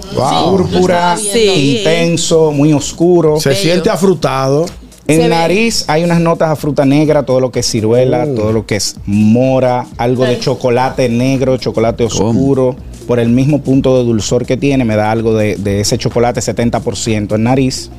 púrpura, 0.50 1.16
Sí. 1.18 1.30
Sí. 1.32 1.78
intenso, 1.78 2.52
muy 2.52 2.74
oscuro. 2.74 3.40
Se 3.40 3.50
Bello. 3.50 3.62
siente 3.62 3.90
afrutado. 3.90 4.66
En 5.08 5.16
Se 5.22 5.24
ve. 5.24 5.30
nariz 5.30 5.86
hay 5.88 6.04
unas 6.04 6.20
notas 6.20 6.50
a 6.52 6.56
fruta 6.56 6.86
negra, 6.86 7.24
todo 7.24 7.40
lo 7.40 7.50
que 7.52 7.62
es 7.62 7.66
ciruela, 7.72 8.26
Mm. 8.28 8.36
todo 8.36 8.52
lo 8.52 8.66
que 8.68 8.76
es 8.76 8.96
mora, 9.08 9.88
algo 9.98 10.24
de 10.26 10.38
chocolate 10.38 11.10
negro, 11.10 11.58
chocolate 11.58 12.04
oscuro. 12.04 12.76
Por 13.08 13.20
el 13.20 13.30
mismo 13.30 13.62
punto 13.62 13.98
de 13.98 14.04
dulzor 14.04 14.46
que 14.46 14.56
tiene, 14.56 14.86
me 14.86 14.96
da 14.96 15.10
algo 15.10 15.34
de, 15.34 15.56
de 15.56 15.80
ese 15.80 15.98
chocolate 15.98 16.42
70% 16.42 17.34
en 17.36 17.44
nariz. 17.44 17.90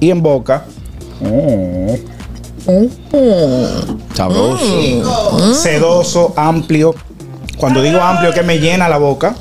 Y 0.00 0.10
en 0.10 0.20
boca, 0.20 0.64
Sabroso. 4.14 5.54
sedoso, 5.54 6.32
amplio. 6.36 6.94
Cuando 7.56 7.82
digo 7.82 8.00
amplio, 8.00 8.32
que 8.32 8.42
me 8.42 8.58
llena 8.58 8.88
la 8.88 8.98
boca. 8.98 9.34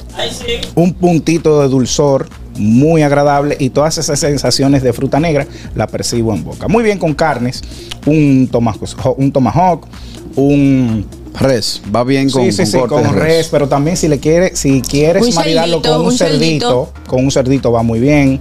Un 0.75 0.93
puntito 0.93 1.61
de 1.61 1.67
dulzor 1.67 2.27
muy 2.57 3.01
agradable 3.01 3.55
y 3.59 3.69
todas 3.69 3.97
esas 3.97 4.19
sensaciones 4.19 4.83
de 4.83 4.93
fruta 4.93 5.19
negra 5.19 5.47
la 5.75 5.87
percibo 5.87 6.33
en 6.33 6.43
boca. 6.43 6.67
Muy 6.67 6.83
bien 6.83 6.99
con 6.99 7.13
carnes, 7.13 7.61
un 8.05 8.47
tomahawk, 8.51 9.17
un, 9.17 9.31
tomahawk, 9.31 9.87
un 10.35 11.05
Res. 11.39 11.81
Va 11.95 12.03
bien 12.03 12.29
con, 12.29 12.43
sí, 12.43 12.65
sí, 12.65 12.77
con 12.77 12.89
sí, 12.89 12.95
con 13.05 13.15
res, 13.15 13.47
pero 13.49 13.67
también 13.67 13.95
si 13.95 14.07
le 14.07 14.19
quiere, 14.19 14.55
si 14.55 14.81
quieres 14.81 15.25
Un 15.25 15.33
maridarlo 15.33 15.81
cerdito, 15.81 15.91
con 15.91 16.01
un, 16.01 16.07
un 16.07 16.17
cerdito, 16.17 16.39
cerdito. 16.39 16.93
con 17.07 17.23
un 17.23 17.31
cerdito 17.31 17.71
va 17.71 17.83
muy 17.83 17.99
bien. 17.99 18.39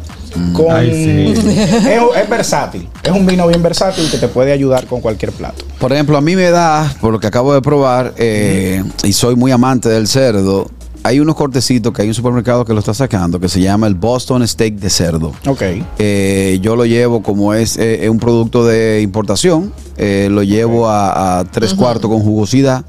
Con, 0.55 0.71
Ay, 0.71 1.35
sí. 1.35 1.49
es, 1.51 2.17
es 2.17 2.29
versátil, 2.29 2.89
es 3.03 3.11
un 3.11 3.27
vino 3.27 3.47
bien 3.49 3.63
versátil 3.63 4.11
que 4.11 4.19
te 4.19 4.29
puede 4.29 4.53
ayudar 4.53 4.87
con 4.87 5.01
cualquier 5.01 5.33
plato. 5.33 5.65
Por 5.79 5.93
ejemplo, 5.93 6.17
a 6.17 6.21
mí 6.21 6.37
me 6.37 6.51
da, 6.51 6.95
por 7.01 7.13
lo 7.13 7.21
que 7.21 7.27
acabo 7.27 7.53
de 7.55 7.63
probar, 7.63 8.15
eh, 8.17 8.83
y 9.05 9.13
soy 9.13 9.37
muy 9.37 9.53
amante 9.53 9.89
del 9.89 10.07
cerdo, 10.07 10.69
hay 11.03 11.21
unos 11.21 11.35
cortecitos 11.35 11.93
que 11.93 12.03
hay 12.03 12.09
un 12.09 12.15
supermercado 12.15 12.65
que 12.65 12.73
lo 12.75 12.81
está 12.81 12.93
sacando 12.95 13.41
que 13.41 13.49
se 13.49 13.61
llama 13.61 13.87
el 13.87 13.95
Boston 13.95 14.47
Steak 14.47 14.75
de 14.75 14.91
cerdo. 14.91 15.33
Ok. 15.47 15.63
Eh, 15.99 16.59
yo 16.61 16.77
lo 16.77 16.85
llevo 16.85 17.23
como 17.23 17.55
es, 17.55 17.77
eh, 17.79 18.05
es 18.05 18.11
un 18.11 18.19
producto 18.19 18.67
de 18.67 19.01
importación, 19.01 19.73
eh, 19.97 20.29
lo 20.31 20.43
llevo 20.43 20.89
a, 20.89 21.41
a 21.41 21.45
tres 21.45 21.75
cuartos 21.75 22.11
con 22.11 22.21
jugosidad 22.21 22.85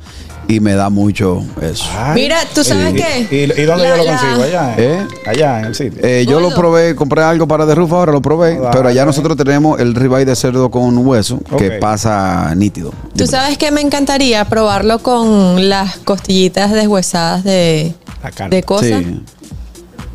y 0.51 0.59
me 0.59 0.73
da 0.73 0.89
mucho 0.89 1.43
eso. 1.61 1.85
Ay, 1.97 2.15
Mira, 2.23 2.37
¿tú 2.53 2.63
sabes 2.63 2.93
qué? 2.93 3.27
¿Y, 3.31 3.61
y 3.61 3.65
dónde 3.65 3.83
La- 3.83 3.89
yo 3.89 3.97
lo 3.97 4.03
la- 4.05 4.17
consigo? 4.17 4.43
Allá, 4.43 4.75
en- 4.77 4.83
¿Eh? 4.83 5.07
allá 5.25 5.59
en 5.59 5.65
el 5.65 5.75
sitio. 5.75 5.99
Eh, 6.03 6.25
yo 6.27 6.39
lo 6.39 6.53
probé, 6.53 6.95
compré 6.95 7.23
algo 7.23 7.47
para 7.47 7.65
de 7.65 7.73
roof 7.75 7.91
ahora, 7.93 8.11
lo 8.11 8.21
probé, 8.21 8.59
Ah, 8.63 8.69
pero 8.73 8.89
allá 8.89 9.05
nosotros 9.05 9.37
tenemos 9.37 9.79
el 9.79 9.95
ribeye 9.95 10.25
de 10.25 10.35
cerdo 10.35 10.69
con 10.69 10.97
hueso 11.05 11.39
que 11.57 11.71
pasa 11.71 12.53
nítido. 12.55 12.91
Tú 13.15 13.25
sabes 13.27 13.57
que 13.57 13.71
me 13.71 13.81
encantaría 13.81 14.43
probarlo 14.45 14.99
con 14.99 15.69
las 15.69 15.97
costillitas 15.97 16.71
deshuesadas 16.71 17.43
de, 17.43 17.93
de 18.49 18.63
cosas. 18.63 19.03
Sí. 19.03 19.21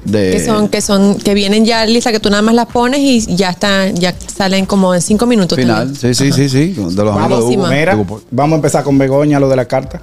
De, 0.05 0.30
Que 0.30 0.45
son, 0.45 0.68
que 0.68 0.80
son, 0.82 1.16
que 1.18 1.34
vienen 1.34 1.64
ya 1.64 1.84
listas, 1.84 2.12
que 2.12 2.20
tú 2.20 2.30
nada 2.30 2.41
más 2.41 2.55
las 2.55 2.66
pones 2.66 3.01
y 3.01 3.34
ya 3.34 3.51
están, 3.51 3.93
ya 3.97 4.14
salen 4.37 4.64
como 4.64 4.95
en 4.95 5.03
cinco 5.03 5.26
minutos. 5.26 5.59
final. 5.59 5.93
también. 5.93 6.14
Sí, 6.14 6.30
sí, 6.30 6.32
sí, 6.32 6.49
sí. 6.49 6.80
De 6.95 7.03
los 7.03 7.16
amigos 7.16 7.51
de. 7.51 7.57
Mira, 7.57 7.97
Hugo. 7.97 8.20
vamos 8.30 8.53
a 8.53 8.57
empezar 8.57 8.84
con 8.84 8.97
Begoña, 8.99 9.41
lo 9.41 9.49
de 9.49 9.57
la 9.57 9.64
carta. 9.64 10.01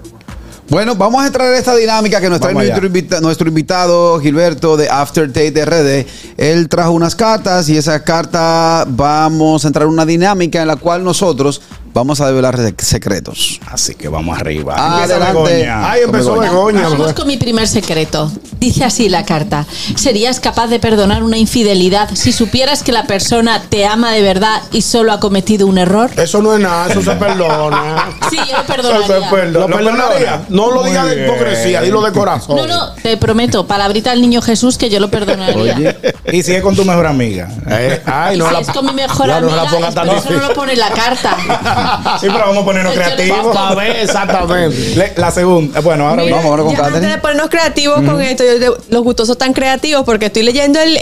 Bueno, 0.74 0.96
vamos 0.96 1.24
a 1.24 1.28
entrar 1.28 1.50
en 1.50 1.54
esta 1.54 1.76
dinámica 1.76 2.20
que 2.20 2.32
nos 2.32 2.40
trae 2.40 2.52
nuestro, 2.72 2.88
invita- 2.88 3.22
nuestro 3.22 3.48
invitado 3.48 4.20
Gilberto 4.20 4.76
de 4.76 4.90
Aftertate 4.90 5.64
RD. 5.66 6.08
Él 6.36 6.68
trajo 6.68 6.90
unas 6.94 7.16
cartas 7.16 7.70
y 7.70 7.78
esa 7.78 8.04
carta 8.04 8.84
vamos 8.88 9.64
a 9.64 9.68
entrar 9.68 9.86
en 9.86 9.92
una 9.94 10.04
dinámica 10.04 10.60
en 10.64 10.68
la 10.68 10.76
cual 10.78 11.04
nosotros 11.04 11.62
vamos 11.94 12.22
a 12.22 12.28
develar 12.28 12.58
sec- 12.58 12.82
secretos. 12.82 13.60
Así 13.72 13.96
que 13.96 14.08
vamos 14.08 14.38
arriba. 14.38 14.76
Adelante. 15.04 15.14
Empieza 15.14 15.34
Begoña. 15.34 15.91
Ahí 15.91 16.02
empezó 16.04 16.32
Begoña. 16.34 16.50
Begoña. 16.52 16.82
Vamos 16.84 16.98
pues. 16.98 17.14
con 17.14 17.28
mi 17.28 17.38
primer 17.38 17.68
secreto. 17.68 18.32
Dice 18.60 18.84
así 18.86 19.10
la 19.10 19.26
carta. 19.26 19.66
¿Serías 19.96 20.39
capaz 20.39 20.68
de 20.68 20.80
perdonar 20.80 21.24
una 21.24 21.38
infidelidad 21.38 22.10
si 22.14 22.32
supieras 22.32 22.82
que 22.84 22.91
la 22.91 23.06
persona 23.06 23.62
te 23.70 23.86
ama 23.86 24.12
de 24.12 24.22
verdad 24.22 24.62
y 24.72 24.82
solo 24.82 25.12
ha 25.12 25.20
cometido 25.20 25.68
un 25.68 25.78
error? 25.78 26.10
Eso 26.18 26.41
no 26.41 26.54
es 26.54 26.60
nada, 26.62 26.88
eso 26.89 27.02
se 27.02 27.12
perdona. 27.12 28.10
Sí, 28.30 28.38
yo 28.38 28.56
lo 28.58 28.64
Eso 28.64 28.64
se 28.64 28.74
perdonaría. 28.74 29.30
perdona. 29.30 29.52
¿Lo 29.52 29.68
¿Lo 29.68 29.76
perdonaría? 29.76 30.10
perdona? 30.32 30.46
No 30.50 30.72
lo 30.72 30.84
digas 30.84 31.06
de 31.08 31.26
hipocresía, 31.26 31.82
dilo 31.82 32.02
de 32.02 32.12
corazón. 32.12 32.56
No, 32.56 32.66
no, 32.66 32.94
te 32.94 33.16
prometo, 33.18 33.68
palabrita 33.68 34.12
al 34.12 34.22
niño 34.22 34.41
Jesús 34.41 34.78
que 34.78 34.89
yo 34.89 35.00
lo 35.00 35.12
perdonaría. 35.12 35.76
Oye, 35.76 35.96
Y 36.32 36.41
si 36.41 36.54
es 36.56 36.62
con 36.64 36.76
tu 36.76 36.84
mejor 36.86 37.06
amiga. 37.06 37.50
Eh, 37.70 38.02
ay, 38.06 38.36
Y 38.36 38.39
no 38.39 38.48
si 38.48 38.54
la, 38.54 38.60
es 38.62 38.70
con 38.70 38.86
mi 38.86 38.94
mejor 38.94 39.28
ya 39.28 39.39
no 39.39 39.48
amiga, 39.48 39.64
la 39.66 39.70
ponga 39.72 39.91
tan 39.91 40.10
eso 40.10 40.30
no 40.32 40.39
lo 40.48 40.54
pone 40.54 40.74
en 40.74 40.80
la 40.80 40.89
carta. 40.91 41.38
Sí, 42.20 42.28
pero 42.32 42.40
vamos 42.48 42.64
a 42.64 42.66
ponernos 42.66 42.94
creativos. 42.94 43.48
paso. 43.48 43.60
A 43.60 43.76
ver, 43.76 43.96
exactamente. 44.02 44.96
Le- 44.96 45.14
La 45.18 45.32
segunda. 45.32 45.80
Bueno, 45.82 46.08
ahora 46.08 46.24
Mira, 46.24 46.36
Vamos 46.38 46.50
ahora 46.52 46.64
con 46.64 46.86
antes 46.86 47.02
de 47.02 47.18
ponernos 47.18 47.50
creativos 47.50 48.02
con 48.04 48.22
esto, 48.22 48.44
yo 48.44 48.60
de- 48.60 48.72
los 48.90 49.04
gustosos 49.04 49.38
tan 49.38 49.54
creativos, 49.54 50.04
porque 50.06 50.28
estoy 50.28 50.44
leyendo 50.44 50.80
el, 50.80 50.98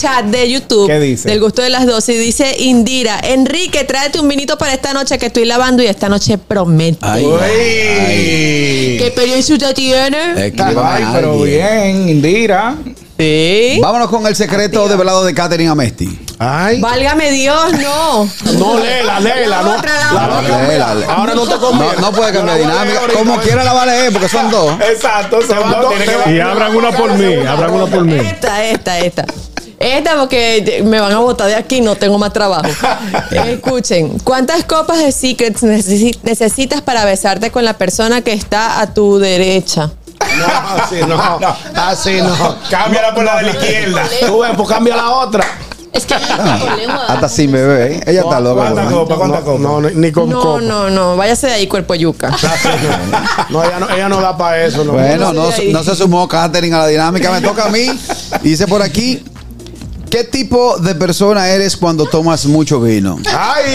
chat 0.00 0.24
de 0.26 0.50
YouTube 0.50 0.86
¿Qué 0.88 0.98
dice? 1.00 1.28
del 1.28 1.40
gusto 1.40 1.62
de 1.62 1.70
las 1.70 1.86
12 1.86 2.14
y 2.14 2.18
dice 2.18 2.56
Indira, 2.58 3.18
Enrique, 3.22 3.84
tráete 3.84 4.20
un 4.20 4.28
vinito 4.28 4.58
para 4.58 4.74
esta 4.74 4.92
noche 4.92 5.18
que 5.18 5.26
estoy 5.26 5.44
lavando 5.44 5.82
y 5.82 5.86
esta 5.86 6.08
noche 6.08 6.38
promete. 6.38 6.98
Ay, 7.02 7.24
Uy. 7.24 8.96
¿Qué 8.98 9.06
experiencia 9.06 9.54
usted 9.54 9.74
tiene? 9.74 10.16
Ay, 10.36 11.04
pero 11.12 11.40
bien, 11.40 12.08
Indira. 12.08 12.76
Sí. 13.18 13.78
Vámonos 13.80 14.08
con 14.10 14.26
el 14.26 14.36
secreto 14.36 14.88
de 14.88 14.96
velado 14.96 15.24
de 15.24 15.32
Catherine 15.32 15.70
Amesti. 15.70 16.18
Ay. 16.38 16.80
Válgame 16.80 17.30
Dios, 17.30 17.72
no. 17.72 18.28
No, 18.58 18.78
léela, 18.78 19.20
léela. 19.20 19.62
No. 19.62 20.42
Léela, 20.42 20.94
léela. 20.94 21.14
Ahora 21.14 21.34
no 21.34 21.44
te 21.46 21.54
No, 21.54 21.60
conviene. 21.60 21.94
no 21.98 22.12
puede 22.12 22.32
cambiar 22.34 22.58
dinámica. 22.58 23.00
leer 23.06 23.12
Como 23.14 23.32
ahorita. 23.32 23.42
quiera 23.46 23.64
la 23.64 23.72
va 23.72 23.82
a 23.82 23.86
leer, 23.86 24.12
porque 24.12 24.28
son 24.28 24.50
dos. 24.50 24.74
Exacto, 24.80 25.40
se 25.40 25.54
van 25.54 25.70
dos. 25.80 25.94
te 25.98 26.14
van- 26.16 26.36
Y 26.36 26.40
abran 26.40 26.76
una 26.76 26.90
por 26.92 27.14
mí, 27.14 27.34
abran 27.46 27.70
una 27.72 27.86
por 27.86 28.04
mí. 28.04 28.16
Esta, 28.18 28.64
esta, 28.64 28.98
esta. 28.98 29.24
Esta 29.78 30.16
porque 30.18 30.82
me 30.86 31.00
van 31.00 31.12
a 31.12 31.18
botar 31.18 31.46
de 31.48 31.54
aquí, 31.54 31.80
no 31.82 31.96
tengo 31.96 32.18
más 32.18 32.32
trabajo. 32.32 32.64
Escuchen, 33.30 34.18
¿cuántas 34.24 34.64
copas 34.64 34.98
de 34.98 35.12
Secrets 35.12 35.62
necesi- 35.62 36.18
necesitas 36.22 36.80
para 36.82 37.04
besarte 37.04 37.50
con 37.50 37.64
la 37.64 37.74
persona 37.74 38.20
que 38.22 38.32
está 38.32 38.80
a 38.80 38.92
tu 38.94 39.18
derecha? 39.18 39.90
No, 40.38 40.82
así 40.82 41.00
no. 41.08 41.80
Así 41.82 42.20
no. 42.22 42.56
Cámbiala 42.70 43.14
por 43.14 43.24
la 43.24 43.36
de 43.36 43.42
la 43.44 43.50
izquierda. 43.50 44.02
Tú 44.26 44.40
ves, 44.40 44.50
pues 44.56 44.68
cambia 44.68 44.96
la 44.96 45.10
otra. 45.10 45.44
Es 45.92 46.04
que 46.04 46.14
con 46.14 46.76
lengua. 46.76 47.06
Hasta 47.08 47.28
sin 47.28 47.50
bebé, 47.52 47.94
¿eh? 47.96 48.02
Ella 48.06 48.20
está 48.20 48.38
loca. 48.38 48.60
¿Cuántas 48.62 48.84
güey. 48.84 48.96
copas? 48.96 49.16
¿Cuántas 49.18 49.40
copas? 49.42 49.60
No, 49.60 49.80
no, 49.80 49.88
ni 49.90 50.12
con 50.12 50.28
No, 50.28 50.40
copa. 50.42 50.60
no, 50.60 50.90
no, 50.90 51.16
váyase 51.16 51.46
de 51.46 51.54
ahí, 51.54 51.66
cuerpo 51.66 51.94
yuca. 51.94 52.36
No, 53.48 53.64
ella 53.64 53.78
no, 53.80 53.88
ella 53.88 54.08
no 54.08 54.20
da 54.20 54.36
para 54.36 54.62
eso. 54.64 54.84
No. 54.84 54.92
Bueno, 54.92 55.32
no, 55.32 55.50
se 55.50 55.96
sumó 55.96 56.28
Catherine 56.28 56.74
a 56.76 56.80
la 56.80 56.86
dinámica. 56.88 57.30
Me 57.32 57.40
toca 57.40 57.64
a 57.66 57.68
mí. 57.70 57.88
Dice 58.42 58.66
por 58.66 58.82
aquí. 58.82 59.24
¿Qué 60.10 60.24
tipo 60.24 60.78
de 60.78 60.94
persona 60.94 61.48
eres 61.48 61.76
cuando 61.76 62.06
tomas 62.06 62.46
mucho 62.46 62.80
vino? 62.80 63.18
Ay, 63.36 63.74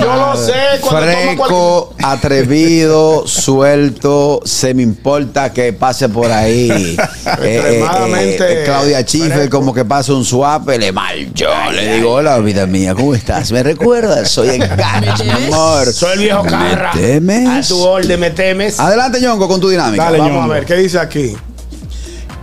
yo 0.00 0.16
lo 0.16 0.36
sé. 0.36 0.52
Freco, 0.82 1.94
atrevido, 2.02 3.26
suelto, 3.26 4.40
se 4.44 4.74
me 4.74 4.82
importa 4.82 5.52
que 5.52 5.72
pase 5.72 6.08
por 6.08 6.30
ahí. 6.30 6.96
Extremadamente 7.24 8.64
Claudia 8.64 9.00
Schiffer, 9.02 9.48
como 9.48 9.72
que 9.72 9.84
pasa 9.84 10.12
un 10.12 10.24
swap, 10.24 10.68
le 10.68 10.92
mal 10.92 11.32
yo. 11.34 11.50
Le 11.72 11.94
digo, 11.96 12.12
hola, 12.14 12.38
vida 12.38 12.66
mía, 12.66 12.94
¿cómo 12.94 13.14
estás? 13.14 13.52
¿Me 13.52 13.62
recuerdas? 13.62 14.28
Soy 14.30 14.48
el 14.48 14.58
mi 15.24 15.30
amor. 15.30 15.92
Soy 15.92 16.12
el 16.14 16.18
viejo 16.18 16.42
¿Me 16.44 16.50
Carra. 16.50 16.90
temes? 16.92 17.66
A 17.66 17.68
tu 17.68 17.80
orden 17.80 18.20
me 18.20 18.30
temes. 18.30 18.80
Adelante, 18.80 19.20
Ñongo, 19.20 19.46
con 19.48 19.60
tu 19.60 19.68
dinámica. 19.68 20.04
Dale, 20.04 20.18
Vamos 20.18 20.34
Vamos 20.34 20.50
a 20.50 20.54
ver, 20.54 20.64
¿qué 20.66 20.74
dice 20.74 20.98
aquí? 20.98 21.36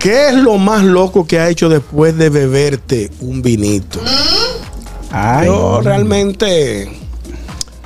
¿Qué 0.06 0.28
es 0.30 0.36
lo 0.36 0.60
más 0.60 0.84
loco 0.84 1.26
que 1.26 1.40
ha 1.40 1.50
hecho 1.50 1.68
después 1.68 2.16
de 2.16 2.30
beberte 2.30 3.10
un 3.22 3.42
vinito? 3.42 4.00
Ay. 5.10 5.48
Yo 5.48 5.82
realmente, 5.82 6.92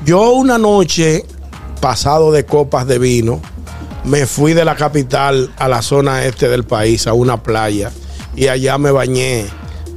yo 0.04 0.32
una 0.32 0.58
noche 0.58 1.24
pasado 1.80 2.34
de 2.34 2.46
copas 2.46 2.86
de 2.88 3.00
vino, 3.00 3.40
me 4.04 4.26
fui 4.26 4.54
de 4.54 4.66
la 4.66 4.76
capital 4.76 5.50
a 5.58 5.70
la 5.70 5.82
zona 5.82 6.26
este 6.26 6.50
del 6.50 6.66
país, 6.66 7.08
a 7.08 7.14
una 7.14 7.42
playa, 7.42 7.90
y 8.36 8.48
allá 8.48 8.78
me 8.78 8.92
bañé 8.92 9.46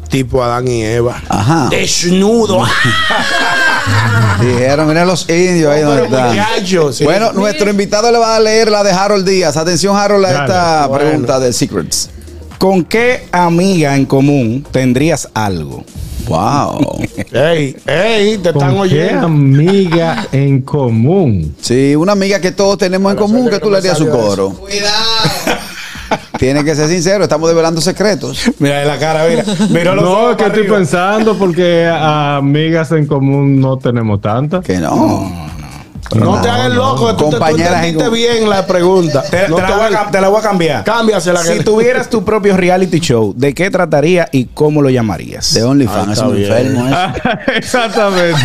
tipo 0.08 0.44
Adán 0.44 0.68
y 0.68 0.84
Eva. 0.84 1.20
Ajá. 1.28 1.70
Desnudo. 1.70 2.64
Dijeron, 4.40 4.88
mira 4.88 5.04
los 5.04 5.28
indios 5.28 5.70
ahí 5.72 5.82
donde 5.82 6.04
están. 6.04 6.92
sí. 6.92 7.04
Bueno, 7.04 7.32
nuestro 7.32 7.70
invitado 7.70 8.10
le 8.10 8.18
va 8.18 8.36
a 8.36 8.40
leer 8.40 8.70
la 8.70 8.82
de 8.82 8.90
Harold 8.90 9.26
Díaz. 9.28 9.56
Atención, 9.56 9.96
Harold, 9.96 10.24
a 10.24 10.32
Dale. 10.32 10.44
esta 10.46 10.86
Bueno. 10.86 11.04
pregunta 11.04 11.40
de 11.40 11.52
Secrets. 11.52 12.10
¿Con 12.58 12.84
qué 12.84 13.26
amiga 13.32 13.96
en 13.96 14.06
común 14.06 14.64
tendrías 14.70 15.28
algo? 15.34 15.84
Wow. 16.26 17.00
Ey, 17.32 17.76
ey, 17.86 18.38
te 18.38 18.50
están 18.50 18.76
¿Con 18.76 18.88
qué 18.88 18.94
oyendo. 18.96 19.26
amiga 19.26 20.28
en 20.30 20.62
común? 20.62 21.54
Sí, 21.60 21.96
una 21.96 22.12
amiga 22.12 22.40
que 22.40 22.52
todos 22.52 22.78
tenemos 22.78 23.10
en 23.12 23.18
común, 23.18 23.50
que 23.50 23.58
tú 23.58 23.70
le 23.70 23.78
harías 23.78 23.98
su 23.98 24.08
coro. 24.08 24.56
Tiene 26.38 26.64
que 26.64 26.74
ser 26.74 26.88
sincero, 26.88 27.24
estamos 27.24 27.48
develando 27.48 27.80
secretos. 27.80 28.50
Mira 28.58 28.80
de 28.80 28.86
la 28.86 28.98
cara, 28.98 29.24
mira. 29.28 29.44
Mira 29.70 29.94
los 29.94 30.04
No, 30.04 30.36
que 30.36 30.44
estoy 30.44 30.60
arriba. 30.62 30.76
pensando 30.78 31.38
porque 31.38 31.86
amigas 31.88 32.90
en 32.92 33.06
común 33.06 33.60
no 33.60 33.76
tenemos 33.78 34.20
tantas. 34.20 34.64
Que 34.64 34.78
no. 34.78 35.51
No, 36.14 36.40
te 36.42 36.48
hagas 36.48 36.74
loco, 36.74 37.16
tú, 37.16 37.30
te- 37.30 37.36
tú 37.38 37.44
entendiste 37.46 37.94
común. 37.94 38.12
bien 38.14 38.50
la 38.50 38.66
pregunta. 38.66 39.22
Te, 39.22 39.48
No 39.48 39.56
te 39.56 39.62
la 39.62 39.76
voy 39.76 39.94
a, 39.94 40.10
te 40.10 40.20
la 40.20 40.28
voy 40.28 40.40
a 40.40 40.42
cambiar. 40.42 40.84
Cámbiasela. 40.84 41.42
Si 41.42 41.60
tuvieras 41.60 42.10
tu 42.10 42.22
propio 42.24 42.54
reality 42.56 42.98
show, 43.00 43.32
¿de 43.36 43.54
qué 43.54 43.70
trataría 43.70 44.28
y 44.30 44.46
cómo 44.46 44.82
lo 44.82 44.90
llamarías? 44.90 45.54
De 45.54 45.62
OnlyFans, 45.62 46.08
Ay, 46.08 46.12
es 46.12 46.18
un 46.20 46.36
bien. 46.36 46.52
enfermo. 46.52 46.88
¿eh? 46.88 46.96
Exactamente. 47.56 48.40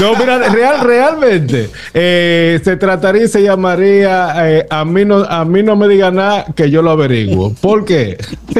No, 0.00 0.14
mira, 0.16 0.38
real, 0.48 0.80
realmente 0.80 1.68
eh, 1.92 2.58
se 2.64 2.76
trataría 2.76 3.24
y 3.24 3.28
se 3.28 3.42
llamaría 3.42 4.32
eh, 4.48 4.66
a 4.70 4.84
mí 4.86 5.04
no 5.04 5.18
a 5.18 5.44
mí 5.44 5.62
no 5.62 5.76
me 5.76 5.86
diga 5.88 6.10
nada 6.10 6.46
que 6.56 6.70
yo 6.70 6.80
lo 6.80 6.92
averiguo. 6.92 7.52
¿Por 7.60 7.84
qué? 7.84 8.16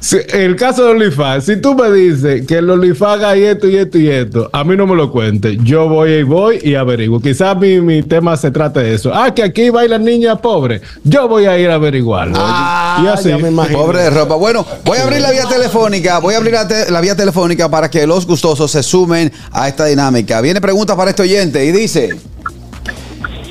Si- 0.00 0.18
el 0.32 0.56
caso 0.56 0.84
de 0.84 0.90
OnlyFans, 0.92 1.44
si 1.44 1.56
tú 1.60 1.74
me 1.74 1.90
dices 1.90 2.46
que 2.46 2.58
el 2.58 2.70
OnlyFans 2.70 3.22
hay 3.24 3.42
esto 3.44 3.68
y 3.68 3.76
esto 3.76 3.98
y 3.98 4.08
esto, 4.08 4.48
a 4.52 4.62
mí 4.64 4.76
no 4.76 4.86
me 4.86 4.94
lo 4.94 5.10
cuentes. 5.10 5.58
Yo 5.62 5.88
voy 5.88 6.12
y 6.12 6.22
voy 6.22 6.58
y 6.62 6.74
averiguo. 6.74 7.20
Quizás 7.20 7.55
mi, 7.56 7.80
mi 7.80 8.02
tema 8.02 8.36
se 8.36 8.50
trate 8.50 8.80
de 8.80 8.94
eso. 8.94 9.12
Ah, 9.14 9.34
que 9.34 9.42
aquí 9.42 9.70
bailan 9.70 10.04
niñas 10.04 10.38
pobres. 10.40 10.82
Yo 11.04 11.26
voy 11.28 11.46
a 11.46 11.58
ir 11.58 11.70
a 11.70 11.74
averiguarlo. 11.74 12.36
Ah, 12.38 13.02
y 13.04 13.06
así. 13.08 13.28
ya 13.30 13.38
me 13.38 13.48
imagino. 13.48 13.78
Pobre 13.78 14.02
de 14.02 14.10
ropa. 14.10 14.34
Bueno, 14.36 14.64
voy 14.84 14.98
a 14.98 15.02
abrir 15.02 15.20
la 15.20 15.30
vía 15.30 15.44
telefónica. 15.48 16.18
Voy 16.18 16.34
a 16.34 16.38
abrir 16.38 16.52
la, 16.52 16.68
te- 16.68 16.90
la 16.90 17.00
vía 17.00 17.16
telefónica 17.16 17.68
para 17.68 17.90
que 17.90 18.06
los 18.06 18.26
gustosos 18.26 18.70
se 18.70 18.82
sumen 18.82 19.32
a 19.52 19.68
esta 19.68 19.86
dinámica. 19.86 20.40
Viene 20.40 20.60
pregunta 20.60 20.96
para 20.96 21.10
este 21.10 21.22
oyente 21.22 21.64
y 21.64 21.72
dice: 21.72 22.10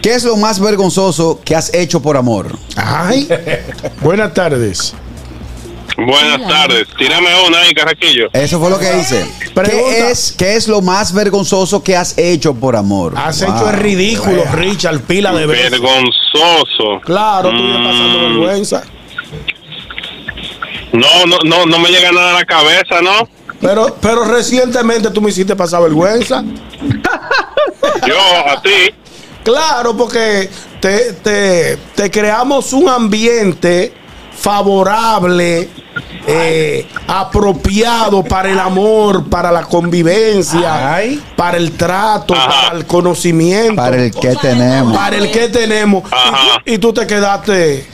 ¿Qué 0.01 0.13
es 0.15 0.23
lo 0.23 0.37
más 0.37 0.59
vergonzoso 0.59 1.39
que 1.43 1.55
has 1.55 1.73
hecho 1.73 2.01
por 2.01 2.15
amor? 2.17 2.55
Ay, 2.75 3.27
buenas 4.01 4.33
tardes. 4.33 4.93
Buenas 5.97 6.47
tardes. 6.47 6.87
Tírame 6.97 7.29
una 7.47 7.59
ahí, 7.61 7.73
Carraquillo. 7.73 8.27
Eso 8.33 8.59
fue 8.59 8.69
lo 8.69 8.77
que 8.77 8.97
hice. 8.99 9.25
¿Qué 9.63 10.09
es, 10.11 10.35
¿Qué 10.37 10.55
es 10.55 10.67
lo 10.67 10.81
más 10.81 11.13
vergonzoso 11.13 11.81
que 11.81 11.95
has 11.95 12.17
hecho 12.17 12.53
por 12.53 12.75
amor? 12.75 13.13
Has 13.15 13.41
Wow. 13.45 13.55
hecho 13.55 13.69
el 13.69 13.77
ridículo, 13.77 14.43
Richard, 14.53 14.99
pila 15.01 15.31
de 15.31 15.45
veces. 15.45 15.71
Vergonzoso. 15.71 16.99
Claro, 17.03 17.49
tú 17.51 17.57
ya 17.57 17.77
pasando 17.77 18.19
Mm. 18.19 18.21
vergüenza. 18.39 18.83
No, 20.91 21.25
no, 21.25 21.37
no, 21.45 21.65
no 21.65 21.79
me 21.79 21.89
llega 21.89 22.11
nada 22.11 22.31
a 22.31 22.33
la 22.33 22.45
cabeza, 22.45 23.01
¿no? 23.01 23.27
Pero, 23.61 23.95
pero 24.01 24.23
recientemente 24.25 25.09
tú 25.11 25.21
me 25.21 25.29
hiciste 25.29 25.55
pasar 25.55 25.81
vergüenza. 25.81 26.43
Yo, 28.07 28.17
a 28.49 28.61
ti. 28.61 28.93
Claro, 29.43 29.95
porque 29.95 30.49
te, 30.79 31.13
te, 31.13 31.77
te 31.95 32.11
creamos 32.11 32.73
un 32.73 32.89
ambiente 32.89 33.93
favorable, 34.37 35.69
eh, 36.27 36.87
apropiado 37.07 38.23
para 38.23 38.49
el 38.49 38.59
amor, 38.59 39.29
para 39.29 39.51
la 39.51 39.63
convivencia, 39.63 40.95
Ay. 40.95 41.21
para 41.35 41.57
el 41.57 41.71
trato, 41.73 42.33
Ajá. 42.33 42.67
para 42.67 42.77
el 42.77 42.85
conocimiento, 42.85 43.75
Para 43.75 43.97
el 43.97 44.11
que 44.11 44.35
tenemos. 44.35 44.95
para 44.95 45.15
el 45.17 45.31
que 45.31 45.47
tenemos. 45.49 46.03
Y 46.65 46.75
y 46.75 46.77
tú 46.77 46.91
te 46.91 47.07
quedaste, 47.07 47.87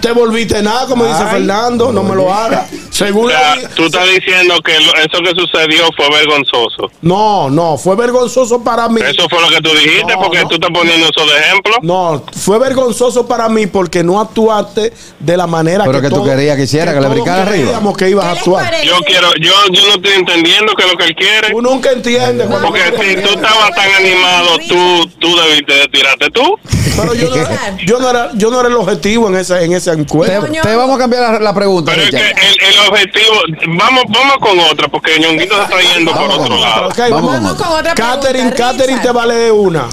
te 0.00 0.12
volviste 0.12 0.62
nada, 0.62 0.86
como 0.86 1.04
dice. 1.04 1.24
Fernando, 1.26 1.92
no 1.92 2.02
me 2.04 2.14
lo 2.14 2.32
hagas. 2.32 2.66
O 3.00 3.04
Según 3.06 3.30
sea, 3.30 3.56
la- 3.56 3.68
tú 3.70 3.84
estás 3.86 4.06
diciendo 4.08 4.60
que 4.62 4.78
lo- 4.80 4.94
eso 4.94 5.22
que 5.22 5.30
sucedió 5.40 5.84
fue 5.96 6.10
vergonzoso. 6.10 6.90
No, 7.00 7.48
no, 7.48 7.78
fue 7.78 7.96
vergonzoso 7.96 8.62
para 8.62 8.88
mí. 8.88 9.00
Eso 9.00 9.26
fue 9.28 9.40
lo 9.40 9.48
que 9.48 9.60
tú 9.62 9.70
dijiste, 9.70 10.12
No, 10.14 10.20
porque 10.22 10.42
no. 10.42 10.48
tú 10.48 10.54
estás 10.56 10.70
poniendo 10.72 11.06
eso 11.08 11.26
de 11.26 11.38
ejemplo. 11.40 11.74
No, 11.82 12.22
fue 12.36 12.58
vergonzoso 12.58 13.26
para 13.26 13.48
mí 13.48 13.66
porque 13.66 14.02
no 14.04 14.20
actuaste 14.20 14.92
de 15.18 15.36
la 15.36 15.46
manera 15.46 15.84
Pero 15.84 16.00
que 16.02 16.08
tú 16.08 16.16
todos- 16.16 16.28
querías 16.28 16.56
que 16.56 16.64
hiciera, 16.64 16.92
que 16.92 17.00
le 17.00 17.08
brincara 17.08 17.42
arriba. 17.42 17.64
creíamos 17.64 17.96
que 17.96 18.10
ibas 18.10 18.24
a 18.24 18.28
¿Qué 18.28 18.34
les 18.34 18.40
actuar. 18.40 18.74
Yo 18.84 18.98
quiero, 19.06 19.28
yo, 19.40 19.52
yo 19.72 19.86
no 19.86 19.94
estoy 19.94 20.12
entendiendo 20.12 20.74
qué 20.74 20.84
es 20.84 20.90
lo 20.92 20.98
que 20.98 21.04
él 21.04 21.14
quiere. 21.16 21.50
Tú 21.50 21.62
nunca 21.62 21.92
entiendes 21.92 22.46
Porque 22.48 22.80
si 22.84 23.16
tú 23.22 23.28
estabas 23.30 23.70
tan 23.74 23.90
animado, 23.94 24.58
tú, 24.68 25.06
tú 25.18 25.36
debiste 25.36 25.74
de 25.74 25.88
tirarte 25.88 26.30
tú. 26.30 26.58
Pero 26.96 27.14
yo 27.14 27.30
no, 27.30 27.36
era, 27.36 27.76
yo 27.86 27.98
no 27.98 28.10
era, 28.10 28.30
yo 28.34 28.50
no 28.50 28.60
era 28.60 28.68
el 28.68 28.74
objetivo 28.76 29.28
en 29.28 29.36
esa, 29.36 29.62
en 29.62 29.72
esa 29.72 29.94
Te, 29.94 30.00
encuesta. 30.02 30.46
te 30.50 30.74
vamos 30.76 30.96
a 30.96 30.98
cambiar 30.98 31.32
la, 31.34 31.38
la 31.40 31.54
pregunta, 31.54 31.92
Pero 31.92 32.02
es 32.04 32.10
que 32.10 32.16
el, 32.16 32.74
el 32.74 32.78
objetivo, 32.90 33.34
vamos, 33.78 34.04
vamos 34.08 34.36
con 34.40 34.58
otra, 34.60 34.88
porque 34.88 35.18
Ñonguito 35.18 35.56
se 35.56 35.62
está 35.62 35.94
yendo 35.94 36.12
por 36.12 36.30
otro 36.30 36.56
lado. 36.58 36.88
Ok, 36.88 36.98
Vamos 37.10 37.32
vamos. 37.32 37.54
con 37.54 37.68
otra 37.78 37.94
Catherine, 37.94 38.52
Catherine 38.52 39.00
te 39.00 39.10
va 39.12 39.22
a 39.22 39.26
leer 39.26 39.52
una. 39.52 39.86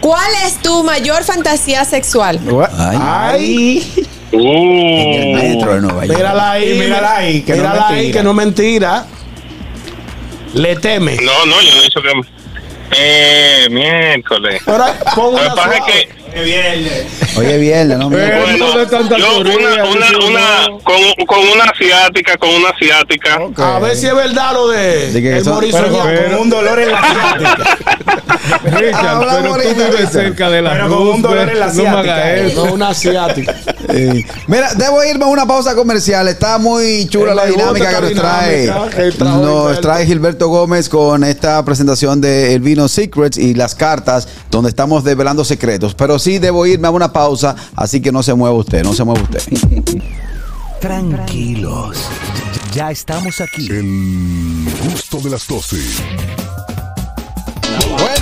¿Cuál 0.00 0.30
es 0.46 0.60
tu 0.62 0.82
mayor 0.84 1.24
fantasía 1.24 1.84
sexual? 1.84 2.40
Ay, 2.78 2.98
Ay, 3.00 3.92
el 4.06 4.40
Uh, 4.40 5.34
metro 5.34 5.74
de 5.74 5.80
Nueva 5.80 6.04
York. 6.04 6.18
mírala 6.18 6.50
ahí, 6.52 6.74
mírala 6.78 7.16
ahí, 7.16 7.42
que 7.42 7.52
no 7.52 7.56
mírala 7.58 7.88
ahí, 7.88 7.94
mentira. 7.96 8.12
que 8.18 8.22
no 8.24 8.34
mentira. 8.34 9.06
Le 10.54 10.76
teme. 10.76 11.16
no, 11.16 11.46
no, 11.46 11.60
yo 11.62 11.74
no 11.74 11.80
he 11.80 11.84
dicho 11.84 12.00
que. 12.02 12.10
Eh, 12.90 13.68
miércoles. 13.70 14.60
Ahora, 14.66 14.94
pon 15.14 15.34
una 15.34 15.50
suave. 15.52 15.80
que 15.86 16.08
Oye, 17.36 17.58
viernes, 17.58 17.98
¿no? 17.98 18.10
Mira. 18.10 18.40
Bueno, 18.40 18.56
yo 19.16 19.38
una, 19.40 19.84
una, 19.84 20.26
una, 20.26 20.66
con, 20.84 21.26
con 21.26 21.38
una 21.54 21.64
asiática, 21.64 22.36
con 22.36 22.50
una 22.50 22.70
asiática. 22.70 23.38
A 23.56 23.78
ver 23.78 23.96
si 23.96 24.06
es 24.06 24.14
verdad 24.14 24.52
lo 24.52 24.68
de, 24.68 25.12
De 25.12 25.22
que 25.22 25.36
el 25.38 25.44
son- 25.44 25.54
Mauricio 25.54 25.80
pero- 25.80 25.92
Ñaco. 25.92 26.08
pero- 26.08 26.42
un 26.42 26.50
dolor 26.50 26.78
en 26.80 26.90
la 26.92 26.98
asiática. 27.00 27.78
Richard, 28.64 29.20
pero 29.42 29.54
tú 29.54 29.68
vives 29.74 30.10
cerca 30.10 30.50
de 30.50 30.62
la 30.62 30.70
Pero 30.72 30.88
con 30.88 31.08
un 31.08 31.22
dolor 31.22 31.48
en 31.50 31.58
la 31.60 31.66
no 31.66 31.72
asiática, 31.72 32.00
hagas 32.14 32.26
eh. 32.26 32.46
eso. 32.46 32.66
No, 32.66 32.72
una 32.74 32.88
asiática. 32.88 33.54
Eh, 33.90 34.24
mira, 34.46 34.74
debo 34.74 35.04
irme 35.04 35.24
a 35.24 35.28
una 35.28 35.46
pausa 35.46 35.74
comercial. 35.74 36.28
Está 36.28 36.58
muy 36.58 37.06
chula 37.08 37.32
Eh, 37.32 37.34
la 37.36 37.46
dinámica 37.46 37.94
que 37.96 38.00
nos 38.00 38.14
trae, 38.14 38.66
nos 38.66 38.90
Gilberto. 38.94 39.80
trae 39.80 40.06
Gilberto 40.06 40.48
Gómez 40.48 40.88
con 40.88 41.24
esta 41.24 41.62
presentación 41.64 42.20
de 42.20 42.54
El 42.54 42.60
Vino 42.60 42.88
Secrets 42.88 43.36
y 43.38 43.54
las 43.54 43.74
cartas 43.74 44.28
donde 44.50 44.70
estamos 44.70 45.04
develando 45.04 45.44
secretos. 45.44 45.94
Pero 45.94 46.18
sí 46.18 46.27
debo 46.36 46.66
irme 46.66 46.88
a 46.88 46.90
una 46.90 47.10
pausa, 47.10 47.56
así 47.74 48.02
que 48.02 48.12
no 48.12 48.22
se 48.22 48.34
mueva 48.34 48.54
usted, 48.56 48.84
no 48.84 48.92
se 48.92 49.04
mueva 49.04 49.22
usted. 49.22 49.40
Tranquilos. 50.80 51.96
Ya 52.74 52.78
ya 52.78 52.92
estamos 52.92 53.40
aquí. 53.40 53.66
El 53.68 54.68
gusto 54.84 55.18
de 55.18 55.30
las 55.30 55.48
12. 55.48 55.76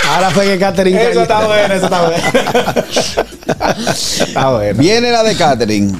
Ahora 0.10 0.30
fue 0.32 0.46
que 0.46 0.58
Catherine. 0.60 1.10
Eso 1.12 1.22
está 1.22 1.46
bueno, 1.46 1.74
eso 1.74 1.86
está 1.86 2.02
bueno. 2.08 2.24
está 4.28 4.50
bueno. 4.50 4.80
Viene 4.80 5.12
la 5.12 5.24
de 5.24 5.36
Catherine. 5.36 5.98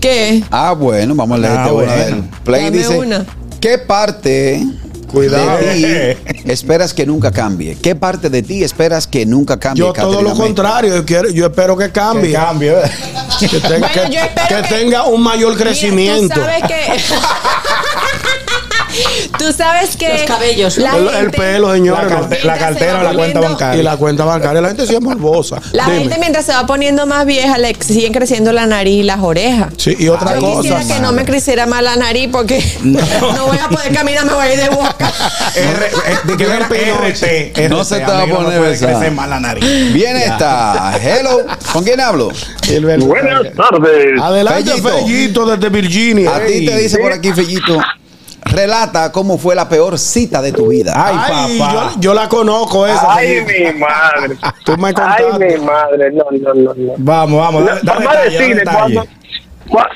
¿Qué? 0.00 0.42
Ah, 0.50 0.72
bueno, 0.72 1.14
vamos 1.14 1.36
a 1.36 1.40
leerte 1.40 1.58
Ah, 1.60 1.70
bueno. 1.70 2.28
Play. 2.44 2.64
Dame 2.64 2.76
dice, 2.78 2.98
una. 2.98 3.24
¿qué 3.60 3.78
parte 3.78 4.66
Cuidado. 5.12 5.58
de 5.58 6.14
ti 6.14 6.42
esperas 6.50 6.92
que 6.94 7.06
nunca 7.06 7.30
cambie? 7.30 7.76
¿Qué 7.80 7.94
parte 7.94 8.30
de 8.30 8.42
ti 8.42 8.64
esperas 8.64 9.06
que 9.06 9.24
nunca 9.26 9.58
cambie? 9.58 9.80
Yo 9.84 9.92
todo 9.92 10.10
Catherine 10.10 10.30
lo 10.30 10.34
contrario, 10.36 10.96
yo, 10.96 11.04
quiero, 11.04 11.30
yo 11.30 11.46
espero 11.46 11.76
que 11.76 11.90
cambie. 11.90 12.32
Que, 13.38 13.48
te- 13.48 13.78
Bueno, 13.78 13.86
que- 14.48 14.62
tenga 14.68 15.04
un 15.06 15.22
mayor 15.22 15.56
crecimiento. 15.56 16.34
Mira, 16.34 16.34
tú 16.34 16.40
sabes 16.40 16.62
que. 16.66 17.02
tú 19.38 19.52
sabes 19.52 19.96
que. 19.96 20.08
Los 20.08 20.22
cabellos, 20.22 20.78
la 20.78 20.96
el, 21.20 21.30
pelo, 21.30 21.72
señores. 21.72 22.04
La, 22.04 22.08
no. 22.10 22.20
carte- 22.28 22.44
la 22.44 22.58
cartera 22.58 23.00
o 23.00 23.02
la 23.02 23.14
cuenta 23.14 23.40
Y 23.40 23.42
bancaria. 23.42 23.82
la 23.82 23.96
cuenta 23.96 24.24
bancaria, 24.24 24.60
la 24.60 24.68
gente 24.68 24.86
sí 24.86 24.94
es 24.94 25.00
morbosa. 25.00 25.60
La 25.72 25.84
Dime. 25.86 25.98
gente 26.00 26.16
mientras 26.18 26.44
se 26.46 26.52
va 26.52 26.66
poniendo 26.66 27.06
más 27.06 27.24
vieja 27.26 27.58
le 27.58 27.74
siguen 27.80 28.12
creciendo 28.12 28.52
la 28.52 28.66
nariz 28.66 29.00
y 29.00 29.02
las 29.02 29.20
orejas. 29.20 29.72
Sí, 29.76 29.96
y 29.98 30.08
otra 30.08 30.34
Yo 30.34 30.40
cosa. 30.40 30.60
quisiera 30.62 30.84
que 30.94 31.00
no 31.00 31.12
me 31.12 31.24
creciera 31.24 31.66
más 31.66 31.82
la 31.82 31.96
nariz 31.96 32.28
porque 32.32 32.62
no. 32.82 33.00
voy 33.46 33.58
a 33.58 33.68
poder 33.68 33.92
caminar, 33.92 34.24
me 34.26 34.34
voy 34.34 34.46
a 34.46 34.54
ir 34.54 34.60
de 34.60 34.68
boca. 34.68 35.12
R- 35.54 35.86
eh, 35.86 36.16
de 36.24 36.36
que 36.36 36.44
Yo 36.44 36.50
ver 36.50 36.62
RT, 36.62 37.68
No 37.70 37.84
se 37.84 37.96
te 38.00 38.04
va 38.06 38.22
a 38.22 38.26
no 38.26 38.36
poner 38.36 38.62
esa. 38.64 38.86
crecer 38.86 39.12
más 39.12 39.28
la 39.28 39.40
nariz. 39.40 39.92
Viene 39.92 40.24
esta. 40.24 40.98
Hello. 41.02 41.38
¿Con 41.72 41.84
quién 41.84 42.00
hablo? 42.00 42.30
Buenas 43.00 43.42
tardes. 43.54 44.20
Adelante, 44.20 44.70
Fellito. 44.70 44.88
Fellito, 44.88 45.46
desde 45.46 45.68
Virginia. 45.68 46.36
A 46.36 46.40
ti 46.44 46.64
te 46.66 46.76
dice 46.78 46.98
por 46.98 47.12
aquí, 47.12 47.32
Fellito. 47.32 47.78
Relata 48.44 49.12
cómo 49.12 49.38
fue 49.38 49.54
la 49.54 49.68
peor 49.68 49.98
cita 49.98 50.42
de 50.42 50.52
tu 50.52 50.68
vida. 50.68 50.92
Ay, 50.96 51.16
Ay, 51.18 51.58
papá. 51.58 51.72
yo, 51.94 52.00
yo 52.00 52.14
la 52.14 52.28
conozco 52.28 52.86
esa. 52.86 53.14
Ay, 53.14 53.44
Fellito. 53.46 53.72
mi 53.72 53.78
madre. 53.80 54.36
Tú 54.64 54.76
me 54.76 54.88
Ay, 54.88 54.94
contaste. 54.94 55.58
mi 55.58 55.64
madre. 55.64 56.10
No, 56.12 56.24
no, 56.30 56.54
no, 56.54 56.74
no. 56.74 56.92
Vamos, 56.98 57.38
vamos. 57.40 57.64
da- 57.64 57.80
da 57.82 57.94
Vamos 57.94 58.06
a 58.08 58.10
detalle, 58.10 58.24
da 58.24 58.30
decirle 58.38 58.54
detalle. 58.56 58.78
cuando, 58.94 59.06
cua- 59.68 59.88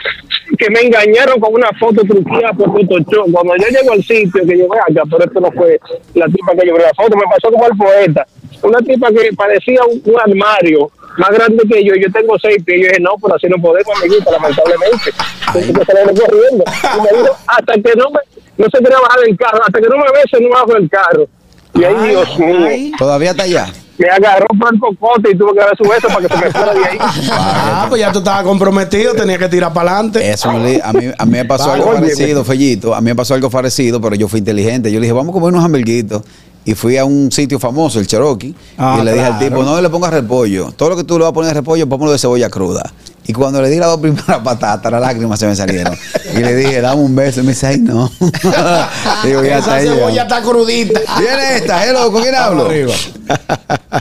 que 0.58 0.70
me 0.70 0.80
engañaron 0.80 1.40
con 1.40 1.54
una 1.54 1.70
foto 1.78 2.02
truqueada 2.02 2.52
por 2.52 2.72
Photoshop. 2.72 3.30
Cuando 3.32 3.56
yo 3.56 3.68
llego 3.68 3.92
al 3.92 4.02
sitio, 4.02 4.46
que 4.46 4.58
yo 4.58 4.68
vea, 4.68 4.84
pero 4.88 5.24
esto 5.24 5.40
no 5.40 5.50
fue 5.52 5.80
la 6.14 6.26
tipa 6.26 6.52
que 6.52 6.66
yo 6.66 6.74
vi 6.74 6.82
la 6.82 6.94
foto, 6.94 7.16
me 7.16 7.24
pasó 7.24 7.50
como 7.52 7.66
el 7.66 7.76
poeta. 7.76 8.26
Una 8.62 8.78
tipa 8.78 9.08
que 9.10 9.30
parecía 9.36 9.80
un, 9.84 10.00
un 10.04 10.20
armario 10.20 10.90
más 11.18 11.30
grande 11.30 11.62
que 11.68 11.84
yo, 11.84 11.94
yo 11.94 12.10
tengo 12.12 12.38
seis 12.38 12.62
pies. 12.64 12.80
Yo 12.82 12.88
dije, 12.88 13.00
no, 13.00 13.14
pero 13.20 13.34
así 13.34 13.46
no 13.48 13.56
podemos, 13.60 13.96
amiguita, 13.98 14.30
lamentablemente. 14.30 15.12
Salir 15.52 15.74
corriendo. 15.74 16.64
Y 16.64 17.00
me 17.00 17.22
dijo, 17.22 17.36
hasta 17.46 17.72
que 17.74 17.94
no 17.96 18.10
me, 18.10 18.20
no 18.58 18.66
se 18.70 18.78
quería 18.78 19.00
bajar 19.00 19.20
del 19.20 19.36
carro, 19.36 19.62
hasta 19.62 19.80
que 19.80 19.88
no 19.88 19.96
me 19.96 20.04
bese, 20.12 20.40
no 20.42 20.50
bajo 20.50 20.72
del 20.74 20.88
carro. 20.88 21.26
Y 21.74 21.84
ahí, 21.84 22.08
Dios 22.08 22.38
mío, 22.38 22.96
Todavía 22.98 23.30
está 23.30 23.42
allá. 23.42 23.66
Me 23.98 24.08
agarró 24.08 24.46
por 24.58 24.74
el 24.74 24.80
cocote 24.80 25.30
y 25.30 25.38
tuve 25.38 25.52
que 25.52 25.60
dar 25.60 25.76
su 25.76 25.88
beso 25.88 26.08
para 26.08 26.20
que 26.20 26.28
se 26.28 26.44
me 26.44 26.50
fuera 26.50 26.74
de 26.74 26.84
ahí. 26.84 26.98
Ah, 27.30 27.86
pues 27.88 28.00
ya 28.00 28.12
tú 28.12 28.18
estabas 28.18 28.44
comprometido, 28.44 29.14
tenía 29.14 29.38
que 29.38 29.48
tirar 29.48 29.72
para 29.72 29.92
adelante. 29.92 30.30
Eso 30.30 30.52
me 30.52 30.80
a 30.82 30.92
mí, 30.92 31.06
a 31.16 31.26
mí 31.26 31.32
me 31.32 31.44
pasó 31.44 31.72
algo 31.72 31.92
parecido, 31.92 32.44
Fellito. 32.44 32.94
A 32.94 33.00
mí 33.00 33.06
me 33.06 33.16
pasó 33.16 33.34
algo 33.34 33.50
parecido, 33.50 34.00
pero 34.00 34.14
yo 34.14 34.28
fui 34.28 34.40
inteligente. 34.40 34.90
Yo 34.90 35.00
le 35.00 35.06
dije, 35.06 35.12
vamos 35.12 35.30
a 35.30 35.32
comer 35.32 35.52
unos 35.52 35.64
hamburguitos. 35.64 36.22
Y 36.64 36.74
fui 36.74 36.96
a 36.96 37.04
un 37.04 37.30
sitio 37.30 37.60
famoso, 37.60 38.00
el 38.00 38.08
Cherokee. 38.08 38.52
Ah, 38.76 38.98
y 39.00 39.04
le 39.04 39.12
dije 39.12 39.24
al 39.24 39.38
tipo, 39.38 39.62
no 39.62 39.80
le 39.80 39.88
pongas 39.88 40.10
repollo. 40.10 40.72
Todo 40.72 40.90
lo 40.90 40.96
que 40.96 41.04
tú 41.04 41.16
le 41.16 41.22
vas 41.22 41.30
a 41.30 41.32
poner 41.32 41.50
de 41.50 41.54
repollo, 41.54 41.88
póngalo 41.88 42.10
de 42.10 42.18
cebolla 42.18 42.50
cruda. 42.50 42.92
Y 43.28 43.32
cuando 43.32 43.60
le 43.60 43.68
di 43.68 43.78
las 43.78 43.88
dos 43.88 44.00
primeras 44.00 44.38
patatas, 44.44 44.90
las 44.92 45.00
lágrimas 45.00 45.38
se 45.38 45.46
me 45.46 45.56
salieron. 45.56 45.96
y 46.34 46.38
le 46.38 46.54
dije, 46.54 46.80
dame 46.80 47.02
un 47.02 47.14
beso. 47.16 47.40
Y 47.40 47.42
me 47.44 47.50
dice, 47.52 47.66
ay, 47.66 47.78
no. 47.78 48.10
Digo, 49.24 49.42
ya 49.44 49.58
Esa 49.58 49.58
está 49.58 49.74
ahí. 49.76 49.88
cebolla 49.88 50.22
está 50.22 50.42
crudita. 50.42 51.00
Viene 51.18 51.56
esta, 51.56 51.84
hello, 51.86 52.12
¿con 52.12 52.22
quién 52.22 52.34
hablo? 52.34 52.66
Arriba. 52.66 52.92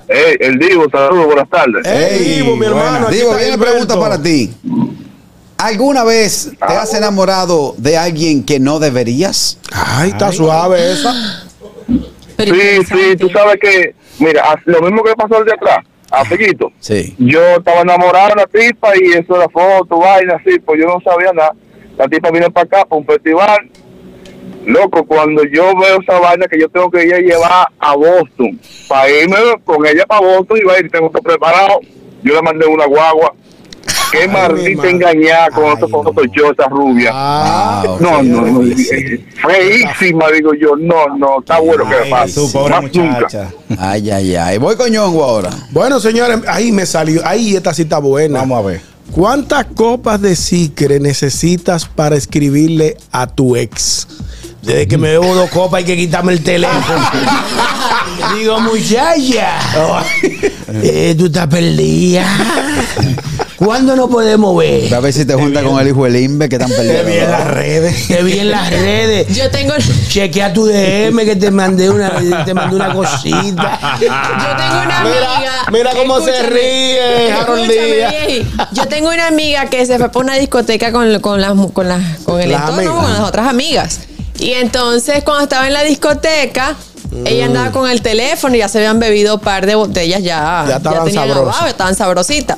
Hey, 0.08 0.36
el 0.40 0.60
Divo, 0.60 0.86
saludos, 0.92 1.26
buenas 1.26 1.50
tardes. 1.50 1.86
Ey, 1.86 2.36
Divo, 2.36 2.56
mi 2.56 2.66
hermano. 2.68 3.10
está 3.10 3.36
viene 3.38 3.58
pregunta 3.58 4.00
para 4.00 4.22
ti. 4.22 4.54
¿Alguna 5.58 6.04
vez 6.04 6.52
te 6.68 6.74
has 6.74 6.94
enamorado 6.94 7.74
de 7.78 7.98
alguien 7.98 8.44
que 8.44 8.60
no 8.60 8.78
deberías? 8.80 9.58
Ay, 9.72 10.10
está 10.12 10.32
suave 10.32 10.92
esa. 10.92 11.44
Sí, 12.38 12.52
sí, 12.88 13.16
tú 13.18 13.30
sabes 13.30 13.56
que, 13.62 13.96
mira, 14.20 14.44
lo 14.66 14.82
mismo 14.82 15.02
que 15.04 15.14
pasó 15.16 15.40
el 15.40 15.46
de 15.46 15.54
atrás, 15.54 15.78
a. 16.22 16.72
Sí. 16.80 17.16
Yo 17.18 17.42
estaba 17.58 17.82
enamorado 17.82 18.30
de 18.30 18.36
la 18.36 18.48
tipa 18.48 18.92
y 18.96 19.14
eso 19.14 19.36
era 19.36 19.50
foto, 19.50 20.00
vaina, 20.00 20.36
así, 20.36 20.60
pues 20.60 20.80
yo 20.80 20.88
no 20.88 21.00
sabía 21.02 21.34
nada. 21.34 21.54
La 21.98 22.08
tipa 22.08 22.32
vino 22.32 22.50
para 22.52 22.66
acá, 22.66 22.86
para 22.86 23.00
un 23.00 23.06
festival. 23.06 23.70
Loco, 24.66 25.06
cuando 25.06 25.44
yo 25.44 25.76
veo 25.78 26.02
esa 26.02 26.20
vaina 26.20 26.48
que 26.48 26.60
yo 26.60 26.68
tengo 26.70 26.90
que 26.90 27.06
ir 27.06 27.14
a 27.14 27.20
llevar 27.20 27.68
a 27.80 27.96
Boston, 27.96 28.60
para 28.88 29.10
irme 29.10 29.38
con 29.64 29.86
ella 29.86 30.06
para 30.06 30.22
Boston 30.22 30.58
y 30.58 30.64
va 30.64 30.74
a 30.74 30.80
ir, 30.80 30.90
tengo 30.90 31.10
todo 31.10 31.22
preparado. 31.22 31.80
Yo 32.24 32.34
le 32.34 32.42
mandé 32.42 32.66
una 32.66 32.86
guagua 32.86 33.34
qué 34.20 34.28
maldita 34.28 34.90
engañada 34.90 35.50
con 35.52 35.66
esa 35.66 36.68
rubia. 36.70 37.12
Ah, 37.14 37.84
ok, 37.88 38.02
no, 38.02 38.24
no, 38.24 38.42
no. 38.42 38.60
difícil. 38.60 39.26
Feísima, 39.42 40.30
digo 40.32 40.54
yo. 40.54 40.76
No, 40.76 41.08
no, 41.18 41.40
está 41.40 41.60
bueno 41.60 41.88
que 41.90 41.96
me 41.96 42.10
pase. 42.10 42.34
Su 42.34 42.52
pobre 42.52 42.74
Más 42.74 42.84
nunca. 42.94 43.20
muchacha. 43.20 43.50
Ay, 43.78 44.10
ay, 44.10 44.36
ay. 44.36 44.58
Voy 44.58 44.76
con 44.76 44.90
Ñongo 44.90 45.24
ahora. 45.24 45.50
Bueno, 45.72 46.00
señores, 46.00 46.40
ahí 46.48 46.72
me 46.72 46.86
salió. 46.86 47.22
Ahí 47.26 47.56
esta 47.56 47.74
cita 47.74 48.00
buena. 48.00 48.40
Vamos 48.40 48.60
a 48.60 48.68
ver. 48.68 48.82
¿Cuántas 49.12 49.66
copas 49.66 50.20
de 50.22 50.36
Sicre 50.36 51.00
necesitas 51.00 51.86
para 51.86 52.16
escribirle 52.16 52.98
a 53.12 53.28
tu 53.28 53.56
ex? 53.56 54.08
Desde 54.64 54.88
que 54.88 54.98
me 54.98 55.10
bebo 55.10 55.36
dos 55.36 55.50
copas 55.52 55.80
hay 55.80 55.86
que 55.86 55.96
quitarme 55.96 56.34
el 56.34 56.44
teléfono. 56.44 56.84
Digo, 58.36 58.60
muchacha, 58.62 59.60
eh, 60.82 61.16
tú 61.18 61.28
estás 61.28 61.48
perdida. 61.48 62.26
¿Cuándo 63.58 63.96
nos 63.96 64.10
podemos 64.10 64.58
ver? 64.58 64.94
A 64.94 65.00
ver 65.00 65.14
si 65.14 65.26
te 65.26 65.34
junta 65.34 65.64
con 65.64 65.80
el 65.80 65.88
hijo 65.88 66.04
del 66.04 66.18
Imbe 66.18 66.50
que 66.50 66.56
están 66.56 66.70
Te 66.70 67.04
vi 67.04 67.14
en 67.18 67.32
las 67.32 67.48
redes. 67.48 68.08
Te 68.08 68.24
vi 68.24 68.40
en 68.40 68.52
las 68.52 68.70
redes. 68.70 69.28
Yo 69.36 69.50
tengo, 69.50 69.74
Chequea 70.10 70.52
tu 70.54 70.66
DM 70.66 71.18
que 71.26 71.36
te 71.36 71.52
mandé 71.52 71.90
una, 71.90 72.12
te 72.46 72.54
mandé 72.54 72.76
una 72.76 72.94
cosita. 72.94 73.80
yo 74.02 74.08
tengo 74.08 74.82
una 74.84 75.00
amiga. 75.00 75.04
Mira, 75.04 75.66
mira 75.72 75.92
cómo 75.96 76.20
se 76.20 76.44
ríe, 76.44 77.32
Harold 77.32 77.70
Díaz. 77.72 78.14
Yo 78.74 78.88
tengo 78.88 79.10
una 79.10 79.28
amiga 79.28 79.66
que 79.68 79.86
se 79.86 79.98
fue 79.98 80.10
por 80.10 80.24
una 80.26 80.36
discoteca 80.36 80.92
con, 80.92 81.20
con 81.22 81.40
las 81.42 81.54
con 81.74 81.88
las 81.88 82.18
con 82.26 82.42
el 82.42 82.52
Las 82.52 82.62
entorno, 82.70 82.82
amigas. 82.92 83.04
con 83.04 83.14
las 83.14 83.22
otras 83.30 83.48
amigas. 83.48 84.00
Y 84.40 84.52
entonces 84.52 85.24
cuando 85.24 85.44
estaba 85.44 85.66
en 85.68 85.74
la 85.74 85.84
discoteca, 85.84 86.76
ella 87.26 87.46
andaba 87.46 87.72
con 87.72 87.90
el 87.90 88.02
teléfono 88.02 88.56
y 88.56 88.60
ya 88.60 88.68
se 88.68 88.80
habían 88.80 89.00
bebido 89.00 89.36
un 89.36 89.42
par 89.42 89.66
de 89.66 89.76
botellas 89.76 90.22
ya. 90.22 90.66
Ya 90.68 90.78
estaban 90.78 91.12
sabrosas. 91.12 91.38
abajo, 91.38 91.66
estaban 91.68 91.96
sabrositas. 91.96 92.58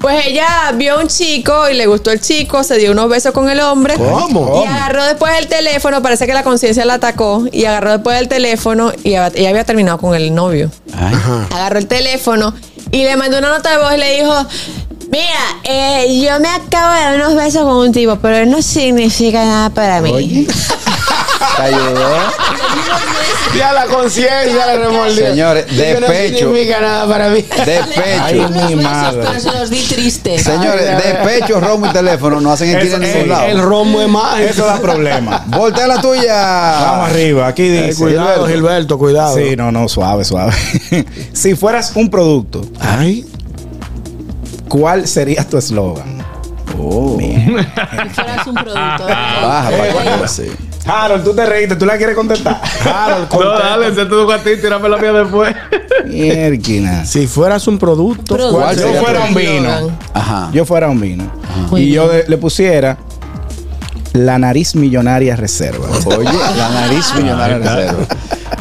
Pues 0.00 0.26
ella 0.26 0.72
vio 0.74 0.94
a 0.94 1.00
un 1.00 1.06
chico 1.06 1.68
y 1.68 1.74
le 1.74 1.86
gustó 1.86 2.10
el 2.10 2.20
chico, 2.20 2.64
se 2.64 2.76
dio 2.78 2.90
unos 2.90 3.08
besos 3.08 3.32
con 3.32 3.48
el 3.48 3.60
hombre. 3.60 3.94
¿Cómo? 3.94 4.62
Y 4.64 4.66
agarró 4.66 5.04
después 5.04 5.32
el 5.38 5.46
teléfono, 5.46 6.02
parece 6.02 6.26
que 6.26 6.34
la 6.34 6.42
conciencia 6.42 6.84
la 6.84 6.94
atacó, 6.94 7.44
y 7.52 7.64
agarró 7.64 7.92
después 7.92 8.20
el 8.20 8.28
teléfono 8.28 8.92
y 9.04 9.10
ella 9.10 9.26
había 9.26 9.64
terminado 9.64 9.98
con 9.98 10.14
el 10.14 10.34
novio 10.34 10.70
Ay. 10.96 11.14
agarró 11.50 11.78
el 11.78 11.86
teléfono 11.86 12.54
y 12.90 13.04
le 13.04 13.16
mandó 13.16 13.38
una 13.38 13.50
nota 13.50 13.70
de 13.70 13.78
voz 13.78 13.94
y 13.94 13.98
le 13.98 14.16
dijo, 14.16 14.34
mira, 15.12 15.60
eh, 15.64 16.20
yo 16.24 16.40
me 16.40 16.48
acabo 16.48 16.92
de 16.94 17.00
dar 17.00 17.14
unos 17.16 17.34
besos 17.36 17.62
con 17.62 17.76
un 17.76 17.92
tipo, 17.92 18.16
pero 18.16 18.38
él 18.38 18.50
no 18.50 18.60
significa 18.62 19.44
nada 19.44 19.70
para 19.70 20.00
mí. 20.00 20.46
Te 21.56 21.62
ayudó. 21.62 22.16
Ya 23.58 23.72
la 23.74 23.84
conciencia 23.84 24.66
le 24.66 24.78
remordió. 24.78 25.26
Señores, 25.26 25.76
de 25.76 26.00
no 26.00 26.06
pecho. 26.06 26.38
significa 26.38 26.80
nada 26.80 27.06
para 27.06 27.28
mí. 27.28 27.42
De 27.42 27.78
Ay, 27.78 28.38
pecho. 28.40 28.48
mi 28.68 28.76
madre. 28.76 29.22
Pero 29.26 29.40
se 29.40 29.52
los 29.58 29.68
di 29.70 29.80
triste. 29.82 30.38
Señores, 30.38 30.86
de 30.86 31.14
pecho, 31.22 31.60
romo 31.60 31.86
y 31.86 31.90
teléfono 31.90 32.40
no 32.40 32.50
hacen 32.52 32.74
esquina 32.74 32.96
en 32.96 33.02
ningún 33.12 33.28
lado. 33.28 33.44
El 33.48 33.60
romo 33.60 34.00
es 34.00 34.08
más. 34.08 34.40
Eso 34.40 34.64
da 34.64 34.80
problema. 34.80 35.44
Voltea 35.48 35.86
la 35.86 36.00
tuya. 36.00 36.34
Vamos 36.34 37.10
arriba. 37.10 37.48
Aquí 37.48 37.64
Eh, 37.64 37.88
dice. 37.88 38.02
cuidado, 38.02 38.46
Gilberto, 38.46 38.96
cuidado. 38.98 39.36
Sí, 39.36 39.54
no, 39.54 39.70
no, 39.70 39.86
suave, 39.88 40.24
suave. 40.24 40.54
si 41.34 41.54
fueras 41.54 41.92
un 41.94 42.08
producto, 42.08 42.64
Ay. 42.80 43.26
¿Cuál 44.72 45.06
sería 45.06 45.44
tu 45.46 45.58
eslogan? 45.58 46.24
Oh. 46.80 47.18
Si 47.20 48.14
fueras 48.14 48.46
un 48.46 48.54
producto. 48.54 49.04
Baja 49.06 49.70
para 49.70 50.02
que 50.18 50.24
así. 50.24 50.50
Harold, 50.86 51.22
tú 51.22 51.34
te 51.34 51.44
reíste, 51.46 51.76
tú 51.76 51.84
la 51.84 51.96
quieres 51.98 52.16
contestar. 52.16 52.60
Harold, 52.84 53.24
No, 53.24 53.28
contesta. 53.28 53.68
dale, 53.68 53.94
se 53.94 54.06
toca 54.06 54.34
a 54.36 54.38
ti, 54.38 54.50
tírame 54.60 54.88
la 54.88 54.96
mía 54.96 55.12
después. 55.12 55.54
Mierquina. 56.06 57.04
Si 57.04 57.26
fueras 57.26 57.68
un 57.68 57.78
producto, 57.78 58.34
Producto. 58.34 58.58
¿cuál 58.58 58.76
Yo 58.78 58.92
fuera 58.94 59.20
un 59.26 59.34
vino. 59.34 59.70
Ajá. 60.14 60.48
Yo 60.52 60.64
fuera 60.64 60.88
un 60.88 61.00
vino. 61.00 61.30
Muy 61.70 61.82
Y 61.82 61.92
yo 61.92 62.10
le 62.26 62.38
pusiera 62.38 62.96
la 64.14 64.38
nariz 64.38 64.74
millonaria 64.74 65.36
reserva. 65.36 65.86
Oye, 66.06 66.30
la 66.56 66.68
nariz 66.70 67.14
millonaria 67.14 67.58
reserva. 67.58 68.06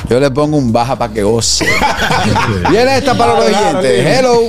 Yo 0.09 0.19
le 0.19 0.29
pongo 0.29 0.57
un 0.57 0.73
baja 0.73 0.97
para 0.97 1.13
que 1.13 1.23
goce. 1.23 1.65
Viene 2.69 2.97
esta 2.97 3.17
para 3.17 3.33
los 3.35 3.45
oyentes. 3.45 4.05
Hello. 4.05 4.41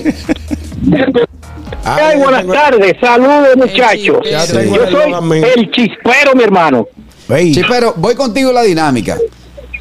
Ay, 1.85 2.19
buenas 2.19 2.47
tardes, 2.47 2.97
saludos 3.01 3.57
muchachos. 3.57 4.19
Yo 4.25 4.47
soy 4.47 5.43
el 5.57 5.71
chispero, 5.71 6.35
mi 6.35 6.45
hermano. 6.45 6.87
Ey, 7.29 7.55
Sí, 7.55 7.63
pero 7.69 7.95
voy 7.97 8.15
contigo 8.15 8.51
en 8.51 8.55
la 8.55 8.63
dinámica. 8.63 9.19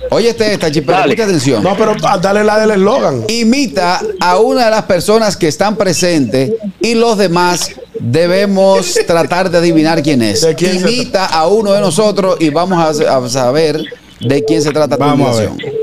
Oye, 0.09 0.29
este, 0.29 0.53
esta, 0.53 0.71
Chipero, 0.71 0.97
Dale. 0.97 1.13
presta 1.15 1.23
atención. 1.25 1.63
No, 1.63 1.75
pero 1.77 1.95
ah, 2.03 2.17
dale 2.17 2.43
la 2.43 2.59
del 2.59 2.71
eslogan. 2.71 3.23
Imita 3.29 4.01
a 4.19 4.39
una 4.39 4.65
de 4.65 4.71
las 4.71 4.83
personas 4.83 5.37
que 5.37 5.47
están 5.47 5.75
presentes 5.77 6.51
y 6.81 6.95
los 6.95 7.17
demás 7.17 7.71
debemos 7.99 8.93
tratar 9.07 9.49
de 9.49 9.59
adivinar 9.59 10.01
quién 10.01 10.21
es. 10.21 10.41
¿De 10.41 10.55
quién 10.55 10.79
se 10.79 10.91
Imita 10.91 11.27
a 11.27 11.47
uno 11.47 11.71
de 11.73 11.81
nosotros 11.81 12.37
y 12.39 12.49
vamos 12.49 12.79
a, 13.03 13.15
a 13.17 13.29
saber 13.29 13.81
de 14.19 14.43
quién 14.43 14.61
se 14.61 14.71
trata 14.71 14.97
tu 14.97 15.03
Vamos 15.03 15.37
a 15.37 15.41
ver. 15.41 15.49
imitación. 15.49 15.73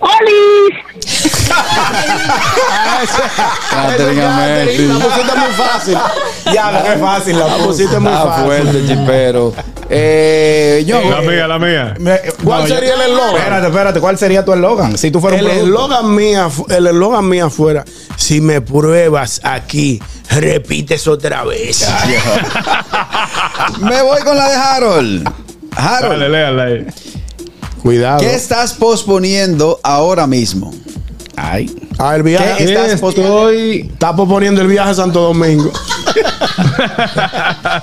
¡Oli! 0.00 0.72
Catherine 1.02 1.06
Ametti. 1.08 1.41
La 3.72 5.06
pusiste 5.08 5.36
muy 5.38 5.52
fácil. 5.56 5.98
ya, 6.52 6.70
no 6.72 6.78
es 6.78 7.00
fácil 7.00 7.38
la 7.38 7.48
La 7.48 7.56
pusiste 7.58 7.98
muy 7.98 8.12
fácil. 8.12 8.44
fuerte, 8.44 8.86
Chipero. 8.86 9.54
Eh, 9.90 10.84
yo, 10.86 11.00
La 11.10 11.20
mía, 11.20 11.46
la 11.48 11.58
mía. 11.58 11.94
¿Cuál 12.44 12.62
no, 12.62 12.66
yo- 12.68 12.74
sería 12.74 12.94
el 12.94 13.00
eslogan? 13.02 13.36
Espérate, 13.36 13.66
espérate, 13.66 14.00
¿cuál 14.00 14.18
sería 14.18 14.44
tu 14.44 14.52
eslogan? 14.52 14.96
Si 14.96 15.10
tú 15.10 15.20
fueras 15.20 15.40
El 15.40 15.46
eslogan 15.48 16.14
mía, 16.14 16.48
el 16.70 16.86
eslogan 16.86 17.28
mía 17.28 17.50
fuera, 17.50 17.84
si 18.16 18.40
me 18.40 18.60
pruebas 18.60 19.40
aquí, 19.44 20.00
repites 20.30 21.06
otra 21.08 21.44
vez. 21.44 21.86
me 23.80 24.02
voy 24.02 24.20
con 24.22 24.36
la 24.36 24.48
de 24.48 24.54
Harold. 24.56 25.28
Harold, 25.76 26.12
Dale, 26.20 26.28
léala 26.28 26.62
ahí. 26.64 26.86
Cuidado. 27.82 28.20
¿qué 28.20 28.34
estás 28.34 28.74
posponiendo 28.74 29.80
ahora 29.82 30.26
mismo? 30.26 30.72
Ay. 31.36 31.74
Ah, 31.98 32.14
el 32.16 32.22
viaje. 32.22 32.64
¿Qué? 32.64 32.72
Estás 32.74 32.92
Estoy. 33.02 33.80
Está 33.92 34.14
posponiendo 34.14 34.60
el 34.60 34.68
viaje 34.68 34.90
a 34.90 34.94
Santo 34.94 35.20
Domingo. 35.22 35.70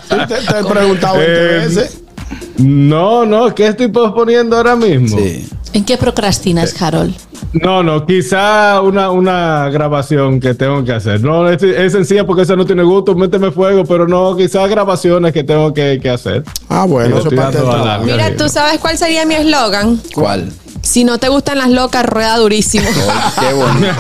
Te, 0.10 0.36
te 0.36 0.60
he 0.60 0.64
preguntado 0.64 1.18
20 1.18 1.34
Eh, 1.34 1.58
veces. 1.66 2.02
No, 2.58 3.26
no, 3.26 3.54
¿qué 3.56 3.68
estoy 3.68 3.88
posponiendo 3.88 4.58
ahora 4.58 4.76
mismo? 4.76 5.18
Sí. 5.18 5.48
¿En 5.74 5.84
qué 5.86 5.98
procrastinas, 5.98 6.80
Harold? 6.82 7.16
No, 7.54 7.82
no, 7.84 8.06
quizá 8.06 8.82
una, 8.82 9.10
una 9.12 9.70
grabación 9.70 10.40
que 10.40 10.54
tengo 10.54 10.84
que 10.84 10.92
hacer. 10.94 11.22
No, 11.22 11.50
es, 11.50 11.62
es 11.64 11.92
sencilla 11.94 12.26
porque 12.26 12.44
eso 12.44 12.56
no 12.56 12.66
tiene 12.66 12.84
gusto, 12.84 13.16
méteme 13.16 13.52
fuego, 13.52 13.84
pero 13.86 14.08
no, 14.08 14.36
quizá 14.36 14.68
grabaciones 14.68 15.32
que 15.34 15.44
tengo 15.44 15.74
que, 15.74 16.00
que 16.02 16.10
hacer. 16.10 16.44
Ah, 16.70 16.86
bueno, 16.88 17.18
eso 17.18 17.30
parte 17.32 17.60
la- 17.64 18.00
Mira, 18.04 18.36
¿tú 18.36 18.50
sabes 18.50 18.80
cuál 18.80 18.98
sería 18.98 19.26
mi 19.26 19.36
eslogan? 19.36 20.00
¿Cuál? 20.14 20.52
Si 20.90 21.04
no 21.04 21.20
te 21.20 21.30
gustan 21.30 21.60
las 21.60 21.70
locas, 21.70 22.04
rueda 22.04 22.36
durísimo. 22.38 22.88
Qué 23.40 23.54
bonito. 23.54 23.96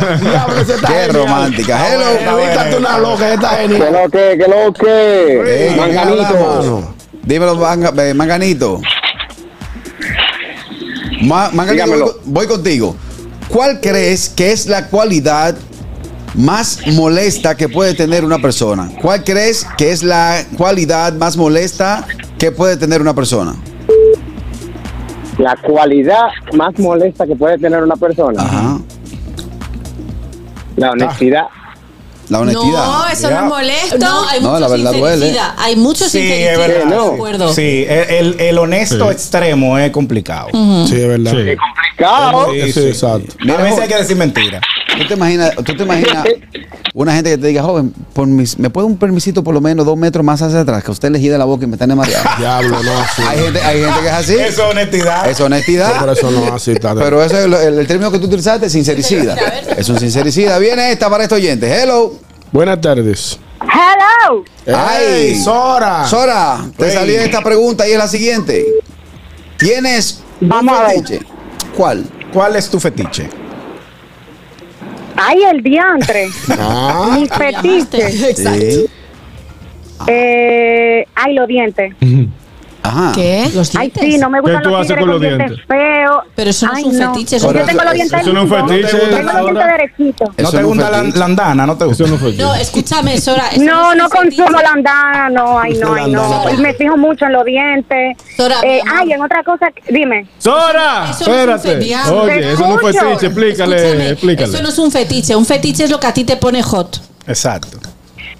Qué 0.88 1.08
romántica. 1.10 1.88
Hello. 1.88 2.40
Evítate 2.42 2.78
una 2.78 2.98
loca, 2.98 3.32
esta 3.34 3.50
Que 3.58 3.68
genial. 3.68 3.94
lo 3.94 4.10
que, 4.10 4.38
que 4.40 4.48
lo 4.48 4.74
que. 4.74 5.68
Ey, 5.68 5.76
¿quién 5.76 5.98
habla, 6.00 6.32
mano? 6.32 6.96
Dímelo, 7.22 7.56
Manga- 7.58 7.94
eh, 8.10 8.14
Manganito. 8.16 8.82
Ma- 11.22 11.50
Manganito, 11.54 11.86
voy, 12.06 12.12
voy 12.26 12.48
contigo. 12.48 12.96
¿Cuál 13.50 13.80
crees 13.82 14.30
que 14.30 14.52
es 14.52 14.66
la 14.66 14.88
cualidad 14.88 15.56
más 16.34 16.80
molesta 16.88 17.56
que 17.56 17.70
puede 17.70 17.94
tener 17.94 18.26
una 18.26 18.40
persona? 18.40 18.90
¿Cuál 19.00 19.24
crees 19.24 19.66
que 19.78 19.92
es 19.92 20.02
la 20.02 20.44
cualidad 20.58 21.14
más 21.14 21.38
molesta 21.38 22.08
que 22.40 22.52
puede 22.52 22.78
tener 22.78 23.00
una 23.02 23.14
persona? 23.14 23.56
La 25.40 25.56
cualidad 25.56 26.28
más 26.54 26.78
molesta 26.78 27.26
que 27.26 27.36
puede 27.36 27.58
tener 27.58 27.82
una 27.82 27.96
persona. 27.96 28.44
Ajá. 28.44 28.80
La 30.76 30.92
honestidad. 30.92 31.46
La 32.30 32.40
honestidad. 32.42 32.86
No, 32.86 33.08
eso 33.08 33.32
no 33.32 33.38
es 33.40 33.46
molesto. 33.46 33.98
No, 33.98 34.28
hay 34.28 34.42
No, 34.42 34.50
mucha 34.50 34.60
la 34.60 34.68
verdad 34.68 34.92
duele. 34.94 35.16
sinceridad. 35.18 35.54
Hay 35.58 35.76
mucho 35.78 36.08
Sí, 36.08 36.32
es 36.32 36.58
verdad. 36.58 36.86
no. 36.86 37.10
de 37.10 37.16
acuerdo. 37.16 37.54
Sí, 37.54 37.86
el, 37.90 38.58
honesto 38.60 39.06
Sí. 39.08 39.12
extremo 39.12 39.78
es 39.80 39.90
complicado. 39.92 40.50
Sí, 40.88 40.96
es 40.96 41.08
verdad. 41.08 41.32
Sí. 41.32 41.58
Claro. 41.98 42.48
Sí, 42.54 42.72
sí, 42.72 42.88
exacto. 42.88 43.34
A 43.52 43.62
veces 43.64 43.80
hay 43.80 43.88
que 43.88 43.96
decir 43.96 44.16
mentira. 44.16 44.62
¿Tú 45.00 45.08
te 45.08 45.14
imaginas, 45.14 45.56
tú 45.56 45.64
te 45.64 45.84
imaginas 45.84 46.26
una 46.94 47.14
gente 47.16 47.30
que 47.32 47.38
te 47.38 47.48
diga, 47.48 47.64
joven, 47.64 47.94
por 48.14 48.28
mis- 48.28 48.60
¿me 48.60 48.70
puede 48.70 48.86
un 48.88 48.98
permisito 48.98 49.44
por 49.44 49.54
lo 49.54 49.62
menos 49.62 49.86
dos 49.86 49.98
metros 49.98 50.26
más 50.26 50.42
hacia 50.42 50.60
atrás? 50.62 50.84
Que 50.84 50.92
usted 50.92 51.10
le 51.10 51.20
gira 51.20 51.38
la 51.38 51.46
boca 51.46 51.64
y 51.64 51.68
me 51.68 51.78
tiene 51.78 51.96
mareado. 51.96 52.28
Diablo, 52.38 52.84
no 52.84 52.98
así. 53.00 53.22
hay, 53.22 53.40
gente, 53.40 53.62
hay 53.62 53.82
gente 53.84 54.00
que 54.02 54.08
es 54.08 54.14
así. 54.14 54.34
Eso 54.36 54.46
es 54.48 54.60
honestidad. 54.60 55.30
Es 55.30 55.40
honestidad. 55.42 55.94
Pero 56.00 56.12
eso 56.12 56.32
no 56.32 56.46
es 56.46 56.52
así. 56.52 56.72
Está 56.72 56.94
Pero 56.96 57.24
eso 57.24 57.38
es 57.40 57.48
lo- 57.48 57.60
el, 57.62 57.80
el 57.80 57.88
término 57.88 58.12
que 58.12 58.20
tú 58.20 58.26
utilizaste, 58.28 58.70
sincericida. 58.70 59.36
Es 59.78 59.88
un 59.90 60.00
sincericida. 60.00 60.58
Viene 60.60 60.92
esta 60.92 61.10
para 61.10 61.24
este 61.24 61.36
oyente. 61.36 61.68
Hello. 61.72 62.14
Buenas 62.52 62.82
tardes. 62.82 63.40
Hello. 63.62 64.44
Ay, 64.76 65.04
¡Ey, 65.06 65.36
Sora! 65.44 66.06
Sora, 66.08 66.66
te 66.78 66.88
Ey. 66.88 66.94
salió 66.94 67.20
esta 67.22 67.42
pregunta 67.42 67.88
y 67.88 67.92
es 67.92 67.98
la 67.98 68.08
siguiente. 68.08 68.66
¿Tienes 69.58 70.22
un 70.42 70.50
Vamos 70.50 70.78
a 70.80 70.84
ver. 70.88 70.96
fetiche? 70.98 71.20
¿Cuál? 71.76 72.06
¿Cuál 72.34 72.56
es 72.56 72.70
tu 72.70 72.80
fetiche? 72.80 73.30
Ay, 75.22 75.44
el 75.52 75.62
diantre. 75.62 76.30
Ah, 76.58 77.18
Mis 77.20 77.30
fetiches. 77.30 78.24
Exacto. 78.24 78.60
Sí. 78.60 78.86
Eh, 80.08 81.06
ay, 81.16 81.34
los 81.34 81.48
dientes. 81.48 81.94
Ajá. 82.82 83.12
¿Qué? 83.14 83.50
Los 83.54 83.76
Ay, 83.76 83.90
dientes. 83.90 84.14
sí, 84.14 84.18
no 84.20 84.30
me 84.30 84.40
gustan 84.40 84.60
¿Qué 84.60 84.64
tú 84.64 84.70
los 84.70 84.82
haces 84.82 84.98
con 84.98 85.10
los 85.10 85.20
dientes 85.22 85.52
feos. 85.68 86.24
Pero 86.36 86.50
eso 86.50 86.66
no 86.68 86.72
es 86.72 86.78
Ay, 86.78 86.84
un 86.86 86.94
fetiche, 87.14 87.36
eso 87.36 87.54
Yo 87.54 87.66
tengo 87.66 87.84
los 87.84 87.94
dientes 87.94 88.22
eso 88.22 88.34
no 88.34 88.42
es 88.44 88.52
un 88.52 88.68
fetiche, 88.68 88.98
Tengo 88.98 89.18
los 89.22 89.32
Sora. 89.32 89.42
dientes 89.42 89.66
derechitos. 89.68 90.30
¿No 90.30 90.36
te 90.36 90.42
no 90.42 90.60
es 90.60 90.66
gusta 90.66 90.90
la, 90.90 91.04
la 91.04 91.26
andana? 91.26 91.66
¿No 91.66 91.78
te 91.78 91.86
gusta? 91.86 92.04
Eso 92.06 92.14
no 92.14 92.20
fue. 92.20 92.34
No, 92.34 92.56
escúchame, 92.56 93.18
Sora. 93.20 93.50
eso 93.52 93.64
No, 93.64 93.92
es 93.92 93.98
no 93.98 94.06
un 94.06 94.10
fetiche. 94.12 94.38
consumo 94.44 94.62
la 94.62 94.70
andana, 94.70 95.30
no, 95.30 95.60
ay, 95.60 95.74
no, 95.80 95.94
ay, 95.94 96.12
no. 96.12 96.50
Y 96.54 96.58
me 96.58 96.74
fijo 96.74 96.96
mucho 96.98 97.26
en 97.26 97.34
los 97.34 97.46
dientes. 97.46 98.18
Sora, 98.38 98.56
mi 98.62 98.68
Eh, 98.70 98.82
amor. 98.82 98.94
ay, 98.98 99.12
en 99.14 99.22
otra 99.22 99.44
cosa, 99.44 99.68
dime. 99.90 100.26
¡Sora! 100.38 101.10
Eso 101.10 101.26
no 101.30 101.34
es 101.36 101.48
un 101.48 101.50
Espérate. 101.56 101.70
fetiche. 101.74 101.96
Oye, 102.12 102.54
eso 102.54 102.62
no 102.68 102.76
es 102.80 102.86
Escucho. 102.86 103.06
fetiche. 103.10 103.26
Explícale, 103.28 103.76
Escúchame, 103.76 104.10
explícale. 104.10 104.48
Eso 104.54 104.64
no 104.64 104.70
es 104.70 104.80
un 104.80 104.92
fetiche. 104.92 105.36
Un 105.36 105.46
fetiche 105.46 105.84
es 105.84 105.92
lo 105.92 106.00
que 106.00 106.08
a 106.08 106.14
ti 106.14 106.24
te 106.24 106.38
pone 106.38 106.64
hot. 106.64 107.02
Exacto. 107.28 107.78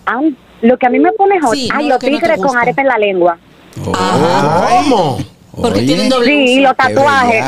Ay, 0.06 0.36
lo 0.62 0.78
que 0.78 0.86
a 0.88 0.90
mí 0.90 1.00
me 1.00 1.12
pone 1.12 1.40
hot, 1.42 1.54
Sí, 1.54 1.70
ay, 1.74 1.84
no 1.84 1.90
los 1.90 1.90
lo 1.96 2.00
que 2.00 2.10
no 2.12 2.18
te 2.18 2.22
tigres 2.22 2.38
con 2.38 2.48
gusta. 2.48 2.62
arepa 2.62 2.82
en 2.82 2.88
la 2.88 2.98
lengua. 2.98 3.38
¿Cómo? 3.84 5.18
Porque 5.52 5.80
Oye, 5.80 5.88
tienen 5.88 6.08
doble 6.10 6.26
Sí, 6.28 6.54
y 6.54 6.60
los 6.62 6.76
tatuajes. 6.78 7.44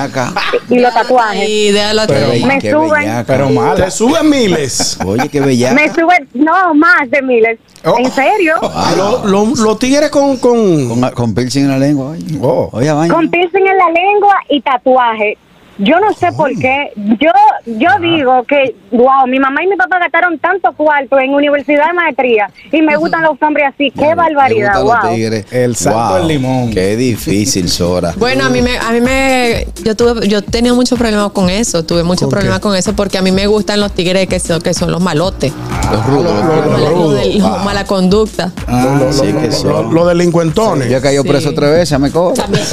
Y 0.69 0.79
los 0.79 0.93
tatuajes. 0.93 1.47
Y 1.47 1.71
déjalo 1.71 2.01
Pero. 2.07 2.45
Me 2.45 2.59
Qué 2.59 2.71
suben. 2.71 2.89
bellaca. 3.03 3.23
Pero 3.25 3.49
mal. 3.51 3.75
Te 3.77 3.89
suben 3.91 4.29
miles. 4.29 4.97
Oye, 5.05 5.29
qué 5.29 5.39
bellaca. 5.39 5.75
Me 5.75 5.87
sube, 5.93 6.27
no, 6.33 6.73
más 6.73 7.09
de 7.09 7.21
miles. 7.21 7.59
Oh. 7.85 7.95
¿En 7.97 8.11
serio? 8.11 8.55
Ah, 8.61 8.93
Lo- 8.97 9.25
lo- 9.25 9.45
Los 9.55 9.79
tigres 9.79 10.09
con, 10.09 10.35
con, 10.37 10.89
Con, 10.89 11.09
con 11.11 11.33
piercing 11.33 11.61
en 11.63 11.69
la 11.69 11.77
lengua, 11.77 12.07
oye. 12.11 12.37
Oh. 12.41 12.69
Oye. 12.73 12.89
Con 13.07 13.29
piercing 13.29 13.65
en 13.65 13.77
la 13.77 13.89
lengua 13.91 14.35
y 14.49 14.59
tatuaje. 14.61 15.37
Yo 15.77 15.99
no 15.99 16.13
sé 16.13 16.31
por 16.33 16.49
qué. 16.59 16.91
Yo 16.95 17.31
yo 17.65 17.89
digo 18.01 18.43
que, 18.43 18.75
wow, 18.91 19.25
mi 19.27 19.39
mamá 19.39 19.63
y 19.63 19.67
mi 19.67 19.75
papá 19.75 19.99
gastaron 19.99 20.37
tanto 20.39 20.71
cuarto 20.73 21.17
en 21.19 21.33
universidad 21.33 21.87
de 21.87 21.93
maestría 21.93 22.49
y 22.71 22.81
me 22.81 22.95
gustan 22.97 23.23
los 23.23 23.41
hombres 23.41 23.67
así. 23.73 23.89
Qué 23.91 24.01
Me 24.07 24.15
barbaridad, 24.15 24.73
los 24.75 24.83
wow. 24.83 25.13
tigres. 25.15 25.45
El 25.51 25.75
salto 25.75 26.15
del 26.15 26.27
limón. 26.27 26.71
Qué 26.71 26.95
difícil, 26.95 27.69
Sora. 27.69 28.13
Bueno, 28.17 28.45
a 28.45 28.49
mí 28.49 28.61
me, 28.61 28.77
a 28.77 28.91
mí 28.91 29.01
me, 29.01 29.67
yo 29.83 29.95
tuve, 29.95 30.27
yo 30.27 30.41
tenía 30.41 30.73
muchos 30.73 30.99
problemas 30.99 31.31
con 31.31 31.49
eso, 31.49 31.83
tuve 31.83 32.03
muchos 32.03 32.29
problemas 32.29 32.59
con 32.59 32.75
eso 32.75 32.93
porque 32.93 33.17
a 33.17 33.21
mí 33.21 33.31
me 33.31 33.47
gustan 33.47 33.79
los 33.79 33.91
tigres 33.93 34.27
que 34.27 34.39
son, 34.39 34.61
que 34.61 34.73
son 34.73 34.91
los 34.91 35.01
malotes, 35.01 35.51
Los 35.91 36.05
rudos, 36.05 36.45
los 36.45 36.79
los, 36.79 37.35
los 37.35 37.51
la 37.51 37.63
mala 37.63 37.85
conducta. 37.85 38.51
Ah, 38.67 38.97
lo- 38.99 39.11
sí 39.13 39.31
que 39.33 39.51
son. 39.51 39.91
delincuentones. 40.07 40.89
Yo 40.89 40.97
he 40.97 41.01
caído 41.01 41.23
Sí. 41.23 41.29
preso 41.29 41.53
tres 41.53 41.71
veces, 41.71 41.99
me 41.99 42.11
cojo. 42.11 42.33
También. 42.33 42.63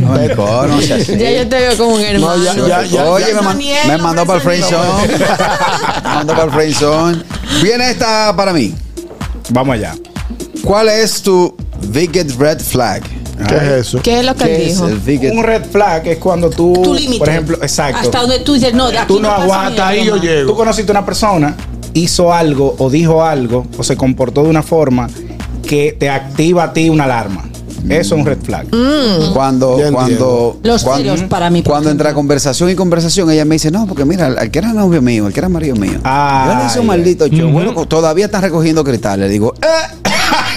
No 0.00 0.12
me 0.12 0.30
cojo, 0.34 0.66
no 0.66 0.76
así. 0.76 1.16
Ya 1.16 1.30
yo 1.30 1.48
te 1.48 1.56
veo 1.56 1.76
como 1.76 1.95
un 1.96 2.02
hermano. 2.02 2.42
ya- 2.44 2.54
ya- 2.54 2.82
ya- 2.84 3.04
Oye, 3.10 3.26
ya- 3.28 3.34
me, 3.34 3.40
man- 3.42 3.44
Daniel, 3.54 3.88
me 3.88 3.98
mandó 3.98 4.26
para 4.26 4.40
el 4.40 4.46
hombre, 4.48 4.58
friend 4.62 4.64
zone. 4.64 5.18
me 6.04 6.08
mandó 6.14 6.32
para 6.34 6.44
el 6.44 6.50
friend 6.50 6.74
zone. 6.74 7.22
Viene 7.62 7.90
esta 7.90 8.34
para 8.36 8.52
mí. 8.52 8.74
Vamos 9.50 9.74
allá. 9.74 9.94
¿Cuál 10.64 10.88
es 10.88 11.22
tu 11.22 11.54
biggest 11.88 12.38
red 12.38 12.60
flag? 12.60 13.02
¿Qué 13.48 13.54
es 13.56 13.62
eso? 13.62 14.00
¿Qué 14.02 14.20
es 14.20 14.24
lo 14.24 14.34
que 14.34 14.44
¿Qué 14.44 14.68
él 14.70 15.04
dijo? 15.04 15.32
Un 15.32 15.44
red 15.44 15.64
flag 15.70 16.06
es 16.08 16.18
cuando 16.18 16.48
tú, 16.50 16.72
Tu 16.82 16.94
límite. 16.94 17.18
por 17.18 17.28
ejemplo, 17.28 17.58
exacto. 17.60 18.00
Hasta 18.00 18.20
donde 18.22 18.38
tú 18.40 18.54
dices, 18.54 18.72
no, 18.72 18.90
de 18.90 18.98
aquí 18.98 19.08
tú 19.08 19.20
no 19.20 19.28
pasa 19.28 19.42
aguantas 19.42 19.86
ahí 19.86 20.04
yo 20.06 20.16
llego. 20.16 20.50
Tú 20.50 20.56
conociste 20.56 20.90
a 20.90 20.94
una 20.94 21.04
persona, 21.04 21.54
hizo 21.92 22.32
algo 22.32 22.74
o 22.78 22.88
dijo 22.90 23.22
algo 23.22 23.66
o 23.76 23.84
se 23.84 23.96
comportó 23.96 24.42
de 24.42 24.48
una 24.48 24.62
forma 24.62 25.08
que 25.68 25.94
te 25.98 26.08
activa 26.08 26.64
a 26.64 26.72
ti 26.72 26.88
una 26.88 27.04
alarma. 27.04 27.44
Eso 27.88 28.14
es 28.14 28.20
un 28.20 28.26
red 28.26 28.38
flag. 28.42 28.66
Cuando, 29.32 29.78
Ya 29.78 29.90
cuando, 29.92 30.58
Los 30.62 30.82
cuando, 30.82 31.02
celos 31.14 31.22
para 31.28 31.50
mí, 31.50 31.62
cuando 31.62 31.90
entra 31.90 32.14
conversación 32.14 32.70
y 32.70 32.74
conversación, 32.74 33.30
ella 33.30 33.44
me 33.44 33.54
dice, 33.56 33.70
no, 33.70 33.86
porque 33.86 34.04
mira, 34.04 34.26
al 34.26 34.50
que 34.50 34.58
era 34.58 34.72
novio 34.72 35.02
mío, 35.02 35.26
al 35.26 35.32
que 35.32 35.40
era 35.40 35.48
marido 35.48 35.76
mío, 35.76 35.98
Ah, 36.04 36.50
yo 36.52 36.60
le 36.60 36.66
hice 36.66 36.80
un 36.80 36.86
maldito 36.86 37.26
show. 37.28 37.50
Bueno, 37.50 37.72
todavía 37.86 38.26
están 38.26 38.42
recogiendo 38.42 38.82
cristales. 38.84 39.26
Le 39.26 39.32
digo, 39.32 39.54
eh. 39.62 40.02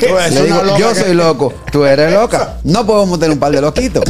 Le 0.32 0.44
digo, 0.44 0.78
yo 0.78 0.96
soy 0.96 1.14
loco, 1.14 1.54
tú 1.72 1.84
eres 1.86 2.14
loca. 2.14 2.58
No 2.64 2.86
podemos 2.86 3.20
tener 3.20 3.34
un 3.34 3.40
par 3.40 3.52
de 3.52 3.62
loquitos. 3.62 4.04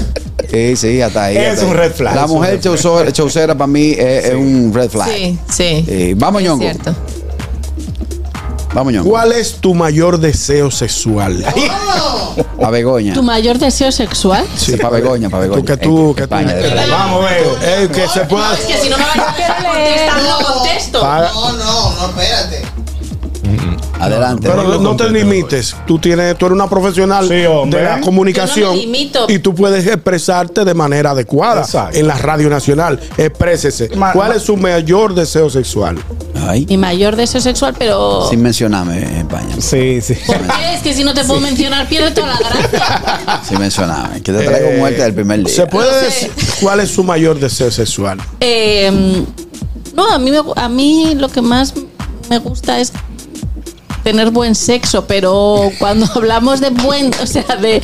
Sí, 0.50 0.76
sí, 0.76 1.02
hasta 1.02 1.26
ahí. 1.26 1.38
Es 1.38 1.54
hasta 1.54 1.66
un 1.66 1.72
ahí. 1.72 1.78
red 1.78 1.92
flag, 1.94 2.16
La 2.16 2.28
mujer 2.28 2.60
chaucera, 3.12 3.56
para 3.56 3.68
mí 3.68 3.92
es, 3.98 4.26
es 4.26 4.36
un 4.36 4.72
red 4.74 4.90
flag. 4.90 5.10
Sí, 5.10 5.38
sí. 5.50 5.86
Eh, 5.88 6.14
vamos, 6.18 6.42
Es 6.42 6.48
Ñongo. 6.48 6.62
cierto. 6.64 6.96
Vamos, 8.74 8.94
Ñongo. 8.94 9.10
¿Cuál 9.10 9.32
es 9.32 9.56
tu 9.56 9.74
mayor 9.74 10.20
deseo 10.20 10.70
sexual? 10.70 11.44
A 12.64 12.70
Begoña. 12.70 13.14
¿Tu 13.14 13.24
mayor 13.24 13.58
deseo 13.58 13.92
sexual? 13.92 14.46
Sí, 14.56 14.78
para 14.78 14.92
Begoña, 14.92 15.30
para 15.30 15.44
Begoña. 15.44 15.62
Tú 15.62 15.66
que 15.66 15.78
tú, 15.78 16.14
que 16.16 16.28
tú. 16.28 16.36
España. 16.36 16.56
Vamos. 16.90 17.26
Eh, 17.64 17.90
que 17.94 18.08
se 18.08 18.22
pueda. 18.22 18.54
Es 18.54 18.60
que 18.62 18.78
si 18.78 18.90
no 18.90 18.98
me 18.98 19.04
van 19.06 19.20
a 19.20 19.26
contestar, 19.26 20.22
no 20.22 20.46
contesto. 20.46 21.04
No, 21.04 21.52
no, 21.54 21.92
no, 21.96 22.06
espérate. 22.10 22.79
Adelante. 24.00 24.48
Pero 24.50 24.80
no 24.80 24.96
te 24.96 25.10
limites. 25.10 25.76
Tú 25.86 26.00
tienes, 26.00 26.38
tú 26.38 26.46
eres 26.46 26.56
una 26.56 26.70
profesional 26.70 27.28
Sí, 27.28 27.34
de 27.36 27.84
la 27.84 28.00
comunicación 28.02 28.60
Yo 28.60 28.68
no 28.68 28.74
me 28.74 28.82
limito. 28.82 29.26
y 29.28 29.40
tú 29.40 29.54
puedes 29.54 29.86
expresarte 29.86 30.64
de 30.66 30.74
manera 30.74 31.12
adecuada 31.12 31.62
Exacto. 31.62 31.98
en 31.98 32.08
la 32.08 32.16
radio 32.18 32.50
nacional. 32.50 33.00
Exprésese. 33.18 33.90
Ma- 33.96 34.14
¿Cuál 34.14 34.30
ma- 34.30 34.36
es 34.36 34.44
su 34.44 34.56
mayor 34.58 35.14
deseo 35.14 35.50
sexual? 35.50 35.98
Ay, 36.48 36.66
Mi 36.70 36.78
mayor 36.78 37.16
deseo 37.16 37.42
sexual, 37.42 37.76
pero. 37.78 38.28
sin 38.30 38.42
mencionarme 38.42 38.98
en 39.04 39.16
España. 39.18 39.56
Sí, 39.60 40.00
sí. 40.02 40.16
¿Por 40.26 40.38
qué? 40.38 40.74
Es 40.76 40.82
que 40.82 40.94
si 40.94 41.04
no 41.04 41.14
te 41.14 41.24
puedo 41.26 41.42
mencionar, 41.42 41.88
pierde 41.88 42.12
toda 42.12 42.28
la 42.28 42.38
gracia. 42.38 43.42
Sin 43.48 43.60
mencionarme. 43.60 44.22
Que 44.22 44.32
te 44.32 44.44
traigo 44.46 44.70
Eh, 44.70 44.78
muerte 44.80 45.02
del 45.02 45.14
primer 45.14 45.40
día. 45.44 45.54
¿Se 45.54 45.68
puede 45.68 45.92
No 45.92 46.00
sé. 46.00 46.06
decir 46.06 46.32
cuál 46.62 46.80
es 46.80 46.90
su 46.92 47.04
mayor 47.04 47.40
deseo 47.40 47.70
sexual? 47.72 48.20
Eh, 48.40 49.24
no, 49.94 50.10
a 50.10 50.18
mí, 50.18 50.32
me- 50.32 50.42
a 50.56 50.70
mí 50.70 51.16
lo 51.16 51.28
que 51.30 51.42
más 51.42 51.74
me 52.30 52.38
gusta 52.40 52.80
es 52.80 52.94
tener 54.04 54.32
buen 54.32 54.56
sexo, 54.56 55.06
pero 55.06 55.72
cuando 55.80 56.06
hablamos 56.16 56.60
de 56.60 56.70
buen, 56.70 57.12
o 57.22 57.28
sea, 57.28 57.56
de 57.56 57.82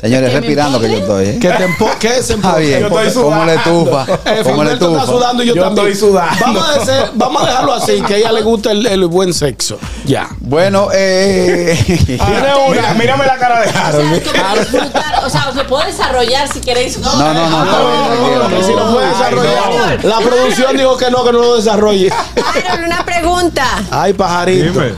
Señores, 0.00 0.30
que 0.30 0.36
respirando 0.36 0.78
que 0.80 0.88
yo 0.90 0.98
estoy, 0.98 1.24
¿eh? 1.26 1.38
¿Qué, 1.40 1.48
te 1.48 1.66
empo- 1.68 1.90
qué 1.98 2.18
es 2.18 2.30
Está 2.30 2.56
bien. 2.56 2.80
Yo 2.80 2.86
estoy 2.86 3.22
¿Cómo 3.22 3.44
le 3.44 3.54
sudando. 3.54 3.84
tufa? 3.84 4.06
Eh, 4.26 4.40
¿Cómo 4.44 4.64
le 4.64 4.72
está 4.74 5.06
sudando 5.06 5.42
y 5.42 5.46
yo, 5.46 5.54
Yo 5.56 5.62
también. 5.64 5.86
estoy 5.88 6.08
sudando. 6.08 6.36
Vamos 6.40 6.68
a, 6.68 6.74
hacer- 6.82 7.10
vamos 7.14 7.42
a 7.42 7.46
dejarlo 7.46 7.72
así, 7.74 8.00
que 8.02 8.14
a 8.14 8.16
ella 8.18 8.32
le 8.32 8.42
gusta 8.42 8.70
el, 8.70 8.86
el 8.86 9.06
buen 9.06 9.34
sexo. 9.34 9.78
Ya. 10.04 10.28
Bueno, 10.38 10.88
eh. 10.92 11.76
Mira, 12.70 12.94
mírame 12.94 13.26
la 13.26 13.36
cara 13.38 13.60
de 13.62 13.68
o 13.68 13.72
sea, 13.72 13.86
Harold. 13.88 14.22
que 14.22 14.30
puedo 14.30 14.54
disfrutar, 14.60 15.24
o 15.24 15.30
sea, 15.30 15.48
os 15.48 15.54
lo 15.56 15.66
puedo 15.66 15.84
desarrollar 15.84 16.48
si 16.52 16.60
queréis. 16.60 16.98
No, 16.98 17.16
no, 17.16 17.34
no, 17.34 17.64
bien, 17.64 18.04
tranquilo, 18.06 18.48
Que 18.56 18.64
si 18.64 18.72
lo 18.72 18.92
puede 18.92 19.08
desarrollar. 19.08 20.04
La 20.04 20.18
producción 20.20 20.76
dijo 20.76 20.96
que 20.96 21.10
no, 21.10 21.24
que 21.24 21.32
no 21.32 21.38
lo 21.40 21.56
desarrolle. 21.56 22.10
Harold, 22.12 22.86
una 22.86 23.04
pregunta. 23.04 23.64
Ay, 23.90 24.12
pajarito. 24.12 24.72
Dime. 24.80 24.92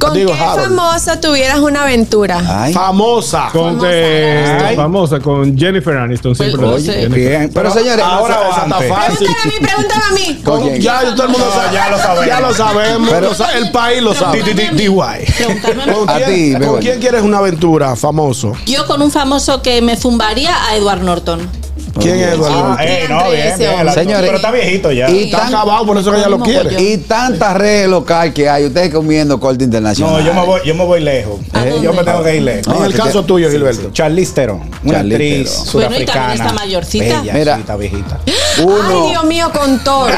¿Con 0.00 0.14
Digo, 0.14 0.32
qué 0.32 0.38
Harold. 0.42 0.76
famoso 0.76 1.18
tuvieras 1.20 1.58
una 1.58 1.82
aventura? 1.82 2.42
Ay, 2.48 2.72
Famosa. 2.72 3.48
Con 3.52 3.72
Famosa. 3.76 3.88
eh, 3.92 4.58
Ay. 4.68 4.76
famosa, 4.76 5.18
con 5.20 5.56
Jennifer 5.56 5.96
Aniston. 5.96 6.34
Siempre 6.34 6.66
Pues. 6.66 6.86
Jennifer. 6.86 7.10
Bien, 7.10 7.50
Pero, 7.52 7.70
señores, 7.70 8.04
ahora 8.04 8.34
esa 8.50 8.62
está 8.64 8.76
antes. 8.76 8.88
fácil. 8.88 9.28
Pregúntame 9.28 9.40
a 9.42 9.46
mí, 9.46 9.66
pregúntame 9.66 10.02
a 10.02 10.12
mí. 10.14 10.42
¿Con 10.42 10.62
quién? 10.62 10.80
Ya 10.80 11.00
todo 11.14 11.22
el 11.24 11.28
mundo 11.28 11.46
sabe. 11.54 11.74
ya 11.74 11.90
lo 11.90 11.98
sabemos. 11.98 12.26
Ya 12.26 12.40
lo 12.40 12.54
sabemos. 12.54 13.10
Pero- 13.10 13.28
Lo 13.28 13.34
sa- 13.34 13.58
el 13.58 13.70
país 13.70 14.02
lo 14.02 14.14
sabe. 14.14 14.42
Di- 14.42 14.52
di- 14.54 14.68
di- 14.70 14.76
DY. 14.88 15.00
A. 15.00 15.92
¿Con 15.94 16.08
A 16.10 16.14
quién, 16.16 16.28
ti, 16.34 16.52
¿con 16.52 16.60
Begoña. 16.60 16.80
quién 16.80 17.00
quieres 17.00 17.22
una 17.22 17.38
aventura 17.38 17.94
famoso? 17.96 18.52
Yo 18.66 18.86
con 18.86 19.02
un 19.02 19.10
famoso 19.10 19.60
que 19.62 19.82
me 19.82 19.96
zumbaría 19.96 20.54
a 20.66 20.76
Edward 20.76 21.02
Norton. 21.02 21.46
¿Quién 21.98 22.16
es 22.20 22.32
Eduardo? 22.34 22.76
Ah, 22.78 22.84
eh, 22.84 23.06
no, 23.08 23.30
bien, 23.30 23.58
bien. 23.58 23.70
el 23.88 23.90
Señores, 23.92 24.24
pero 24.26 24.36
está 24.36 24.50
viejito 24.50 24.92
ya. 24.92 25.10
y 25.10 25.24
Está 25.24 25.38
tan- 25.38 25.48
acabado, 25.54 25.86
por 25.86 25.98
eso 25.98 26.10
que 26.12 26.18
ella 26.18 26.28
lo 26.28 26.38
quiere. 26.40 26.80
Y 26.82 26.98
tantas 26.98 27.54
redes 27.56 27.88
locales 27.88 28.32
que 28.34 28.48
hay, 28.48 28.66
ustedes 28.66 28.92
comiendo 28.94 29.38
corte 29.40 29.64
internacional. 29.64 30.14
No, 30.14 30.20
yo 30.26 30.34
me 30.34 30.44
voy, 30.46 30.60
yo 30.64 30.74
me 30.74 30.84
voy 30.84 31.00
lejos. 31.00 31.40
¿A 31.52 31.66
Eh, 31.66 31.80
yo 31.82 31.92
me 31.92 32.02
tengo 32.04 32.22
que 32.22 32.36
ir 32.36 32.42
lejos. 32.42 32.66
No, 32.68 32.76
en 32.80 32.84
el 32.84 32.94
caso 32.94 33.22
te- 33.22 33.26
tuyo, 33.28 33.50
Gilberto. 33.50 33.90
Charlize 33.92 34.32
Theron, 34.34 34.60
una 34.84 34.92
Charlize 34.98 35.14
actriz 35.14 35.50
Theron. 35.50 35.54
Bueno, 35.54 35.66
y 35.66 35.70
sudafricana. 35.70 36.34
está 36.34 36.52
mayorcita. 36.52 37.20
Bella, 37.20 37.32
Mira. 37.32 37.54
sí, 37.54 37.60
está 37.60 37.76
viejita. 37.76 38.18
Ay. 38.26 39.10
Dios 39.10 39.24
mío, 39.24 39.50
con 39.56 39.78
Thor. 39.84 40.10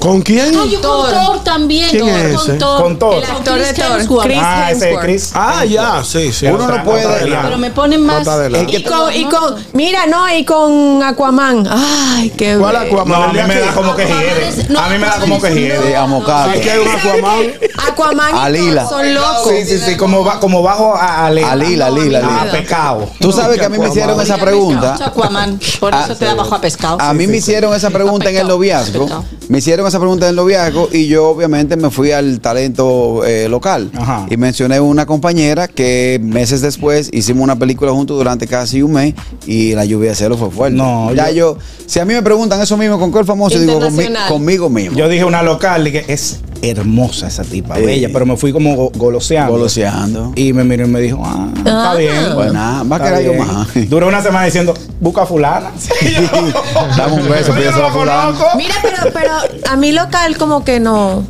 ¿Con 0.00 0.22
quién? 0.22 0.52
Yo 0.52 0.60
con 0.60 0.80
Thor. 0.82 1.10
Thor 1.10 1.44
también. 1.44 1.90
¿Quién 1.90 2.02
con, 2.02 2.10
es 2.10 2.34
ese? 2.42 2.52
Thor. 2.54 2.82
Con 2.82 2.98
Thor. 2.98 3.14
El 3.16 3.24
actor 3.24 3.58
de 3.58 3.72
Thor, 3.74 4.00
Hemsworth. 4.00 4.24
Chris 4.26 4.38
Ah, 4.40 4.70
ese 4.70 4.84
Hemsworth. 4.84 5.04
Chris. 5.04 5.30
Ah, 5.34 5.64
ya, 5.64 6.04
sí, 6.04 6.32
sí. 6.32 6.46
Uno 6.46 6.66
no 6.68 6.84
puede- 6.84 7.06
Pero 7.26 7.58
me 7.58 7.70
ponen 7.70 8.02
más. 8.04 8.26
Y 8.68 9.24
con, 9.24 9.54
mira, 9.72 10.06
no, 10.06 10.32
y 10.34 10.44
con 10.44 10.95
Aquaman. 11.02 11.66
Ay, 11.70 12.30
qué 12.36 12.56
¿Cuál 12.56 12.76
bello. 12.84 13.00
Aquaman? 13.00 13.08
No, 13.08 13.24
a 13.24 13.32
mí 13.32 13.48
me 13.48 13.60
da 13.60 13.72
como 13.74 13.94
que 13.96 14.04
hiede. 14.04 14.66
No, 14.68 14.80
A 14.80 14.88
mí 14.88 14.98
me 14.98 15.06
da 15.06 15.18
como 15.20 15.40
que 15.40 15.46
un 15.48 15.54
hiede. 15.56 15.96
Amocado. 15.96 16.50
Aquí 16.50 16.68
hay 16.68 16.78
un 16.80 16.88
Aquaman. 16.88 17.46
Aquaman 17.88 18.34
y 18.34 18.38
Alila. 18.38 18.82
Thor 18.88 18.90
son 19.04 19.14
locos. 19.14 19.48
Sí, 19.50 19.64
sí, 19.66 19.78
sí, 19.78 19.96
como, 19.96 20.24
ba- 20.24 20.40
como 20.40 20.62
bajo 20.62 20.94
a, 20.94 21.26
a 21.26 21.30
Lila. 21.30 21.52
A 21.52 21.56
Lila, 21.56 21.90
Lila, 21.90 22.18
A 22.18 22.44
Lila. 22.44 22.52
pecado. 22.58 23.08
Tú 23.20 23.32
sabes 23.32 23.58
que 23.58 23.64
a 23.64 23.68
mí 23.68 23.78
me 23.78 23.88
hicieron 23.88 24.20
esa 24.20 24.36
pregunta. 24.38 24.98
Aquaman. 25.04 25.58
Por 25.80 25.94
Ah, 25.94 26.02
eso 26.04 26.16
te 26.16 26.24
da 26.24 26.34
bajo 26.34 26.54
a 26.54 26.60
pescado. 26.60 26.98
A 27.00 27.12
mí 27.14 27.26
me 27.26 27.36
hicieron 27.38 27.74
esa 27.74 27.90
pregunta 27.90 28.28
en 28.30 28.36
el 28.36 28.42
Pescado, 28.42 28.56
noviazgo. 28.56 29.00
pescado. 29.04 29.24
Me 29.48 29.58
hicieron 29.58 29.86
esa 29.86 29.98
pregunta 30.00 30.26
en 30.26 30.30
el 30.30 30.36
noviazgo 30.36 30.88
y 30.92 31.06
yo 31.06 31.28
obviamente 31.28 31.76
me 31.76 31.90
fui 31.90 32.10
al 32.12 32.40
talento 32.40 33.24
eh, 33.24 33.48
local. 33.48 33.90
Ajá. 33.96 34.26
Y 34.28 34.36
mencioné 34.36 34.80
una 34.80 35.06
compañera 35.06 35.68
que 35.68 36.18
meses 36.22 36.60
después 36.60 37.08
hicimos 37.12 37.44
una 37.44 37.56
película 37.56 37.92
juntos 37.92 38.16
durante 38.16 38.46
casi 38.46 38.82
un 38.82 38.92
mes 38.92 39.14
y 39.46 39.74
la 39.74 39.84
lluvia 39.84 40.10
de 40.10 40.16
celo 40.16 40.36
fue 40.36 40.50
fuerte. 40.50 40.76
No, 40.76 40.85
ya 41.14 41.30
yo, 41.30 41.56
si 41.86 41.98
a 42.00 42.04
mí 42.04 42.14
me 42.14 42.22
preguntan 42.22 42.60
eso 42.60 42.76
mismo 42.76 42.98
con 42.98 43.10
cuál 43.12 43.24
famoso, 43.24 43.58
digo 43.58 43.80
conmi- 43.80 44.28
conmigo 44.28 44.68
mismo. 44.70 44.96
Yo 44.96 45.08
dije 45.08 45.24
una 45.24 45.42
local 45.42 45.84
que 45.90 46.04
es 46.08 46.40
hermosa 46.62 47.28
esa 47.28 47.44
tipa, 47.44 47.78
Eh. 47.78 47.84
bella, 47.86 48.08
pero 48.12 48.24
me 48.26 48.36
fui 48.36 48.52
como 48.52 48.74
go- 48.74 48.92
goloseando. 48.96 49.52
Goloseando. 49.52 50.32
Y 50.34 50.52
me 50.52 50.64
miró 50.64 50.86
y 50.86 50.88
me 50.88 51.00
dijo, 51.00 51.22
ah, 51.24 51.48
está 51.56 51.92
Ah. 51.92 51.94
bien. 51.96 52.14
Pues 52.34 52.52
nada, 52.52 52.82
va 52.82 52.96
a 52.96 52.98
Está 52.98 53.08
quedar 53.10 53.14
algo 53.14 53.32
bien. 53.32 53.46
más. 53.46 53.68
Duró 53.90 54.08
una 54.08 54.22
semana 54.22 54.44
diciendo, 54.46 54.74
busca 55.00 55.22
a 55.22 55.26
fulana. 55.26 55.70
Dame 56.96 57.12
un 57.22 57.28
beso, 57.28 57.48
Yo 57.48 57.54
pídeselo 57.54 57.78
no 57.78 57.84
a 57.84 57.88
la 57.88 57.92
fulano. 57.92 58.32
conozco. 58.38 58.56
Mira, 58.56 58.74
pero, 58.82 59.12
pero 59.12 59.32
a 59.70 59.76
mí 59.76 59.92
local 59.92 60.36
como 60.38 60.64
que 60.64 60.80
no. 60.80 61.24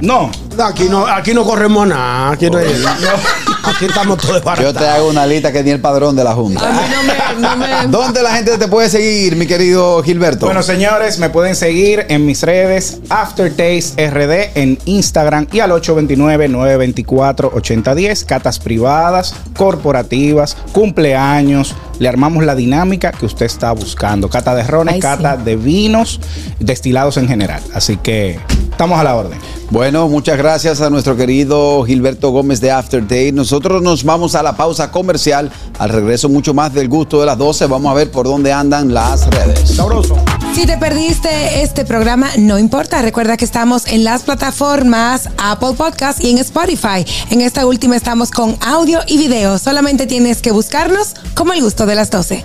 No, 0.00 0.30
Aquí 0.66 0.88
no, 0.88 1.06
aquí 1.06 1.32
no 1.34 1.44
corremos 1.44 1.86
nada. 1.86 2.32
Aquí, 2.32 2.50
no, 2.50 2.58
aquí 2.58 3.84
estamos 3.86 4.18
todos 4.18 4.34
Yo 4.34 4.40
te 4.42 4.54
desbaratados. 4.54 4.88
hago 4.88 5.08
una 5.08 5.26
lista 5.26 5.52
que 5.52 5.62
ni 5.62 5.70
el 5.70 5.80
padrón 5.80 6.16
de 6.16 6.24
la 6.24 6.34
Junta. 6.34 6.68
A 6.68 6.72
mí 6.72 6.80
no 6.90 7.02
me. 7.02 7.14
No 7.40 7.56
me 7.56 7.68
¿Dónde 7.88 8.22
la 8.22 8.32
gente 8.32 8.58
te 8.58 8.68
puede 8.68 8.88
seguir, 8.90 9.36
mi 9.36 9.46
querido 9.46 10.02
Gilberto? 10.02 10.44
Bueno, 10.46 10.62
señores, 10.62 11.18
me 11.18 11.30
pueden 11.30 11.54
seguir 11.56 12.04
en 12.08 12.26
mis 12.26 12.42
redes 12.42 12.98
Aftertaste 13.08 14.10
RD 14.10 14.58
en 14.58 14.78
Instagram 14.84 15.46
y 15.52 15.60
al 15.60 15.70
829-924-8010. 15.70 18.24
Catas 18.26 18.58
privadas, 18.58 19.34
corporativas, 19.56 20.56
cumpleaños. 20.72 21.74
Le 21.98 22.08
armamos 22.08 22.44
la 22.44 22.54
dinámica 22.54 23.12
que 23.12 23.26
usted 23.26 23.46
está 23.46 23.72
buscando. 23.72 24.28
Cata 24.28 24.54
de 24.54 24.64
rones, 24.64 24.94
Ay, 24.94 25.00
cata 25.00 25.36
de 25.36 25.56
vinos, 25.56 26.20
destilados 26.58 27.16
en 27.16 27.28
general. 27.28 27.62
Así 27.74 27.96
que 27.96 28.40
estamos 28.70 28.98
a 28.98 29.04
la 29.04 29.14
orden. 29.14 29.38
Bueno, 29.70 30.08
muchas 30.08 30.36
gracias 30.36 30.49
a 30.50 30.90
nuestro 30.90 31.16
querido 31.16 31.84
Gilberto 31.84 32.32
Gómez 32.32 32.60
de 32.60 32.72
After 32.72 33.06
Day. 33.06 33.30
Nosotros 33.30 33.80
nos 33.82 34.02
vamos 34.02 34.34
a 34.34 34.42
la 34.42 34.56
pausa 34.56 34.90
comercial. 34.90 35.48
Al 35.78 35.90
regreso, 35.90 36.28
mucho 36.28 36.52
más 36.54 36.74
del 36.74 36.88
gusto 36.88 37.20
de 37.20 37.26
las 37.26 37.38
12. 37.38 37.66
Vamos 37.66 37.92
a 37.92 37.94
ver 37.94 38.10
por 38.10 38.26
dónde 38.26 38.52
andan 38.52 38.92
las 38.92 39.28
redes. 39.28 39.70
Sabroso. 39.76 40.16
Si 40.52 40.66
te 40.66 40.76
perdiste 40.76 41.62
este 41.62 41.84
programa, 41.84 42.30
no 42.36 42.58
importa. 42.58 43.00
Recuerda 43.00 43.36
que 43.36 43.44
estamos 43.44 43.86
en 43.86 44.02
las 44.02 44.24
plataformas 44.24 45.28
Apple 45.38 45.74
Podcast 45.76 46.20
y 46.20 46.30
en 46.30 46.38
Spotify. 46.38 47.06
En 47.30 47.42
esta 47.42 47.64
última 47.64 47.94
estamos 47.94 48.32
con 48.32 48.56
audio 48.60 49.02
y 49.06 49.18
video. 49.18 49.56
Solamente 49.56 50.08
tienes 50.08 50.42
que 50.42 50.50
buscarnos 50.50 51.14
como 51.34 51.52
el 51.52 51.62
gusto 51.62 51.86
de 51.86 51.94
las 51.94 52.10
12. 52.10 52.44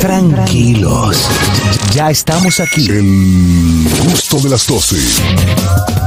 Tranquilos. 0.00 1.16
Ya 1.94 2.10
estamos 2.10 2.60
aquí. 2.60 2.90
El 2.90 3.88
gusto 4.04 4.38
de 4.38 4.50
las 4.50 4.66
12. 4.66 6.01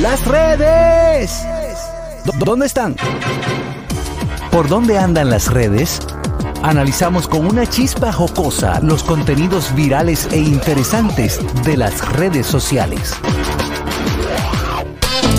Las 0.00 0.24
redes. 0.26 1.42
¿Dó- 2.24 2.32
¿Dónde 2.44 2.66
están? 2.66 2.96
¿Por 4.50 4.68
dónde 4.68 4.98
andan 4.98 5.30
las 5.30 5.50
redes? 5.50 6.00
Analizamos 6.62 7.28
con 7.28 7.46
una 7.46 7.66
chispa 7.68 8.12
jocosa 8.12 8.80
los 8.82 9.02
contenidos 9.02 9.74
virales 9.74 10.28
e 10.32 10.38
interesantes 10.38 11.40
de 11.64 11.76
las 11.76 12.06
redes 12.12 12.46
sociales. 12.46 13.14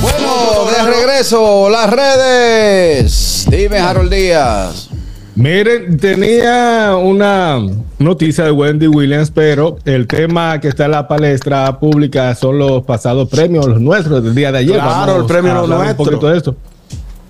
Bueno, 0.02 0.66
de 0.72 0.92
regreso, 0.92 1.70
las 1.70 1.90
redes. 1.90 3.46
Dime, 3.50 3.80
Harold 3.80 4.12
Díaz. 4.14 4.90
Miren, 5.38 5.98
tenía 5.98 6.96
una 6.96 7.60
noticia 8.00 8.44
de 8.44 8.50
Wendy 8.50 8.88
Williams, 8.88 9.30
pero 9.30 9.78
el 9.86 10.08
tema 10.08 10.60
que 10.60 10.68
está 10.68 10.86
en 10.86 10.92
la 10.92 11.08
palestra 11.08 11.80
pública 11.80 12.34
son 12.34 12.58
los 12.58 12.84
pasados 12.84 13.30
premios, 13.30 13.68
los 13.68 13.80
nuestros 13.80 14.24
del 14.24 14.34
día 14.34 14.52
de 14.52 14.58
ayer. 14.58 14.80
Claro, 14.80 15.22
el 15.22 15.28
premio 15.28 15.52
a 15.52 15.68
nuestro. 15.68 15.90
Un 15.90 15.96
poquito 15.96 16.28
de 16.28 16.38
esto. 16.38 16.56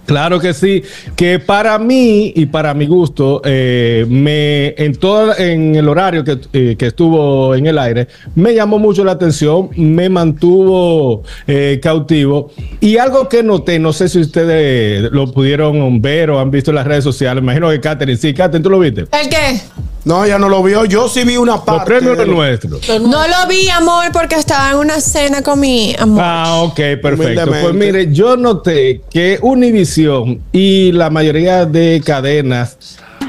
Claro 0.08 0.40
que 0.40 0.54
sí, 0.54 0.84
que 1.18 1.38
para 1.38 1.78
mí 1.78 2.32
y 2.34 2.46
para 2.46 2.74
mi 2.74 2.88
gusto, 2.88 3.42
eh, 3.44 4.06
me 4.08 4.70
en 4.78 4.96
todo 4.96 5.38
en 5.38 5.76
el 5.76 5.90
horario 5.90 6.24
que, 6.24 6.40
eh, 6.54 6.76
que 6.80 6.86
estuvo 6.86 7.54
en 7.54 7.66
el 7.66 7.78
aire, 7.78 8.08
me 8.34 8.56
llamó 8.56 8.80
mucho 8.80 9.04
la 9.04 9.12
atención, 9.12 9.70
me 9.76 10.08
mantuvo 10.08 11.24
eh, 11.46 11.82
cautivo 11.84 12.52
y 12.80 12.96
algo 12.96 13.28
que 13.28 13.44
noté, 13.44 13.80
no 13.80 13.92
sé 13.92 14.08
si 14.08 14.22
ustedes 14.22 15.12
lo 15.12 15.30
pudieron 15.34 16.02
ver 16.02 16.30
o 16.32 16.40
han 16.40 16.52
visto 16.52 16.72
en 16.72 16.76
las 16.76 16.88
redes 16.88 17.04
sociales, 17.04 17.44
imagino 17.44 17.70
que 17.70 17.82
Katherine, 17.82 18.18
sí, 18.18 18.34
Katherine, 18.34 18.64
¿tú 18.64 18.70
lo 18.70 18.80
viste? 18.80 19.02
¿El 19.02 19.30
qué? 19.30 19.60
No, 20.08 20.26
ya 20.26 20.40
no 20.40 20.48
lo 20.50 20.64
vio. 20.64 20.86
Yo 20.86 21.10
sí 21.10 21.24
vi 21.26 21.36
una 21.38 21.54
Los 21.54 21.62
parte. 21.62 21.86
premios 21.86 22.18
del- 22.18 22.28
los 22.30 22.38
nuestros. 22.38 22.82
No 23.02 23.28
lo 23.28 23.48
vi, 23.50 23.70
amor, 23.70 24.06
porque 24.14 24.36
estaba 24.36 24.72
en 24.72 24.78
una 24.78 25.02
cena 25.02 25.42
con 25.42 25.60
mi 25.60 25.94
amor. 26.00 26.22
Ah, 26.24 26.62
ok, 26.64 26.80
perfecto. 27.02 27.46
Pues 27.48 27.74
mire, 27.74 28.12
yo 28.14 28.38
noté 28.38 29.02
que 29.10 29.38
Univision 29.42 30.42
y 30.52 30.92
la 30.94 31.10
mayoría 31.10 31.66
de 31.66 32.02
cadenas 32.06 32.78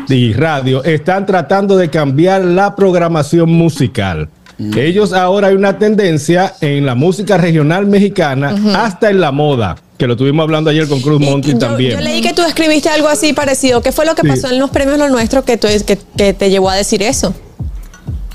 y 0.09 0.33
radio 0.33 0.83
están 0.85 1.27
tratando 1.27 1.77
de 1.77 1.91
cambiar 1.91 2.43
la 2.45 2.75
programación 2.77 3.51
musical. 3.51 4.29
Ellos 4.77 5.13
ahora 5.13 5.49
hay 5.49 5.55
una 5.55 5.79
tendencia 5.79 6.55
en 6.61 6.85
la 6.87 6.95
música 6.97 7.37
regional 7.39 7.87
mexicana 7.87 8.55
hasta 8.77 9.11
en 9.11 9.21
la 9.21 9.31
moda, 9.31 9.77
que 9.99 10.07
lo 10.07 10.15
estuvimos 10.15 10.45
hablando 10.45 10.71
ayer 10.71 10.89
con 10.89 11.01
Cruz 11.01 11.21
Monti 11.21 11.53
yo, 11.53 11.59
también. 11.59 11.93
yo 11.93 12.01
leí 12.01 12.21
que 12.23 12.33
tú 12.33 12.43
escribiste 12.43 12.89
algo 12.89 13.09
así 13.09 13.33
parecido. 13.33 13.83
¿Qué 13.83 13.93
fue 13.93 14.07
lo 14.07 14.15
que 14.15 14.23
Sí. 14.23 14.29
pasó 14.29 14.49
en 14.51 14.59
los 14.59 14.71
premios 14.71 14.97
Lo 14.99 15.09
Nuestro 15.11 15.45
que, 15.45 15.57
tú, 15.57 15.69
que, 15.87 15.99
que 16.17 16.33
te 16.33 16.49
llevó 16.51 16.71
a 16.71 16.77
decir 16.77 17.03
eso? 17.03 17.35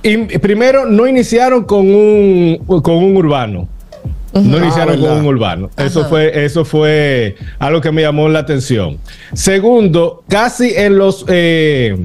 Y 0.03 0.17
primero, 0.39 0.85
no 0.85 1.07
iniciaron 1.07 1.63
con 1.63 1.89
un, 1.89 2.57
con 2.83 2.95
un 2.95 3.15
urbano. 3.15 3.69
No 4.33 4.57
iniciaron 4.57 4.95
Ah, 4.97 4.99
con 4.99 5.11
un 5.19 5.25
urbano. 5.27 5.69
Eso 5.77 6.05
fue, 6.09 6.43
eso 6.43 6.65
fue 6.65 7.35
algo 7.59 7.79
que 7.79 7.91
me 7.91 8.01
llamó 8.01 8.27
la 8.27 8.39
atención. 8.39 8.97
Segundo, 9.33 10.23
casi 10.27 10.73
en 10.75 10.97
los 10.97 11.23
eh, 11.27 11.95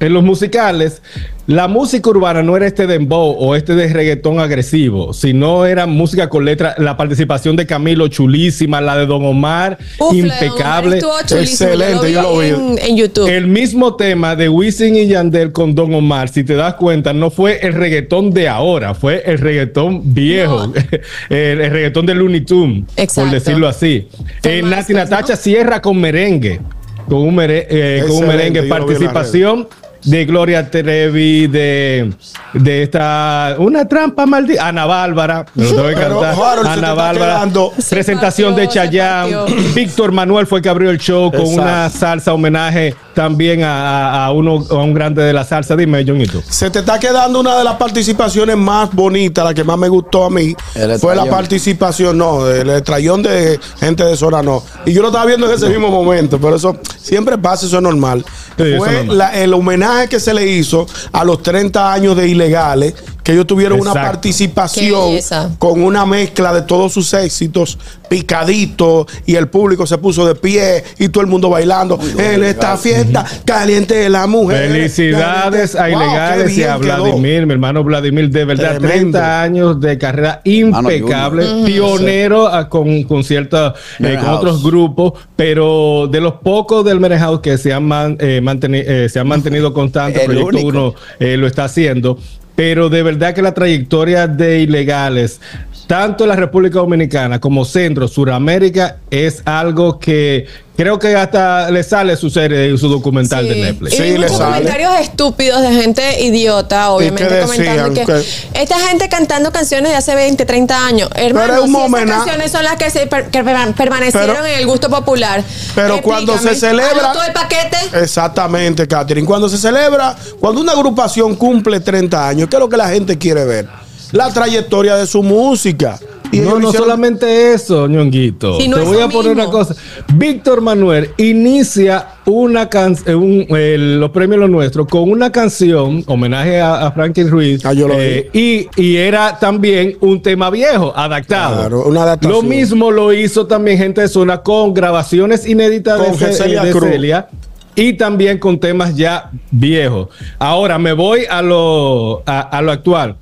en 0.00 0.12
los 0.14 0.24
musicales, 0.24 1.02
la 1.46 1.68
música 1.68 2.08
urbana 2.08 2.42
no 2.42 2.56
era 2.56 2.66
este 2.66 2.86
dembow 2.86 3.36
o 3.38 3.54
este 3.54 3.74
de 3.74 3.92
reggaetón 3.92 4.40
agresivo, 4.40 5.12
sino 5.12 5.66
era 5.66 5.86
música 5.86 6.28
con 6.30 6.44
letra. 6.44 6.74
La 6.78 6.96
participación 6.96 7.54
de 7.56 7.66
Camilo 7.66 8.08
chulísima, 8.08 8.80
la 8.80 8.96
de 8.96 9.04
Don 9.06 9.24
Omar 9.26 9.76
Uf, 9.98 10.14
la 10.14 10.38
de 10.40 10.46
Don 10.46 10.54
Omar 10.56 10.84
impecable. 10.94 11.00
Excelente, 11.40 12.12
yo 12.12 12.22
lo 12.22 12.38
vi. 12.38 12.46
En, 12.48 12.78
en 12.80 12.96
YouTube. 12.96 13.28
El 13.28 13.46
mismo 13.46 13.94
tema 13.96 14.36
de 14.36 14.48
Wisin 14.48 14.96
y 14.96 15.06
Yandel 15.06 15.52
con 15.52 15.74
Don 15.74 15.92
Omar, 15.94 16.28
si 16.30 16.44
te 16.44 16.54
das 16.54 16.74
cuenta, 16.74 17.12
no 17.12 17.30
fue 17.30 17.58
el 17.66 17.74
reggaetón 17.74 18.32
de 18.32 18.48
ahora, 18.48 18.94
fue 18.94 19.22
el 19.26 19.38
reggaetón 19.38 20.14
viejo, 20.14 20.72
el, 21.28 21.60
el 21.60 21.70
reggaetón 21.70 22.06
de 22.06 22.14
Looney 22.14 22.40
Tunes, 22.40 22.84
Exacto. 22.96 23.30
por 23.30 23.38
decirlo 23.38 23.68
así. 23.68 24.08
Eh, 24.44 24.62
Nati 24.64 24.94
Natacha 24.94 25.36
cierra 25.36 25.82
con 25.82 26.00
merengue, 26.00 26.60
con 27.08 27.18
un, 27.18 27.34
mere- 27.34 27.66
eh, 27.68 28.02
con 28.08 28.16
un 28.16 28.26
merengue, 28.28 28.62
participación 28.62 29.68
de 30.04 30.24
Gloria 30.26 30.70
Trevi, 30.70 31.46
de, 31.46 32.12
de 32.52 32.82
esta, 32.82 33.56
una 33.58 33.86
trampa 33.88 34.26
maldita, 34.26 34.68
Ana 34.68 34.84
Bárbara, 34.86 35.46
me 35.54 35.64
lo 35.64 35.70
tengo 35.70 35.88
que 35.88 35.94
Pero, 35.94 36.20
cantar, 36.20 36.44
Harold, 36.44 36.66
Ana 36.68 36.94
Bárbara, 36.94 37.48
presentación 37.88 38.54
partió, 38.54 38.68
de 38.68 38.68
Chayanne. 38.68 39.36
Víctor 39.74 40.12
Manuel 40.12 40.46
fue 40.46 40.60
que 40.60 40.68
abrió 40.68 40.90
el 40.90 40.98
show 40.98 41.30
con 41.30 41.40
Exacto. 41.40 41.62
una 41.62 41.88
salsa 41.90 42.34
homenaje 42.34 42.94
también 43.14 43.62
a, 43.62 44.26
a 44.26 44.32
uno, 44.32 44.64
a 44.70 44.74
un 44.74 44.92
grande 44.92 45.22
de 45.22 45.32
la 45.32 45.44
salsa. 45.44 45.74
Dime, 45.76 46.04
Jonito. 46.04 46.42
Se 46.48 46.68
te 46.70 46.80
está 46.80 46.98
quedando 46.98 47.40
una 47.40 47.56
de 47.56 47.64
las 47.64 47.76
participaciones 47.76 48.56
más 48.56 48.92
bonitas, 48.92 49.42
la 49.44 49.54
que 49.54 49.64
más 49.64 49.78
me 49.78 49.88
gustó 49.88 50.24
a 50.24 50.30
mí. 50.30 50.54
El 50.74 50.98
fue 50.98 51.16
la 51.16 51.24
participación, 51.26 52.18
no, 52.18 52.46
el 52.46 52.68
estrellón 52.70 53.22
de 53.22 53.58
gente 53.80 54.04
de 54.04 54.16
zona 54.16 54.42
no. 54.42 54.62
Y 54.84 54.92
yo 54.92 55.00
lo 55.00 55.08
estaba 55.08 55.24
viendo 55.24 55.46
en 55.48 55.52
ese 55.54 55.68
mismo 55.68 55.88
momento, 55.90 56.38
pero 56.38 56.56
eso 56.56 56.76
siempre 57.00 57.38
pasa, 57.38 57.64
eso 57.66 57.76
es 57.76 57.82
normal. 57.82 58.22
Sí, 58.56 58.74
fue 58.76 58.88
es 58.88 58.94
normal. 59.06 59.18
la- 59.18 59.34
el 59.40 59.54
homenaje 59.54 59.93
que 60.08 60.20
se 60.20 60.34
le 60.34 60.46
hizo 60.46 60.86
a 61.12 61.24
los 61.24 61.42
30 61.42 61.92
años 61.92 62.16
de 62.16 62.28
ilegales, 62.28 62.94
que 63.22 63.32
ellos 63.32 63.46
tuvieron 63.46 63.80
una 63.80 63.90
Exacto. 63.90 64.10
Participación 64.12 65.18
con 65.58 65.82
una 65.82 66.04
mezcla 66.04 66.52
de 66.52 66.62
todos 66.62 66.92
sus 66.92 67.12
éxitos, 67.14 67.78
picadito, 68.14 69.06
y 69.26 69.34
el 69.34 69.48
público 69.48 69.86
se 69.86 69.98
puso 69.98 70.24
de 70.26 70.36
pie 70.36 70.84
y 70.98 71.08
todo 71.08 71.22
el 71.22 71.26
mundo 71.30 71.50
bailando. 71.50 71.98
En 72.18 72.44
esta 72.44 72.76
fiesta 72.76 73.24
caliente 73.44 73.94
de 73.96 74.08
la 74.08 74.26
mujer. 74.28 74.70
Felicidades 74.70 75.74
a 75.74 75.88
Wow, 75.88 75.96
Ilegales 76.02 76.56
y 76.58 76.62
a 76.62 76.78
quedó. 76.78 76.78
Vladimir, 77.04 77.46
mi 77.46 77.52
hermano 77.54 77.82
Vladimir, 77.82 78.30
de 78.30 78.44
verdad, 78.44 78.78
Tremendo. 78.78 79.18
30 79.18 79.42
años 79.42 79.80
de 79.80 79.98
carrera 79.98 80.40
Mano, 80.44 80.90
impecable, 80.92 81.44
pionero 81.66 82.46
a- 82.48 82.68
con, 82.68 83.02
con 83.02 83.24
cierta, 83.24 83.74
eh, 83.98 84.16
con 84.20 84.28
otros 84.30 84.62
grupos, 84.62 85.14
pero 85.34 86.08
de 86.10 86.20
los 86.20 86.34
pocos 86.34 86.84
del 86.84 87.00
Meren 87.00 87.18
House 87.18 87.40
que 87.40 87.58
se 87.58 87.72
han, 87.72 87.84
man- 87.84 88.16
eh, 88.20 88.40
manteni- 88.42 88.84
eh, 88.86 89.08
se 89.08 89.18
han 89.18 89.26
mantenido 89.26 89.72
constantes, 89.74 90.22
El 90.22 90.26
Proyecto 90.26 90.48
único. 90.48 90.68
1 90.68 90.94
eh, 91.20 91.36
lo 91.36 91.46
está 91.48 91.64
haciendo. 91.64 92.16
Pero 92.56 92.88
de 92.88 93.02
verdad 93.02 93.34
que 93.34 93.42
la 93.42 93.52
trayectoria 93.52 94.28
de 94.28 94.60
ilegales, 94.60 95.40
tanto 95.86 96.24
en 96.24 96.30
la 96.30 96.36
República 96.36 96.78
Dominicana 96.78 97.40
como 97.40 97.64
Centro, 97.64 98.08
Suramérica, 98.08 98.96
es 99.10 99.42
algo 99.44 99.98
que 99.98 100.46
creo 100.76 100.98
que 100.98 101.14
hasta 101.14 101.70
le 101.70 101.82
sale 101.84 102.16
su 102.16 102.30
serie, 102.30 102.76
su 102.78 102.88
documental 102.88 103.46
de 103.46 103.54
Sí. 103.54 103.60
Netflix. 103.60 103.92
Y 103.92 103.96
Sí, 103.96 104.02
le 104.12 104.18
muchos 104.20 104.38
sale. 104.38 104.52
comentarios 104.56 104.92
estúpidos 105.00 105.62
de 105.62 105.72
gente 105.82 106.22
idiota, 106.24 106.90
obviamente, 106.90 107.40
comentando 107.42 107.90
decían? 107.90 108.06
que 108.06 108.12
¿Qué? 108.52 108.60
esta 108.62 108.78
gente 108.88 109.08
cantando 109.08 109.52
canciones 109.52 109.90
de 109.92 109.96
hace 109.96 110.14
20, 110.14 110.44
30 110.46 110.86
años. 110.86 111.10
Hermano, 111.14 111.54
es 111.54 111.60
un 111.60 111.66
si 111.66 111.72
esas 111.76 111.84
homenaje. 111.86 112.10
canciones 112.18 112.50
son 112.50 112.64
las 112.64 112.76
que, 112.76 112.90
se 112.90 113.06
per- 113.06 113.26
que 113.30 113.44
per- 113.44 113.74
permanecieron 113.74 114.36
Pero- 114.36 114.46
en 114.46 114.58
el 114.58 114.66
gusto 114.66 114.88
popular. 114.90 115.44
Pero 115.74 116.00
cuando 116.02 116.36
se 116.38 116.54
celebra- 116.56 116.90
¿Hazlo 117.10 117.12
todo 117.12 117.24
el 117.24 117.32
paquete? 117.32 117.76
Exactamente, 118.02 118.88
Catherine. 118.88 119.26
Cuando 119.26 119.48
se 119.48 119.58
celebra, 119.58 120.16
cuando 120.40 120.60
una 120.60 120.72
agrupación 120.72 121.36
cumple 121.36 121.80
30 121.80 122.26
años, 122.28 122.48
¿qué 122.48 122.56
es 122.56 122.60
lo 122.60 122.68
que 122.68 122.76
la 122.76 122.88
gente 122.88 123.16
quiere 123.18 123.44
ver? 123.44 123.68
La 124.14 124.32
trayectoria 124.32 124.96
de 124.96 125.06
su 125.06 125.22
música. 125.22 125.98
Y 126.32 126.38
No, 126.40 126.58
no 126.58 126.68
hicieron- 126.68 126.72
solamente 126.74 127.52
eso, 127.52 127.86
ñonguito. 127.86 128.58
No 128.68 128.76
Te 128.76 128.82
es 128.82 128.88
voy 128.88 129.00
a 129.02 129.08
poner 129.08 129.36
mismo. 129.36 129.42
una 129.42 129.50
cosa. 129.52 129.74
Víctor 130.14 130.62
Manuel 130.62 131.10
inicia 131.16 132.08
una 132.26 132.68
canción, 132.68 133.46
los 133.48 134.10
premios 134.10 134.40
Lo 134.40 134.48
Nuestro, 134.48 134.84
con 134.86 135.10
una 135.10 135.30
canción, 135.30 136.02
homenaje 136.06 136.60
a, 136.60 136.86
a 136.86 136.92
Frankie 136.92 137.24
Ruiz. 137.24 137.64
Ah, 137.64 137.72
yo 137.72 137.86
lo 137.86 137.94
eh, 138.00 138.30
y, 138.32 138.66
y 138.76 138.96
era 138.96 139.38
también 139.38 139.96
un 140.00 140.22
tema 140.22 140.50
viejo, 140.50 140.92
adaptado. 140.96 141.56
Claro, 141.60 141.84
una 141.86 142.02
adaptación. 142.02 142.32
Lo 142.32 142.42
mismo 142.48 142.90
lo 142.90 143.12
hizo 143.12 143.46
también 143.46 143.78
gente 143.78 144.00
de 144.00 144.08
zona 144.08 144.38
con 144.42 144.74
grabaciones 144.74 145.46
inéditas 145.46 146.00
Con 146.00 146.12
de, 146.18 146.18
Ce- 146.18 146.32
Celia 146.32 146.64
de 146.64 146.70
Cruz. 146.72 146.90
Celia. 146.90 147.28
Y 147.76 147.92
también 147.94 148.38
con 148.38 148.58
temas 148.58 148.94
ya 148.96 149.30
viejos. 149.50 150.08
Ahora 150.38 150.78
me 150.78 150.92
voy 150.92 151.26
a 151.28 151.42
lo, 151.42 152.22
a, 152.26 152.40
a 152.40 152.62
lo 152.62 152.70
actual. 152.72 153.16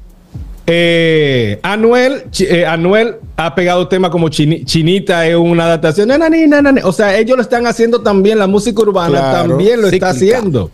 Eh, 0.67 1.59
Anuel, 1.63 2.25
eh, 2.41 2.65
Anuel 2.67 3.17
ha 3.37 3.55
pegado 3.55 3.89
temas 3.89 4.11
como 4.11 4.29
Chini- 4.29 4.65
Chinita 4.65 5.27
es 5.27 5.35
una 5.37 5.65
adaptación. 5.65 6.09
Na, 6.09 6.19
na, 6.19 6.29
ni, 6.29 6.47
na, 6.47 6.63
na, 6.63 6.73
ni. 6.73 6.81
O 6.83 6.93
sea, 6.93 7.19
ellos 7.19 7.37
lo 7.37 7.43
están 7.43 7.67
haciendo 7.67 8.01
también, 8.01 8.39
la 8.39 8.47
música 8.47 8.81
urbana 8.83 9.19
Claro, 9.19 9.49
también 9.49 9.81
lo 9.81 9.89
está 9.89 10.11
haciendo. 10.11 10.71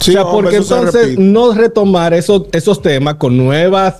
Sí, 0.00 0.10
o 0.10 0.14
sea, 0.14 0.24
hombre, 0.24 0.42
porque 0.42 0.56
entonces 0.56 1.18
no 1.18 1.52
retomar 1.54 2.12
esos, 2.14 2.42
esos 2.52 2.82
temas 2.82 3.14
con 3.14 3.36
nuevas, 3.36 3.96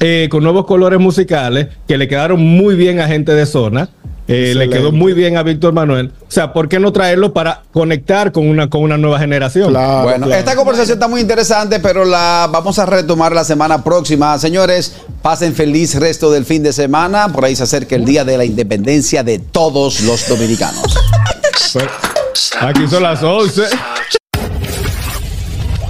eh, 0.00 0.28
con 0.30 0.42
nuevos 0.42 0.64
colores 0.64 0.98
musicales 0.98 1.68
que 1.86 1.98
le 1.98 2.08
quedaron 2.08 2.40
muy 2.40 2.74
bien 2.74 3.00
a 3.00 3.06
gente 3.06 3.32
de 3.34 3.44
zona. 3.46 3.90
Eh, 4.26 4.54
le 4.56 4.68
quedó 4.70 4.90
muy 4.90 5.12
bien 5.12 5.36
a 5.36 5.42
Víctor 5.42 5.72
Manuel. 5.72 6.12
O 6.26 6.30
sea, 6.30 6.52
¿por 6.52 6.68
qué 6.68 6.78
no 6.80 6.92
traerlo 6.92 7.32
para 7.32 7.62
conectar 7.72 8.32
con 8.32 8.48
una, 8.48 8.70
con 8.70 8.82
una 8.82 8.96
nueva 8.96 9.18
generación? 9.18 9.70
Claro, 9.70 10.04
Bueno, 10.04 10.26
claro. 10.26 10.38
esta 10.38 10.56
conversación 10.56 10.96
está 10.96 11.08
muy 11.08 11.20
interesante, 11.20 11.80
pero 11.80 12.04
la 12.04 12.48
vamos 12.50 12.78
a 12.78 12.86
retomar 12.86 13.32
la 13.32 13.44
semana 13.44 13.84
próxima. 13.84 14.38
Señores, 14.38 14.96
pasen 15.22 15.54
feliz 15.54 15.94
resto 15.96 16.30
del 16.30 16.44
fin 16.44 16.62
de 16.62 16.72
semana. 16.72 17.28
Por 17.32 17.44
ahí 17.44 17.54
se 17.54 17.64
acerca 17.64 17.96
el 17.96 18.04
día 18.04 18.24
de 18.24 18.38
la 18.38 18.44
independencia 18.44 19.22
de 19.22 19.38
todos 19.38 20.00
los 20.00 20.28
dominicanos. 20.28 20.96
Pues, 21.72 22.50
aquí 22.60 22.86
son 22.88 23.02
las 23.02 23.22
11. 23.22 23.62